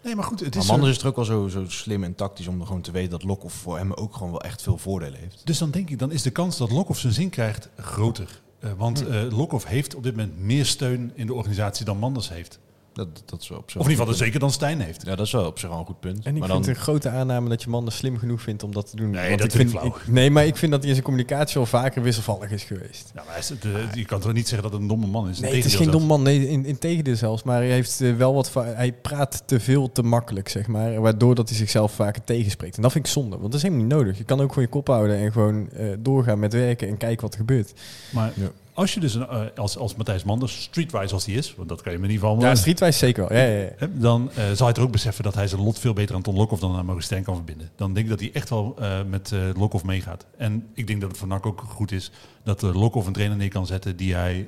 Nee, 0.04 0.16
maar 0.16 0.24
goed. 0.24 0.39
Het 0.39 0.56
is 0.56 0.68
Manders 0.68 0.91
is 0.91 1.02
er 1.02 1.08
ook 1.08 1.16
wel 1.16 1.26
zo, 1.26 1.47
zo 1.47 1.66
slim 1.68 2.04
en 2.04 2.16
tactisch 2.16 2.47
om 2.47 2.66
gewoon 2.66 2.82
te 2.82 2.91
weten 2.91 3.10
dat 3.10 3.24
Lokhoff 3.24 3.56
voor 3.56 3.78
hem 3.78 3.93
ook 3.93 4.14
gewoon 4.14 4.32
wel 4.32 4.41
echt 4.41 4.62
veel 4.62 4.78
voordelen 4.78 5.20
heeft. 5.20 5.41
Dus 5.43 5.58
dan 5.58 5.72
denk 5.72 5.89
ik, 5.89 6.00
dan 6.00 6.12
is 6.12 6.22
de 6.22 6.32
kans 6.32 6.58
dat 6.58 6.72
Lokhoff 6.72 7.00
zijn 7.00 7.14
zin 7.14 7.30
krijgt 7.30 7.70
groter. 7.78 8.41
Uh, 8.64 8.72
want 8.78 9.08
uh, 9.08 9.22
Lokhoff 9.30 9.66
heeft 9.66 9.95
op 9.95 10.04
dit 10.04 10.16
moment 10.16 10.39
meer 10.39 10.66
steun 10.66 11.12
in 11.16 11.28
de 11.28 11.34
organisatie 11.34 11.86
dan 11.86 11.97
Manders 11.97 12.30
heeft. 12.30 12.60
Dat, 13.00 13.24
dat 13.26 13.41
is 13.41 13.52
op 13.52 13.72
zich 13.72 13.80
of 13.80 13.86
in 13.86 13.91
ieder 13.91 14.06
geval 14.06 14.20
zeker 14.26 14.39
dan 14.39 14.52
Stijn 14.52 14.82
heeft. 14.82 15.06
Ja, 15.06 15.16
dat 15.16 15.26
is 15.26 15.32
wel 15.32 15.45
op 15.45 15.60
zich 15.60 15.70
wel 15.70 15.80
een 15.80 15.86
goed 15.86 16.00
punt. 16.00 16.26
En 16.26 16.34
ik 16.34 16.39
maar 16.39 16.50
vind 16.50 16.50
dan... 16.50 16.58
het 16.58 16.68
een 16.68 16.76
grote 16.76 17.10
aanname 17.10 17.50
dat 17.50 17.64
je 17.64 17.70
man 17.70 17.91
slim 17.91 18.18
genoeg 18.18 18.41
vindt 18.41 18.64
om 18.64 18.74
dat 18.74 18.89
te 18.89 18.95
doen. 18.95 19.10
Nee, 19.10 19.28
Want 19.28 19.41
dat 19.41 19.47
ik 19.47 19.56
vind 19.56 19.70
flauw. 19.70 19.86
Ik, 19.86 20.08
nee, 20.08 20.32
maar 20.32 20.45
ik 20.45 20.56
vind 20.56 20.72
dat 20.72 20.80
hij 20.80 20.89
in 20.89 20.95
zijn 20.95 21.06
communicatie 21.06 21.60
al 21.60 21.66
vaker 21.66 22.02
wisselvallig 22.02 22.52
is 22.52 22.64
geweest. 22.64 23.12
Ja, 23.16 23.24
maar 23.24 23.34
hij 23.34 23.39
is, 23.39 23.47
de, 23.60 23.88
je 23.93 24.06
kan 24.06 24.20
toch 24.20 24.34
niet 24.34 24.47
zeggen 24.47 24.64
dat 24.64 24.72
het 24.72 24.82
een 24.82 24.88
domme 24.88 25.08
man 25.08 25.30
is? 25.30 25.39
Nee, 25.39 25.56
het 25.56 25.66
is 25.66 25.76
geen 25.76 25.91
domme 25.91 26.08
man. 26.08 26.22
Nee, 26.22 26.50
in, 26.50 26.66
in 26.66 26.78
tegendeel 26.78 27.16
zelfs. 27.16 27.43
Maar 27.43 27.58
hij 27.58 27.72
heeft 27.72 28.02
uh, 28.02 28.16
wel 28.16 28.34
wat... 28.34 28.54
Hij 28.54 28.93
praat 28.93 29.43
te 29.45 29.60
veel 29.60 29.91
te 29.91 30.04
makkelijk, 30.04 30.50
zeg 30.50 30.68
maar. 30.68 31.02
Waardoor 31.02 31.36
dat 31.36 31.50
hij 31.50 31.58
zichzelf 31.58 31.91
vaker 31.91 32.24
tegenspreekt. 32.24 32.76
En 32.76 32.82
dat 32.82 32.91
vind 32.91 33.06
ik 33.06 33.12
zonde. 33.12 33.30
Want 33.30 33.52
dat 33.52 33.54
is 33.54 33.62
helemaal 33.62 33.86
niet 33.86 33.93
nodig. 33.93 34.18
Je 34.18 34.24
kan 34.24 34.41
ook 34.41 34.50
gewoon 34.50 34.64
je 34.64 34.70
kop 34.70 34.88
houden 34.88 35.18
en 35.18 35.32
gewoon 35.32 35.70
uh, 35.74 35.93
doorgaan 36.00 36.39
met 36.39 36.54
werken 36.54 36.88
en 36.88 36.97
kijken 36.97 37.22
wat 37.22 37.34
er 37.34 37.39
gebeurt. 37.39 37.74
Maar 38.10 38.32
ja 38.36 38.52
als 38.80 38.94
je 38.94 39.00
dus 39.00 39.14
een, 39.14 39.28
uh, 39.32 39.42
als, 39.56 39.78
als 39.78 39.96
Matthijs 39.96 40.24
Manders, 40.24 40.62
streetwise 40.62 41.14
als 41.14 41.26
hij 41.26 41.36
is, 41.36 41.56
want 41.56 41.70
dat 41.70 41.82
kan 41.82 41.92
je 41.92 42.00
me 42.00 42.08
ieder 42.08 42.28
geval... 42.28 42.42
Ja, 42.42 42.56
streetwise 42.56 42.98
zeker 42.98 43.28
wel. 43.28 43.38
Ja, 43.38 43.46
ja, 43.46 43.70
ja. 43.80 43.88
Dan 43.94 44.32
uh, 44.38 44.44
zal 44.54 44.68
hij 44.68 44.76
er 44.76 44.82
ook 44.82 44.92
beseffen 44.92 45.24
dat 45.24 45.34
hij 45.34 45.48
zijn 45.48 45.62
lot 45.62 45.80
veel 45.80 45.94
beter 45.94 46.16
aan 46.16 46.22
Ton 46.22 46.36
Lokhoff 46.36 46.62
dan 46.62 46.76
aan 46.76 46.86
Maurice 46.86 47.06
Stijn 47.06 47.24
kan 47.24 47.36
verbinden. 47.36 47.70
Dan 47.76 47.94
denk 47.94 48.06
ik 48.06 48.12
dat 48.12 48.20
hij 48.20 48.32
echt 48.34 48.50
wel 48.50 48.76
uh, 48.80 48.98
met 49.10 49.32
uh, 49.32 49.40
Lokhoff 49.56 49.84
meegaat. 49.84 50.26
En 50.38 50.68
ik 50.74 50.88
denk 50.88 51.02
dat 51.02 51.10
het 51.10 51.20
voor 51.20 51.28
NAC 51.28 51.46
ook 51.46 51.64
goed 51.68 51.92
is 51.92 52.12
dat 52.44 52.64
uh, 52.64 52.76
Lokhoff 52.76 53.08
een 53.08 53.14
trainer 53.14 53.38
neer 53.38 53.50
kan 53.50 53.66
zetten 53.66 53.96
die 53.96 54.16
hij 54.16 54.48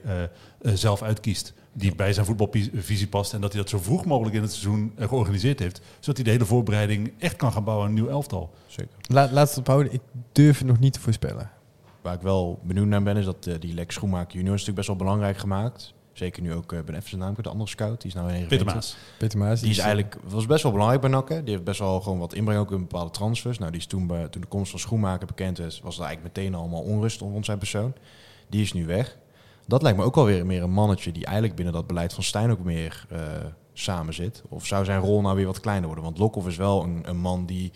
zelf 0.61 1.01
uitkiest. 1.01 1.53
Die 1.73 1.95
bij 1.95 2.13
zijn 2.13 2.25
voetbalvisie 2.25 3.07
past. 3.07 3.33
En 3.33 3.41
dat 3.41 3.53
hij 3.53 3.61
dat 3.61 3.69
zo 3.69 3.79
vroeg 3.79 4.05
mogelijk 4.05 4.35
in 4.35 4.41
het 4.41 4.51
seizoen 4.51 4.93
georganiseerd 4.97 5.59
heeft. 5.59 5.81
Zodat 5.99 6.15
hij 6.15 6.23
de 6.23 6.31
hele 6.31 6.45
voorbereiding 6.45 7.13
echt 7.17 7.35
kan 7.35 7.51
gaan 7.51 7.63
bouwen 7.63 7.85
aan 7.87 7.91
een 7.91 8.01
nieuw 8.01 8.09
elftal. 8.09 8.53
Zeker. 8.67 8.95
La, 9.01 9.29
laat 9.31 9.49
het 9.49 9.57
ophouden. 9.57 9.93
Ik 9.93 10.01
durf 10.31 10.57
het 10.57 10.67
nog 10.67 10.79
niet 10.79 10.93
te 10.93 10.99
voorspellen 10.99 11.51
waar 12.01 12.13
ik 12.13 12.21
wel 12.21 12.59
benieuwd 12.63 12.87
naar 12.87 13.03
ben, 13.03 13.17
is 13.17 13.25
dat 13.25 13.45
uh, 13.45 13.55
die 13.59 13.73
Lex 13.73 13.95
Schoenmaker 13.95 14.35
junior 14.35 14.53
is 14.55 14.65
natuurlijk 14.65 14.75
best 14.75 14.87
wel 14.87 14.97
belangrijk 14.97 15.37
gemaakt. 15.37 15.93
Zeker 16.13 16.41
nu 16.41 16.53
ook, 16.53 16.71
uh, 16.71 16.79
ben 16.81 16.95
even 16.95 17.09
zijn 17.09 17.21
naam, 17.21 17.35
de 17.41 17.49
andere 17.49 17.69
scout, 17.69 18.01
die 18.01 18.09
is 18.09 18.15
nou 18.15 18.33
een 18.33 18.47
Peter 18.47 18.65
Maas. 18.65 18.97
Peter 19.17 19.39
Maas. 19.39 19.61
Die 19.61 19.69
is 19.69 19.77
eigenlijk, 19.77 20.17
was 20.23 20.45
best 20.45 20.63
wel 20.63 20.71
belangrijk 20.71 21.01
bij 21.01 21.09
Nakken. 21.09 21.43
Die 21.43 21.53
heeft 21.53 21.65
best 21.65 21.79
wel 21.79 22.01
gewoon 22.01 22.19
wat 22.19 22.33
inbreng 22.33 22.59
ook 22.59 22.71
in 22.71 22.79
bepaalde 22.79 23.11
transfers. 23.11 23.57
Nou, 23.57 23.71
die 23.71 23.79
is 23.79 23.85
toen, 23.85 24.07
bij, 24.07 24.27
toen 24.27 24.41
de 24.41 24.47
komst 24.47 24.71
van 24.71 24.79
Schoenmaker 24.79 25.27
bekend 25.27 25.59
is, 25.59 25.79
was 25.79 25.97
er 25.99 26.03
eigenlijk 26.03 26.35
meteen 26.35 26.55
allemaal 26.55 26.81
onrust 26.81 27.19
rond 27.19 27.45
zijn 27.45 27.57
persoon. 27.57 27.93
Die 28.49 28.61
is 28.61 28.73
nu 28.73 28.85
weg. 28.85 29.17
Dat 29.67 29.81
lijkt 29.81 29.97
me 29.97 30.03
ook 30.03 30.15
wel 30.15 30.25
weer 30.25 30.45
meer 30.45 30.63
een 30.63 30.71
mannetje 30.71 31.11
die 31.11 31.25
eigenlijk 31.25 31.55
binnen 31.55 31.73
dat 31.73 31.87
beleid 31.87 32.13
van 32.13 32.23
Stijn 32.23 32.51
ook 32.51 32.63
meer 32.63 33.05
uh, 33.11 33.19
samen 33.73 34.13
zit. 34.13 34.43
Of 34.49 34.65
zou 34.65 34.85
zijn 34.85 34.99
rol 34.99 35.21
nou 35.21 35.35
weer 35.35 35.45
wat 35.45 35.59
kleiner 35.59 35.85
worden? 35.85 36.03
Want 36.03 36.17
Lokhoff 36.17 36.47
is 36.47 36.57
wel 36.57 36.83
een, 36.83 37.01
een 37.03 37.19
man 37.19 37.45
die 37.45 37.71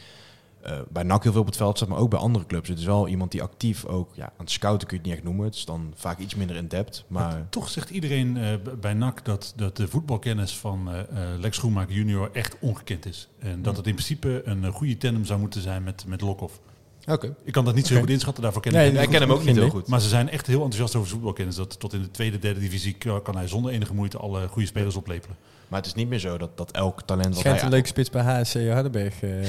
eh, 0.66 0.80
bij 0.90 1.04
NAC 1.04 1.24
heel 1.24 1.32
veel 1.32 1.42
op 1.42 1.48
het 1.48 1.58
veld 1.58 1.78
staat, 1.78 1.90
maar 1.90 1.98
ook 1.98 2.10
bij 2.10 2.20
andere 2.20 2.46
clubs. 2.46 2.70
Het 2.70 2.80
is 2.80 2.86
wel 2.86 3.08
iemand 3.08 3.32
die 3.32 3.44
actief 3.44 3.86
ook, 3.86 4.10
ja, 4.16 4.24
aan 4.24 4.32
het 4.38 4.52
scouten 4.52 4.88
kun 4.88 4.98
je 4.98 5.02
het 5.02 5.12
niet 5.12 5.16
echt 5.16 5.28
noemen. 5.28 5.46
Het 5.46 5.56
is 5.56 5.66
dan 5.66 5.94
vaak 5.96 6.20
iets 6.20 6.36
minder 6.36 6.56
in 6.56 6.68
depth. 6.68 7.06
Maar 7.08 7.50
Toch 7.50 7.70
zegt 7.70 7.90
iedereen 7.90 8.38
eh, 8.38 8.54
bij 8.80 8.94
NAC 8.94 9.26
dat, 9.26 9.54
dat 9.56 9.78
de 9.78 9.88
voetbalkennis 9.88 10.58
van 10.58 10.92
eh, 10.92 11.02
Lex 11.40 11.58
Schoenmaker 11.58 11.96
junior 11.96 12.30
echt 12.34 12.58
ongekend 12.60 13.06
is. 13.06 13.30
En 13.40 13.62
dat 13.62 13.78
het 13.78 13.88
in 13.88 13.94
principe 13.94 14.42
een 14.46 14.72
goede 14.72 14.98
tandem 14.98 15.26
zou 15.26 15.40
moeten 15.40 15.62
zijn 15.62 15.84
met, 15.84 16.06
met 16.08 16.22
Lokhoff. 16.22 16.60
Oké. 17.06 17.36
Ik 17.44 17.54
kan 17.54 17.66
dat 17.66 17.76
niet 17.76 17.86
zo 17.88 17.94
Oké. 17.94 18.02
goed 18.02 18.12
inschatten, 18.12 18.44
daarvoor 18.44 18.62
ken 18.62 18.74
Nee, 18.74 18.92
ik 18.92 19.00
niet 19.00 19.10
ken 19.10 19.22
hem 19.22 19.32
ook 19.32 19.38
niet 19.44 19.48
heel 19.54 19.62
Nee. 19.62 19.70
goed. 19.70 19.88
Maar 19.88 20.02
ze 20.02 20.08
zijn 20.10 20.30
echt 20.30 20.48
heel 20.48 20.56
enthousiast 20.62 20.96
over 20.96 21.10
voetbalkennis. 21.10 21.56
Dat 21.56 21.80
tot 21.80 21.94
in 21.94 22.02
de 22.02 22.12
tweede, 22.12 22.40
derde 22.40 22.60
divisie 22.60 22.94
kan 22.94 23.22
kan 23.22 23.36
hij 23.38 23.48
zonder 23.48 23.72
enige 23.72 23.94
moeite 23.94 24.18
alle 24.18 24.48
goede 24.48 24.68
spelers 24.68 24.96
oplepelen. 24.96 25.38
Maar 25.68 25.80
het 25.80 25.88
is 25.88 25.94
niet 25.96 26.08
meer 26.10 26.20
zo 26.20 26.38
dat, 26.38 26.58
dat 26.58 26.72
elk 26.72 27.02
talent... 27.02 27.28
Wat 27.28 27.38
Schijnt 27.38 27.56
hij, 27.58 27.66
een 27.66 27.72
leuke 27.74 27.88
spits 27.88 28.10
bij 28.10 28.22
HSC 28.24 28.54
Hardenberg. 28.70 29.22
eh. 29.22 29.30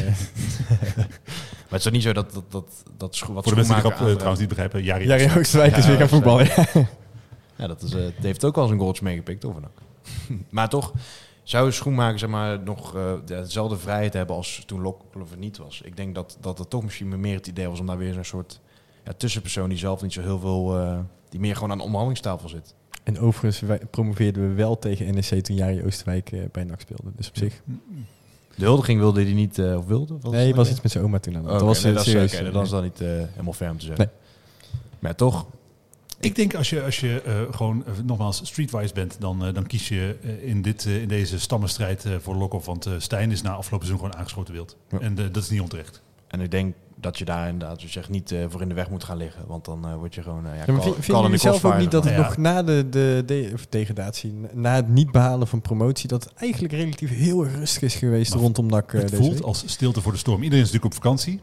Maar 1.69 1.79
het 1.79 1.79
is 1.79 1.83
toch 1.83 1.93
niet 1.93 2.03
zo 2.03 2.13
dat, 2.13 2.33
dat, 2.33 2.45
dat, 2.49 2.83
dat 2.97 3.15
scho- 3.17 3.33
wat 3.33 3.43
Voor 3.45 3.53
de 3.55 3.59
mensen 3.59 3.83
die 3.83 3.93
eh, 3.93 4.13
trouwens 4.13 4.39
niet 4.41 4.49
begrijpen, 4.49 4.83
Jari 4.83 5.07
Jari 5.07 5.23
Oosterwijk. 5.23 5.39
Oosterwijk 5.47 5.77
is 5.77 5.87
weer 5.87 5.97
gaan 5.97 6.09
voetballen. 6.09 6.49
Ja. 7.57 7.67
Dat 7.67 7.83
is, 7.83 7.93
het 7.93 8.15
heeft 8.21 8.45
ook 8.45 8.55
wel 8.55 8.67
zijn 8.67 8.79
goaltje 8.79 9.05
meegepikt, 9.05 9.45
of 9.45 9.55
dan 9.55 9.65
ook. 9.71 9.79
maar 10.51 10.69
toch 10.69 10.93
zou 11.47 11.73
Schoenmaker 11.73 12.19
zeg 12.19 12.29
maar, 12.29 12.61
nog 12.61 12.97
eh, 12.97 13.13
dezelfde 13.25 13.77
vrijheid 13.77 14.13
hebben 14.13 14.37
als 14.37 14.63
toen 14.67 14.81
Lokhoff 14.81 15.37
niet 15.37 15.57
was. 15.57 15.81
Ik 15.85 15.97
denk 15.97 16.15
dat, 16.15 16.37
dat 16.41 16.59
het 16.59 16.71
toch 16.71 16.83
misschien 16.83 17.21
meer 17.21 17.35
het 17.35 17.47
idee 17.47 17.69
was 17.69 17.81
om 17.81 17.87
daar 17.87 17.99
weer 17.99 18.13
zo'n 18.13 18.25
soort 18.25 18.61
ja, 19.05 19.13
tussenpersoon 19.17 19.69
die 19.69 19.79
zelf 19.79 20.03
niet 20.03 20.13
zo 20.13 20.21
heel 20.21 20.39
veel... 20.39 20.79
eh, 20.79 20.99
die 21.29 21.41
meer 21.41 21.55
gewoon 21.55 21.71
aan 21.71 21.77
de 21.77 21.85
onderhandelingstafel 21.85 22.49
zit. 22.49 22.75
En 23.03 23.19
overigens 23.19 23.61
wij 23.61 23.81
promoveerden 23.91 24.49
we 24.49 24.55
wel 24.55 24.79
tegen 24.79 25.15
NEC 25.15 25.45
toen 25.45 25.57
Jari 25.57 25.85
Oosterwijk 25.85 26.33
eh, 26.33 26.41
bij 26.53 26.65
NAC 26.65 26.81
speelde. 26.81 27.11
Dus 27.17 27.29
op 27.29 27.37
zich. 27.37 27.63
De 28.57 28.65
huldiging 28.65 28.99
wilde 29.01 29.23
hij 29.23 29.33
niet, 29.33 29.59
of 29.59 29.87
wilde? 29.87 30.17
Was 30.21 30.33
Nee, 30.33 30.47
het 30.47 30.57
was 30.57 30.71
iets 30.71 30.81
met 30.81 30.93
zijn 30.93 31.05
oma 31.05 31.19
toen 31.19 31.37
aan. 31.37 31.45
Oh, 31.45 31.51
dat 31.51 31.61
was 31.61 31.83
nee, 31.83 31.99
serieus. 31.99 32.53
dat 32.53 32.65
is 32.65 32.71
dan 32.71 32.83
niet 32.83 32.99
helemaal 32.99 33.53
ferm 33.53 33.79
te 33.79 33.85
zeggen. 33.85 34.11
Maar 34.99 35.15
toch, 35.15 35.47
Ik 36.27 36.35
denk 36.37 36.55
als 36.55 36.71
je, 36.71 36.83
als 36.83 37.01
je 37.01 37.21
eh, 37.23 37.35
gewoon 37.51 37.85
eh, 37.87 37.93
nogmaals 38.05 38.41
streetwise 38.45 38.95
bent, 38.95 39.17
dan, 39.19 39.45
eh, 39.47 39.55
dan 39.55 39.67
kies 39.67 39.89
je 39.89 40.17
in, 40.43 40.63
dit, 40.63 40.85
in 40.85 41.09
deze 41.09 41.41
stammenstrijd 41.41 42.05
eh, 42.05 42.13
voor 42.21 42.35
Lokhoff. 42.35 42.67
Want 42.67 42.89
Stijn 42.99 43.31
is 43.31 43.43
na 43.43 43.51
afgelopen 43.51 43.87
seizoen 43.87 43.99
gewoon 44.07 44.21
aangeschoten 44.21 44.55
wild. 44.55 44.77
Ja. 44.91 44.99
En 45.01 45.15
dat 45.15 45.37
is 45.37 45.51
niet 45.51 45.61
onterecht. 45.61 46.03
en 46.29 46.41
ik 46.41 46.51
denk 46.51 46.75
dat 47.01 47.19
je 47.19 47.25
daar 47.25 47.49
inderdaad, 47.49 47.77
zoals 47.79 47.95
je 47.95 47.99
zegt, 48.01 48.09
niet 48.11 48.35
voor 48.49 48.63
in 48.63 48.69
de 48.69 48.75
weg 48.75 48.91
moet 48.91 49.05
gaan 49.05 49.17
liggen. 49.17 49.47
Want 49.47 49.65
dan 49.65 49.97
word 49.97 50.15
je 50.15 50.23
gewoon, 50.23 50.43
ja, 50.45 50.55
Ja, 50.55 50.73
maar 50.73 50.81
call- 50.83 50.93
vind- 51.01 51.31
the 51.33 51.37
zelf 51.37 51.65
ook 51.65 51.79
niet 51.79 51.91
dat 51.91 52.05
het 52.05 52.13
Ja. 52.13 52.19
nog 52.23 52.37
na 52.37 52.63
de, 52.63 52.89
de, 52.91 53.23
de 53.27 53.51
of 53.55 53.67
degradatie, 53.67 54.35
na 54.53 54.75
het 54.75 54.89
niet 54.89 55.11
behalen 55.11 55.47
van 55.47 55.61
promotie, 55.61 56.09
dat 56.09 56.25
het 56.25 56.33
eigenlijk 56.35 56.73
relatief 56.73 57.11
heel 57.11 57.47
rustig 57.47 57.83
is 57.83 57.95
geweest 57.95 58.31
Maar 58.35 58.43
rondom 58.43 58.67
NAC 58.67 58.93
eh, 58.93 59.01
het 59.01 59.11
deze 59.11 59.23
voelt 59.23 59.35
week? 59.35 59.43
als 59.45 59.63
stilte 59.67 60.01
voor 60.01 60.13
de 60.13 60.19
storm. 60.19 60.43
Iedereen 60.43 60.65
is 60.65 60.71
natuurlijk 60.73 60.95
op 60.97 61.03
vakantie. 61.03 61.41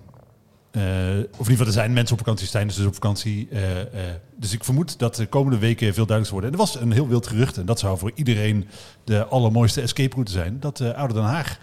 Eh, 0.74 0.82
of 0.82 0.86
in 1.16 1.28
ieder 1.38 1.46
geval, 1.46 1.66
er 1.66 1.72
zijn 1.72 1.94
mensen 1.94 2.14
op 2.14 2.20
vakantie, 2.20 2.66
is 2.66 2.76
dus 2.76 2.86
op 2.86 2.94
vakantie. 2.94 3.48
Eh, 3.52 3.82
eh, 3.82 3.88
dus 4.36 4.54
ik 4.54 4.64
vermoed 4.64 5.00
dat 5.00 5.16
de 5.16 5.26
komende 5.26 5.58
weken 5.58 5.94
veel 5.94 6.06
duidelijk 6.06 6.30
worden. 6.30 6.50
En 6.50 6.56
er 6.56 6.66
was 6.66 6.80
een 6.80 6.92
heel 6.92 7.08
wild 7.08 7.28
gerucht, 7.28 7.58
en 7.58 7.66
dat 7.66 7.80
zou 7.80 7.98
voor 7.98 8.12
iedereen 8.16 8.68
de 9.04 9.26
allermooiste 9.26 9.82
escape 9.82 10.14
route 10.14 10.32
zijn, 10.32 10.60
dat 10.60 10.82
Ouder 10.82 11.18
Den 11.18 11.26
Haag 11.26 11.60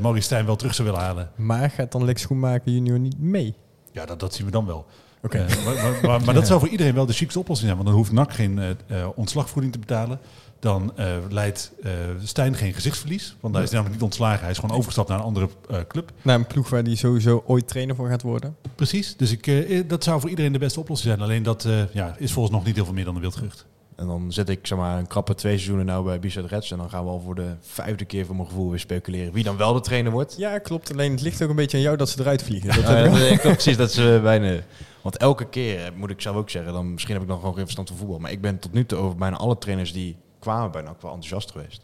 Maurice 0.00 0.24
Stijn 0.24 0.46
wel 0.46 0.56
terug 0.56 0.74
zou 0.74 0.88
willen 0.88 1.04
halen. 1.04 1.30
Maar 1.36 1.70
gaat 1.70 1.92
dan 1.92 2.04
Lex 2.04 2.22
Schoenmaker 2.22 2.72
junior 2.72 2.98
niet 2.98 3.18
mee? 3.18 3.54
Ja, 3.92 4.06
dat, 4.06 4.20
dat 4.20 4.34
zien 4.34 4.46
we 4.46 4.52
dan 4.52 4.66
wel. 4.66 4.86
Oké. 5.22 5.46
Maar 5.64 5.74
maar, 5.74 5.98
maar, 6.02 6.24
maar 6.24 6.34
dat 6.40 6.46
zou 6.46 6.60
voor 6.60 6.68
iedereen 6.68 6.94
wel 6.94 7.06
de 7.06 7.12
chicste 7.12 7.38
oplossing 7.38 7.68
zijn. 7.68 7.82
Want 7.82 7.88
dan 7.88 7.98
hoeft 7.98 8.12
NAC 8.12 8.32
geen 8.32 8.76
ontslagvergoeding 9.14 9.72
te 9.72 9.78
betalen. 9.78 10.20
Dan 10.66 10.92
eh, 10.96 11.06
leidt 11.28 11.72
eh, 11.82 11.90
Stijn 12.22 12.54
geen 12.54 12.74
gezichtsverlies. 12.74 13.36
Want 13.40 13.54
hij 13.54 13.62
is 13.64 13.70
namelijk 13.70 13.94
niet 13.94 14.04
ontslagen. 14.04 14.40
Hij 14.40 14.50
is 14.50 14.58
gewoon 14.58 14.76
overgestapt 14.76 15.08
naar 15.08 15.18
een 15.18 15.24
andere 15.24 15.48
eh, 15.70 15.78
club. 15.88 16.12
Naar 16.22 16.34
een 16.34 16.46
ploeg 16.46 16.68
waar 16.68 16.82
hij 16.82 16.94
sowieso 16.94 17.42
ooit 17.46 17.68
trainer 17.68 17.96
voor 17.96 18.08
gaat 18.08 18.22
worden. 18.22 18.56
Precies. 18.74 19.16
Dus 19.16 19.30
ik, 19.32 19.46
eh, 19.46 19.82
dat 19.88 20.04
zou 20.04 20.20
voor 20.20 20.30
iedereen 20.30 20.52
de 20.52 20.58
beste 20.58 20.80
oplossing 20.80 21.08
zijn. 21.14 21.22
Alleen 21.28 21.42
dat 21.42 21.64
eh, 21.64 21.92
ja, 21.92 22.14
is 22.18 22.32
volgens 22.32 22.54
nog 22.54 22.64
niet 22.64 22.74
heel 22.74 22.84
veel 22.84 22.94
meer 22.94 23.04
dan 23.04 23.14
een 23.14 23.20
wildgerucht. 23.20 23.66
En 23.96 24.06
dan 24.06 24.32
zit 24.32 24.48
ik 24.48 24.66
zeg 24.66 24.78
maar 24.78 24.98
een 24.98 25.06
krappe 25.06 25.34
twee 25.34 25.52
seizoenen 25.54 25.86
nou 25.86 26.04
bij 26.04 26.18
Bizet 26.20 26.44
Reds. 26.50 26.70
En 26.70 26.78
dan 26.78 26.90
gaan 26.90 27.04
we 27.04 27.10
al 27.10 27.20
voor 27.20 27.34
de 27.34 27.54
vijfde 27.60 28.04
keer 28.04 28.26
voor 28.26 28.36
mijn 28.36 28.48
gevoel 28.48 28.70
weer 28.70 28.78
speculeren 28.78 29.32
wie 29.32 29.44
dan 29.44 29.56
wel 29.56 29.72
de 29.72 29.80
trainer 29.80 30.12
wordt. 30.12 30.34
Ja, 30.38 30.58
klopt. 30.58 30.92
Alleen 30.92 31.10
het 31.12 31.20
ligt 31.22 31.42
ook 31.42 31.50
een 31.50 31.56
beetje 31.56 31.76
aan 31.76 31.82
jou 31.82 31.96
dat 31.96 32.08
ze 32.08 32.20
eruit 32.20 32.42
vliegen. 32.42 32.68
Dat 32.74 32.78
Ja, 32.88 32.96
ik 33.04 33.10
dat- 33.10 33.20
ik 33.20 33.38
klopt 33.38 33.54
precies 33.56 33.76
dat 33.76 33.92
ze 33.92 34.20
bijna. 34.22 34.56
Want 35.02 35.16
elke 35.16 35.48
keer, 35.48 35.92
moet 35.96 36.10
ik 36.10 36.20
zelf 36.20 36.36
ook 36.36 36.50
zeggen, 36.50 36.72
dan 36.72 36.92
misschien 36.92 37.14
heb 37.14 37.22
ik 37.22 37.28
nog 37.28 37.38
gewoon 37.38 37.54
geen 37.54 37.62
verstand 37.62 37.88
van 37.88 37.96
voetbal. 37.96 38.18
Maar 38.18 38.30
ik 38.32 38.40
ben 38.40 38.58
tot 38.58 38.72
nu 38.72 38.86
toe 38.86 38.98
over 38.98 39.16
bijna 39.16 39.36
alle 39.36 39.58
trainers 39.58 39.92
die 39.92 40.16
kwamen 40.46 40.70
bijna 40.70 40.88
ook 40.90 41.02
wel 41.02 41.10
enthousiast 41.12 41.50
geweest. 41.50 41.80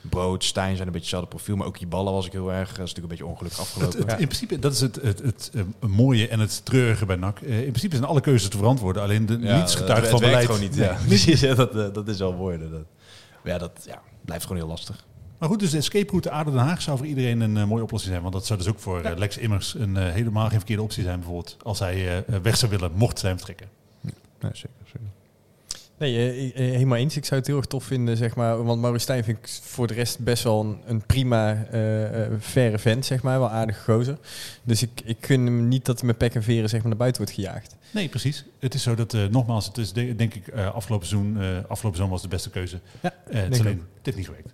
Brood, 0.00 0.44
Stijn 0.44 0.74
zijn 0.76 0.86
een 0.86 0.92
beetje 0.92 0.98
hetzelfde 1.16 1.28
profiel, 1.28 1.56
maar 1.56 1.66
ook 1.66 1.78
die 1.78 1.86
ballen 1.86 2.12
was 2.12 2.26
ik 2.26 2.32
heel 2.32 2.52
erg. 2.52 2.68
Dat 2.68 2.86
is 2.86 2.94
natuurlijk 2.94 2.96
een 3.02 3.08
beetje 3.08 3.26
ongelukkig 3.26 3.60
afgelopen. 3.60 3.98
het- 3.98 4.20
In 4.20 4.26
principe, 4.26 4.58
dat 4.58 4.72
is 4.72 4.80
het, 4.80 4.96
het, 5.02 5.18
het, 5.22 5.50
eh, 5.54 5.62
mooie 5.88 6.28
en 6.28 6.40
het 6.40 6.64
treurige 6.64 7.06
bij 7.06 7.16
NAC. 7.16 7.40
Eh, 7.40 7.56
in 7.58 7.68
principe 7.70 7.96
zijn 7.96 8.08
alle 8.08 8.20
keuzes 8.20 8.48
te 8.50 8.56
verantwoorden. 8.56 9.02
Alleen 9.02 9.26
de 9.26 9.38
Ja, 9.40 9.56
niets 9.56 9.74
getuigt 9.74 10.08
van 10.08 10.20
beleid. 10.20 10.44
gewoon 10.46 10.60
niet. 10.60 10.74
Ja, 10.74 10.96
precies. 11.06 11.40
Ja, 11.40 11.54
dat, 11.54 11.76
eh, 11.76 11.92
dat 11.92 12.08
is 12.08 12.18
wel 12.18 12.32
mooi. 12.32 12.58
Dat, 12.58 12.70
maar 12.70 13.52
ja, 13.52 13.58
dat 13.58 13.82
ja, 13.86 14.00
blijft 14.24 14.42
gewoon 14.46 14.58
heel 14.58 14.68
lastig. 14.70 15.04
Maar 15.38 15.48
goed, 15.48 15.58
dus 15.60 15.70
de 15.70 15.76
escape 15.78 16.10
route 16.10 16.30
Aden 16.30 16.52
Den 16.52 16.62
Haag 16.62 16.82
zou 16.82 16.96
voor 16.98 17.06
iedereen 17.06 17.40
een 17.40 17.56
eh, 17.56 17.64
mooie 17.64 17.82
oplossing 17.82 18.10
zijn. 18.12 18.22
Want 18.22 18.34
dat 18.34 18.46
zou 18.46 18.58
dus 18.58 18.68
ook 18.68 18.78
voor 18.78 19.00
eh, 19.00 19.16
Lex 19.18 19.38
Immers 19.38 19.74
een 19.74 19.96
eh, 19.96 20.12
helemaal 20.12 20.48
geen 20.48 20.58
verkeerde 20.58 20.82
optie 20.82 21.02
zijn. 21.02 21.16
Bijvoorbeeld 21.18 21.56
als 21.62 21.78
hij 21.78 21.94
eh, 21.94 22.18
eh, 22.18 22.24
weg 22.42 22.56
zou 22.56 22.70
willen, 22.70 22.90
mocht 22.94 23.18
zijn 23.18 23.36
vertrekken. 23.36 23.68
Nee, 24.00 24.12
zeker, 24.54 24.70
zeker. 24.84 25.00
Nee, 26.00 26.16
eh, 26.16 26.46
eh, 26.68 26.74
helemaal 26.74 26.98
eens. 26.98 27.16
Ik 27.16 27.24
zou 27.24 27.40
het 27.40 27.48
heel 27.48 27.56
erg 27.56 27.66
tof 27.66 27.84
vinden, 27.84 28.16
zeg 28.16 28.34
maar. 28.36 28.64
Want 28.64 28.80
Maurice 28.80 29.02
Stijn 29.02 29.24
vind 29.24 29.38
ik 29.38 29.48
voor 29.62 29.86
de 29.86 29.94
rest 29.94 30.18
best 30.18 30.42
wel 30.42 30.60
een, 30.60 30.78
een 30.86 31.02
prima, 31.06 31.64
eh 31.70 32.24
eh 32.24 32.32
verre 32.38 32.78
vent, 32.78 33.06
zeg 33.06 33.22
maar. 33.22 33.38
Wel 33.38 33.50
aardige 33.50 33.92
gozer. 33.92 34.18
Dus 34.62 34.82
ik, 34.82 35.00
ik 35.04 35.16
gun 35.20 35.44
hem 35.44 35.68
niet 35.68 35.84
dat 35.84 35.98
hij 35.98 36.06
met 36.06 36.18
pek 36.18 36.34
en 36.34 36.42
veren 36.42 36.68
zeg 36.68 36.80
maar, 36.80 36.88
naar 36.88 36.98
buiten 36.98 37.22
wordt 37.22 37.36
gejaagd. 37.36 37.76
Nee, 37.90 38.08
precies. 38.08 38.44
Het 38.58 38.74
is 38.74 38.82
zo 38.82 38.94
dat, 38.94 39.14
eh, 39.14 39.24
nogmaals, 39.26 39.66
het 39.66 39.78
is 39.78 39.92
de- 39.92 40.14
denk 40.16 40.34
ik 40.34 40.46
eh, 40.48 40.74
afgelopen 40.74 41.06
seizoen. 41.06 41.36
eh, 41.40 41.48
afgelopen 41.48 41.80
seizoen 41.80 42.08
was 42.10 42.22
de 42.22 42.28
beste 42.28 42.50
keuze. 42.50 42.80
Ja, 43.00 43.14
Eh, 43.30 43.42
het, 43.42 43.54
is 43.54 43.60
alleen, 43.60 43.78
ook. 43.78 43.84
heeft 44.02 44.16
niet 44.16 44.26
gewerkt. 44.26 44.52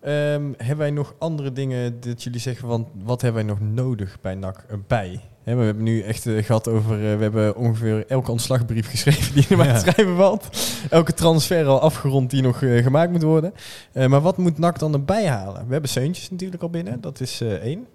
Ehm, 0.00 0.52
hebben 0.56 0.76
wij 0.76 0.90
nog 0.90 1.14
andere 1.18 1.52
dingen 1.52 2.00
dat 2.00 2.22
jullie 2.22 2.40
zeggen 2.40 2.68
van 2.68 2.88
wat 2.94 3.22
hebben 3.22 3.44
wij 3.46 3.54
nog 3.54 3.60
nodig 3.74 4.20
bij 4.20 4.34
NAC 4.34 4.64
erbij? 4.68 5.20
Hè, 5.42 5.54
we 5.54 5.64
hebben 5.64 5.82
nu 5.84 6.00
echt 6.00 6.26
eh, 6.26 6.44
gehad 6.44 6.68
over, 6.68 6.94
eh, 6.94 7.16
we 7.16 7.22
hebben 7.22 7.56
ongeveer 7.56 8.06
elke 8.06 8.30
ontslagbrief 8.30 8.90
geschreven 8.90 9.34
die 9.34 9.46
er 9.48 9.56
maar 9.56 9.66
Ja. 9.66 9.78
te 9.78 9.90
schrijven 9.90 10.16
valt. 10.16 10.48
Elke 10.90 11.14
transfer 11.14 11.66
al 11.66 11.80
afgerond 11.80 12.30
die 12.30 12.42
nog 12.42 12.62
eh, 12.62 12.82
gemaakt 12.82 13.12
moet 13.12 13.22
worden. 13.22 13.54
Maar 13.92 14.20
wat 14.20 14.36
moet 14.36 14.58
NAC 14.58 14.78
dan 14.78 14.92
erbij 14.92 15.28
halen? 15.28 15.66
We 15.66 15.72
hebben 15.72 15.90
Seuntjes 15.90 16.30
natuurlijk 16.30 16.62
al 16.62 16.70
binnen, 16.70 17.00
dat 17.00 17.20
is 17.20 17.40
één. 17.40 17.86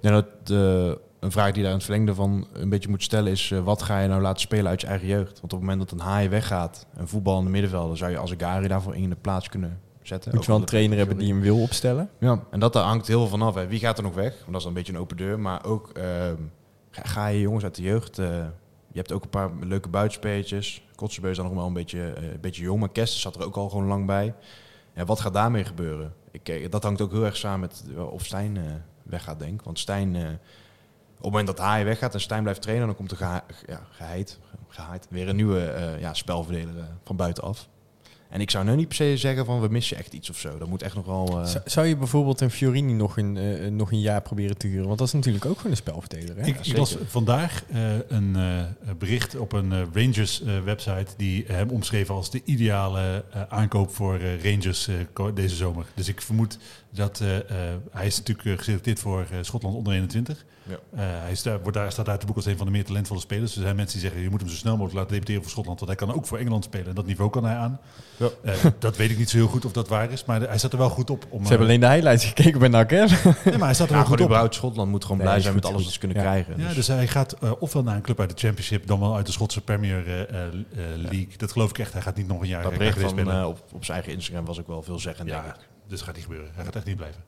Denk 0.00 0.14
dat 0.14 0.26
een 1.20 1.30
vraag 1.32 1.52
die 1.52 1.62
daar 1.62 1.70
in 1.72 1.76
het 1.76 1.86
verlengde 1.86 2.14
van 2.14 2.46
een 2.52 2.68
beetje 2.68 2.88
moet 2.88 3.02
stellen 3.02 3.32
is... 3.32 3.52
wat 3.64 3.82
ga 3.82 4.00
je 4.00 4.08
nou 4.08 4.22
laten 4.22 4.40
spelen 4.40 4.66
uit 4.66 4.80
je 4.80 4.86
eigen 4.86 5.06
jeugd? 5.08 5.40
Want 5.40 5.42
op 5.42 5.50
het 5.50 5.60
moment 5.60 5.78
dat 5.78 5.90
een 5.90 6.06
haai 6.06 6.28
weggaat, 6.28 6.86
een 6.96 7.08
voetbal 7.08 7.38
in 7.38 7.44
de 7.44 7.50
middenvelden... 7.50 7.96
zou 7.96 8.10
je 8.10 8.18
als 8.18 8.34
Gary 8.38 8.68
daarvoor 8.68 8.96
in 8.96 9.08
de 9.08 9.16
plaats 9.20 9.48
kunnen 9.48 9.80
zetten. 10.10 10.34
Moet 10.34 10.44
je 10.44 10.50
wel 10.50 10.60
een 10.60 10.66
trainer 10.66 10.98
hebben 10.98 11.16
die 11.16 11.32
hem 11.32 11.40
wil 11.40 11.62
opstellen. 11.62 12.10
Ja, 12.18 12.44
en 12.50 12.60
dat 12.60 12.72
daar 12.72 12.84
hangt 12.84 13.06
heel 13.06 13.20
veel 13.20 13.28
vanaf. 13.28 13.54
Hè. 13.54 13.66
Wie 13.66 13.78
gaat 13.78 13.96
er 13.96 14.02
nog 14.02 14.14
weg? 14.14 14.38
Want 14.38 14.52
dat 14.52 14.60
is 14.60 14.66
een 14.66 14.72
beetje 14.72 14.92
een 14.92 14.98
open 14.98 15.16
deur. 15.16 15.40
Maar 15.40 15.64
ook 15.64 15.88
ehm, 15.88 16.36
ga, 16.90 17.02
ga 17.02 17.26
je 17.26 17.40
jongens 17.40 17.64
uit 17.64 17.74
de 17.74 17.82
jeugd... 17.82 18.18
eh, 18.18 18.26
je 18.92 18.98
hebt 18.98 19.12
ook 19.12 19.22
een 19.22 19.30
paar 19.30 19.50
leuke 19.60 19.88
buitenspeletjes. 19.88 20.82
Kotzebeus 20.94 21.30
is 21.30 21.36
dan 21.36 21.46
nog 21.46 21.54
wel 21.54 21.66
een 21.66 21.72
beetje, 21.72 22.12
eh, 22.12 22.32
een 22.32 22.40
beetje 22.40 22.62
jong. 22.62 22.80
Maar 22.80 22.88
Kersten 22.88 23.20
zat 23.20 23.36
er 23.36 23.44
ook 23.44 23.56
al 23.56 23.68
gewoon 23.68 23.86
lang 23.86 24.06
bij. 24.06 24.34
Ja, 24.94 25.04
wat 25.04 25.20
gaat 25.20 25.34
daarmee 25.34 25.64
gebeuren? 25.64 26.14
Ik, 26.30 26.48
eh, 26.48 26.70
dat 26.70 26.82
hangt 26.82 27.00
ook 27.00 27.12
heel 27.12 27.24
erg 27.24 27.36
samen 27.36 27.60
met 27.60 27.84
of 28.10 28.24
Stijn 28.24 28.58
weggaat, 29.02 29.38
denk 29.38 29.60
ik. 29.60 29.62
Want 29.62 29.78
Stijn... 29.78 30.16
op 30.16 31.16
het 31.16 31.22
moment 31.22 31.46
dat 31.46 31.58
Haaien 31.58 31.86
weggaat 31.86 32.14
en 32.14 32.20
Stijn 32.20 32.42
blijft 32.42 32.62
trainen... 32.62 32.86
dan 32.86 32.96
komt 32.96 33.10
er 33.10 33.16
geha 33.16 33.44
ja, 33.66 33.80
geheid, 33.90 34.38
geheid, 34.68 35.06
weer 35.10 35.28
een 35.28 35.36
nieuwe 35.36 35.64
eh, 35.64 36.00
ja, 36.00 36.14
spelverdeler 36.14 36.74
van 37.04 37.16
buitenaf. 37.16 37.68
En 38.30 38.40
ik 38.40 38.50
zou 38.50 38.64
nu 38.64 38.76
niet 38.76 38.86
per 38.88 38.96
se 38.96 39.16
zeggen 39.16 39.44
van... 39.44 39.60
we 39.60 39.68
missen 39.68 39.96
echt 39.96 40.12
iets 40.12 40.30
of 40.30 40.38
zo. 40.38 40.58
Dat 40.58 40.68
moet 40.68 40.82
echt 40.82 40.94
nog 40.94 41.06
wel... 41.06 41.40
eh, 41.44 41.56
Zou- 41.64 41.86
je 41.86 41.96
bijvoorbeeld 41.96 42.40
een 42.40 42.50
Fiorini 42.50 42.92
nog 42.92 43.16
een, 43.18 43.36
eh, 43.36 43.70
nog 43.70 43.92
een 43.92 44.00
jaar 44.00 44.22
proberen 44.22 44.56
te 44.58 44.66
huren? 44.66 44.86
Want 44.86 44.98
dat 44.98 45.06
is 45.06 45.12
natuurlijk 45.12 45.44
ook 45.44 45.56
gewoon 45.56 45.70
een 45.70 45.76
spelverdeler. 45.76 46.36
Hè? 46.36 46.46
ik, 46.46 46.76
las 46.76 46.96
vandaag 47.06 47.64
eh, 47.72 47.80
een 48.08 48.36
eh, 48.36 48.64
bericht 48.98 49.36
op 49.36 49.52
een 49.52 49.72
eh, 49.72 49.82
Rangers 49.92 50.42
eh, 50.42 50.60
website 50.64 51.06
die 51.16 51.44
hem 51.46 51.70
omschreven 51.70 52.14
als 52.14 52.30
de 52.30 52.40
ideale 52.44 53.24
eh, 53.32 53.42
aankoop 53.48 53.94
voor 53.94 54.14
eh, 54.18 54.42
Rangers 54.44 54.88
eh, 54.88 55.26
deze 55.34 55.54
zomer. 55.56 55.84
Dus 55.94 56.08
ik 56.08 56.20
vermoed 56.20 56.58
dat 56.90 57.20
eh, 57.20 57.36
eh, 57.36 57.44
hij 57.90 58.06
is 58.06 58.16
natuurlijk 58.18 58.48
eh, 58.48 58.56
geselecteerd 58.58 59.00
voor 59.00 59.20
eh, 59.30 59.38
Schotland 59.40 59.76
onder 59.76 59.92
21. 59.92 60.44
Ja. 60.62 60.74
Eh, 60.74 61.20
hij 61.22 61.30
is 61.30 61.42
daar, 61.42 61.60
wordt 61.60 61.76
daar, 61.76 61.92
staat 61.92 62.08
uit 62.08 62.20
de 62.20 62.26
boek 62.26 62.36
als 62.36 62.46
een 62.46 62.56
van 62.56 62.66
de 62.66 62.72
meer 62.72 62.84
talentvolle 62.84 63.20
spelers. 63.20 63.46
Dus 63.46 63.56
er 63.56 63.62
zijn 63.62 63.76
mensen 63.76 63.98
die 63.98 64.06
zeggen, 64.08 64.24
je 64.24 64.30
moet 64.30 64.40
hem 64.40 64.48
zo 64.50 64.56
snel 64.56 64.72
mogelijk 64.72 64.94
laten 64.94 65.12
debuteren 65.12 65.42
voor 65.42 65.50
Schotland. 65.50 65.78
Want 65.80 65.90
hij 65.98 66.06
kan 66.06 66.16
ook 66.16 66.26
voor 66.26 66.38
Engeland 66.38 66.64
spelen. 66.64 66.86
En 66.88 66.94
dat 66.94 67.06
niveau 67.06 67.30
kan 67.30 67.44
hij 67.44 67.54
aan. 67.56 67.80
Ja. 68.16 68.28
Eh, 68.44 68.54
dat 68.78 68.96
weet 68.96 69.10
ik 69.10 69.18
niet 69.18 69.30
zo 69.30 69.36
heel 69.36 69.46
goed 69.46 69.64
of 69.64 69.72
dat 69.72 69.88
waar 69.88 70.10
is. 70.10 70.24
Maar 70.24 70.40
hij 70.40 70.58
staat 70.58 70.72
er 70.72 70.78
wel 70.78 70.88
goed 70.90 71.10
op. 71.10 71.26
Om, 71.30 71.42
Ze 71.42 71.48
hebben 71.48 71.68
eh, 71.68 71.74
alleen 71.74 71.80
de 71.80 71.94
highlights 71.94 72.24
gekeken 72.24 72.58
bij 72.58 72.68
NAC, 72.68 72.90
hè? 72.90 72.96
nee, 73.04 73.08
maar 73.58 73.58
hij 73.58 73.74
staat 73.74 73.86
er 73.86 73.92
Ja, 73.92 73.98
wel 73.98 74.04
goed 74.08 74.20
op. 74.20 74.24
überhaupt 74.26 74.54
Schotland 74.54 74.90
moet 74.90 75.02
gewoon 75.02 75.18
Nee, 75.18 75.26
blij 75.26 75.40
zijn 75.40 75.54
met 75.54 75.64
alles 75.64 75.82
wat 75.84 75.92
ze 75.92 75.98
kunnen 75.98 76.16
Ja. 76.16 76.22
krijgen. 76.22 76.54
Ja, 76.58 76.66
Dus- 76.66 76.74
dus 76.74 76.86
hij 76.86 77.08
gaat 77.08 77.36
ofwel 77.58 77.82
naar 77.82 77.96
een 77.96 78.02
club 78.02 78.20
uit 78.20 78.30
de 78.30 78.36
Championship, 78.46 78.86
dan 78.86 79.00
wel 79.00 79.16
uit 79.16 79.26
de 79.26 79.32
Schotse 79.32 79.60
Premier 79.60 80.06
eh, 80.06 80.20
eh, 80.20 80.46
eh, 80.46 80.52
League. 80.96 81.28
Dat 81.36 81.52
geloof 81.52 81.70
ik 81.70 81.78
echt. 81.78 81.92
Hij 81.92 82.02
gaat 82.02 82.16
niet 82.16 82.28
nog 82.28 82.40
een 82.40 82.48
jaar 82.48 82.62
dat 82.62 82.72
bericht 82.72 83.00
van, 83.00 83.44
op, 83.44 83.62
op 83.72 83.84
zijn 83.84 83.96
eigen 83.96 84.12
Instagram 84.16 84.44
was 84.44 84.60
ook 84.60 84.66
wel 84.66 84.82
veel 84.82 84.98
zeggen, 84.98 85.26
denk 85.26 85.42
ja, 85.42 85.48
ik. 85.48 85.54
dus 85.88 85.98
dat 85.98 86.02
gaat 86.02 86.14
niet 86.14 86.24
gebeuren. 86.24 86.50
Hij 86.54 86.64
gaat 86.64 86.76
echt 86.76 86.84
niet 86.84 86.96
blijven. 86.96 87.22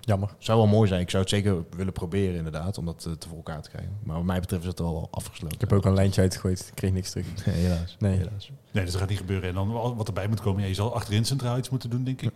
Jammer. 0.00 0.34
Zou 0.38 0.58
wel 0.58 0.66
mooi 0.66 0.88
zijn. 0.88 1.00
Ik 1.00 1.10
zou 1.10 1.22
het 1.22 1.32
zeker 1.32 1.64
willen 1.76 1.92
proberen 1.92 2.34
inderdaad, 2.34 2.78
om 2.78 2.84
dat 2.84 3.04
eh, 3.06 3.12
te 3.12 3.28
voor 3.28 3.36
elkaar 3.36 3.62
te 3.62 3.68
krijgen. 3.70 3.92
Maar 4.02 4.16
wat 4.16 4.24
mij 4.24 4.40
betreft 4.40 4.62
is 4.62 4.68
het 4.68 4.80
al 4.80 5.08
afgesloten. 5.10 5.54
Ik 5.54 5.60
heb 5.60 5.72
ook 5.72 5.84
al 5.84 5.90
een 5.90 5.96
lijntje 5.96 6.20
uitgegooid. 6.20 6.60
Ik 6.68 6.74
kreeg 6.74 6.92
niks 6.92 7.10
terug. 7.10 7.26
Nee, 7.46 7.54
helaas. 7.54 7.96
Nee. 7.98 8.16
helaas. 8.16 8.50
Nee, 8.70 8.82
dus 8.84 8.92
dat 8.92 9.00
gaat 9.00 9.10
niet 9.10 9.18
gebeuren. 9.18 9.48
En 9.48 9.54
dan 9.54 9.96
wat 9.96 10.06
erbij 10.06 10.28
moet 10.28 10.40
komen, 10.40 10.62
ja, 10.62 10.68
je 10.68 10.74
zal 10.74 10.94
achterin 10.94 11.24
centraal 11.24 11.58
iets 11.58 11.70
moeten 11.70 11.90
doen, 11.90 12.04
denk 12.04 12.22
ik. 12.22 12.32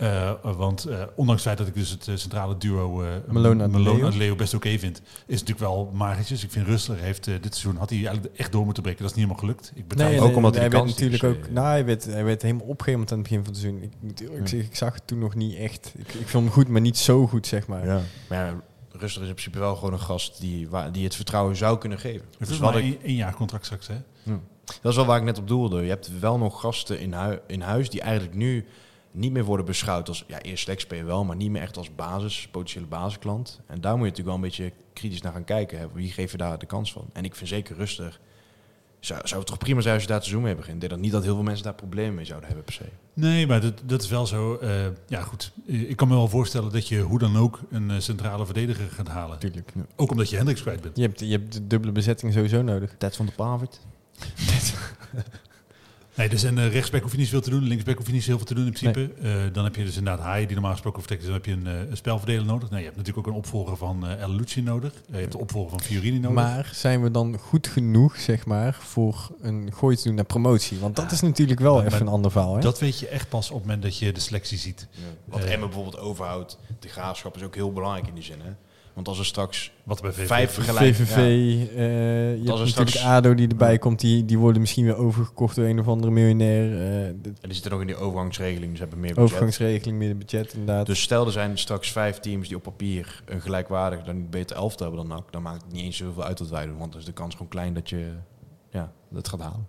Uh, 0.00 0.32
want 0.42 0.88
uh, 0.88 1.02
ondanks 1.14 1.44
het 1.44 1.52
feit 1.54 1.58
dat 1.58 1.66
ik 1.66 1.74
dus 1.74 1.90
het 1.90 2.06
uh, 2.06 2.16
centrale 2.16 2.56
duo 2.56 3.02
uh, 3.02 3.08
Malone 3.26 3.62
en 3.62 3.70
Malone 3.70 3.96
Leo. 3.98 4.06
en 4.06 4.16
Leo 4.16 4.34
best 4.34 4.54
oké 4.54 4.78
vind, 4.78 4.96
is 4.98 5.08
het 5.40 5.48
natuurlijk 5.48 5.58
wel 5.58 5.90
magertjes. 5.92 6.44
Ik 6.44 6.50
vind 6.50 6.66
Rustler 6.66 6.98
heeft 6.98 7.24
dit 7.24 7.40
seizoen 7.54 7.76
had 7.76 7.90
hij 7.90 8.06
eigenlijk 8.06 8.36
echt 8.38 8.52
door 8.52 8.64
moeten 8.64 8.82
breken. 8.82 9.02
Dat 9.02 9.10
is 9.10 9.16
niet 9.16 9.26
helemaal 9.28 9.48
gelukt. 9.48 9.72
Ik 9.74 9.94
Nee, 9.94 10.20
ook 10.20 10.26
nee, 10.26 10.36
omdat 10.36 10.52
hij 10.54 10.62
hij 10.62 10.70
werd 10.70 10.84
natuurlijk 10.84 11.24
ook. 11.24 11.50
Nou, 11.50 11.66
hij 11.66 11.84
werd, 11.84 12.04
hij 12.04 12.24
werd 12.24 12.42
helemaal 12.42 12.66
opgehemeld 12.66 13.12
aan 13.12 13.18
het 13.18 13.28
begin 13.28 13.44
van 13.44 13.52
het 13.52 13.62
seizoen. 13.62 13.82
Ik, 13.82 13.92
moet 14.00 14.20
eerlijk 14.20 14.48
zeggen, 14.48 14.68
ik 14.68 14.76
zag 14.76 14.94
het 14.94 15.06
toen 15.06 15.18
nog 15.18 15.34
niet 15.34 15.56
echt. 15.56 15.92
Ik, 15.96 16.14
ik 16.14 16.28
vond 16.28 16.44
hem 16.44 16.52
goed, 16.52 16.68
maar 16.68 16.80
niet 16.80 16.98
zo 16.98 17.26
goed, 17.26 17.46
zeg 17.46 17.66
maar. 17.66 17.86
Ja. 17.86 18.00
Maar 18.28 18.38
ja, 18.46 18.60
Ruster 18.90 19.22
is 19.22 19.28
in 19.28 19.34
principe 19.34 19.58
wel 19.58 19.74
gewoon 19.76 19.92
een 19.92 20.00
gast 20.00 20.40
die, 20.40 20.68
waar, 20.68 20.92
die 20.92 21.04
het 21.04 21.14
vertrouwen 21.14 21.56
zou 21.56 21.78
kunnen 21.78 21.98
geven. 21.98 22.26
Het 22.30 22.40
is 22.40 22.48
Dus 22.48 22.58
wel 22.58 22.78
ik, 22.78 23.02
één 23.02 23.14
jaar 23.14 23.34
contract 23.34 23.64
straks, 23.64 23.86
hè? 23.86 23.94
dat 24.82 24.90
is 24.90 24.96
wel 24.96 25.06
waar 25.06 25.18
ik 25.18 25.24
net 25.24 25.38
op 25.38 25.48
doelde. 25.48 25.82
Je 25.82 25.88
hebt 25.88 26.18
wel 26.20 26.38
nog 26.38 26.60
gasten 26.60 27.00
in, 27.00 27.12
hui- 27.12 27.38
in 27.46 27.60
huis 27.60 27.90
die 27.90 28.00
eigenlijk 28.00 28.34
nu 28.34 28.66
niet 29.16 29.32
meer 29.32 29.44
worden 29.44 29.66
beschouwd 29.66 30.08
als, 30.08 30.24
ja, 30.26 30.40
eerst 30.40 30.62
selectspeler 30.62 31.06
wel, 31.06 31.24
maar 31.24 31.36
niet 31.36 31.50
meer 31.50 31.62
echt 31.62 31.76
als 31.76 31.94
basis, 31.94 32.48
potentiële 32.50 32.86
basisklant. 32.86 33.60
En 33.66 33.80
daar 33.80 33.96
moet 33.96 34.04
je 34.06 34.10
natuurlijk 34.10 34.26
wel 34.26 34.34
een 34.34 34.40
beetje 34.56 34.72
kritisch 34.92 35.20
naar 35.22 35.32
gaan 35.32 35.44
kijken. 35.44 35.78
Hè. 35.78 35.86
Wie 35.92 36.12
geeft 36.12 36.30
je 36.32 36.36
daar 36.38 36.58
de 36.58 36.66
kans 36.66 36.92
van? 36.92 37.04
En 37.12 37.24
ik 37.24 37.34
vind 37.34 37.48
zeker 37.48 37.76
rustig. 37.76 38.20
Zou, 39.00 39.20
zou 39.24 39.40
het 39.40 39.48
toch 39.48 39.58
prima 39.58 39.80
zijn 39.80 39.94
als 39.94 40.02
je 40.02 40.08
daar 40.08 40.20
te 40.20 40.28
zoomen 40.28 40.44
mee 40.46 40.54
begint? 40.56 40.74
Ik 40.74 40.80
denk 40.80 40.92
dat 40.92 41.00
niet 41.02 41.12
dat 41.12 41.22
heel 41.24 41.34
veel 41.34 41.42
mensen 41.42 41.64
daar 41.64 41.74
problemen 41.74 42.14
mee 42.14 42.24
zouden 42.24 42.46
hebben 42.48 42.64
per 42.64 42.74
se. 42.74 42.84
Nee, 43.12 43.46
maar 43.46 43.60
dat, 43.60 43.82
dat 43.84 44.02
is 44.02 44.08
wel 44.08 44.26
zo. 44.26 44.54
eh, 44.56 44.86
ja, 45.08 45.22
goed. 45.22 45.52
Eh, 45.68 45.90
Ik 45.90 45.96
kan 45.96 46.08
me 46.08 46.14
wel 46.14 46.28
voorstellen 46.28 46.72
dat 46.72 46.88
je 46.88 47.00
hoe 47.00 47.18
dan 47.18 47.36
ook 47.36 47.60
een 47.70 47.90
eh, 47.90 47.98
centrale 47.98 48.44
verdediger 48.44 48.88
gaat 48.90 49.08
halen. 49.08 49.30
Natuurlijk. 49.30 49.72
Ook 49.96 50.10
omdat 50.10 50.30
je 50.30 50.36
Hendricks 50.36 50.62
kwijt 50.62 50.80
bent. 50.80 50.96
Je 50.96 51.02
hebt, 51.02 51.20
je 51.20 51.26
hebt 51.30 51.52
de 51.52 51.66
dubbele 51.66 51.92
bezetting 51.92 52.32
sowieso 52.32 52.62
nodig. 52.62 52.94
Ted 52.98 53.16
van 53.16 53.26
de 53.26 53.32
Pavert. 53.32 53.80
Nee, 56.16 56.28
dus 56.28 56.42
en 56.42 56.56
uh, 56.58 56.72
rechtsback 56.72 57.02
hoef 57.02 57.10
je 57.12 57.16
niet 57.18 57.26
zoveel 57.26 57.40
te 57.40 57.50
doen. 57.50 57.62
Linksback 57.62 57.96
hoef 57.96 58.06
je 58.06 58.12
niet 58.12 58.24
heel 58.24 58.36
veel 58.36 58.46
te 58.46 58.54
doen 58.54 58.66
in 58.66 58.72
principe. 58.72 59.10
Eh, 59.22 59.34
dan 59.52 59.64
heb 59.64 59.76
je 59.76 59.84
dus 59.84 59.96
inderdaad 59.96 60.24
Haai, 60.24 60.44
die 60.44 60.52
normaal 60.54 60.72
gesproken 60.72 60.98
vertrekt. 61.02 61.22
Dus 61.22 61.30
dan 61.30 61.40
heb 61.42 61.46
je 61.64 61.70
een, 61.70 61.82
eh, 61.84 61.90
een 61.90 61.96
spelverdeler 61.96 62.44
nodig. 62.44 62.68
Nou, 62.68 62.78
je 62.80 62.84
hebt 62.86 62.96
natuurlijk 62.96 63.26
ook 63.26 63.32
een 63.32 63.38
opvolger 63.38 63.76
van 63.76 64.06
eh 64.06 64.20
El 64.20 64.30
Lucci 64.30 64.62
nodig. 64.62 64.92
Eh, 64.92 65.00
je 65.14 65.20
hebt 65.20 65.32
de 65.32 65.38
opvolger 65.38 65.70
van 65.70 65.80
Fiorini 65.80 66.18
nodig. 66.18 66.34
Maar 66.36 66.70
zijn 66.74 67.02
we 67.02 67.10
dan 67.10 67.38
goed 67.38 67.66
genoeg, 67.66 68.16
zeg 68.20 68.46
maar, 68.46 68.74
voor 68.80 69.30
een 69.40 69.70
gooi 69.74 69.96
te 69.96 70.02
doen 70.04 70.14
naar 70.14 70.24
promotie? 70.24 70.78
Want 70.78 70.96
dat 70.96 71.04
Ja, 71.04 71.10
is 71.12 71.20
natuurlijk 71.20 71.60
wel 71.60 71.74
maar- 71.76 71.86
even 71.86 72.00
een 72.00 72.08
ander 72.08 72.30
verhaal, 72.30 72.54
hè? 72.54 72.60
dat 72.60 72.78
weet 72.80 72.98
je 72.98 73.08
echt 73.08 73.28
pas 73.28 73.48
op 73.50 73.54
het 73.56 73.64
moment 73.64 73.82
dat 73.82 73.98
je 73.98 74.12
de 74.12 74.20
selectie 74.20 74.58
ziet. 74.58 74.86
Wat 75.24 75.40
Eh. 75.44 75.52
Emmen 75.52 75.68
bijvoorbeeld 75.68 75.98
overhoudt, 75.98 76.58
de 76.80 76.88
graafschap 76.88 77.36
is 77.36 77.42
ook 77.42 77.54
heel 77.54 77.72
belangrijk 77.72 78.06
in 78.06 78.14
die 78.14 78.22
zin. 78.24 78.38
Hè? 78.42 78.50
Want 78.96 79.08
als 79.08 79.18
er 79.18 79.24
straks 79.24 79.72
Wat 79.84 80.02
bij 80.02 80.12
VVV 80.12 80.26
vijf 80.26 80.50
vergelijk... 80.52 80.94
VVV, 80.94 81.16
ja. 81.16 81.22
eh, 81.22 82.30
je 82.32 82.36
hebt 82.36 82.50
Als 82.50 82.60
er 82.60 82.68
straks- 82.68 83.02
ADO 83.04 83.34
die 83.34 83.48
erbij 83.48 83.78
komt. 83.78 84.00
Die, 84.00 84.24
die 84.24 84.38
worden 84.38 84.60
misschien 84.60 84.84
weer 84.84 84.96
overgekocht 84.96 85.56
door 85.56 85.64
een 85.64 85.78
of 85.80 85.88
andere 85.88 86.12
miljonair. 86.12 86.72
eh, 86.72 87.06
En 87.06 87.20
die 87.22 87.52
zitten 87.52 87.70
nog 87.70 87.80
in 87.80 87.86
die 87.86 87.96
overgangsregeling, 87.96 88.70
dus 88.70 88.80
hebben 88.80 89.00
meer 89.00 89.14
budget. 89.14 89.24
overgangsregeling, 89.32 89.98
meer 89.98 90.16
budget 90.16 90.52
inderdaad. 90.52 90.86
Dus 90.86 91.00
stel 91.02 91.26
er 91.26 91.32
zijn 91.32 91.58
straks 91.58 91.92
vijf 91.92 92.18
teams 92.20 92.48
die 92.48 92.56
op 92.56 92.62
papier 92.62 93.22
een 93.26 93.40
gelijkwaardig, 93.40 94.02
dan 94.04 94.16
niet 94.16 94.30
beter 94.30 94.56
elftal 94.56 94.86
hebben 94.90 95.08
dan 95.08 95.16
NAC, 95.16 95.32
dan 95.32 95.42
maakt 95.42 95.62
het 95.62 95.72
niet 95.72 95.82
eens 95.84 95.96
zoveel 95.96 96.24
uit 96.24 96.38
wat 96.38 96.48
wij 96.48 96.66
doen. 96.66 96.78
Want 96.78 96.90
dan 96.92 97.00
is 97.00 97.06
de 97.06 97.12
kans 97.12 97.32
gewoon 97.32 97.48
klein 97.48 97.74
dat 97.74 97.88
je 97.88 98.12
ja, 98.70 98.92
dat 99.10 99.28
gaat 99.28 99.40
halen. 99.40 99.66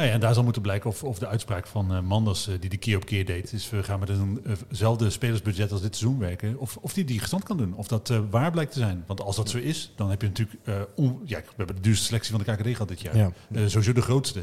Nou 0.00 0.12
ja, 0.12 0.18
en 0.18 0.22
daar 0.24 0.34
zal 0.34 0.44
moeten 0.44 0.62
blijken 0.62 0.90
of, 0.90 1.04
of 1.04 1.18
de 1.18 1.26
uitspraak 1.26 1.66
van 1.66 1.94
eh, 1.94 2.00
Manders, 2.00 2.48
eh, 2.48 2.54
die 2.60 2.70
de 2.70 2.76
keer 2.76 2.96
op 2.96 3.04
keer 3.04 3.24
deed, 3.26 3.52
is 3.52 3.70
we 3.70 3.82
gaan 3.82 4.00
met 4.00 4.10
eenzelfde 4.70 5.10
spelersbudget 5.10 5.72
als 5.72 5.80
dit 5.80 5.96
seizoen 5.96 6.18
werken, 6.20 6.58
of, 6.58 6.76
of 6.80 6.92
die 6.92 7.04
die 7.04 7.18
gestand 7.20 7.44
kan 7.44 7.56
doen. 7.56 7.74
Of 7.74 7.88
dat 7.88 8.10
eh, 8.10 8.18
waar 8.30 8.50
blijkt 8.50 8.72
te 8.72 8.78
zijn. 8.78 9.04
Want 9.06 9.20
als 9.20 9.36
dat 9.36 9.48
zo 9.50 9.58
is, 9.58 9.92
dan 9.96 10.10
heb 10.10 10.20
je 10.22 10.26
natuurlijk, 10.28 10.58
eh, 10.64 10.74
on- 10.96 11.20
ja, 11.24 11.38
we 11.38 11.52
hebben 11.56 11.76
de 11.76 11.82
duurste 11.82 12.04
selectie 12.04 12.30
van 12.36 12.42
de 12.44 12.52
KKD 12.52 12.66
gehad 12.68 12.88
dit 12.88 13.00
jaar. 13.00 13.16
Ja. 13.16 13.32
Eh, 13.52 13.62
sowieso 13.66 13.92
de 13.92 14.02
grootste. 14.02 14.38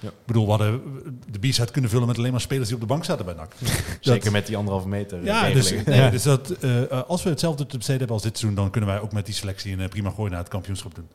Ja. 0.00 0.08
Ik 0.08 0.14
bedoel, 0.26 0.44
we 0.44 0.50
hadden 0.50 0.82
de 1.30 1.38
B-side 1.48 1.70
kunnen 1.70 1.90
vullen 1.90 2.06
met 2.06 2.18
alleen 2.18 2.30
maar 2.30 2.40
spelers 2.40 2.66
die 2.66 2.74
op 2.76 2.80
de 2.82 2.88
bank 2.88 3.04
zaten 3.04 3.24
bij 3.24 3.34
NAC. 3.34 3.54
Zeker 4.00 4.32
met 4.32 4.46
die 4.46 4.56
anderhalve 4.56 4.88
meter. 4.88 5.18
eh, 5.18 5.24
Ja, 5.24 5.50
dus, 5.50 5.70
nee, 5.70 5.96
Ja. 5.96 6.10
dus 6.10 6.22
dat, 6.22 6.50
eh, 6.50 6.82
eh, 6.82 7.02
als 7.08 7.22
we 7.22 7.28
hetzelfde 7.30 7.66
te 7.66 7.76
besteden 7.76 7.98
hebben 7.98 8.16
als 8.16 8.24
dit 8.24 8.38
seizoen, 8.38 8.62
dan 8.62 8.70
kunnen 8.70 8.90
wij 8.90 9.00
ook 9.00 9.12
met 9.12 9.26
die 9.26 9.34
selectie 9.34 9.72
een 9.72 9.80
eh, 9.80 9.88
prima 9.88 10.10
gooi 10.10 10.30
naar 10.30 10.38
het 10.38 10.48
kampioenschap 10.48 10.94
doen. 10.94 11.08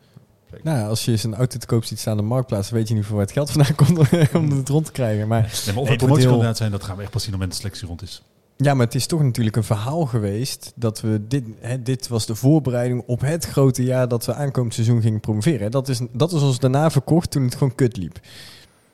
Nou, 0.64 0.88
als 0.89 1.06
je 1.06 1.12
eens 1.12 1.24
een 1.24 1.36
auto 1.36 1.58
te 1.58 1.66
koop 1.66 1.84
ziet 1.84 1.99
staan 1.99 2.14
op 2.14 2.20
de 2.20 2.26
marktplaats, 2.26 2.70
weet 2.70 2.88
je 2.88 2.93
niet 2.93 3.06
voor 3.06 3.16
waar 3.16 3.26
het 3.26 3.34
geld 3.34 3.51
vandaan 3.51 3.76
komt 3.76 3.97
om 4.34 4.49
het 4.58 4.70
rond 4.70 4.86
te 4.86 4.91
krijgen. 4.91 5.28
Maar 5.28 5.41
Nee, 5.66 5.74
maar 5.74 5.84
of 5.84 5.89
het 5.89 5.97
promotiekandidaat 5.97 6.45
heel- 6.45 6.56
zijn, 6.56 6.72
dat 6.72 6.84
gaan 6.84 6.95
we 6.95 7.01
echt 7.01 7.12
pas 7.12 7.24
zien 7.24 7.34
op 7.34 7.39
het 7.39 7.49
moment 7.49 7.51
de 7.51 7.58
selectie 7.58 7.88
rond 7.88 8.01
is. 8.01 8.24
Ja, 8.58 8.74
maar 8.74 8.86
het 8.86 8.95
is 8.95 9.06
toch 9.08 9.24
natuurlijk 9.24 9.56
een 9.56 9.64
verhaal 9.64 10.06
geweest 10.06 10.72
dat 10.76 11.01
we 11.01 11.22
dit, 11.28 11.43
hè, 11.60 11.82
dit 11.82 12.08
was 12.08 12.26
de 12.26 12.36
voorbereiding 12.36 13.03
op 13.06 13.22
het 13.22 13.45
grote 13.45 13.84
jaar 13.84 14.08
dat 14.08 14.26
we 14.26 14.34
aankomend 14.34 14.74
seizoen 14.74 15.01
gingen 15.01 15.20
promoveren. 15.20 15.62
Hè. 15.62 15.70
Dat 15.70 15.88
is, 15.89 15.99
dat 16.12 16.32
is 16.34 16.41
ons 16.41 16.60
daarna 16.60 16.89
verkocht 16.91 17.32
toen 17.32 17.43
het 17.43 17.53
gewoon 17.56 17.76
kut 17.76 17.97
liep. 17.97 18.20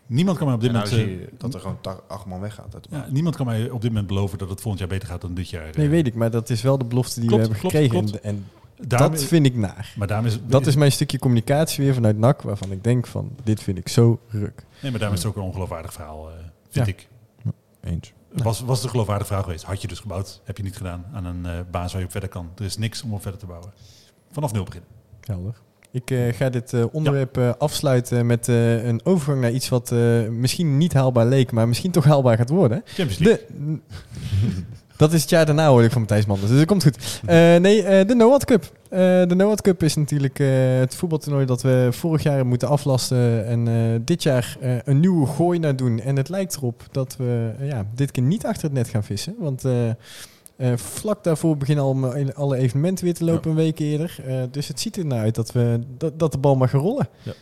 Niemand 0.06 0.38
kan 0.38 0.46
mij 0.46 0.56
op 0.56 0.62
dit 0.62 0.72
nou 0.72 0.90
moment... 0.90 1.08
eh, 1.10 1.14
je 1.20 1.30
dat 1.38 1.54
er 1.54 1.60
gewoon 1.60 1.78
acht 2.08 2.26
man 2.26 2.40
weggaat. 2.40 2.76
Ja, 2.90 3.08
niemand 3.10 3.36
kan 3.36 3.46
mij 3.46 3.70
op 3.70 3.82
dit 3.82 3.90
moment 3.90 4.08
beloven 4.08 4.38
dat 4.38 4.50
het 4.50 4.62
volgend 4.62 4.80
jaar 4.82 4.92
beter 4.92 5.08
gaat 5.08 5.22
dan 5.22 5.34
dit 5.34 5.50
jaar. 5.50 5.70
Nee, 5.76 5.86
Eh, 5.86 5.92
weet 5.92 6.08
ik, 6.08 6.14
maar 6.16 6.32
dat 6.32 6.50
is 6.50 6.62
wel 6.62 6.78
de 6.78 6.86
belofte 6.86 7.20
die 7.20 7.30
Klopt, 7.30 7.48
we 7.48 7.52
hebben 7.52 7.70
klopt, 7.70 7.86
gekregen. 7.86 8.10
klopt. 8.10 8.24
En, 8.26 8.36
en 8.36 8.46
daarom- 8.88 9.12
dat 9.12 9.24
vind 9.24 9.46
ik 9.46 9.56
naar. 9.56 9.94
maar 9.98 10.08
daarom 10.08 10.26
is, 10.26 10.40
Dat 10.48 10.68
is 10.68 10.76
mijn 10.76 10.92
stukje 10.92 11.20
communicatie 11.20 11.84
weer 11.84 11.94
vanuit 11.94 12.18
NAC, 12.18 12.42
waarvan 12.42 12.72
ik 12.72 12.84
denk 12.84 13.08
van, 13.08 13.32
dit 13.44 13.64
vind 13.64 13.78
ik 13.78 13.88
zo 13.90 14.20
ruk. 14.28 14.66
Nee, 14.82 14.92
maar 14.92 15.00
daarom 15.00 15.18
is 15.18 15.24
het 15.24 15.32
ook 15.32 15.38
een 15.38 15.48
ongeloofwaardig 15.50 15.94
verhaal, 15.94 16.30
eh, 16.30 16.36
vind 16.70 16.86
Ja. 16.88 16.94
ik. 16.94 17.08
Eens. 17.84 18.14
Was, 18.32 18.60
was 18.62 18.76
het 18.76 18.84
een 18.86 18.90
geloofwaardig 18.90 19.28
verhaal 19.28 19.44
geweest? 19.46 19.64
Had 19.64 19.82
je 19.82 19.88
dus 19.88 20.00
gebouwd, 20.00 20.42
heb 20.44 20.58
je 20.58 20.64
niet 20.64 20.78
gedaan 20.78 21.06
aan 21.14 21.26
een 21.26 21.46
eh, 21.46 21.52
baas 21.72 21.92
waar 21.92 22.00
je 22.02 22.06
op 22.06 22.12
verder 22.12 22.30
kan. 22.30 22.50
Er 22.58 22.66
is 22.66 22.78
niks 22.78 23.02
om 23.04 23.14
op 23.14 23.22
verder 23.22 23.40
te 23.40 23.46
bouwen. 23.46 23.72
Vanaf 24.32 24.52
nul 24.52 24.64
beginnen. 24.64 24.90
Helder. 25.22 25.54
Ik 25.92 26.12
eh, 26.12 26.34
ga 26.34 26.50
dit 26.50 26.74
onderwerp 26.92 27.38
afsluiten 27.58 28.26
met 28.26 28.48
een 28.48 29.02
overgang 29.04 29.42
naar 29.42 29.52
iets 29.52 29.70
wat 29.70 29.92
misschien 30.30 30.78
niet 30.78 30.94
haalbaar 30.94 31.26
leek, 31.26 31.52
maar 31.52 31.68
misschien 31.68 31.92
toch 31.92 32.04
haalbaar 32.04 32.38
gaat 32.38 32.50
worden. 32.50 32.82
Champions 32.86 33.18
League. 33.18 33.46
De, 33.48 33.80
dat 35.02 35.14
is 35.14 35.22
het 35.22 35.30
jaar 35.30 35.46
daarna 35.46 35.68
hoor 35.68 35.84
ik 35.84 35.92
van 35.92 36.02
Matthijs 36.02 36.26
Manders, 36.26 36.50
dus 36.50 36.58
dat 36.58 36.68
komt 36.68 36.84
goed. 36.84 37.22
Eh, 37.26 37.36
nee, 37.56 37.84
eh, 37.84 38.08
de 38.08 38.16
Noad 38.16 38.46
Cup. 38.46 38.72
Eh, 38.90 39.00
de 39.00 39.36
Noad 39.36 39.62
Cup 39.62 39.84
is 39.84 39.96
natuurlijk 39.96 40.38
het 40.80 40.96
voetbaltoernooi 40.96 41.46
dat 41.46 41.62
we 41.62 41.88
vorig 41.92 42.24
jaar 42.24 42.46
moeten 42.46 42.68
aflasten 42.68 43.46
en 43.46 44.02
dit 44.06 44.24
jaar 44.24 44.58
een 44.84 45.00
nieuwe 45.00 45.28
gooi 45.28 45.60
naar 45.60 45.76
doen. 45.76 46.00
En 46.00 46.16
het 46.16 46.30
lijkt 46.30 46.56
erop 46.56 46.84
dat 46.92 47.16
we 47.18 47.52
ja, 47.60 47.86
dit 47.96 48.12
keer 48.12 48.24
niet 48.24 48.46
achter 48.46 48.64
het 48.64 48.74
net 48.74 48.88
gaan 48.88 49.04
vissen, 49.04 49.36
want... 49.40 49.64
vlak 50.76 51.24
daarvoor 51.24 51.58
beginnen 51.58 51.84
al 51.84 52.16
alle 52.34 52.58
evenementen 52.58 53.06
weer 53.06 53.14
te 53.14 53.24
lopen 53.24 53.50
een 53.50 53.56
week 53.56 53.80
eerder. 53.80 54.16
Dus 54.52 54.68
het 54.68 54.80
ziet 54.80 54.98
er 54.98 55.06
naar 55.06 55.20
uit 55.20 55.36
dat, 55.36 55.52
we, 55.52 55.80
dat, 55.98 56.20
dat 56.20 56.32
de 56.32 56.38
bal 56.38 56.56
mag 56.56 56.70
gaan 56.70 56.80
rollen. 56.80 57.08
Ja, 57.24 57.34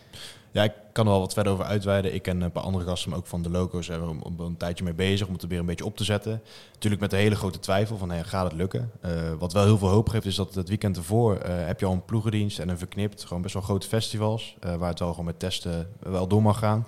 ik 0.51 0.73
kan 0.91 1.05
er 1.05 1.11
wel 1.11 1.19
wat 1.19 1.33
verder 1.33 1.53
over 1.53 1.65
uitweiden. 1.65 2.13
Ik 2.13 2.27
en 2.27 2.41
een 2.41 2.51
paar 2.51 2.63
andere 2.63 2.85
gasten, 2.85 3.09
maar 3.09 3.19
ook 3.19 3.27
van 3.27 3.41
de 3.41 3.49
loco's, 3.49 3.85
zijn 3.85 3.99
we 3.99 4.25
er 4.37 4.45
een 4.45 4.57
tijdje 4.57 4.83
mee 4.83 4.93
bezig 4.93 5.27
om 5.27 5.33
het 5.33 5.41
er 5.41 5.47
weer 5.47 5.59
een 5.59 5.65
beetje 5.65 5.85
op 5.85 5.97
te 5.97 6.03
zetten. 6.03 6.41
Natuurlijk 6.73 7.01
met 7.01 7.09
de 7.09 7.17
hele 7.17 7.35
grote 7.35 7.59
twijfel 7.59 7.97
van, 7.97 8.09
hey, 8.09 8.23
gaat 8.23 8.43
het 8.43 8.53
lukken? 8.53 8.91
Eh, 9.01 9.11
wat 9.39 9.53
wel 9.53 9.63
heel 9.63 9.77
veel 9.77 9.87
hoop 9.87 10.09
geeft, 10.09 10.25
is 10.25 10.35
dat 10.35 10.55
het 10.55 10.67
weekend 10.67 10.97
ervoor 10.97 11.35
eh, 11.35 11.65
heb 11.65 11.79
je 11.79 11.85
al 11.85 11.91
een 11.91 12.05
ploegendienst 12.05 12.59
en 12.59 12.69
een 12.69 12.77
verknipt. 12.77 13.25
Gewoon 13.25 13.41
best 13.41 13.53
wel 13.53 13.63
grote 13.63 13.87
festivals, 13.87 14.55
eh, 14.59 14.75
waar 14.75 14.89
het 14.89 14.99
wel 14.99 15.09
gewoon 15.09 15.25
met 15.25 15.39
testen 15.39 15.89
wel 15.99 16.27
door 16.27 16.41
mag 16.41 16.59
gaan. 16.59 16.87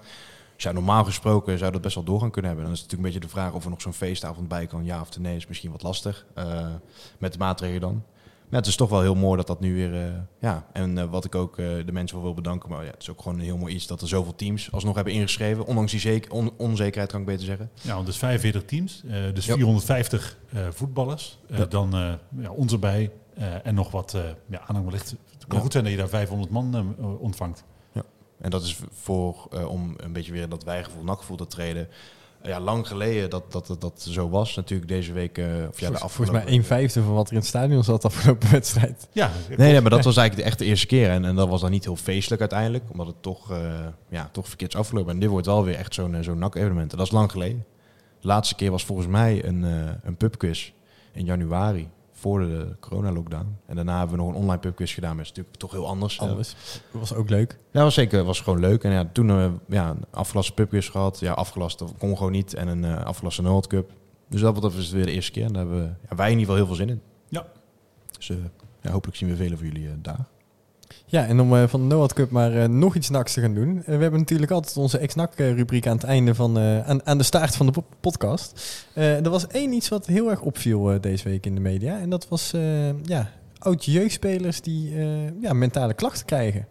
Dus 0.55 0.63
ja, 0.63 0.71
normaal 0.71 1.03
gesproken 1.03 1.57
zou 1.57 1.71
dat 1.71 1.81
best 1.81 1.95
wel 1.95 2.03
door 2.03 2.19
gaan 2.19 2.31
kunnen 2.31 2.51
hebben. 2.51 2.69
Dan 2.69 2.75
is 2.75 2.81
het 2.81 2.91
natuurlijk 2.91 3.15
een 3.15 3.21
beetje 3.21 3.35
de 3.35 3.41
vraag 3.41 3.57
of 3.57 3.63
er 3.63 3.69
nog 3.69 3.81
zo'n 3.81 3.93
feestavond 3.93 4.47
bij 4.47 4.67
kan. 4.67 4.85
Ja 4.85 5.01
of 5.01 5.19
nee 5.19 5.35
is 5.35 5.47
misschien 5.47 5.71
wat 5.71 5.83
lastig. 5.83 6.25
met 7.17 7.33
de 7.33 7.39
maatregelen 7.39 7.81
dan. 7.81 8.03
Maar 8.51 8.59
het 8.59 8.69
is 8.69 8.75
toch 8.75 8.89
wel 8.89 9.01
heel 9.01 9.15
mooi 9.15 9.37
dat 9.37 9.47
dat 9.47 9.59
nu 9.59 9.75
weer... 9.75 9.93
eh, 10.05 10.11
ja, 10.39 10.65
en 10.73 10.97
eh, 10.97 11.05
wat 11.09 11.25
ik 11.25 11.35
ook 11.35 11.57
eh, 11.57 11.65
de 11.85 11.91
mensen 11.91 12.15
voor 12.15 12.25
wil 12.25 12.33
bedanken. 12.33 12.69
Maar 12.69 12.83
ja, 12.85 12.91
het 12.91 13.01
is 13.01 13.09
ook 13.09 13.21
gewoon 13.21 13.37
een 13.39 13.43
heel 13.45 13.57
mooi 13.57 13.73
iets 13.73 13.87
dat 13.87 14.01
er 14.01 14.07
zoveel 14.07 14.35
teams 14.35 14.71
alsnog 14.71 14.95
hebben 14.95 15.13
ingeschreven. 15.13 15.65
Ondanks 15.65 15.91
die 15.91 15.99
zeker, 15.99 16.31
on- 16.31 16.51
onzekerheid 16.57 17.11
kan 17.11 17.19
ik 17.19 17.25
beter 17.25 17.45
zeggen. 17.45 17.69
Ja, 17.81 17.93
want 17.93 18.05
dus 18.05 18.17
45 18.17 18.65
teams, 18.65 19.01
dus 19.33 19.45
Ja. 19.45 19.53
450 19.53 20.37
eh, 20.49 20.67
voetballers. 20.71 21.39
Ja. 21.47 21.65
Dan 21.65 21.91
ja, 22.37 22.51
ons 22.51 22.71
erbij 22.73 23.11
eh, 23.33 23.65
en 23.65 23.75
nog 23.75 23.91
wat 23.91 24.17
ja, 24.49 24.59
aanhang 24.67 24.85
wellicht. 24.85 25.09
Het 25.09 25.45
kan 25.47 25.57
Ja. 25.57 25.63
goed 25.63 25.71
zijn 25.71 25.83
dat 25.83 25.93
je 25.93 25.99
daar 25.99 26.09
500 26.09 26.51
man 26.51 26.95
ontvangt. 27.19 27.63
En 28.41 28.49
dat 28.49 28.63
is 28.63 28.79
voor, 28.91 29.47
om 29.67 29.93
een 29.97 30.13
beetje 30.13 30.31
weer 30.31 30.49
dat 30.49 30.63
wijgevoel, 30.63 31.03
nakgevoel 31.03 31.37
te 31.37 31.47
treden. 31.47 31.87
Ja, 32.43 32.59
lang 32.59 32.87
geleden 32.87 33.29
dat, 33.29 33.51
dat, 33.51 33.67
dat 33.67 33.81
dat 33.81 34.05
zo 34.09 34.29
was. 34.29 34.55
Natuurlijk 34.55 34.89
deze 34.89 35.13
week, 35.13 35.37
eh, 35.37 35.45
of 35.69 35.79
ja, 35.79 35.89
de 35.89 35.97
Volgens, 35.97 36.31
mij 36.31 36.43
een 36.47 36.63
vijfde 36.63 37.01
van 37.01 37.13
wat 37.13 37.27
er 37.27 37.33
in 37.33 37.37
het 37.37 37.47
stadion 37.47 37.83
zat 37.83 38.05
afgelopen 38.05 38.51
wedstrijd. 38.57 39.07
Ja, 39.11 39.31
Nee, 39.47 39.71
nee, 39.71 39.81
maar 39.81 39.89
dat 39.89 40.03
was 40.11 40.17
eigenlijk 40.17 40.47
de 40.47 40.51
echte 40.53 40.65
eerste 40.65 40.87
keer. 40.87 41.09
En, 41.09 41.25
en 41.25 41.35
dat 41.35 41.49
was 41.49 41.61
dan 41.61 41.71
niet 41.71 41.83
heel 41.83 41.95
feestelijk 41.95 42.41
uiteindelijk. 42.41 42.83
Omdat 42.91 43.07
het 43.07 43.21
toch, 43.21 43.51
eh 43.51 43.87
ja, 44.09 44.29
toch 44.31 44.47
verkeerd 44.47 44.73
is 44.73 44.79
afgelopen. 44.79 45.13
En 45.13 45.19
dit 45.19 45.29
wordt 45.29 45.45
wel 45.45 45.63
weer 45.63 45.75
echt 45.75 45.93
zo'n 45.93 46.15
eh, 46.15 46.23
zo'n 46.23 46.37
NAC-evenement. 46.37 46.91
En 46.91 46.97
dat 46.97 47.07
is 47.07 47.13
lang 47.13 47.31
geleden. 47.31 47.65
De 48.21 48.27
laatste 48.27 48.55
keer 48.55 48.71
was 48.71 48.85
volgens 48.85 49.07
mij 49.07 49.45
een, 49.45 49.63
eh 49.63 49.89
een 50.03 50.15
pubquiz 50.15 50.71
in 51.11 51.25
januari. 51.25 51.89
Voor 52.21 52.39
de 52.39 52.75
corona-lockdown. 52.79 53.57
En 53.65 53.75
daarna 53.75 53.97
hebben 53.97 54.17
we 54.17 54.23
nog 54.23 54.31
een 54.31 54.39
online 54.41 54.59
pubquiz 54.59 54.93
gedaan. 54.93 55.15
Maar 55.15 55.25
dat 55.25 55.31
is 55.31 55.37
natuurlijk 55.37 55.57
toch 55.57 55.71
heel 55.71 55.87
anders. 55.87 56.19
Anders. 56.19 56.55
Dat 56.91 56.99
was 56.99 57.13
ook 57.13 57.29
leuk. 57.29 57.57
Ja, 57.71 57.83
was 57.83 57.93
zeker. 57.93 58.23
was 58.23 58.41
gewoon 58.41 58.59
leuk. 58.59 58.83
En 58.83 58.91
ja, 58.91 59.09
toen 59.13 59.29
eh 59.29 59.51
ja, 59.67 59.89
een 59.89 60.03
afgelaste 60.11 60.53
pubquiz 60.53 60.91
gehad. 60.91 61.19
Ja, 61.19 61.31
afgelast 61.33 61.83
kon 61.97 62.17
gewoon 62.17 62.31
niet. 62.31 62.53
En 62.53 62.67
een 62.67 62.83
eh 62.83 63.03
afgelaste 63.03 63.41
World 63.43 63.67
Cup. 63.67 63.91
Dus 64.29 64.41
dat 64.41 64.53
het 64.85 64.89
weer 64.91 65.05
de 65.05 65.11
eerste 65.11 65.31
keer. 65.31 65.45
En 65.45 65.53
daar 65.53 65.65
hebben 65.65 65.83
we, 65.83 65.93
ja, 66.09 66.15
wij 66.15 66.31
in 66.31 66.39
ieder 66.39 66.53
geval 66.53 66.55
heel 66.55 66.65
veel 66.65 66.85
zin 66.85 66.89
in. 66.89 67.01
Ja, 67.29 67.45
Dus 68.17 68.27
ja, 68.81 68.91
hopelijk 68.91 69.17
zien 69.17 69.29
we 69.29 69.35
velen 69.35 69.57
van 69.57 69.67
jullie 69.67 70.01
daar. 70.01 70.25
Ja, 71.05 71.25
en 71.25 71.39
om 71.39 71.53
uh, 71.53 71.67
van 71.67 71.89
de 71.89 71.95
NOAD 71.95 72.13
Cup 72.13 72.29
maar 72.29 72.53
uh, 72.53 72.65
nog 72.65 72.95
iets 72.95 73.09
naks 73.09 73.33
te 73.33 73.41
gaan 73.41 73.53
doen. 73.53 73.75
Uh, 73.77 73.85
we 73.85 73.91
hebben 73.91 74.19
natuurlijk 74.19 74.51
altijd 74.51 74.77
onze 74.77 74.97
ex-NAC-rubriek 74.97 75.87
aan 75.87 75.95
het 75.95 76.03
einde 76.03 76.35
van, 76.35 76.59
aan, 76.59 77.05
aan, 77.05 77.17
de 77.17 77.23
staart 77.23 77.55
van 77.55 77.65
de 77.65 77.83
podcast. 77.99 78.79
er 78.93 79.29
was 79.29 79.47
één 79.47 79.73
iets 79.73 79.89
wat 79.89 80.05
heel 80.05 80.29
erg 80.29 80.41
opviel 80.41 81.01
deze 81.01 81.29
week 81.29 81.45
in 81.45 81.55
de 81.55 81.61
media. 81.61 81.99
En 81.99 82.09
dat 82.09 82.27
was 82.27 82.53
ja, 83.03 83.31
oud-jeugdspelers 83.57 84.61
die 84.61 84.93
ja, 85.41 85.53
mentale 85.53 85.93
klachten 85.93 86.25
krijgen. 86.25 86.67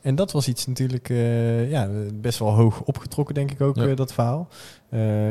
En 0.00 0.14
dat 0.14 0.32
was 0.32 0.48
iets 0.48 0.66
natuurlijk 0.66 1.08
ja, 1.68 1.88
best 2.14 2.38
wel 2.38 2.50
hoog 2.50 2.80
opgetrokken, 2.80 3.34
denk 3.34 3.50
ik 3.50 3.60
ook, 3.60 3.76
ja. 3.76 3.94
dat 3.94 4.12
verhaal. 4.12 4.48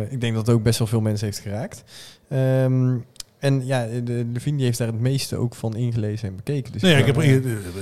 ik 0.10 0.22
denk 0.22 0.36
dat 0.36 0.48
het 0.48 0.56
ook 0.56 0.64
best 0.64 0.80
wel 0.80 0.88
veel 0.88 1.02
mensen 1.02 1.26
heeft 1.26 1.40
geraakt. 1.40 1.84
Um, 2.30 3.06
en 3.40 3.66
ja, 3.66 3.88
de 4.04 4.26
Levine 4.34 4.64
heeft 4.64 4.78
daar 4.78 4.88
het 4.88 5.00
meeste 5.00 5.36
ook 5.36 5.56
van 5.56 5.76
ingelezen 5.76 6.28
en 6.28 6.36
bekeken. 6.36 6.72
Dus 6.72 6.82
nee, 6.82 6.98
ik 6.98 7.06
heb, 7.06 7.16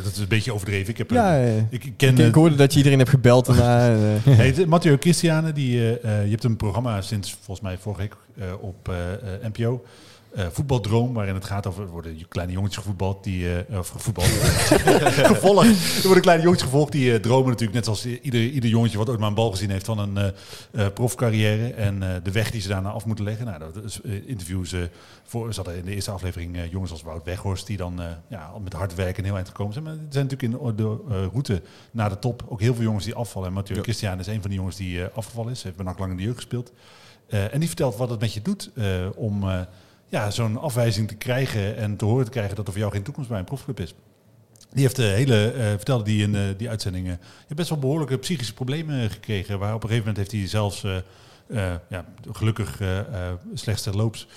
dat 0.03 0.11
is 0.11 0.17
een 0.17 0.27
beetje 0.27 0.53
overdreven. 0.53 0.89
Ik, 0.89 0.97
heb, 0.97 1.11
ja, 1.11 1.35
ik, 1.69 1.93
ken, 1.97 2.17
ik, 2.17 2.33
hoorde 2.33 2.55
dat 2.55 2.71
je 2.71 2.77
iedereen 2.77 2.97
hebt 2.97 3.09
gebeld. 3.09 3.45
Daarna, 3.45 3.95
hey, 4.29 4.65
Matteo 4.67 4.97
Christiane, 4.99 5.51
die, 5.51 5.71
je 5.71 6.27
hebt 6.29 6.43
een 6.43 6.57
programma 6.57 7.01
sinds 7.01 7.31
volgens 7.31 7.61
mij 7.61 7.77
vorige 7.77 8.01
week 8.01 8.15
op 8.59 8.91
NPO 9.41 9.83
uh, 10.35 10.45
voetbaldroom, 10.51 11.13
waarin 11.13 11.33
het 11.33 11.45
gaat 11.45 11.67
over 11.67 11.83
er 11.83 11.89
worden 11.89 12.27
kleine 12.27 12.53
jongetjes 12.53 12.77
gevoetbald 12.77 13.23
die 13.23 13.65
uh, 13.69 13.79
of 13.79 13.89
gevoetbald 13.89 14.27
gevolgd. 15.33 15.67
Er 15.97 16.03
worden 16.03 16.21
kleine 16.21 16.43
jongetjes 16.43 16.69
gevolgd 16.69 16.91
die 16.91 17.11
uh, 17.11 17.15
dromen 17.15 17.47
natuurlijk 17.47 17.73
net 17.73 17.83
zoals 17.83 18.05
ieder, 18.05 18.49
ieder 18.49 18.69
jongetje 18.69 18.97
wat 18.97 19.09
ooit 19.09 19.19
maar 19.19 19.27
een 19.27 19.33
bal 19.33 19.51
gezien 19.51 19.69
heeft 19.69 19.85
van 19.85 19.99
een 19.99 20.33
profcarrière 20.93 21.73
en 21.73 21.99
de 22.23 22.31
weg 22.31 22.51
die 22.51 22.61
ze 22.61 22.67
daarna 22.67 22.89
af 22.89 23.05
moeten 23.05 23.25
leggen. 23.25 23.45
Nou, 23.45 23.59
dat 23.59 23.83
is 23.83 24.01
interviews 24.25 24.75
voor. 25.23 25.53
Ze 25.53 25.61
hadden 25.61 25.77
in 25.77 25.85
de 25.85 25.95
eerste 25.95 26.11
aflevering 26.11 26.57
jongens 26.71 26.91
als 26.91 27.01
Wout 27.01 27.23
Weghorst 27.25 27.67
die 27.67 27.77
dan 27.77 28.01
ja, 28.29 28.51
met 28.63 28.73
hard 28.73 28.95
werken 28.95 29.23
heel 29.23 29.35
eind 29.35 29.47
gekomen 29.47 29.73
zijn. 29.73 29.85
Maar 29.85 29.93
er 29.93 29.99
zijn 30.09 30.27
natuurlijk 30.27 30.65
in 30.65 30.75
de 30.75 30.97
route 31.31 31.61
naar 31.91 32.09
de 32.09 32.19
top 32.19 32.45
ook 32.47 32.61
heel 32.61 32.73
veel 32.73 32.83
jongens 32.83 33.05
die 33.05 33.15
afvallen. 33.15 33.47
En 33.47 33.53
Mathieu 33.53 33.77
ja. 33.77 33.83
Christian 33.83 34.19
is 34.19 34.27
een 34.27 34.41
van 34.41 34.49
die 34.49 34.59
jongens 34.59 34.77
die 34.77 35.03
afgevallen 35.03 35.51
is. 35.51 35.63
Heeft 35.63 35.75
bij 35.75 35.85
NAC 35.85 35.99
lang 35.99 36.11
in 36.11 36.17
de 36.17 36.23
jeugd 36.23 36.35
gespeeld. 36.35 36.71
en 37.27 37.59
die 37.59 37.67
vertelt 37.67 37.95
wat 37.95 38.09
het 38.09 38.19
met 38.19 38.33
je 38.33 38.41
doet 38.41 38.71
om 39.15 39.43
ja, 40.07 40.31
zo'n 40.31 40.57
afwijzing 40.57 41.07
te 41.07 41.15
krijgen 41.15 41.77
en 41.77 41.95
te 41.95 42.05
horen 42.05 42.25
te 42.25 42.31
krijgen 42.31 42.55
dat 42.55 42.65
er 42.65 42.71
voor 42.71 42.81
jou 42.81 42.93
geen 42.93 43.03
toekomst 43.03 43.29
bij 43.29 43.39
een 43.39 43.45
profclub 43.45 43.79
is. 43.79 43.95
Die 44.71 44.81
heeft 44.81 44.95
de 44.95 45.03
hele, 45.03 45.53
uh, 45.55 45.61
vertelde 45.63 46.03
die 46.03 46.21
in 46.21 46.33
uh, 46.33 46.41
die 46.57 46.69
uitzendingen, 46.69 47.19
je 47.47 47.55
best 47.55 47.69
wel 47.69 47.79
behoorlijke 47.79 48.17
psychische 48.17 48.53
problemen 48.53 49.09
gekregen. 49.09 49.59
Waar 49.59 49.73
op 49.73 49.83
een 49.83 49.89
gegeven 49.89 50.07
moment 50.07 50.17
heeft 50.17 50.41
hij 50.41 50.49
zelfs, 50.49 50.83
uh, 50.83 51.73
ja, 51.89 52.05
gelukkig 52.31 52.81
slechts 53.53 53.81
terloops, 53.81 54.27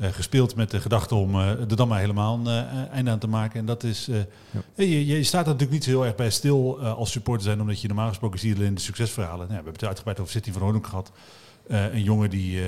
gespeeld 0.00 0.56
met 0.56 0.70
de 0.70 0.80
gedachte 0.80 1.14
om 1.14 1.34
er 1.34 1.76
dan 1.76 1.88
maar 1.88 2.00
helemaal 2.00 2.46
een 2.46 2.88
einde 2.88 3.10
aan 3.10 3.18
te 3.18 3.28
maken. 3.28 3.60
En 3.60 3.66
dat 3.66 3.82
is, 3.82 4.06
ja. 4.06 4.24
je, 4.74 5.06
je, 5.06 5.22
staat 5.22 5.46
er 5.46 5.52
natuurlijk 5.52 5.72
niet 5.72 5.84
zo 5.84 5.90
heel 5.90 6.04
erg 6.04 6.14
bij 6.14 6.30
stil 6.30 6.80
als 6.80 7.10
supporter 7.10 7.44
zijn, 7.44 7.60
omdat 7.60 7.80
je 7.80 7.88
normaal 7.88 8.08
gesproken 8.08 8.38
ziet 8.38 8.58
in 8.58 8.74
de 8.74 8.80
succesverhalen. 8.80 9.38
Nou, 9.38 9.48
we 9.48 9.54
hebben 9.54 9.72
het 9.72 9.84
uitgebreid 9.84 10.20
over 10.20 10.32
City 10.32 10.52
van 10.52 10.62
Hoorn 10.62 10.84
gehad. 10.84 11.12
Uh, 11.68 11.94
een 11.94 12.02
jongen 12.02 12.30
die 12.30 12.60
uh, 12.60 12.66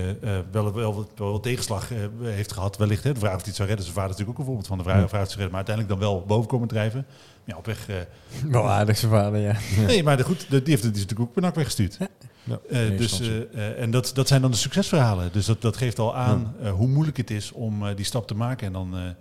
wel, 0.51 0.72
wel, 0.72 0.95
wel, 0.95 1.09
wel 1.16 1.40
tegenslag 1.40 1.90
uh, 1.90 1.99
heeft 2.22 2.53
gehad, 2.53 2.76
wellicht. 2.76 3.05
Hè, 3.05 3.12
de 3.12 3.18
vraag 3.18 3.34
of 3.34 3.40
hij 3.40 3.47
het 3.47 3.57
zou 3.57 3.68
redden. 3.68 3.86
Zijn 3.86 3.97
vader 3.99 4.11
is 4.11 4.16
natuurlijk 4.18 4.30
ook 4.30 4.38
een 4.38 4.45
voorbeeld 4.45 4.66
van 4.66 4.78
de 4.78 4.84
vraag, 4.84 5.09
vraag 5.09 5.26
of 5.26 5.28
redden. 5.28 5.47
Maar 5.47 5.66
uiteindelijk 5.66 6.01
dan 6.01 6.09
wel 6.09 6.24
boven 6.26 6.49
komen 6.49 6.68
drijven. 6.68 7.07
Ja, 7.45 7.57
op 7.57 7.66
weg... 7.66 7.86
wel 8.51 8.70
aardig 8.70 8.97
zijn 8.99 9.11
vader, 9.11 9.40
ja. 9.40 9.57
Nee, 9.86 10.03
maar 10.03 10.16
de, 10.16 10.24
goed, 10.24 10.47
die 10.51 10.61
heeft 10.64 10.82
het 10.82 10.93
natuurlijk 10.93 11.20
ook 11.20 11.34
benak 11.34 11.55
weggestuurd. 11.55 11.99
Ja. 11.99 12.88
dus, 12.97 13.20
en 13.76 13.90
dat, 13.90 14.11
dat 14.14 14.28
zijn 14.28 14.40
dan 14.40 14.51
de 14.51 14.57
succesverhalen. 14.57 15.32
Dus 15.32 15.47
dat, 15.47 15.62
dat 15.62 15.76
geeft 15.76 15.99
al 15.99 16.16
aan 16.16 16.55
hoe 16.74 16.88
moeilijk 16.88 17.16
het 17.16 17.30
is 17.30 17.53
om 17.53 17.95
die 17.95 18.05
stap 18.05 18.26
te 18.26 18.34
maken. 18.34 18.66
En 18.66 18.72
dan 18.72 19.14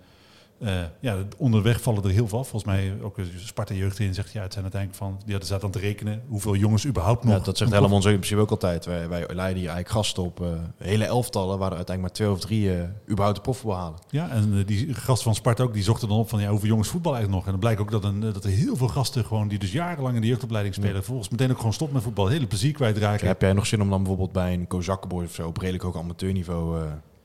uh, 0.62 0.82
ja, 1.00 1.16
onderweg 1.36 1.80
vallen 1.80 2.04
er 2.04 2.10
heel 2.10 2.28
veel 2.28 2.38
af. 2.38 2.48
Volgens 2.48 2.72
mij 2.72 2.92
ook 3.02 3.16
Sparta 3.36 3.74
Jeugd 3.74 3.98
in 3.98 4.14
zegt, 4.14 4.32
ja, 4.32 4.42
het 4.42 4.52
zijn 4.52 4.64
uiteindelijk 4.64 5.02
van, 5.02 5.16
die 5.24 5.30
hadden 5.30 5.48
zaten 5.48 5.64
aan 5.64 5.70
te 5.70 5.78
rekenen 5.78 6.22
hoeveel 6.28 6.56
jongens 6.56 6.86
überhaupt 6.86 7.24
nog. 7.24 7.36
Ja, 7.36 7.44
dat 7.44 7.56
zegt 7.56 7.72
helemaal 7.72 7.96
in 7.96 8.02
principe 8.02 8.40
ook 8.40 8.50
altijd. 8.50 8.84
Wij, 8.84 9.08
wij 9.08 9.20
leiden 9.20 9.58
hier 9.58 9.70
eigenlijk 9.70 9.88
gasten 9.88 10.22
op 10.22 10.40
uh, 10.40 10.48
hele 10.78 11.04
elftallen, 11.04 11.58
waar 11.58 11.70
er 11.70 11.76
uiteindelijk 11.76 12.00
maar 12.00 12.26
twee 12.26 12.30
of 12.30 12.40
drie 12.40 12.76
uh, 12.76 12.82
überhaupt 13.08 13.36
de 13.36 13.42
profvoetbal 13.42 13.80
halen. 13.80 13.98
Ja, 14.10 14.28
en 14.30 14.64
die 14.66 14.94
gasten 14.94 15.24
van 15.24 15.34
Sparta 15.34 15.62
ook, 15.62 15.72
die 15.72 15.82
zochten 15.82 16.08
dan 16.08 16.18
op 16.18 16.28
van, 16.28 16.40
ja, 16.40 16.50
hoeveel 16.50 16.68
jongens 16.68 16.88
voetbal 16.88 17.14
eigenlijk 17.14 17.44
nog? 17.44 17.54
En 17.54 17.60
dan 17.60 17.70
blijkt 17.70 17.80
ook 17.80 18.02
dat, 18.02 18.04
een, 18.12 18.20
dat 18.20 18.44
er 18.44 18.50
heel 18.50 18.76
veel 18.76 18.88
gasten 18.88 19.24
gewoon, 19.24 19.48
die 19.48 19.58
dus 19.58 19.72
jarenlang 19.72 20.14
in 20.14 20.20
de 20.20 20.26
jeugdopleiding 20.26 20.74
spelen, 20.74 20.96
ja. 20.96 21.02
volgens 21.02 21.28
meteen 21.28 21.50
ook 21.50 21.56
gewoon 21.56 21.72
stoppen 21.72 21.96
met 21.96 22.04
voetbal, 22.04 22.26
hele 22.26 22.46
plezier 22.46 22.72
kwijtraken. 22.72 23.26
heb 23.26 23.40
jij 23.40 23.52
nog 23.52 23.66
zin 23.66 23.82
om 23.82 23.90
dan 23.90 23.98
bijvoorbeeld 23.98 24.32
bij 24.32 24.52
een 24.52 24.66
Kozakkenboy 24.66 25.24
of 25.24 25.34
zo, 25.34 25.46
op 25.46 25.56
redelijk 25.56 25.84
ook 25.84 25.96
amateurniveau 25.96 26.80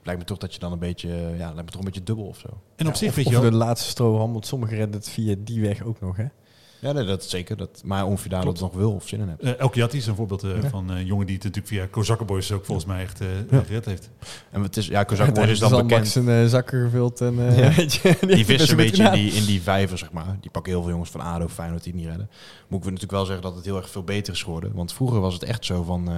lijkt 0.08 0.22
me 0.22 0.28
toch 0.28 0.38
dat 0.38 0.54
je 0.54 0.60
dan 0.60 0.72
een 0.72 0.80
beetje, 0.80 1.10
ja, 1.38 1.46
lijkt 1.46 1.56
me 1.56 1.72
toch 1.72 1.80
een 1.80 1.86
beetje 1.86 2.04
dubbel 2.04 2.26
of 2.26 2.38
zo. 2.38 2.48
En 2.76 2.88
op 2.88 2.94
ja, 2.94 2.98
zich 2.98 3.10
of, 3.10 3.16
weet 3.16 3.26
of 3.26 3.34
je 3.34 3.40
de 3.40 3.56
laatste 3.56 3.90
stroham, 3.90 4.32
want 4.32 4.46
sommigen 4.46 4.78
redden 4.78 4.96
het 4.96 5.10
via 5.10 5.36
die 5.38 5.62
weg 5.62 5.84
ook 5.84 6.00
nog, 6.00 6.18
hè? 6.18 6.26
Ja, 6.80 6.92
nee, 6.92 7.06
dat 7.06 7.24
zeker. 7.24 7.58
Dat, 7.58 7.82
maar 7.86 8.06
of 8.06 8.24
je 8.24 8.30
daar 8.30 8.46
dat 8.46 8.60
nog 8.60 8.74
wil 8.74 8.92
of 8.92 9.08
zin 9.08 9.20
in 9.20 9.28
hebt. 9.28 9.44
Uh, 9.44 9.60
Elke 9.60 9.88
is 9.92 10.08
een 10.08 10.16
voorbeeld 10.16 10.44
uh, 10.44 10.62
ja. 10.62 10.70
van 10.70 10.90
een 10.90 11.06
jongen 11.06 11.26
die 11.26 11.36
het 11.36 11.44
natuurlijk 11.44 11.74
via 11.74 11.88
Kozakkenboys 11.92 12.52
ook 12.52 12.66
volgens 12.66 12.88
mij 12.88 13.02
echt 13.02 13.22
uh, 13.22 13.28
ja. 13.52 13.62
gered 13.62 13.86
heeft. 13.86 14.10
En 14.52 14.62
het 14.62 14.78
is, 14.78 14.88
ja, 14.88 15.04
Kozakkenboys 15.04 15.50
is 15.50 15.60
dan 15.60 15.88
bekend. 15.88 16.08
zijn 16.08 16.50
zakken 16.50 16.84
gevuld 16.84 17.22
en 17.22 17.36
ja. 17.36 17.74
weet 17.76 17.94
je, 17.94 18.18
die, 18.20 18.36
die 18.36 18.46
vissen 18.46 18.70
een 18.70 18.76
beetje 18.76 19.04
in 19.04 19.12
die, 19.12 19.32
in 19.32 19.46
die 19.46 19.62
vijver, 19.62 19.98
zeg 19.98 20.12
maar. 20.12 20.38
Die 20.42 20.52
pakken 20.52 20.72
heel 20.72 20.82
veel 20.82 20.92
jongens 20.92 21.10
van 21.10 21.22
ADO, 21.22 21.48
Feyenoord 21.48 21.84
die 21.84 21.92
het 21.92 22.02
niet 22.02 22.10
redden. 22.10 22.30
Moet 22.68 22.80
ik 22.80 22.86
natuurlijk 22.86 23.12
wel 23.12 23.26
zeggen 23.26 23.44
dat 23.44 23.56
het 23.56 23.66
heel 23.66 23.78
erg 23.78 23.90
veel 23.90 24.04
beter 24.04 24.34
is 24.34 24.44
geworden. 24.44 24.74
Want 24.74 24.94
vroeger 24.94 25.20
was 25.20 25.34
het 25.34 25.44
echt 25.44 25.66
zo 25.66 25.84
van, 25.84 26.10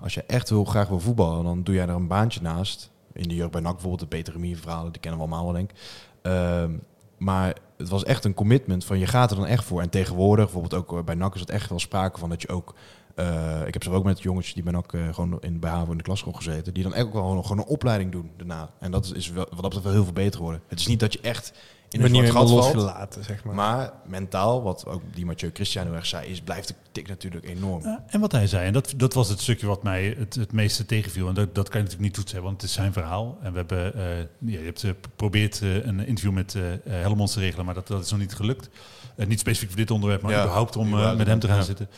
als 0.00 0.14
je 0.14 0.24
echt 0.26 0.48
heel 0.48 0.64
graag 0.64 0.88
wil 0.88 1.00
voetballen, 1.00 1.44
dan 1.44 1.62
doe 1.62 1.74
jij 1.74 1.84
er 1.84 1.94
een 1.94 2.06
baantje 2.06 2.40
naast 2.42 2.90
in 3.12 3.28
de 3.28 3.34
jeugd 3.34 3.50
bij 3.50 3.60
NAC 3.60 3.72
bijvoorbeeld, 3.72 4.10
de 4.10 4.16
Peter 4.16 4.32
Remier 4.32 4.56
verhalen, 4.56 4.92
die 4.92 5.00
kennen 5.00 5.20
we 5.20 5.26
allemaal 5.26 5.44
wel 5.44 5.54
denk 5.54 5.70
ik. 5.70 5.76
Um, 6.22 6.82
maar 7.22 7.56
het 7.76 7.88
was 7.88 8.04
echt 8.04 8.24
een 8.24 8.34
commitment 8.34 8.84
van 8.84 8.98
je 8.98 9.06
gaat 9.06 9.30
er 9.30 9.36
dan 9.36 9.46
echt 9.46 9.64
voor. 9.64 9.80
En 9.80 9.90
tegenwoordig, 9.90 10.44
bijvoorbeeld 10.44 10.74
ook 10.74 11.04
bij 11.04 11.14
NAC 11.14 11.34
is 11.34 11.40
het 11.40 11.50
echt 11.50 11.68
wel 11.68 11.78
sprake 11.78 12.18
van 12.18 12.28
dat 12.28 12.42
je 12.42 12.48
ook... 12.48 12.74
Uh, 13.16 13.66
ik 13.66 13.72
heb 13.72 13.82
zo 13.82 13.92
ook 13.92 14.04
met 14.04 14.22
jongetjes 14.22 14.54
die 14.54 14.62
bij 14.62 14.72
NAC 14.72 14.92
uh, 14.92 15.14
gewoon 15.14 15.40
in, 15.40 15.60
bij 15.60 15.70
HAVO 15.70 15.90
in 15.90 15.96
de 15.96 16.02
klas 16.02 16.24
gezeten, 16.32 16.74
die 16.74 16.82
dan 16.82 16.94
ook 16.94 17.12
wel 17.12 17.22
gewoon, 17.22 17.42
gewoon 17.42 17.58
een 17.58 17.64
opleiding 17.64 18.12
doen 18.12 18.30
daarna. 18.36 18.70
En 18.78 18.90
dat 18.90 19.12
is 19.14 19.30
wel, 19.30 19.46
wat 19.50 19.50
dat 19.50 19.62
betreft 19.62 19.84
wel 19.84 19.92
heel 19.92 20.04
veel 20.04 20.12
beter 20.12 20.36
geworden. 20.36 20.62
Het 20.68 20.80
is 20.80 20.86
niet 20.86 21.00
dat 21.00 21.12
je 21.12 21.20
echt 21.20 21.52
in 21.92 22.02
een 22.02 22.14
soort 22.14 22.30
gat 22.30 22.50
losgelaten, 22.50 23.24
zeg 23.24 23.44
maar. 23.44 23.54
Maar 23.54 23.92
mentaal, 24.06 24.62
wat 24.62 24.86
ook 24.86 25.02
die 25.14 25.26
Mathieu 25.26 25.50
Christian 25.52 25.94
erg 25.94 26.06
zei, 26.06 26.30
is 26.30 26.40
blijft 26.40 26.68
de 26.68 26.74
tik 26.92 27.08
natuurlijk 27.08 27.44
enorm. 27.44 27.82
Ja, 27.82 28.04
en 28.06 28.20
wat 28.20 28.32
hij 28.32 28.46
zei, 28.46 28.66
en 28.66 28.72
dat, 28.72 28.94
dat 28.96 29.14
was 29.14 29.28
het 29.28 29.40
stukje 29.40 29.66
wat 29.66 29.82
mij 29.82 30.14
het, 30.18 30.34
het 30.34 30.52
meeste 30.52 30.86
tegenviel. 30.86 31.28
En 31.28 31.34
dat, 31.34 31.54
dat 31.54 31.68
kan 31.68 31.80
je 31.80 31.86
natuurlijk 31.86 32.14
niet 32.14 32.14
toetsen, 32.14 32.42
want 32.42 32.60
het 32.60 32.70
is 32.70 32.76
zijn 32.76 32.92
verhaal. 32.92 33.38
En 33.42 33.52
we 33.52 33.58
hebben, 33.58 33.92
uh, 33.96 34.18
ja, 34.18 34.58
je 34.58 34.64
hebt 34.64 34.80
geprobeerd 34.80 35.60
uh, 35.60 35.86
een 35.86 36.06
interview 36.06 36.32
met 36.32 36.54
uh, 36.54 36.62
Helmond 36.88 37.32
te 37.32 37.40
regelen, 37.40 37.64
maar 37.64 37.74
dat, 37.74 37.86
dat 37.86 38.04
is 38.04 38.10
nog 38.10 38.20
niet 38.20 38.34
gelukt. 38.34 38.68
niet 39.16 39.40
specifiek 39.40 39.68
voor 39.68 39.78
dit 39.78 39.90
onderwerp, 39.90 40.22
maar 40.22 40.32
ja, 40.32 40.40
überhaupt 40.40 40.76
om 40.76 40.90
met 40.90 41.26
hem 41.26 41.38
te 41.38 41.46
gaan 41.46 41.56
ja. 41.56 41.62
zitten. 41.62 41.88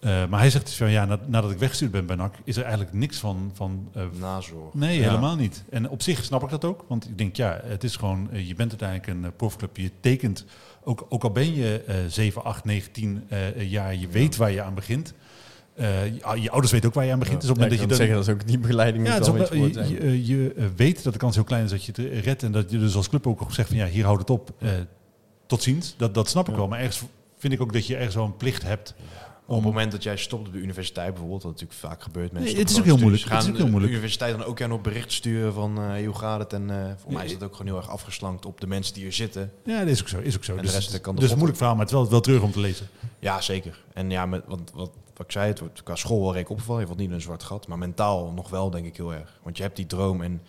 Uh, 0.00 0.26
maar 0.26 0.40
hij 0.40 0.50
zegt 0.50 0.66
dus 0.66 0.76
van 0.76 0.90
ja, 0.90 1.18
nadat 1.26 1.50
ik 1.50 1.58
weggestuurd 1.58 1.90
ben 1.90 2.06
bij 2.06 2.16
NAC, 2.16 2.34
is 2.44 2.56
er 2.56 2.62
eigenlijk 2.62 2.92
niks 2.92 3.18
van. 3.18 3.50
van 3.54 3.88
uh, 3.96 4.02
Nazorg. 4.20 4.74
Nee, 4.74 4.98
ja. 4.98 5.08
helemaal 5.08 5.36
niet. 5.36 5.64
En 5.70 5.88
op 5.88 6.02
zich 6.02 6.24
snap 6.24 6.42
ik 6.42 6.50
dat 6.50 6.64
ook. 6.64 6.84
Want 6.88 7.08
ik 7.08 7.18
denk, 7.18 7.36
ja, 7.36 7.60
het 7.64 7.84
is 7.84 7.96
gewoon, 7.96 8.28
uh, 8.32 8.48
je 8.48 8.54
bent 8.54 8.70
uiteindelijk 8.70 9.26
een 9.26 9.36
profclub. 9.36 9.76
Je 9.76 9.90
tekent, 10.00 10.44
ook, 10.84 11.06
ook 11.08 11.22
al 11.22 11.30
ben 11.30 11.54
je 11.54 12.04
7, 12.08 12.44
8, 12.44 12.64
9, 12.64 12.92
10 12.92 13.28
jaar, 13.56 13.94
je 13.94 14.08
weet 14.08 14.36
waar 14.36 14.50
je 14.50 14.62
aan 14.62 14.74
begint. 14.74 15.14
Je, 15.76 16.20
je, 16.40 16.50
ouders 16.50 16.72
weten 16.72 16.88
ook 16.88 16.94
waar 16.94 17.04
je 17.04 17.12
aan 17.12 17.18
begint. 17.18 17.42
Ja. 17.42 17.48
Dus 17.48 17.50
op 17.50 17.56
het 17.56 17.64
moment 17.70 17.88
dat 17.88 17.90
je 17.90 18.04
zeggen, 18.04 18.16
dat 18.16 18.28
is 18.28 18.34
ook 18.34 18.46
die 18.46 18.58
begeleiding. 18.58 19.06
Ja, 19.06 19.18
op, 19.18 19.48
je, 19.52 19.86
je, 19.98 20.26
je, 20.26 20.70
weet 20.76 21.02
dat 21.04 21.12
de 21.12 21.18
kans 21.18 21.34
heel 21.34 21.44
klein 21.44 21.64
is 21.64 21.70
dat 21.70 21.84
je 21.84 21.92
het 21.96 22.24
redt. 22.24 22.42
En 22.42 22.52
dat 22.52 22.70
je 22.70 22.78
dus 22.78 22.96
als 22.96 23.08
club 23.08 23.26
ook 23.26 23.52
zegt 23.52 23.68
van 23.68 23.76
ja, 23.76 23.86
hier 23.86 24.04
houdt 24.04 24.20
het 24.20 24.30
op. 24.30 24.50
tot 25.46 25.62
ziens. 25.62 25.94
Dat, 25.96 26.14
dat 26.14 26.28
snap 26.28 26.48
ik 26.48 26.54
wel. 26.54 26.68
Maar 26.68 26.78
ergens 26.78 27.02
vind 27.38 27.52
ik 27.52 27.60
ook 27.60 27.72
dat 27.72 27.86
je 27.86 27.96
ergens 27.96 28.14
wel 28.14 28.24
een 28.24 28.36
plicht 28.36 28.62
hebt. 28.62 28.94
Op 29.48 29.54
het 29.54 29.64
moment 29.64 29.92
dat 29.92 30.02
jij 30.02 30.16
stopt 30.16 30.46
op 30.46 30.52
de 30.52 30.58
universiteit 30.58 31.08
bijvoorbeeld, 31.08 31.42
wat 31.42 31.52
natuurlijk 31.52 31.80
vaak 31.80 32.02
gebeurt. 32.02 32.32
Mensen 32.32 32.52
nee, 32.52 32.62
het 32.62 32.70
is 32.70 32.78
ook 32.78 32.84
heel 32.84 32.96
moeilijk. 32.96 33.22
Gaan 33.22 33.36
het 33.36 33.44
is 33.44 33.50
ook 33.50 33.56
heel 33.56 33.66
moeilijk. 33.66 33.92
De 33.92 33.96
universiteit 33.96 34.38
dan 34.38 34.46
ook 34.46 34.62
aan 34.62 34.72
op 34.72 34.82
bericht 34.82 35.12
sturen 35.12 35.52
van 35.52 35.78
uh, 35.78 36.06
hoe 36.06 36.14
gaat 36.14 36.38
het? 36.38 36.52
En 36.52 36.68
uh, 36.68 36.76
voor 36.96 37.12
mij 37.12 37.24
is 37.24 37.32
het 37.32 37.42
ook 37.42 37.52
gewoon 37.52 37.66
heel 37.66 37.76
erg 37.76 37.88
afgeslankt 37.88 38.46
op 38.46 38.60
de 38.60 38.66
mensen 38.66 38.94
die 38.94 39.02
hier 39.02 39.12
zitten. 39.12 39.52
Ja, 39.64 39.78
dat 39.78 39.88
is 39.88 40.00
ook 40.00 40.08
zo. 40.08 40.18
Is 40.18 40.36
ook 40.36 40.44
zo. 40.44 40.56
En 40.56 40.62
dus, 40.62 40.70
de 40.70 40.76
rest 40.76 41.00
kan 41.00 41.16
dus 41.16 41.30
een 41.30 41.36
moeilijk 41.36 41.56
verhaal, 41.56 41.76
maar 41.76 41.84
het 41.84 41.94
is 41.94 42.00
wel, 42.00 42.10
wel 42.10 42.20
terug 42.20 42.42
om 42.42 42.52
te 42.52 42.60
lezen. 42.60 42.88
Ja, 43.18 43.40
zeker. 43.40 43.84
En 43.92 44.10
ja, 44.10 44.26
met, 44.26 44.42
want, 44.46 44.70
wat, 44.74 44.90
wat 45.16 45.26
ik 45.26 45.32
zei, 45.32 45.48
het 45.48 45.58
wordt 45.58 45.82
qua 45.82 45.94
school 45.94 46.18
wel 46.18 46.26
redelijk 46.26 46.50
opgevallen. 46.50 46.80
Je 46.80 46.86
wordt 46.86 47.00
niet 47.00 47.10
in 47.10 47.16
een 47.16 47.22
zwart 47.22 47.42
gat, 47.42 47.66
maar 47.66 47.78
mentaal 47.78 48.32
nog 48.32 48.48
wel 48.50 48.70
denk 48.70 48.86
ik 48.86 48.96
heel 48.96 49.14
erg. 49.14 49.40
Want 49.42 49.56
je 49.56 49.62
hebt 49.62 49.76
die 49.76 49.86
droom 49.86 50.22
en 50.22 50.42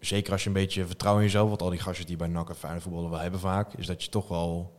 zeker 0.00 0.32
als 0.32 0.42
je 0.42 0.48
een 0.48 0.54
beetje 0.54 0.86
vertrouwen 0.86 1.24
in 1.24 1.30
jezelf, 1.30 1.50
wat 1.50 1.62
al 1.62 1.70
die 1.70 1.80
gastjes 1.80 2.06
die 2.06 2.16
bij 2.16 2.28
NAC 2.28 2.48
en 2.48 2.82
voetballen 2.82 3.10
wel 3.10 3.20
hebben 3.20 3.40
vaak, 3.40 3.74
is 3.74 3.86
dat 3.86 4.04
je 4.04 4.10
toch 4.10 4.28
wel 4.28 4.72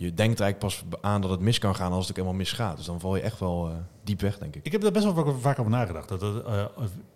je 0.00 0.14
denkt 0.14 0.40
eigenlijk 0.40 0.58
pas 0.58 0.84
aan 1.00 1.20
dat 1.20 1.30
het 1.30 1.40
mis 1.40 1.58
kan 1.58 1.74
gaan 1.74 1.92
als 1.92 2.00
het 2.00 2.10
ook 2.10 2.16
helemaal 2.16 2.38
misgaat. 2.38 2.76
Dus 2.76 2.86
dan 2.86 3.00
val 3.00 3.16
je 3.16 3.22
echt 3.22 3.40
wel 3.40 3.68
uh, 3.68 3.74
diep 4.04 4.20
weg, 4.20 4.38
denk 4.38 4.56
ik. 4.56 4.64
Ik 4.64 4.72
heb 4.72 4.80
daar 4.80 4.92
best 4.92 5.04
wel 5.04 5.36
vaak 5.40 5.58
over 5.58 5.70
nagedacht. 5.70 6.08
Dat, 6.08 6.20
dat 6.20 6.46
uh, 6.46 6.64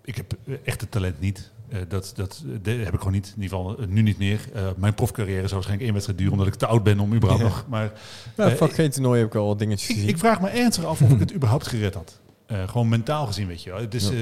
ik 0.05 0.17
heb 0.17 0.35
echt 0.65 0.81
het 0.81 0.91
talent 0.91 1.21
niet. 1.21 1.51
Uh, 1.69 1.79
dat, 1.89 2.13
dat, 2.17 2.43
heb 2.63 2.93
ik 2.93 2.99
gewoon 2.99 3.13
niet. 3.13 3.33
In 3.37 3.43
ieder 3.43 3.59
geval 3.59 3.77
nu 3.89 4.03
niet 4.03 4.19
meer. 4.19 4.41
mijn 4.77 4.95
profcarrière 4.95 5.41
zou 5.41 5.53
waarschijnlijk 5.53 5.83
één 5.83 5.93
wedstrijd 5.93 6.19
duren... 6.19 6.33
omdat 6.33 6.47
ik 6.47 6.55
te 6.55 6.67
oud 6.67 6.83
ben 6.83 7.01
om 7.01 7.15
überhaupt 7.15 7.43
ja. 7.43 7.49
nog... 7.49 7.65
Maar, 7.69 7.93
nou, 8.37 8.57
vak 8.57 8.73
geen 8.73 8.91
toernooi 8.91 9.19
heb 9.19 9.29
ik 9.29 9.35
al 9.35 9.47
wat 9.47 9.59
dingetjes 9.59 9.89
ik, 9.89 9.95
gezien. 9.95 10.11
ik 10.11 10.19
vraag 10.19 10.41
me 10.41 10.49
ernstig 10.49 10.85
af 10.85 11.03
of 11.03 11.11
ik 11.11 11.19
het 11.19 11.35
überhaupt 11.35 11.67
gered 11.67 11.95
had. 11.95 12.21
Uh, 12.53 12.69
gewoon 12.69 12.89
mentaal 12.89 13.27
gezien, 13.27 13.47
weet 13.47 13.63
je 13.63 13.71
wel. 13.71 13.81
Het, 13.81 13.95
is, 13.95 14.11
uh, 14.11 14.21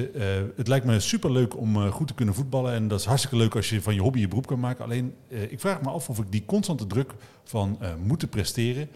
het 0.56 0.68
lijkt 0.68 0.86
me 0.86 1.00
super 1.00 1.32
leuk 1.32 1.56
om 1.56 1.90
goed 1.90 2.06
te 2.06 2.14
kunnen 2.14 2.34
voetballen. 2.34 2.72
En 2.72 2.88
dat 2.88 3.00
is 3.00 3.06
hartstikke 3.06 3.36
leuk 3.36 3.56
als 3.56 3.70
je 3.70 3.82
van 3.82 3.94
je 3.94 4.00
hobby 4.00 4.20
je 4.20 4.28
beroep 4.28 4.46
kan 4.46 4.60
maken. 4.60 4.84
Alleen, 4.84 5.14
ik 5.28 5.60
vraag 5.60 5.82
me 5.82 5.90
af 5.90 6.08
of 6.08 6.18
ik 6.18 6.32
die 6.32 6.44
constante 6.46 6.86
druk 6.86 7.14
van 7.44 7.78
moeten 8.02 8.28
presteren... 8.28 8.88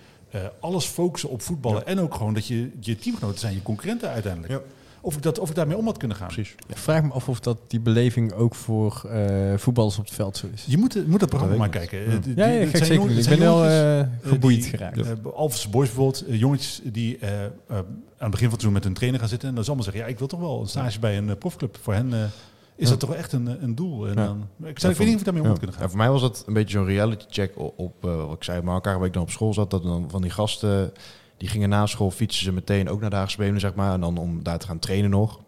alles 0.61 0.85
focussen 0.85 1.29
op 1.29 1.43
voetballen 1.43 1.87
en 1.87 2.01
ook 2.01 2.15
gewoon 2.15 2.35
dat 2.35 2.47
je, 2.47 2.71
je 2.81 2.97
teamgenoten 2.97 3.39
zijn, 3.39 3.55
je 3.55 3.63
concurrenten 3.63 4.11
uiteindelijk. 4.11 4.53
Ja 4.53 4.61
of 5.07 5.17
ik, 5.17 5.23
dat, 5.23 5.39
of 5.39 5.49
ik 5.49 5.55
daarmee 5.55 5.77
om 5.77 5.85
had 5.85 5.97
kunnen 5.97 6.17
gaan. 6.17 6.27
Precies. 6.27 6.55
Ja, 6.69 6.77
vraag 6.77 7.03
me 7.03 7.13
af 7.13 7.29
of 7.29 7.41
dat 7.41 7.59
die 7.67 7.81
beleving 7.81 8.33
ook 8.33 8.55
voor 8.55 9.03
uh, 9.07 9.55
voetballers 9.57 9.99
op 9.99 10.05
het 10.05 10.15
veld 10.15 10.37
zo 10.37 10.47
is. 10.53 10.65
Je 10.69 10.79
moet, 10.79 11.07
moet 11.07 11.21
dat 11.21 11.29
programma 11.29 11.57
maar 11.57 11.69
kijken. 11.69 12.11
Ja, 12.11 12.19
die, 12.19 12.37
ja, 12.37 12.47
ja 12.47 12.67
zeker. 12.67 12.95
Jongens, 12.95 13.17
ik 13.17 13.29
ben 13.29 13.39
wel 13.39 13.65
uh, 13.67 14.07
geboeid 14.23 14.63
die, 14.63 14.71
geraakt. 14.71 14.99
Uh, 14.99 15.11
Alphys 15.35 15.71
Boys 15.71 15.89
bijvoorbeeld, 15.89 16.25
jongetjes 16.29 16.81
die 16.85 17.19
aan 17.23 17.95
het 18.19 18.31
begin 18.31 18.31
van 18.31 18.37
het 18.39 18.51
seizoen 18.51 18.73
met 18.73 18.85
een 18.85 18.95
trainer 18.95 19.21
gaan 19.21 19.29
zitten. 19.29 19.49
En 19.49 19.55
dan 19.55 19.65
zal 19.65 19.75
maar 19.75 19.85
zeggen, 19.85 20.03
ja, 20.03 20.09
ik 20.09 20.19
wil 20.19 20.29
toch 20.29 20.41
wel 20.41 20.61
een 20.61 20.69
stage 20.69 20.99
bij 20.99 21.19
een 21.19 21.39
profclub. 21.39 21.79
Voor 21.81 21.95
hen 21.95 22.31
is 22.77 22.89
dat 22.89 23.01
toch 23.01 23.15
echt 23.15 23.33
een, 23.33 23.63
een 23.63 23.75
doel. 23.75 24.09
En 24.09 24.15
dan, 24.15 24.49
ik, 24.65 24.79
zou, 24.79 24.93
ik 24.93 24.99
weet 24.99 25.07
niet 25.07 25.15
of 25.15 25.21
ik 25.21 25.25
daarmee 25.25 25.43
om 25.43 25.49
moet 25.49 25.59
kunnen 25.59 25.77
gaan. 25.77 25.89
voor 25.89 25.99
mij 25.99 26.11
was 26.11 26.21
dat 26.21 26.45
een 26.47 26.55
beetje 26.55 26.79
zo'n 26.79 26.87
reality 26.87 27.25
check 27.29 27.59
op, 27.59 27.79
op 27.79 27.95
wat 28.01 28.37
ik 28.37 28.45
zei, 28.45 28.63
maar 28.63 28.75
elkaar 28.75 28.99
waar 28.99 29.07
ik 29.07 29.13
dan 29.13 29.23
op 29.23 29.31
school 29.31 29.55
zat. 29.55 29.71
Dat 29.71 29.83
dan 29.83 30.11
van 30.11 30.23
die 30.23 30.31
gasten 30.31 30.93
die 31.37 31.49
gingen 31.49 31.69
na 31.69 31.87
school 31.87 32.11
fietsen 32.11 32.45
ze 32.45 32.53
meteen 32.53 32.89
ook 32.89 33.01
naar 33.01 33.11
de 33.11 33.17
Haagse 33.17 33.53
zeg 33.57 33.75
maar. 33.75 33.93
En 33.93 34.01
dan 34.01 34.19
om 34.19 34.43
daar 34.43 34.59
te 34.59 34.67
gaan 34.67 34.79
trainen 34.79 35.11
nog. 35.11 35.41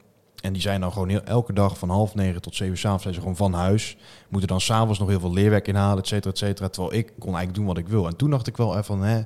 En 0.43 0.53
die 0.53 0.63
zijn 0.63 0.81
dan 0.81 0.93
gewoon 0.93 1.11
elke 1.11 1.53
dag 1.53 1.79
van 1.79 1.91
half 1.91 2.15
negen 2.15 2.43
tot 2.43 2.55
zeven 2.55 2.79
s'avonds 2.79 3.03
zijn 3.03 3.15
ze 3.15 3.21
gewoon 3.21 3.37
van 3.37 3.53
huis. 3.53 3.97
Moeten 4.29 4.49
dan 4.49 4.61
s'avonds 4.61 4.99
nog 4.99 5.09
heel 5.09 5.21
veel 5.21 5.33
leerwerk 5.33 5.69
inhalen, 5.69 5.99
et 5.99 6.07
cetera, 6.07 6.31
et 6.31 6.39
cetera. 6.39 6.69
Terwijl 6.69 6.95
ik 6.95 7.07
kon 7.07 7.35
eigenlijk 7.35 7.55
doen 7.55 7.67
wat 7.67 7.79
ik 7.79 7.89
wil. 7.89 8.07
En 8.07 8.17
toen 8.17 8.31
dacht 8.31 8.47
ik 8.47 8.57
wel 8.57 8.73
even 8.73 8.85
van, 8.85 9.03
hè, 9.03 9.23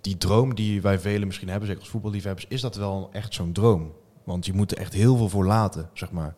die 0.00 0.18
droom 0.18 0.54
die 0.54 0.82
wij 0.82 0.98
velen 0.98 1.26
misschien 1.26 1.48
hebben, 1.48 1.66
zeker 1.66 1.82
als 1.82 1.90
voetballiefhebbers, 1.90 2.46
is 2.48 2.60
dat 2.60 2.76
wel 2.76 3.08
echt 3.12 3.34
zo'n 3.34 3.52
droom? 3.52 3.92
Want 4.24 4.46
je 4.46 4.52
moet 4.52 4.72
er 4.72 4.78
echt 4.78 4.92
heel 4.92 5.16
veel 5.16 5.28
voor 5.28 5.46
laten, 5.46 5.90
zeg 5.92 6.10
maar. 6.10 6.34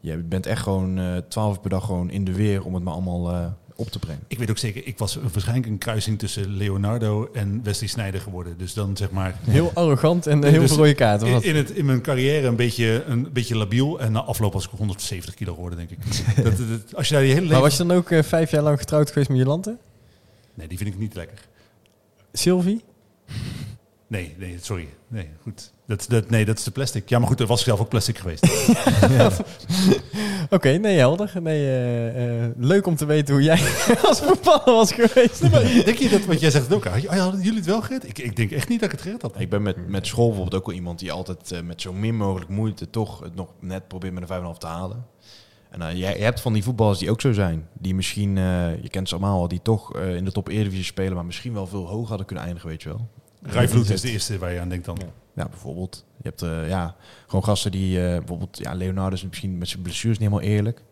Je 0.00 0.16
bent 0.16 0.46
echt 0.46 0.62
gewoon 0.62 0.98
uh, 0.98 1.16
twaalf 1.16 1.54
uur 1.54 1.60
per 1.60 1.70
dag 1.70 1.84
gewoon 1.84 2.10
in 2.10 2.24
de 2.24 2.32
weer 2.32 2.64
om 2.64 2.74
het 2.74 2.84
maar 2.84 2.92
allemaal 2.92 3.30
uh, 3.30 3.46
op 3.80 3.90
te 3.90 3.98
brengen. 3.98 4.22
Ik 4.28 4.38
weet 4.38 4.50
ook 4.50 4.58
zeker, 4.58 4.86
ik 4.86 4.98
was 4.98 5.18
waarschijnlijk 5.32 5.66
een 5.66 5.78
kruising 5.78 6.18
tussen 6.18 6.56
Leonardo 6.56 7.30
en 7.32 7.62
Wesley 7.62 7.88
Snijder 7.88 8.20
geworden. 8.20 8.58
Dus 8.58 8.74
dan 8.74 8.96
zeg 8.96 9.10
maar... 9.10 9.38
Heel 9.44 9.70
arrogant 9.74 10.26
en 10.26 10.44
heel 10.44 10.60
dus 10.60 10.68
veel 10.68 10.78
rode 10.78 10.94
kaarten. 10.94 11.28
In, 11.28 11.42
in, 11.42 11.56
het, 11.56 11.70
in 11.70 11.84
mijn 11.84 12.00
carrière 12.00 12.46
een 12.46 12.56
beetje, 12.56 13.04
een 13.06 13.32
beetje 13.32 13.56
labiel. 13.56 14.00
En 14.00 14.12
na 14.12 14.22
afloop 14.22 14.52
was 14.52 14.64
ik 14.64 14.70
170 14.70 15.34
kilo 15.34 15.54
geworden, 15.54 15.78
denk 15.78 15.90
ik. 15.90 15.98
dat, 16.44 16.56
dat, 16.56 16.94
als 16.94 17.08
je 17.08 17.14
daar 17.14 17.22
die 17.22 17.32
hele 17.32 17.42
leven... 17.42 17.60
Maar 17.60 17.68
was 17.68 17.76
je 17.76 17.84
dan 17.86 17.96
ook 17.96 18.10
uh, 18.10 18.22
vijf 18.22 18.50
jaar 18.50 18.62
lang 18.62 18.78
getrouwd 18.78 19.08
geweest 19.08 19.28
met 19.28 19.38
Jolante? 19.38 19.76
Nee, 20.54 20.68
die 20.68 20.78
vind 20.78 20.90
ik 20.90 20.98
niet 20.98 21.14
lekker. 21.14 21.38
Sylvie? 22.32 22.84
Nee, 24.06 24.34
nee, 24.38 24.56
sorry. 24.60 24.88
Nee, 25.08 25.28
goed. 25.42 25.72
Dat, 25.90 26.06
dat, 26.08 26.30
nee, 26.30 26.44
dat 26.44 26.58
is 26.58 26.64
de 26.64 26.70
plastic. 26.70 27.08
Ja, 27.08 27.18
maar 27.18 27.28
goed, 27.28 27.40
er 27.40 27.46
was 27.46 27.62
zelf 27.62 27.80
ook 27.80 27.88
plastic 27.88 28.18
geweest. 28.18 28.46
Oké, 30.56 30.70
nee, 30.70 30.98
helder. 30.98 31.32
Nee, 31.42 31.62
uh, 31.62 32.42
uh, 32.42 32.50
leuk 32.56 32.86
om 32.86 32.96
te 32.96 33.06
weten 33.06 33.34
hoe 33.34 33.42
jij 33.42 33.60
als 34.08 34.20
voetballer 34.20 34.64
was 34.64 34.92
geweest. 34.92 35.42
Nee, 35.42 35.84
denk 35.84 35.98
je 35.98 36.08
dat, 36.08 36.24
wat 36.24 36.40
jij 36.40 36.50
zegt 36.50 36.74
ook, 36.74 36.84
hadden 36.84 37.40
jullie 37.40 37.58
het 37.58 37.66
wel 37.66 37.82
gered? 37.82 38.08
Ik, 38.08 38.18
ik 38.18 38.36
denk 38.36 38.50
echt 38.50 38.68
niet 38.68 38.80
dat 38.80 38.92
ik 38.92 38.94
het 38.98 39.04
gered 39.04 39.22
had. 39.22 39.40
Ik 39.40 39.50
ben 39.50 39.62
met, 39.62 39.88
met 39.88 40.06
school 40.06 40.26
bijvoorbeeld 40.26 40.60
ook 40.60 40.66
wel 40.66 40.74
iemand 40.74 40.98
die 40.98 41.12
altijd 41.12 41.52
uh, 41.52 41.60
met 41.60 41.80
zo 41.80 41.92
min 41.92 42.16
mogelijk 42.16 42.50
moeite 42.50 42.90
toch 42.90 43.20
het 43.20 43.34
nog 43.34 43.48
net 43.60 43.88
probeert 43.88 44.14
met 44.14 44.30
een 44.30 44.54
5,5 44.54 44.58
te 44.58 44.66
halen. 44.66 45.06
En 45.70 45.96
jij, 45.96 46.18
je 46.18 46.24
hebt 46.24 46.40
van 46.40 46.52
die 46.52 46.62
voetballers 46.62 46.98
die 46.98 47.10
ook 47.10 47.20
zo 47.20 47.32
zijn. 47.32 47.68
Die 47.72 47.94
misschien, 47.94 48.36
je 48.82 48.88
kent 48.90 49.08
ze 49.08 49.14
allemaal 49.14 49.40
al, 49.40 49.48
die 49.48 49.62
toch 49.62 49.96
in 49.96 50.24
de 50.24 50.32
top 50.32 50.48
Eredivisie 50.48 50.84
spelen, 50.84 51.14
maar 51.14 51.24
misschien 51.24 51.52
wel 51.52 51.66
veel 51.66 51.86
hoger 51.86 52.08
hadden 52.08 52.26
kunnen 52.26 52.44
eindigen, 52.44 52.68
weet 52.68 52.82
je 52.82 52.88
wel. 52.88 53.08
Rijvloed 53.42 53.90
is 53.90 54.00
de 54.00 54.10
eerste 54.10 54.38
waar 54.38 54.52
je 54.52 54.60
aan 54.60 54.68
denkt 54.68 54.84
dan. 54.84 54.98
Ja, 55.34 55.48
bijvoorbeeld. 55.48 56.04
Je 56.16 56.28
hebt 56.28 56.42
uh, 56.42 56.68
ja, 56.68 56.96
gewoon 57.26 57.44
gasten 57.44 57.70
die, 57.70 57.98
uh, 57.98 58.16
bijvoorbeeld, 58.18 58.58
ja, 58.58 58.74
Leonardo 58.74 59.14
is 59.14 59.24
misschien 59.24 59.58
met 59.58 59.68
zijn 59.68 59.82
blessures 59.82 60.18
niet 60.18 60.28
helemaal 60.28 60.50
eerlijk. 60.50 60.82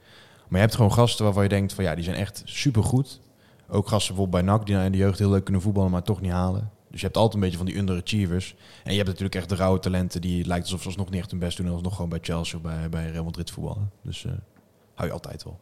Maar 0.49 0.61
je 0.61 0.66
hebt 0.66 0.74
gewoon 0.74 0.92
gasten 0.92 1.24
waarvan 1.24 1.42
je 1.42 1.49
denkt 1.49 1.72
van 1.72 1.84
ja, 1.84 1.94
die 1.94 2.05
zijn 2.05 2.16
echt 2.16 2.42
supergoed. 2.44 3.20
Ook 3.68 3.88
gasten 3.88 4.14
bijvoorbeeld 4.14 4.44
bij 4.44 4.55
NAC 4.55 4.66
die 4.66 4.74
nou 4.74 4.86
in 4.86 4.92
de 4.92 4.99
jeugd 4.99 5.18
heel 5.18 5.30
leuk 5.30 5.44
kunnen 5.44 5.62
voetballen, 5.62 5.90
maar 5.90 6.03
toch 6.03 6.20
niet 6.20 6.30
halen. 6.30 6.70
Dus 6.90 7.01
je 7.01 7.07
hebt 7.07 7.16
altijd 7.16 7.34
een 7.34 7.40
beetje 7.40 7.57
van 7.57 7.66
die 7.66 7.76
underachievers. 7.76 8.55
En 8.84 8.90
je 8.90 8.96
hebt 8.96 9.09
natuurlijk 9.09 9.34
echt 9.34 9.49
de 9.49 9.55
rauwe 9.55 9.78
talenten 9.78 10.20
die 10.20 10.46
lijkt 10.46 10.64
alsof 10.64 10.92
ze 10.92 10.99
nog 10.99 11.11
niet 11.11 11.20
echt 11.20 11.30
hun 11.30 11.40
best 11.40 11.57
doen. 11.57 11.66
En 11.66 11.82
nog 11.82 11.94
gewoon 11.94 12.11
bij 12.11 12.18
Chelsea 12.22 12.57
of 12.57 12.62
bij, 12.62 12.88
bij 12.88 13.11
Real 13.11 13.24
Madrid 13.24 13.51
voetballen. 13.51 13.90
Dus 14.03 14.24
uh, 14.24 14.32
hou 14.94 15.09
je 15.09 15.14
altijd 15.14 15.44
wel. 15.44 15.61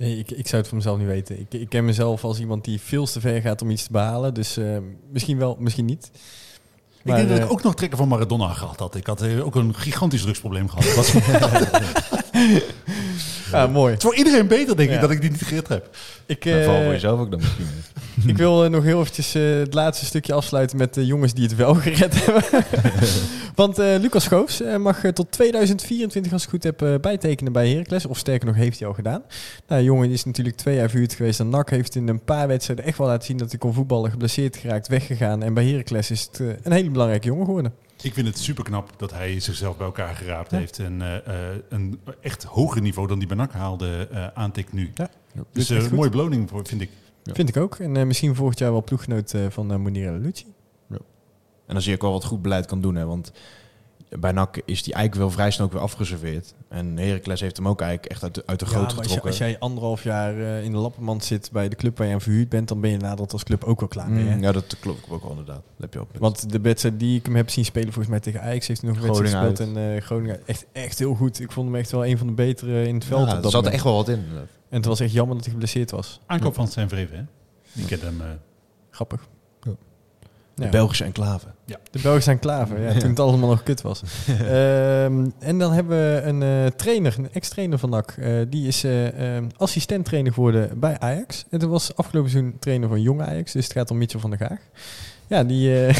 Nee, 0.00 0.18
ik, 0.18 0.30
ik 0.30 0.46
zou 0.46 0.56
het 0.56 0.66
voor 0.66 0.76
mezelf 0.76 0.98
niet 0.98 1.06
weten. 1.06 1.40
Ik, 1.40 1.54
ik 1.54 1.68
ken 1.68 1.84
mezelf 1.84 2.24
als 2.24 2.38
iemand 2.38 2.64
die 2.64 2.80
veel 2.80 3.06
te 3.06 3.20
ver 3.20 3.40
gaat 3.40 3.62
om 3.62 3.70
iets 3.70 3.84
te 3.84 3.92
behalen. 3.92 4.34
Dus 4.34 4.58
uh, 4.58 4.76
misschien 5.12 5.38
wel, 5.38 5.56
misschien 5.58 5.84
niet. 5.84 6.10
Maar, 7.02 7.20
ik 7.20 7.26
denk 7.26 7.38
dat 7.38 7.48
ik 7.48 7.52
ook 7.52 7.62
nog 7.62 7.74
trekken 7.74 7.98
van 7.98 8.08
Maradona 8.08 8.52
gehad 8.52 8.78
had. 8.78 8.94
Ik 8.94 9.06
had 9.06 9.24
ook 9.40 9.54
een 9.54 9.74
gigantisch 9.74 10.22
drugsprobleem 10.22 10.68
gehad. 10.68 11.14
Was... 13.50 13.60
ja, 13.60 13.66
mooi. 13.66 13.92
Het 13.92 14.02
is 14.02 14.08
voor 14.08 14.18
iedereen 14.18 14.46
beter, 14.46 14.76
denk 14.76 14.90
ik, 14.90 15.00
dat 15.00 15.10
ik 15.10 15.20
die 15.20 15.30
niet 15.30 15.42
gered 15.42 15.68
heb. 15.68 15.96
Ik, 16.26 16.44
uh, 16.44 16.64
voor 16.64 16.92
jezelf 16.92 17.20
ook 17.20 17.30
dan 17.30 17.40
misschien. 17.40 17.66
ik 18.32 18.36
wil 18.36 18.64
uh, 18.64 18.70
nog 18.70 18.84
heel 18.84 19.00
eventjes 19.00 19.36
uh, 19.36 19.58
het 19.58 19.74
laatste 19.74 20.04
stukje 20.04 20.32
afsluiten 20.32 20.76
met 20.76 20.94
de 20.94 21.06
jongens 21.06 21.34
die 21.34 21.44
het 21.44 21.56
wel 21.56 21.74
gered 21.84 22.24
hebben. 22.24 22.42
Want 23.54 23.76
Lucas 23.76 24.24
Schoofs 24.24 24.62
mag 24.78 25.00
tot 25.12 25.32
2024, 25.32 26.32
als 26.32 26.44
ik 26.44 26.48
goed 26.48 26.62
heb, 26.62 26.98
bijtekenen 27.00 27.52
bij 27.52 27.68
Heracles. 27.68 28.06
Of 28.06 28.18
sterker 28.18 28.46
nog, 28.46 28.56
heeft 28.56 28.78
hij 28.78 28.88
al 28.88 28.94
gedaan. 28.94 29.22
Nou, 29.66 29.82
jongen 29.82 30.10
is 30.10 30.24
natuurlijk 30.24 30.56
twee 30.56 30.76
jaar 30.76 30.90
verhuurd 30.90 31.14
geweest. 31.14 31.40
En 31.40 31.48
NAC 31.48 31.70
heeft 31.70 31.94
in 31.94 32.08
een 32.08 32.24
paar 32.24 32.48
wedstrijden 32.48 32.84
echt 32.84 32.98
wel 32.98 33.06
laten 33.06 33.26
zien 33.26 33.36
dat 33.36 33.50
hij 33.50 33.58
kon 33.58 33.74
voetballen. 33.74 34.10
Geblesseerd 34.10 34.56
geraakt, 34.56 34.88
weggegaan. 34.88 35.42
En 35.42 35.54
bij 35.54 35.66
Heracles 35.66 36.10
is 36.10 36.22
het 36.22 36.40
een 36.62 36.72
hele 36.72 36.90
belangrijke 36.90 37.26
jongen 37.26 37.44
geworden. 37.44 37.72
Ik 38.02 38.14
vind 38.14 38.26
het 38.26 38.38
super 38.38 38.64
knap 38.64 38.92
dat 38.96 39.12
hij 39.12 39.40
zichzelf 39.40 39.76
bij 39.76 39.86
elkaar 39.86 40.14
geraapt 40.14 40.50
heeft. 40.50 40.78
En 40.78 41.00
uh, 41.00 41.16
een 41.68 42.00
echt 42.20 42.44
hoger 42.44 42.80
niveau 42.80 43.08
dan 43.08 43.18
die 43.18 43.28
Benak 43.28 43.52
haalde 43.52 44.08
uh, 44.12 44.26
aantikt 44.26 44.72
nu. 44.72 44.90
Ja, 44.94 45.10
dus 45.52 45.68
een 45.68 45.94
mooie 45.94 46.10
beloning, 46.10 46.50
vind 46.62 46.80
ik. 46.80 46.90
Ja. 47.22 47.34
Vind 47.34 47.48
ik 47.48 47.56
ook. 47.56 47.74
En 47.78 48.06
misschien 48.06 48.34
volgend 48.34 48.58
jaar 48.58 48.70
wel 48.72 48.84
ploeggenoot 48.84 49.34
van 49.48 49.72
uh, 49.72 49.78
Monira 49.78 50.16
Lucci. 50.16 50.54
Ja. 50.88 50.98
En 51.66 51.74
dan 51.74 51.82
zie 51.82 51.94
ik 51.94 52.00
wel 52.00 52.12
wat 52.12 52.24
goed 52.24 52.42
beleid 52.42 52.66
kan 52.66 52.80
doen. 52.80 52.94
Hè, 52.94 53.06
want 53.06 53.32
bij 54.18 54.32
NAC 54.32 54.56
is 54.64 54.82
die 54.82 54.94
eigenlijk 54.94 55.24
wel 55.24 55.30
vrij 55.30 55.50
snel 55.50 55.66
ook 55.66 55.72
weer 55.72 55.82
afgereserveerd. 55.82 56.54
En 56.68 56.96
Heracles 56.96 57.40
heeft 57.40 57.56
hem 57.56 57.68
ook 57.68 57.80
eigenlijk 57.80 58.12
echt 58.12 58.22
uit 58.22 58.34
de, 58.34 58.42
uit 58.46 58.58
de 58.58 58.64
ja, 58.64 58.70
groot 58.70 58.92
getrokken. 58.92 59.28
Als, 59.28 59.38
jij 59.38 59.58
anderhalf 59.58 60.02
jaar 60.02 60.36
uh, 60.36 60.64
in 60.64 60.72
de 60.72 60.78
lappenmand 60.78 61.24
zit 61.24 61.48
bij 61.52 61.68
de 61.68 61.76
club 61.76 61.98
waar 61.98 62.06
je 62.06 62.12
aan 62.12 62.20
verhuurd 62.20 62.48
bent, 62.48 62.68
dan 62.68 62.80
ben 62.80 62.90
je 62.90 62.96
nadat 62.96 63.32
als 63.32 63.44
club 63.44 63.64
ook 63.64 63.80
wel 63.80 63.88
klaar 63.88 64.10
mee. 64.10 64.24
Mm, 64.24 64.42
ja, 64.42 64.52
dat 64.52 64.76
klopt 64.80 65.10
ook 65.10 65.22
wel 65.22 65.30
inderdaad. 65.30 65.62
Dat 65.62 65.80
heb 65.80 65.92
je 65.92 66.00
ook 66.00 66.08
Want 66.18 66.52
de 66.52 66.60
wedstrijd 66.60 66.98
die 66.98 67.18
ik 67.18 67.26
hem 67.26 67.36
heb 67.36 67.50
zien 67.50 67.64
spelen, 67.64 67.92
volgens 67.92 68.08
mij 68.08 68.20
tegen 68.20 68.40
Ajax, 68.40 68.66
heeft 68.66 68.80
hij 68.80 68.90
nog 68.90 68.98
een 68.98 69.06
wedstrijd 69.06 69.32
gespeeld. 69.32 69.76
En 69.76 69.94
uh, 69.94 70.00
Groningen 70.00 70.46
echt, 70.46 70.66
echt 70.72 70.98
heel 70.98 71.14
goed. 71.14 71.40
Ik 71.40 71.52
vond 71.52 71.66
hem 71.66 71.76
echt 71.76 71.90
wel 71.90 72.06
een 72.06 72.18
van 72.18 72.26
de 72.26 72.32
betere 72.32 72.86
in 72.86 72.94
het 72.94 73.04
veld. 73.04 73.30
Ja, 73.30 73.42
er 73.42 73.50
zat 73.50 73.66
er 73.66 73.72
echt 73.72 73.84
wel 73.84 73.94
wat 73.94 74.08
in. 74.08 74.24
En 74.68 74.76
het 74.76 74.84
was 74.84 75.00
echt 75.00 75.12
jammer 75.12 75.34
dat 75.34 75.44
hij 75.44 75.52
geblesseerd 75.52 75.90
was. 75.90 76.20
Aankoop 76.26 76.54
van 76.54 76.68
zijn 76.68 76.88
vreven, 76.88 77.16
hè? 77.16 77.22
Die 77.72 77.84
kent 77.84 78.02
hem. 78.02 78.20
Uh... 78.20 78.26
Grappig. 78.90 79.28
De 80.54 80.68
Belgische 80.68 81.04
enclave. 81.04 81.46
Ja. 81.70 81.78
De 81.90 81.98
Belgische 82.02 82.30
enclave, 82.30 82.80
ja, 82.80 82.92
toen 82.92 83.08
het 83.08 83.20
allemaal 83.20 83.48
nog 83.48 83.62
kut 83.62 83.80
was. 83.80 84.02
um, 84.28 85.32
en 85.38 85.58
dan 85.58 85.72
hebben 85.72 85.98
we 85.98 86.20
een 86.24 86.42
uh, 86.42 86.66
trainer, 86.66 87.14
een 87.18 87.32
ex-trainer 87.32 87.78
van 87.78 87.90
NAC. 87.90 88.14
Uh, 88.18 88.40
die 88.48 88.66
is 88.66 88.84
uh, 88.84 89.36
um, 89.36 89.48
assistent-trainer 89.56 90.32
geworden 90.32 90.80
bij 90.80 90.98
Ajax. 90.98 91.44
En 91.50 91.58
toen 91.58 91.70
was 91.70 91.96
afgelopen 91.96 92.30
seizoen 92.30 92.56
trainer 92.58 92.88
van 92.88 93.02
Jong 93.02 93.22
Ajax. 93.22 93.52
Dus 93.52 93.64
het 93.64 93.72
gaat 93.72 93.90
om 93.90 93.98
Mitchell 93.98 94.20
van 94.20 94.30
der 94.30 94.38
Gaag. 94.38 94.60
Ja, 95.30 95.44
die... 95.44 95.68
Uh, 95.68 95.86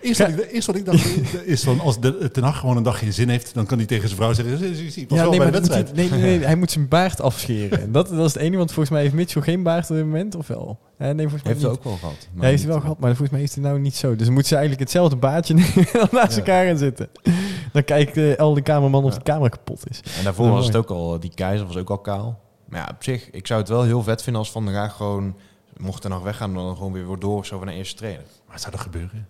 eerst, 0.00 0.18
wat 0.18 0.28
ik, 0.28 0.50
eerst 0.50 0.66
wat 0.66 0.76
ik 0.76 0.84
dacht 0.84 1.06
is 1.44 1.62
van 1.62 1.80
als 1.80 2.00
de, 2.00 2.30
Ten 2.30 2.42
Hag 2.42 2.58
gewoon 2.58 2.76
een 2.76 2.82
dagje 2.82 3.12
zin 3.12 3.28
heeft, 3.28 3.54
dan 3.54 3.66
kan 3.66 3.78
hij 3.78 3.86
tegen 3.86 4.08
zijn 4.08 4.20
vrouw 4.20 4.32
zeggen, 4.32 4.52
ik 4.96 5.08
was 5.08 5.18
ja, 5.18 5.28
nee, 5.28 5.38
bij 5.38 5.46
de 5.46 5.52
wedstrijd. 5.52 5.86
Hij, 5.86 5.96
nee, 5.96 6.10
nee, 6.10 6.20
nee, 6.20 6.46
hij 6.46 6.56
moet 6.56 6.70
zijn 6.70 6.88
baard 6.88 7.20
afscheren. 7.20 7.92
dat, 7.92 8.08
dat 8.08 8.26
is 8.26 8.32
het 8.32 8.42
enige, 8.42 8.56
want 8.56 8.72
volgens 8.72 8.90
mij 8.90 9.02
heeft 9.02 9.14
Mitchell 9.14 9.42
geen 9.42 9.62
baard 9.62 9.90
op 9.90 9.96
dit 9.96 10.04
moment, 10.04 10.34
of 10.34 10.46
wel? 10.46 10.78
nee, 10.98 11.14
volgens 11.14 11.42
mij 11.42 11.52
heeft 11.52 11.64
hij 11.64 11.70
ook 11.70 11.84
wel 11.84 11.96
gehad. 11.96 12.28
Ja, 12.34 12.42
heeft 12.42 12.62
hij 12.62 12.70
wel 12.70 12.80
gehad, 12.80 12.98
maar 12.98 13.08
volgens 13.08 13.30
mij 13.30 13.40
heeft 13.40 13.54
hij 13.54 13.64
nou 13.64 13.78
niet 13.78 13.96
zo. 13.96 14.16
Dus 14.16 14.28
moet 14.28 14.46
ze 14.46 14.54
eigenlijk 14.54 14.82
hetzelfde 14.82 15.16
baardje 15.16 15.54
naast 16.12 16.36
elkaar 16.36 16.66
gaan 16.66 16.78
zitten. 16.78 17.08
Dan 17.72 17.84
kijkt 17.84 18.16
uh, 18.16 18.36
al 18.36 18.54
de 18.54 18.62
cameraman 18.62 19.04
of 19.04 19.14
de 19.14 19.22
camera 19.22 19.48
kapot 19.48 19.82
is. 19.90 20.00
En 20.18 20.24
daarvoor 20.24 20.50
was 20.50 20.66
het 20.66 20.76
ook 20.76 20.90
al, 20.90 21.20
die 21.20 21.34
keizer 21.34 21.66
was 21.66 21.76
ook 21.76 21.90
al 21.90 21.98
kaal. 21.98 22.40
Maar 22.68 22.80
ja, 22.80 22.88
op 22.94 23.02
zich, 23.02 23.30
ik 23.30 23.46
zou 23.46 23.60
het 23.60 23.68
wel 23.68 23.82
heel 23.82 24.02
vet 24.02 24.22
vinden 24.22 24.42
als 24.42 24.50
Van 24.50 24.64
der 24.64 24.74
Gaag 24.74 24.96
gewoon 24.96 25.36
mocht 25.76 26.04
er 26.04 26.10
nog 26.10 26.22
weggaan, 26.22 26.54
dan 26.54 26.76
gewoon 26.76 26.92
weer 26.92 27.04
door 27.04 27.18
door 27.18 27.46
zo 27.46 27.58
van 27.58 27.68
een 27.68 27.74
eerste 27.74 27.96
trainer. 27.96 28.24
Maar 28.48 28.58
zou 28.58 28.70
dat 28.72 28.80
gebeuren? 28.80 29.28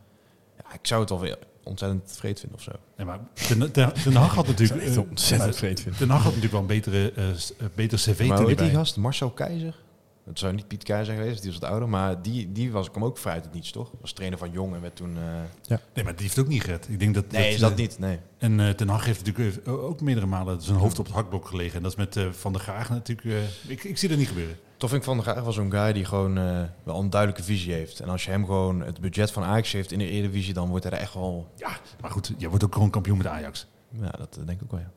Ja, 0.57 0.75
ik 0.75 0.87
zou 0.87 1.01
het 1.01 1.11
alweer 1.11 1.39
ontzettend 1.63 2.13
vreed 2.17 2.41
vinden 2.41 2.59
of 2.59 2.65
zo. 2.65 2.73
Nee, 2.97 3.07
maar 3.07 3.19
ten, 3.33 4.15
Hag 4.15 4.35
had 4.35 4.47
natuurlijk... 4.47 4.83
Uh, 4.89 4.99
ontzettend 4.99 5.57
vreed 5.57 5.81
vinden. 5.81 6.01
Ten 6.01 6.09
Hag 6.09 6.23
had 6.23 6.35
natuurlijk 6.35 6.53
wel 6.53 6.61
een 6.61 6.67
betere, 6.67 7.13
uh, 7.17 7.67
beter 7.75 7.99
cv 7.99 8.27
Maar 8.29 8.47
weet 8.47 8.59
die 8.59 8.71
gast? 8.71 8.97
Marcel 8.97 9.31
Keizer? 9.31 9.83
Het 10.25 10.39
zou 10.39 10.53
niet 10.53 10.69
Piet 10.69 10.83
Keizer 10.83 11.15
geweest, 11.15 11.43
die 11.43 11.51
was 11.51 11.61
het 11.61 11.71
ouder. 11.71 11.89
Maar 11.89 12.23
die, 12.23 12.53
die 12.53 12.73
was, 12.73 12.91
kwam 12.91 13.05
ook 13.05 13.19
vrij 13.19 13.35
uit 13.35 13.45
het 13.45 13.55
niets, 13.55 13.71
toch? 13.71 13.91
Was 14.01 14.13
trainer 14.13 14.39
van 14.39 14.51
Jong 14.51 14.75
en 14.75 14.81
werd 14.81 14.97
toen... 14.97 15.17
Uh... 15.17 15.23
Ja. 15.63 15.81
Nee, 15.95 16.05
maar 16.05 16.15
die 16.15 16.23
heeft 16.23 16.39
ook 16.39 16.49
niet 16.49 16.63
gered. 16.63 16.89
Ik 16.89 16.99
denk 16.99 17.15
dat, 17.15 17.31
nee, 17.31 17.43
dat, 17.43 17.53
is 17.53 17.61
dat 17.61 17.77
niet, 17.77 17.99
nee. 17.99 18.19
En 18.39 18.59
uh, 18.59 18.71
Ten 18.71 18.89
Hag 18.89 19.05
heeft 19.05 19.25
natuurlijk 19.25 19.69
ook 19.69 20.01
meerdere 20.01 20.27
malen 20.27 20.63
zijn 20.63 20.77
hoofd 20.77 20.99
op 20.99 21.05
het 21.05 21.15
hakblok 21.15 21.47
gelegen. 21.47 21.77
En 21.77 21.83
dat 21.83 21.91
is 21.91 21.99
met 21.99 22.17
uh, 22.17 22.31
Van 22.31 22.53
der 22.53 22.61
Graag 22.61 22.91
natuurlijk... 22.91 23.49
ik, 23.67 23.85
ik 23.85 23.99
zie 23.99 24.09
dat 24.09 24.19
niet 24.19 24.29
gebeuren. 24.29 24.57
Toch 24.85 24.93
vind 24.93 25.05
ik 25.05 25.13
Van 25.15 25.25
der 25.25 25.33
Graag 25.33 25.45
wel 25.45 25.53
zo'n 25.53 25.71
guy 25.71 25.93
die 25.93 26.05
gewoon 26.05 26.35
wel 26.83 26.99
een 27.01 27.11
duidelijke 27.11 27.45
visie 27.45 27.73
heeft. 27.73 28.01
En 28.01 28.09
als 28.09 28.25
je 28.25 28.31
hem 28.31 28.45
gewoon 28.45 28.81
het 28.81 29.01
budget 29.01 29.31
van 29.31 29.43
Ajax 29.43 29.73
heeft 29.73 29.93
in 29.93 29.99
de 29.99 30.09
Eredivisie, 30.09 30.55
dan 30.55 30.69
wordt 30.69 30.85
hij 30.85 30.93
er 30.93 30.99
echt 31.01 31.15
wel... 31.15 31.49
Ja, 31.57 31.69
maar 32.01 32.11
goed, 32.11 32.33
je 32.37 32.49
wordt 32.49 32.65
ook 32.65 32.73
gewoon 32.75 32.91
kampioen 32.91 33.17
met 33.17 33.27
Ajax. 33.27 33.67
Ja, 34.01 34.11
dat 34.19 34.35
denk 34.47 34.51
ik 34.61 34.63
ook 34.63 34.71
wel, 34.71 34.81
ja. 34.81 34.91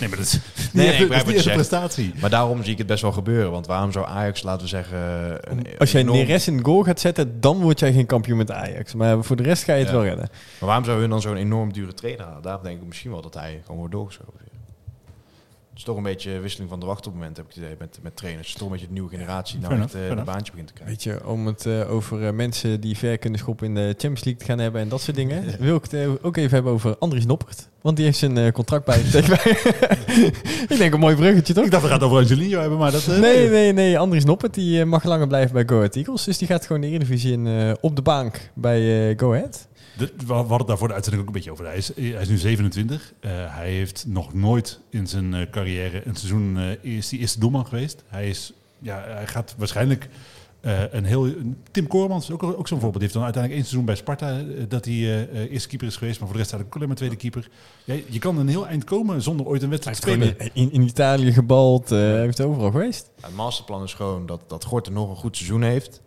Nee, 0.00 0.08
maar 0.08 0.18
dat 0.18 0.26
is, 0.26 0.38
Nee, 0.72 0.86
nee, 0.86 0.96
ik 1.20 1.26
je 1.42 1.48
een 1.50 1.54
prestatie. 1.54 2.12
Maar 2.20 2.30
daarom 2.30 2.62
zie 2.62 2.72
ik 2.72 2.78
het 2.78 2.86
best 2.86 3.02
wel 3.02 3.12
gebeuren. 3.12 3.50
Want 3.50 3.66
waarom 3.66 3.92
zou 3.92 4.06
Ajax, 4.06 4.42
laten 4.42 4.62
we 4.62 4.68
zeggen... 4.68 4.98
Een, 5.50 5.78
Als 5.78 5.92
jij 5.92 6.00
een 6.00 6.06
enorm- 6.08 6.26
Neres 6.26 6.46
in 6.48 6.56
de 6.56 6.64
goal 6.64 6.82
gaat 6.82 7.00
zetten, 7.00 7.40
dan 7.40 7.60
word 7.60 7.78
jij 7.78 7.92
geen 7.92 8.06
kampioen 8.06 8.36
met 8.36 8.50
Ajax. 8.50 8.94
Maar 8.94 9.24
voor 9.24 9.36
de 9.36 9.42
rest 9.42 9.62
ga 9.64 9.72
je 9.72 9.78
het 9.78 9.88
Ja. 9.88 9.94
wel 9.94 10.04
redden. 10.04 10.28
Maar 10.60 10.68
waarom 10.68 10.84
zou 10.84 11.00
hun 11.00 11.10
dan 11.10 11.20
zo'n 11.20 11.36
enorm 11.36 11.72
dure 11.72 11.94
trainer 11.94 12.24
halen? 12.26 12.42
Daar 12.42 12.62
denk 12.62 12.80
ik 12.80 12.86
misschien 12.86 13.10
wel 13.10 13.22
dat 13.22 13.34
hij 13.34 13.60
gewoon 13.62 13.76
wordt 13.78 13.92
doorgeschoven. 13.92 14.32
Is 15.76 15.82
toch 15.82 15.96
een 15.96 16.02
beetje 16.02 16.38
wisseling 16.40 16.70
van 16.70 16.80
de 16.80 16.86
wacht 16.86 16.98
op 16.98 17.04
het 17.04 17.14
moment, 17.14 17.36
heb 17.36 17.46
ik 17.46 17.54
het 17.54 17.64
idee, 17.64 17.76
met, 17.78 17.98
met 18.02 18.16
trainers. 18.16 18.46
Het 18.46 18.54
is 18.54 18.60
toch 18.60 18.66
een 18.68 18.72
beetje 18.72 18.86
de 18.86 18.92
nieuwe 18.92 19.10
generatie 19.10 19.58
nou 19.58 19.72
echt 19.72 19.94
enough, 19.94 20.12
eh, 20.12 20.18
een 20.18 20.24
baantje 20.24 20.50
begint 20.52 20.68
te 20.68 20.74
krijgen. 20.74 20.96
Weet 20.96 21.04
je, 21.04 21.28
om 21.28 21.46
het 21.46 21.66
eh, 21.66 21.92
over 21.92 22.26
eh, 22.26 22.32
mensen 22.32 22.80
die 22.80 22.96
ver 22.96 23.18
kunnen 23.18 23.38
schoppen 23.38 23.66
in 23.66 23.74
de 23.74 23.86
Champions 23.86 24.24
League 24.24 24.36
te 24.42 24.44
gaan 24.44 24.58
hebben 24.58 24.80
en 24.80 24.88
dat 24.88 25.00
soort 25.00 25.16
dingen, 25.16 25.44
wil 25.60 25.76
ik 25.76 25.84
het 25.90 26.22
ook 26.22 26.36
even 26.36 26.50
hebben 26.50 26.72
over 26.72 26.98
Andries 26.98 27.26
Noppert. 27.26 27.68
Want 27.84 27.96
die 27.96 28.04
heeft 28.04 28.18
zijn 28.18 28.38
eh, 28.38 28.52
contract 28.52 28.84
bij 28.84 28.98
ik 30.68 30.76
denk 30.78 30.94
een 30.94 31.00
mooi 31.00 31.16
bruggetje, 31.16 31.54
toch? 31.54 31.64
Ik 31.64 31.70
dacht, 31.70 31.82
we 31.82 31.88
gaan 31.88 31.98
het 31.98 32.06
over 32.06 32.18
Angelino 32.18 32.60
hebben, 32.60 32.78
maar 32.78 32.92
dat... 32.92 33.06
Nee, 33.06 33.48
nee, 33.48 33.72
nee. 33.72 33.98
Andries 33.98 34.24
Noppert 34.24 34.54
die 34.54 34.84
mag 34.84 35.04
langer 35.04 35.26
blijven 35.26 35.52
bij 35.52 35.64
Go 35.66 35.76
Ahead 35.76 35.96
Eagles. 35.96 36.24
Dus 36.24 36.38
die 36.38 36.48
gaat 36.48 36.66
gewoon 36.66 36.82
de 36.82 36.88
Eredivisie 36.88 37.32
in 37.32 37.46
eh, 37.46 37.72
op 37.80 37.96
de 37.96 38.02
bank 38.02 38.50
bij 38.54 39.10
eh, 39.10 39.18
Go 39.18 39.34
Ahead. 39.34 39.68
De, 39.98 40.12
we 40.26 40.32
hadden 40.32 40.58
het 40.58 40.66
daar 40.66 40.78
voor 40.78 40.88
de 40.88 40.94
uitzending 40.94 41.22
ook 41.22 41.28
een 41.28 41.34
beetje 41.36 41.52
over. 41.52 41.64
Hij 41.64 41.76
is, 41.76 41.92
hij 41.96 42.04
is 42.22 42.28
nu 42.28 42.36
27. 42.38 43.12
Eh, 43.20 43.30
hij 43.54 43.70
heeft 43.70 44.04
nog 44.08 44.34
nooit 44.34 44.80
in 44.90 45.06
zijn 45.06 45.34
eh, 45.34 45.50
carrière 45.50 46.06
een 46.06 46.16
seizoen 46.16 46.58
eh 46.58 46.92
is 46.94 47.08
die 47.08 47.18
eerste 47.18 47.38
doelman 47.40 47.66
geweest. 47.66 48.02
Hij 48.06 48.28
is, 48.28 48.52
ja, 48.78 49.04
hij 49.06 49.26
gaat 49.26 49.54
waarschijnlijk 49.58 50.08
eh, 50.60 50.80
een 50.90 51.04
heel. 51.04 51.28
Tim 51.70 51.86
Koormans, 51.86 52.30
ook, 52.30 52.42
ook 52.42 52.68
zo'n 52.68 52.80
voorbeeld, 52.80 52.92
die 52.92 53.02
heeft 53.02 53.12
dan 53.14 53.22
uiteindelijk 53.22 53.62
één 53.62 53.70
seizoen 53.70 53.84
bij 53.84 53.94
Sparta 53.96 54.42
dat 54.68 54.84
hij 54.84 54.94
eh, 54.94 55.22
eh, 55.22 55.52
eerste 55.52 55.68
keeper 55.68 55.86
is 55.86 55.96
geweest, 55.96 56.18
maar 56.18 56.28
voor 56.28 56.36
de 56.36 56.42
rest 56.42 56.52
eigenlijk 56.52 56.66
ook 56.68 56.74
alleen 56.74 56.88
maar 56.88 56.96
tweede 56.96 57.16
keeper. 57.16 57.48
Ja, 57.84 57.94
je 58.08 58.18
kan 58.18 58.38
een 58.38 58.48
heel 58.48 58.66
eind 58.66 58.84
komen 58.84 59.22
zonder 59.22 59.46
ooit 59.46 59.62
een 59.62 59.70
wedstrijd 59.70 60.00
te 60.00 60.08
spelen. 60.10 60.36
in, 60.54 60.72
in 60.72 60.82
Italië 60.82 61.32
gebald. 61.32 61.92
eh, 61.92 61.98
Hij 61.98 62.20
heeft 62.20 62.40
overal 62.40 62.70
geweest. 62.70 63.10
Ja, 63.20 63.26
het 63.26 63.36
masterplan 63.36 63.82
is 63.82 63.94
gewoon 63.94 64.26
dat, 64.26 64.40
dat 64.46 64.64
Gorten 64.64 64.92
nog 64.92 65.10
een 65.10 65.16
goed 65.16 65.36
seizoen 65.36 65.62
heeft. 65.62 66.00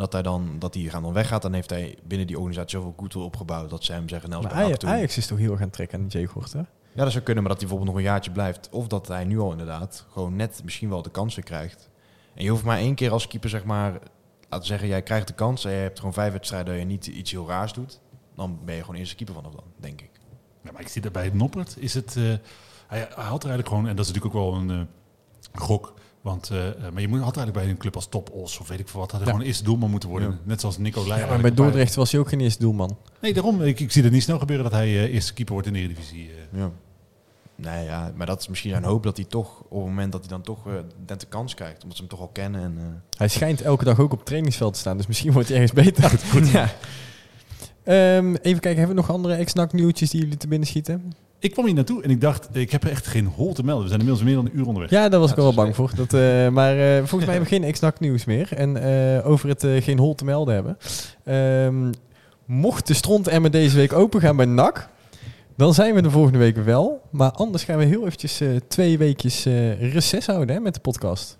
En 0.00 0.06
dat 0.06 0.12
hij 0.12 0.22
dan, 0.22 0.56
dat 0.58 0.74
hij 0.74 0.82
gaan 0.82 1.02
dan 1.02 1.12
weggaat, 1.12 1.42
dan 1.42 1.52
heeft 1.52 1.70
hij 1.70 1.98
binnen 2.04 2.26
die 2.26 2.36
organisatie 2.36 2.78
zoveel 2.78 2.94
goodwill 2.96 3.22
opgebouwd 3.22 3.70
dat 3.70 3.84
ze 3.84 3.92
hem 3.92 4.08
zeggen, 4.08 4.30
nou, 4.30 4.46
Ajax, 4.46 4.78
toe. 4.78 4.88
Ajax 4.88 5.16
is 5.16 5.26
toch 5.26 5.38
heel 5.38 5.50
erg 5.50 5.58
aan 5.58 5.64
het 5.66 5.72
trekken 5.72 6.00
aan 6.00 6.06
Jay 6.06 6.26
Gort, 6.26 6.52
hè? 6.52 6.58
Ja, 6.92 7.02
dat 7.02 7.12
zou 7.12 7.24
kunnen, 7.24 7.42
maar 7.42 7.52
dat 7.52 7.60
hij 7.60 7.68
bijvoorbeeld 7.68 7.96
nog 7.96 7.96
een 7.96 8.10
jaartje 8.12 8.30
blijft. 8.30 8.68
Of 8.70 8.86
dat 8.86 9.08
hij 9.08 9.24
nu 9.24 9.38
al 9.38 9.50
inderdaad 9.50 10.06
gewoon 10.10 10.36
net 10.36 10.60
misschien 10.64 10.88
wel 10.88 11.02
de 11.02 11.10
kans 11.10 11.34
weer 11.34 11.44
krijgt. 11.44 11.90
En 12.34 12.44
je 12.44 12.50
hoeft 12.50 12.64
maar 12.64 12.78
één 12.78 12.94
keer 12.94 13.10
als 13.12 13.26
keeper, 13.26 13.50
zeg 13.50 13.64
maar, 13.64 13.98
laten 14.48 14.66
zeggen, 14.66 14.88
jij 14.88 15.02
krijgt 15.02 15.26
de 15.26 15.34
kans 15.34 15.64
en 15.64 15.70
je 15.70 15.76
hebt 15.76 15.98
gewoon 15.98 16.14
vijf 16.14 16.32
wedstrijden 16.32 16.72
dat 16.72 16.82
je 16.82 16.88
niet 16.88 17.06
iets 17.06 17.30
heel 17.30 17.48
raars 17.48 17.72
doet. 17.72 18.00
Dan 18.36 18.58
ben 18.64 18.74
je 18.74 18.80
gewoon 18.80 18.96
eerste 18.96 19.14
keeper 19.14 19.34
vanaf 19.34 19.52
dan, 19.52 19.64
denk 19.76 20.00
ik. 20.00 20.10
Ja, 20.62 20.72
maar 20.72 20.80
ik 20.80 20.88
zie 20.88 21.02
dat 21.02 21.12
bij 21.12 21.30
Noppert 21.32 21.76
is 21.78 21.94
het. 21.94 22.16
eh, 22.16 22.22
hij, 22.86 22.98
hij 22.98 23.24
had 23.24 23.42
er 23.42 23.48
eigenlijk 23.50 23.68
gewoon, 23.68 23.86
en 23.86 23.96
dat 23.96 24.06
is 24.06 24.12
natuurlijk 24.12 24.34
ook 24.44 24.50
wel 24.52 24.60
een 24.60 24.70
eh, 24.70 25.60
gok. 25.62 25.94
Want, 26.20 26.50
eh, 26.50 26.68
eh, 26.68 26.74
maar 26.92 27.00
je 27.00 27.08
moet, 27.08 27.20
had 27.20 27.36
eigenlijk 27.36 27.52
bij 27.66 27.68
een 27.74 27.78
club 27.78 27.94
als 27.94 28.08
Top 28.08 28.30
Os 28.32 28.58
of 28.58 28.68
weet 28.68 28.80
ik 28.80 28.88
veel 28.88 29.00
wat, 29.00 29.10
had 29.10 29.20
hij 29.20 29.28
Ja. 29.28 29.34
gewoon 29.34 29.48
eerste 29.48 29.64
doelman 29.64 29.90
moeten 29.90 30.08
worden. 30.08 30.28
Ja. 30.30 30.38
Net 30.42 30.60
zoals 30.60 30.78
Nico 30.78 31.06
Leijer. 31.06 31.26
Ja, 31.26 31.32
maar 31.32 31.40
bij 31.40 31.50
een 31.50 31.56
Dordrecht 31.56 31.94
was 31.94 32.10
hij 32.12 32.20
ook 32.20 32.28
geen 32.28 32.40
eerste 32.40 32.60
doelman. 32.60 32.96
Nee, 33.20 33.34
daarom. 33.34 33.62
Ik, 33.62 33.80
ik 33.80 33.92
zie 33.92 34.02
het 34.02 34.12
niet 34.12 34.22
snel 34.22 34.38
gebeuren 34.38 34.64
dat 34.64 34.74
hij 34.74 34.86
eh, 34.88 35.14
eerste 35.14 35.32
keeper 35.34 35.52
wordt 35.54 35.68
in 35.68 35.74
de 35.74 35.78
Eredivisie. 35.78 36.30
eh. 36.52 36.58
Ja. 36.60 36.70
Nee, 37.54 37.84
ja, 37.84 38.12
maar 38.16 38.26
dat 38.26 38.40
is 38.40 38.48
misschien 38.48 38.70
zijn 38.70 38.84
hoop 38.84 39.02
dat 39.02 39.16
hij 39.16 39.26
toch, 39.26 39.60
op 39.60 39.70
het 39.78 39.86
moment 39.88 40.12
dat 40.12 40.20
hij 40.20 40.30
dan 40.30 40.42
toch 40.42 40.66
eh, 40.66 40.72
net 41.06 41.20
de 41.20 41.26
kans 41.26 41.54
krijgt, 41.54 41.82
omdat 41.82 41.96
ze 41.96 42.02
hem 42.02 42.10
toch 42.10 42.20
al 42.20 42.28
kennen. 42.32 42.60
En, 42.62 42.74
eh, 42.78 43.18
Hij 43.18 43.28
schijnt 43.28 43.60
elke 43.62 43.84
dag 43.84 43.98
ook 43.98 44.12
op 44.12 44.18
het 44.18 44.26
trainingsveld 44.26 44.72
te 44.72 44.78
staan, 44.78 44.96
dus 44.96 45.06
misschien 45.06 45.32
wordt 45.32 45.48
hij 45.48 45.58
ergens 45.60 45.84
beter. 45.84 46.10
Goed, 46.32 46.48
Ja. 46.48 46.68
Ehm, 47.84 48.34
even 48.34 48.60
kijken, 48.60 48.78
hebben 48.78 48.88
we 48.96 49.02
nog 49.02 49.10
andere 49.10 49.34
ex-NAC 49.34 49.72
nieuwtjes 49.72 50.10
die 50.10 50.20
jullie 50.20 50.36
te 50.36 50.48
binnen 50.48 50.68
schieten? 50.68 51.12
Ik 51.40 51.50
kwam 51.52 51.64
hier 51.64 51.74
naartoe 51.74 52.02
en 52.02 52.10
ik 52.10 52.20
dacht, 52.20 52.48
ik 52.52 52.70
heb 52.70 52.84
echt 52.84 53.06
geen 53.06 53.26
hol 53.26 53.52
te 53.52 53.62
melden. 53.64 53.82
We 53.82 53.88
zijn 53.88 54.00
inmiddels 54.00 54.28
meer 54.28 54.36
dan 54.36 54.46
een 54.46 54.58
uur 54.58 54.66
onderweg. 54.66 54.90
Ja, 54.90 55.08
daar 55.08 55.20
was 55.20 55.30
ik 55.30 55.36
wel 55.36 55.54
bang 55.54 55.74
voor. 55.76 55.90
Dat, 55.94 56.12
eh, 56.12 56.48
maar 56.48 56.78
eh, 56.78 56.96
volgens 56.96 57.24
mij 57.24 57.34
hebben 57.34 57.42
we 57.50 57.54
geen 57.56 57.64
ex-NAC 57.64 58.00
nieuws 58.00 58.24
meer. 58.24 58.52
En 58.52 58.76
eh, 58.76 59.26
over 59.30 59.48
het 59.48 59.64
eh, 59.64 59.82
geen 59.82 59.98
hol 59.98 60.14
te 60.14 60.24
melden 60.24 60.54
hebben. 60.54 60.78
Ehm, 61.24 61.92
mocht 62.46 62.86
de 62.86 62.94
strontemmer 62.94 63.50
deze 63.50 63.76
week 63.76 63.92
open 63.92 64.20
gaan 64.20 64.36
bij 64.36 64.46
NAC, 64.46 64.88
dan 65.56 65.74
zijn 65.74 65.94
we 65.94 66.02
de 66.02 66.10
volgende 66.10 66.38
week 66.38 66.56
wel. 66.56 67.02
Maar 67.10 67.30
anders 67.30 67.64
gaan 67.64 67.78
we 67.78 67.84
heel 67.84 68.06
eventjes 68.06 68.40
eh, 68.40 68.48
twee 68.68 68.98
weekjes 68.98 69.46
eh 69.46 69.92
reces 69.92 70.26
houden 70.26 70.54
hè, 70.54 70.60
met 70.60 70.74
de 70.74 70.80
podcast. 70.80 71.38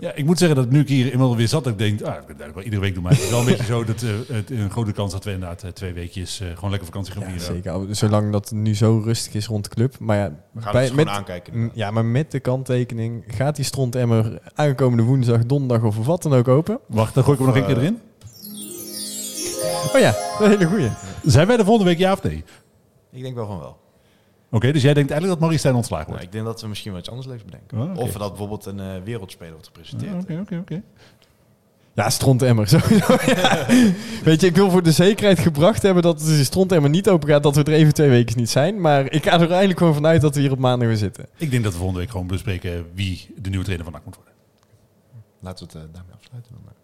Ja, 0.00 0.12
ik 0.14 0.24
moet 0.24 0.38
zeggen 0.38 0.56
dat 0.56 0.70
nu 0.70 0.80
ik 0.80 0.88
hier 0.88 1.04
inmiddels 1.04 1.36
weer 1.36 1.48
zat, 1.48 1.64
dat 1.64 1.72
ik 1.72 1.78
denk, 1.78 2.02
ah, 2.02 2.14
ik 2.28 2.54
wel 2.54 2.62
iedere 2.62 2.82
week 2.82 2.94
doen. 2.94 3.02
Maar 3.02 3.12
het 3.12 3.22
is 3.22 3.30
wel 3.30 3.38
een 3.40 3.44
beetje 3.46 3.64
zo 3.64 3.84
dat 3.84 4.02
eh, 4.02 4.10
het 4.28 4.50
een 4.50 4.70
grote 4.70 4.92
kans 4.92 5.12
dat 5.12 5.24
we 5.24 5.32
inderdaad 5.32 5.62
eh, 5.62 5.70
twee 5.70 5.92
weekjes 5.92 6.40
eh, 6.40 6.48
gewoon 6.54 6.70
lekker 6.70 6.88
vakantie 6.88 7.12
gaan 7.12 7.22
Ja, 7.22 7.28
vieren. 7.28 7.54
zeker. 7.86 7.96
Zolang 7.96 8.32
dat 8.32 8.48
het 8.48 8.58
nu 8.58 8.74
zo 8.74 9.00
rustig 9.04 9.34
is 9.34 9.46
rond 9.46 9.64
de 9.64 9.70
club. 9.70 9.98
Maar 9.98 10.16
ja, 10.16 10.32
we 10.52 10.60
gaan 10.60 10.72
bij- 10.72 10.80
het 10.82 10.90
gewoon 10.90 11.04
met, 11.04 11.14
aankijken. 11.14 11.70
Ja, 11.74 11.90
maar 11.90 12.04
met 12.04 12.30
de 12.30 12.40
kanttekening 12.40 13.24
gaat 13.26 13.56
die 13.56 13.64
strontemmer 13.64 14.38
aankomende 14.54 15.02
woensdag, 15.02 15.46
donderdag 15.46 15.86
of 15.86 16.06
wat 16.06 16.22
dan 16.22 16.32
ook 16.34 16.48
open. 16.48 16.78
Wacht, 16.86 17.14
dan 17.14 17.24
gooi 17.24 17.38
ik 17.38 17.44
hem 17.44 17.54
nog 17.54 17.62
een 17.62 17.66
keer 17.74 17.76
eh, 17.76 17.82
erin. 17.82 17.98
Oh 19.94 20.00
ja, 20.00 20.10
dat 20.10 20.40
is 20.40 20.44
een 20.46 20.50
hele 20.50 20.64
goeie. 20.66 20.88
Zijn 21.24 21.46
wij 21.46 21.56
de 21.56 21.64
volgende 21.64 21.90
week 21.90 21.98
ja 21.98 22.12
of 22.12 22.22
nee? 22.22 22.44
Ik 23.12 23.22
denk 23.22 23.34
wel 23.34 23.46
van 23.46 23.58
wel. 23.58 23.76
Oké, 24.50 24.72
dus 24.72 24.82
jij 24.82 24.94
denkt 24.94 25.10
eigenlijk 25.10 25.28
dat 25.28 25.38
Maurice 25.38 25.58
Stijn 25.58 25.74
ontslagen 25.74 26.06
Nou, 26.06 26.18
wordt? 26.18 26.34
ik 26.34 26.40
denk 26.40 26.52
dat 26.52 26.60
we 26.62 26.68
misschien 26.68 26.90
wel 26.90 27.00
iets 27.00 27.08
anders 27.10 27.28
leuks 27.28 27.44
bedenken. 27.44 27.78
Oh, 27.80 27.90
oké. 27.90 28.00
Of 28.00 28.12
dat 28.12 28.28
bijvoorbeeld 28.28 28.66
een 28.66 28.80
eh, 28.80 28.86
wereldspeler 29.04 29.52
wordt 29.52 29.66
gepresenteerd. 29.66 30.12
Ah, 30.14 30.18
Oké, 30.20 30.38
oké, 30.40 30.56
oké. 30.56 30.82
Ja, 31.94 32.10
strontemmer, 32.10 32.68
sowieso. 32.78 33.16
ja. 33.26 33.66
Weet 34.24 34.40
je, 34.40 34.46
ik 34.46 34.54
wil 34.56 34.70
voor 34.70 34.82
de 34.82 34.92
zekerheid 34.92 35.38
gebracht 35.38 35.82
hebben 35.82 36.02
dat 36.02 36.18
de 36.20 36.44
strontemmer 36.44 36.90
niet 36.90 37.08
open 37.08 37.28
gaat, 37.28 37.42
dat 37.42 37.56
we 37.56 37.62
er 37.64 37.72
even 37.72 37.94
twee 37.94 38.08
weken 38.08 38.36
niet 38.36 38.50
zijn. 38.50 38.80
Maar 38.80 39.12
ik 39.12 39.24
ga 39.24 39.32
er 39.40 39.48
eigenlijk 39.48 39.78
gewoon 39.78 39.94
vanuit 39.94 40.20
dat 40.20 40.34
we 40.34 40.40
hier 40.40 40.52
op 40.52 40.58
maandag 40.58 40.88
weer 40.88 40.96
zitten. 40.96 41.26
Ik 41.36 41.50
denk 41.50 41.62
dat 41.62 41.72
we 41.72 41.78
volgende 41.78 42.00
week 42.02 42.10
gewoon 42.10 42.26
bespreken 42.26 42.86
wie 42.94 43.34
de 43.36 43.48
nieuwe 43.48 43.64
trainer 43.64 43.86
van 43.86 43.94
NAC 43.94 44.04
moet 44.04 44.16
worden. 44.16 44.34
Laten 45.40 45.66
we 45.66 45.72
het 45.72 45.82
eh, 45.88 45.94
daarmee 45.94 46.14
afsluiten. 46.14 46.52
dan 46.52 46.60
maar. 46.64 46.74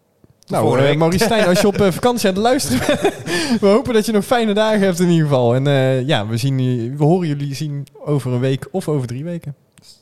Nou, 0.46 0.76
week. 0.76 0.98
Maurice 0.98 1.24
Stijn, 1.24 1.46
als 1.46 1.60
je 1.60 1.66
op 1.66 1.80
eh, 1.80 1.92
vakantie 2.00 2.28
aan 2.28 2.34
het 2.34 2.42
luisteren 2.42 2.86
bent, 2.86 3.14
we 3.60 3.66
hopen 3.66 3.94
dat 3.94 4.06
je 4.06 4.12
nog 4.12 4.24
fijne 4.24 4.54
dagen 4.54 4.80
hebt 4.80 5.00
in 5.00 5.08
ieder 5.08 5.26
geval. 5.26 5.54
En 5.54 5.66
eh, 5.66 6.06
ja, 6.06 6.26
we, 6.26 6.36
zien, 6.36 6.56
we 6.96 7.04
horen 7.04 7.28
jullie 7.28 7.54
zien 7.54 7.86
over 8.04 8.32
een 8.32 8.40
week 8.40 8.68
of 8.70 8.88
over 8.88 9.06
drie 9.06 9.24
weken. 9.24 9.54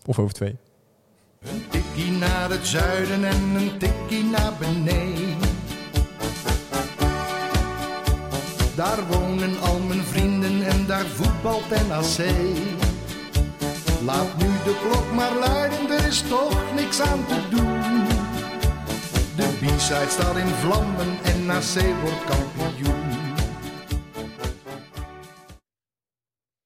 Of 0.07 0.19
over 0.19 0.33
twee. 0.33 0.57
Een 1.43 1.65
tikkie 1.71 2.11
naar 2.11 2.51
het 2.51 2.67
zuiden 2.67 3.25
en 3.25 3.55
een 3.55 3.71
tikkie 3.79 4.25
naar 4.25 4.53
beneden. 4.59 5.37
Daar 8.75 8.99
wonen 9.09 9.61
al 9.61 9.79
mijn 9.79 10.03
vrienden 10.03 10.63
en 10.63 10.87
daar 10.87 11.07
voetbalt 11.07 11.69
NAC. 11.89 12.27
Laat 14.05 14.37
nu 14.39 14.47
de 14.65 14.75
klok 14.89 15.13
maar 15.15 15.33
luiden, 15.39 15.91
er 15.91 16.07
is 16.07 16.25
toch 16.29 16.75
niks 16.75 17.01
aan 17.01 17.27
te 17.27 17.57
doen. 17.57 17.82
De 19.37 19.49
B-side 19.61 20.11
staat 20.11 20.37
in 20.37 20.47
vlammen 20.47 21.19
en 21.23 21.47
NAC 21.47 22.01
wordt 22.03 22.25
kampioen. 22.25 23.12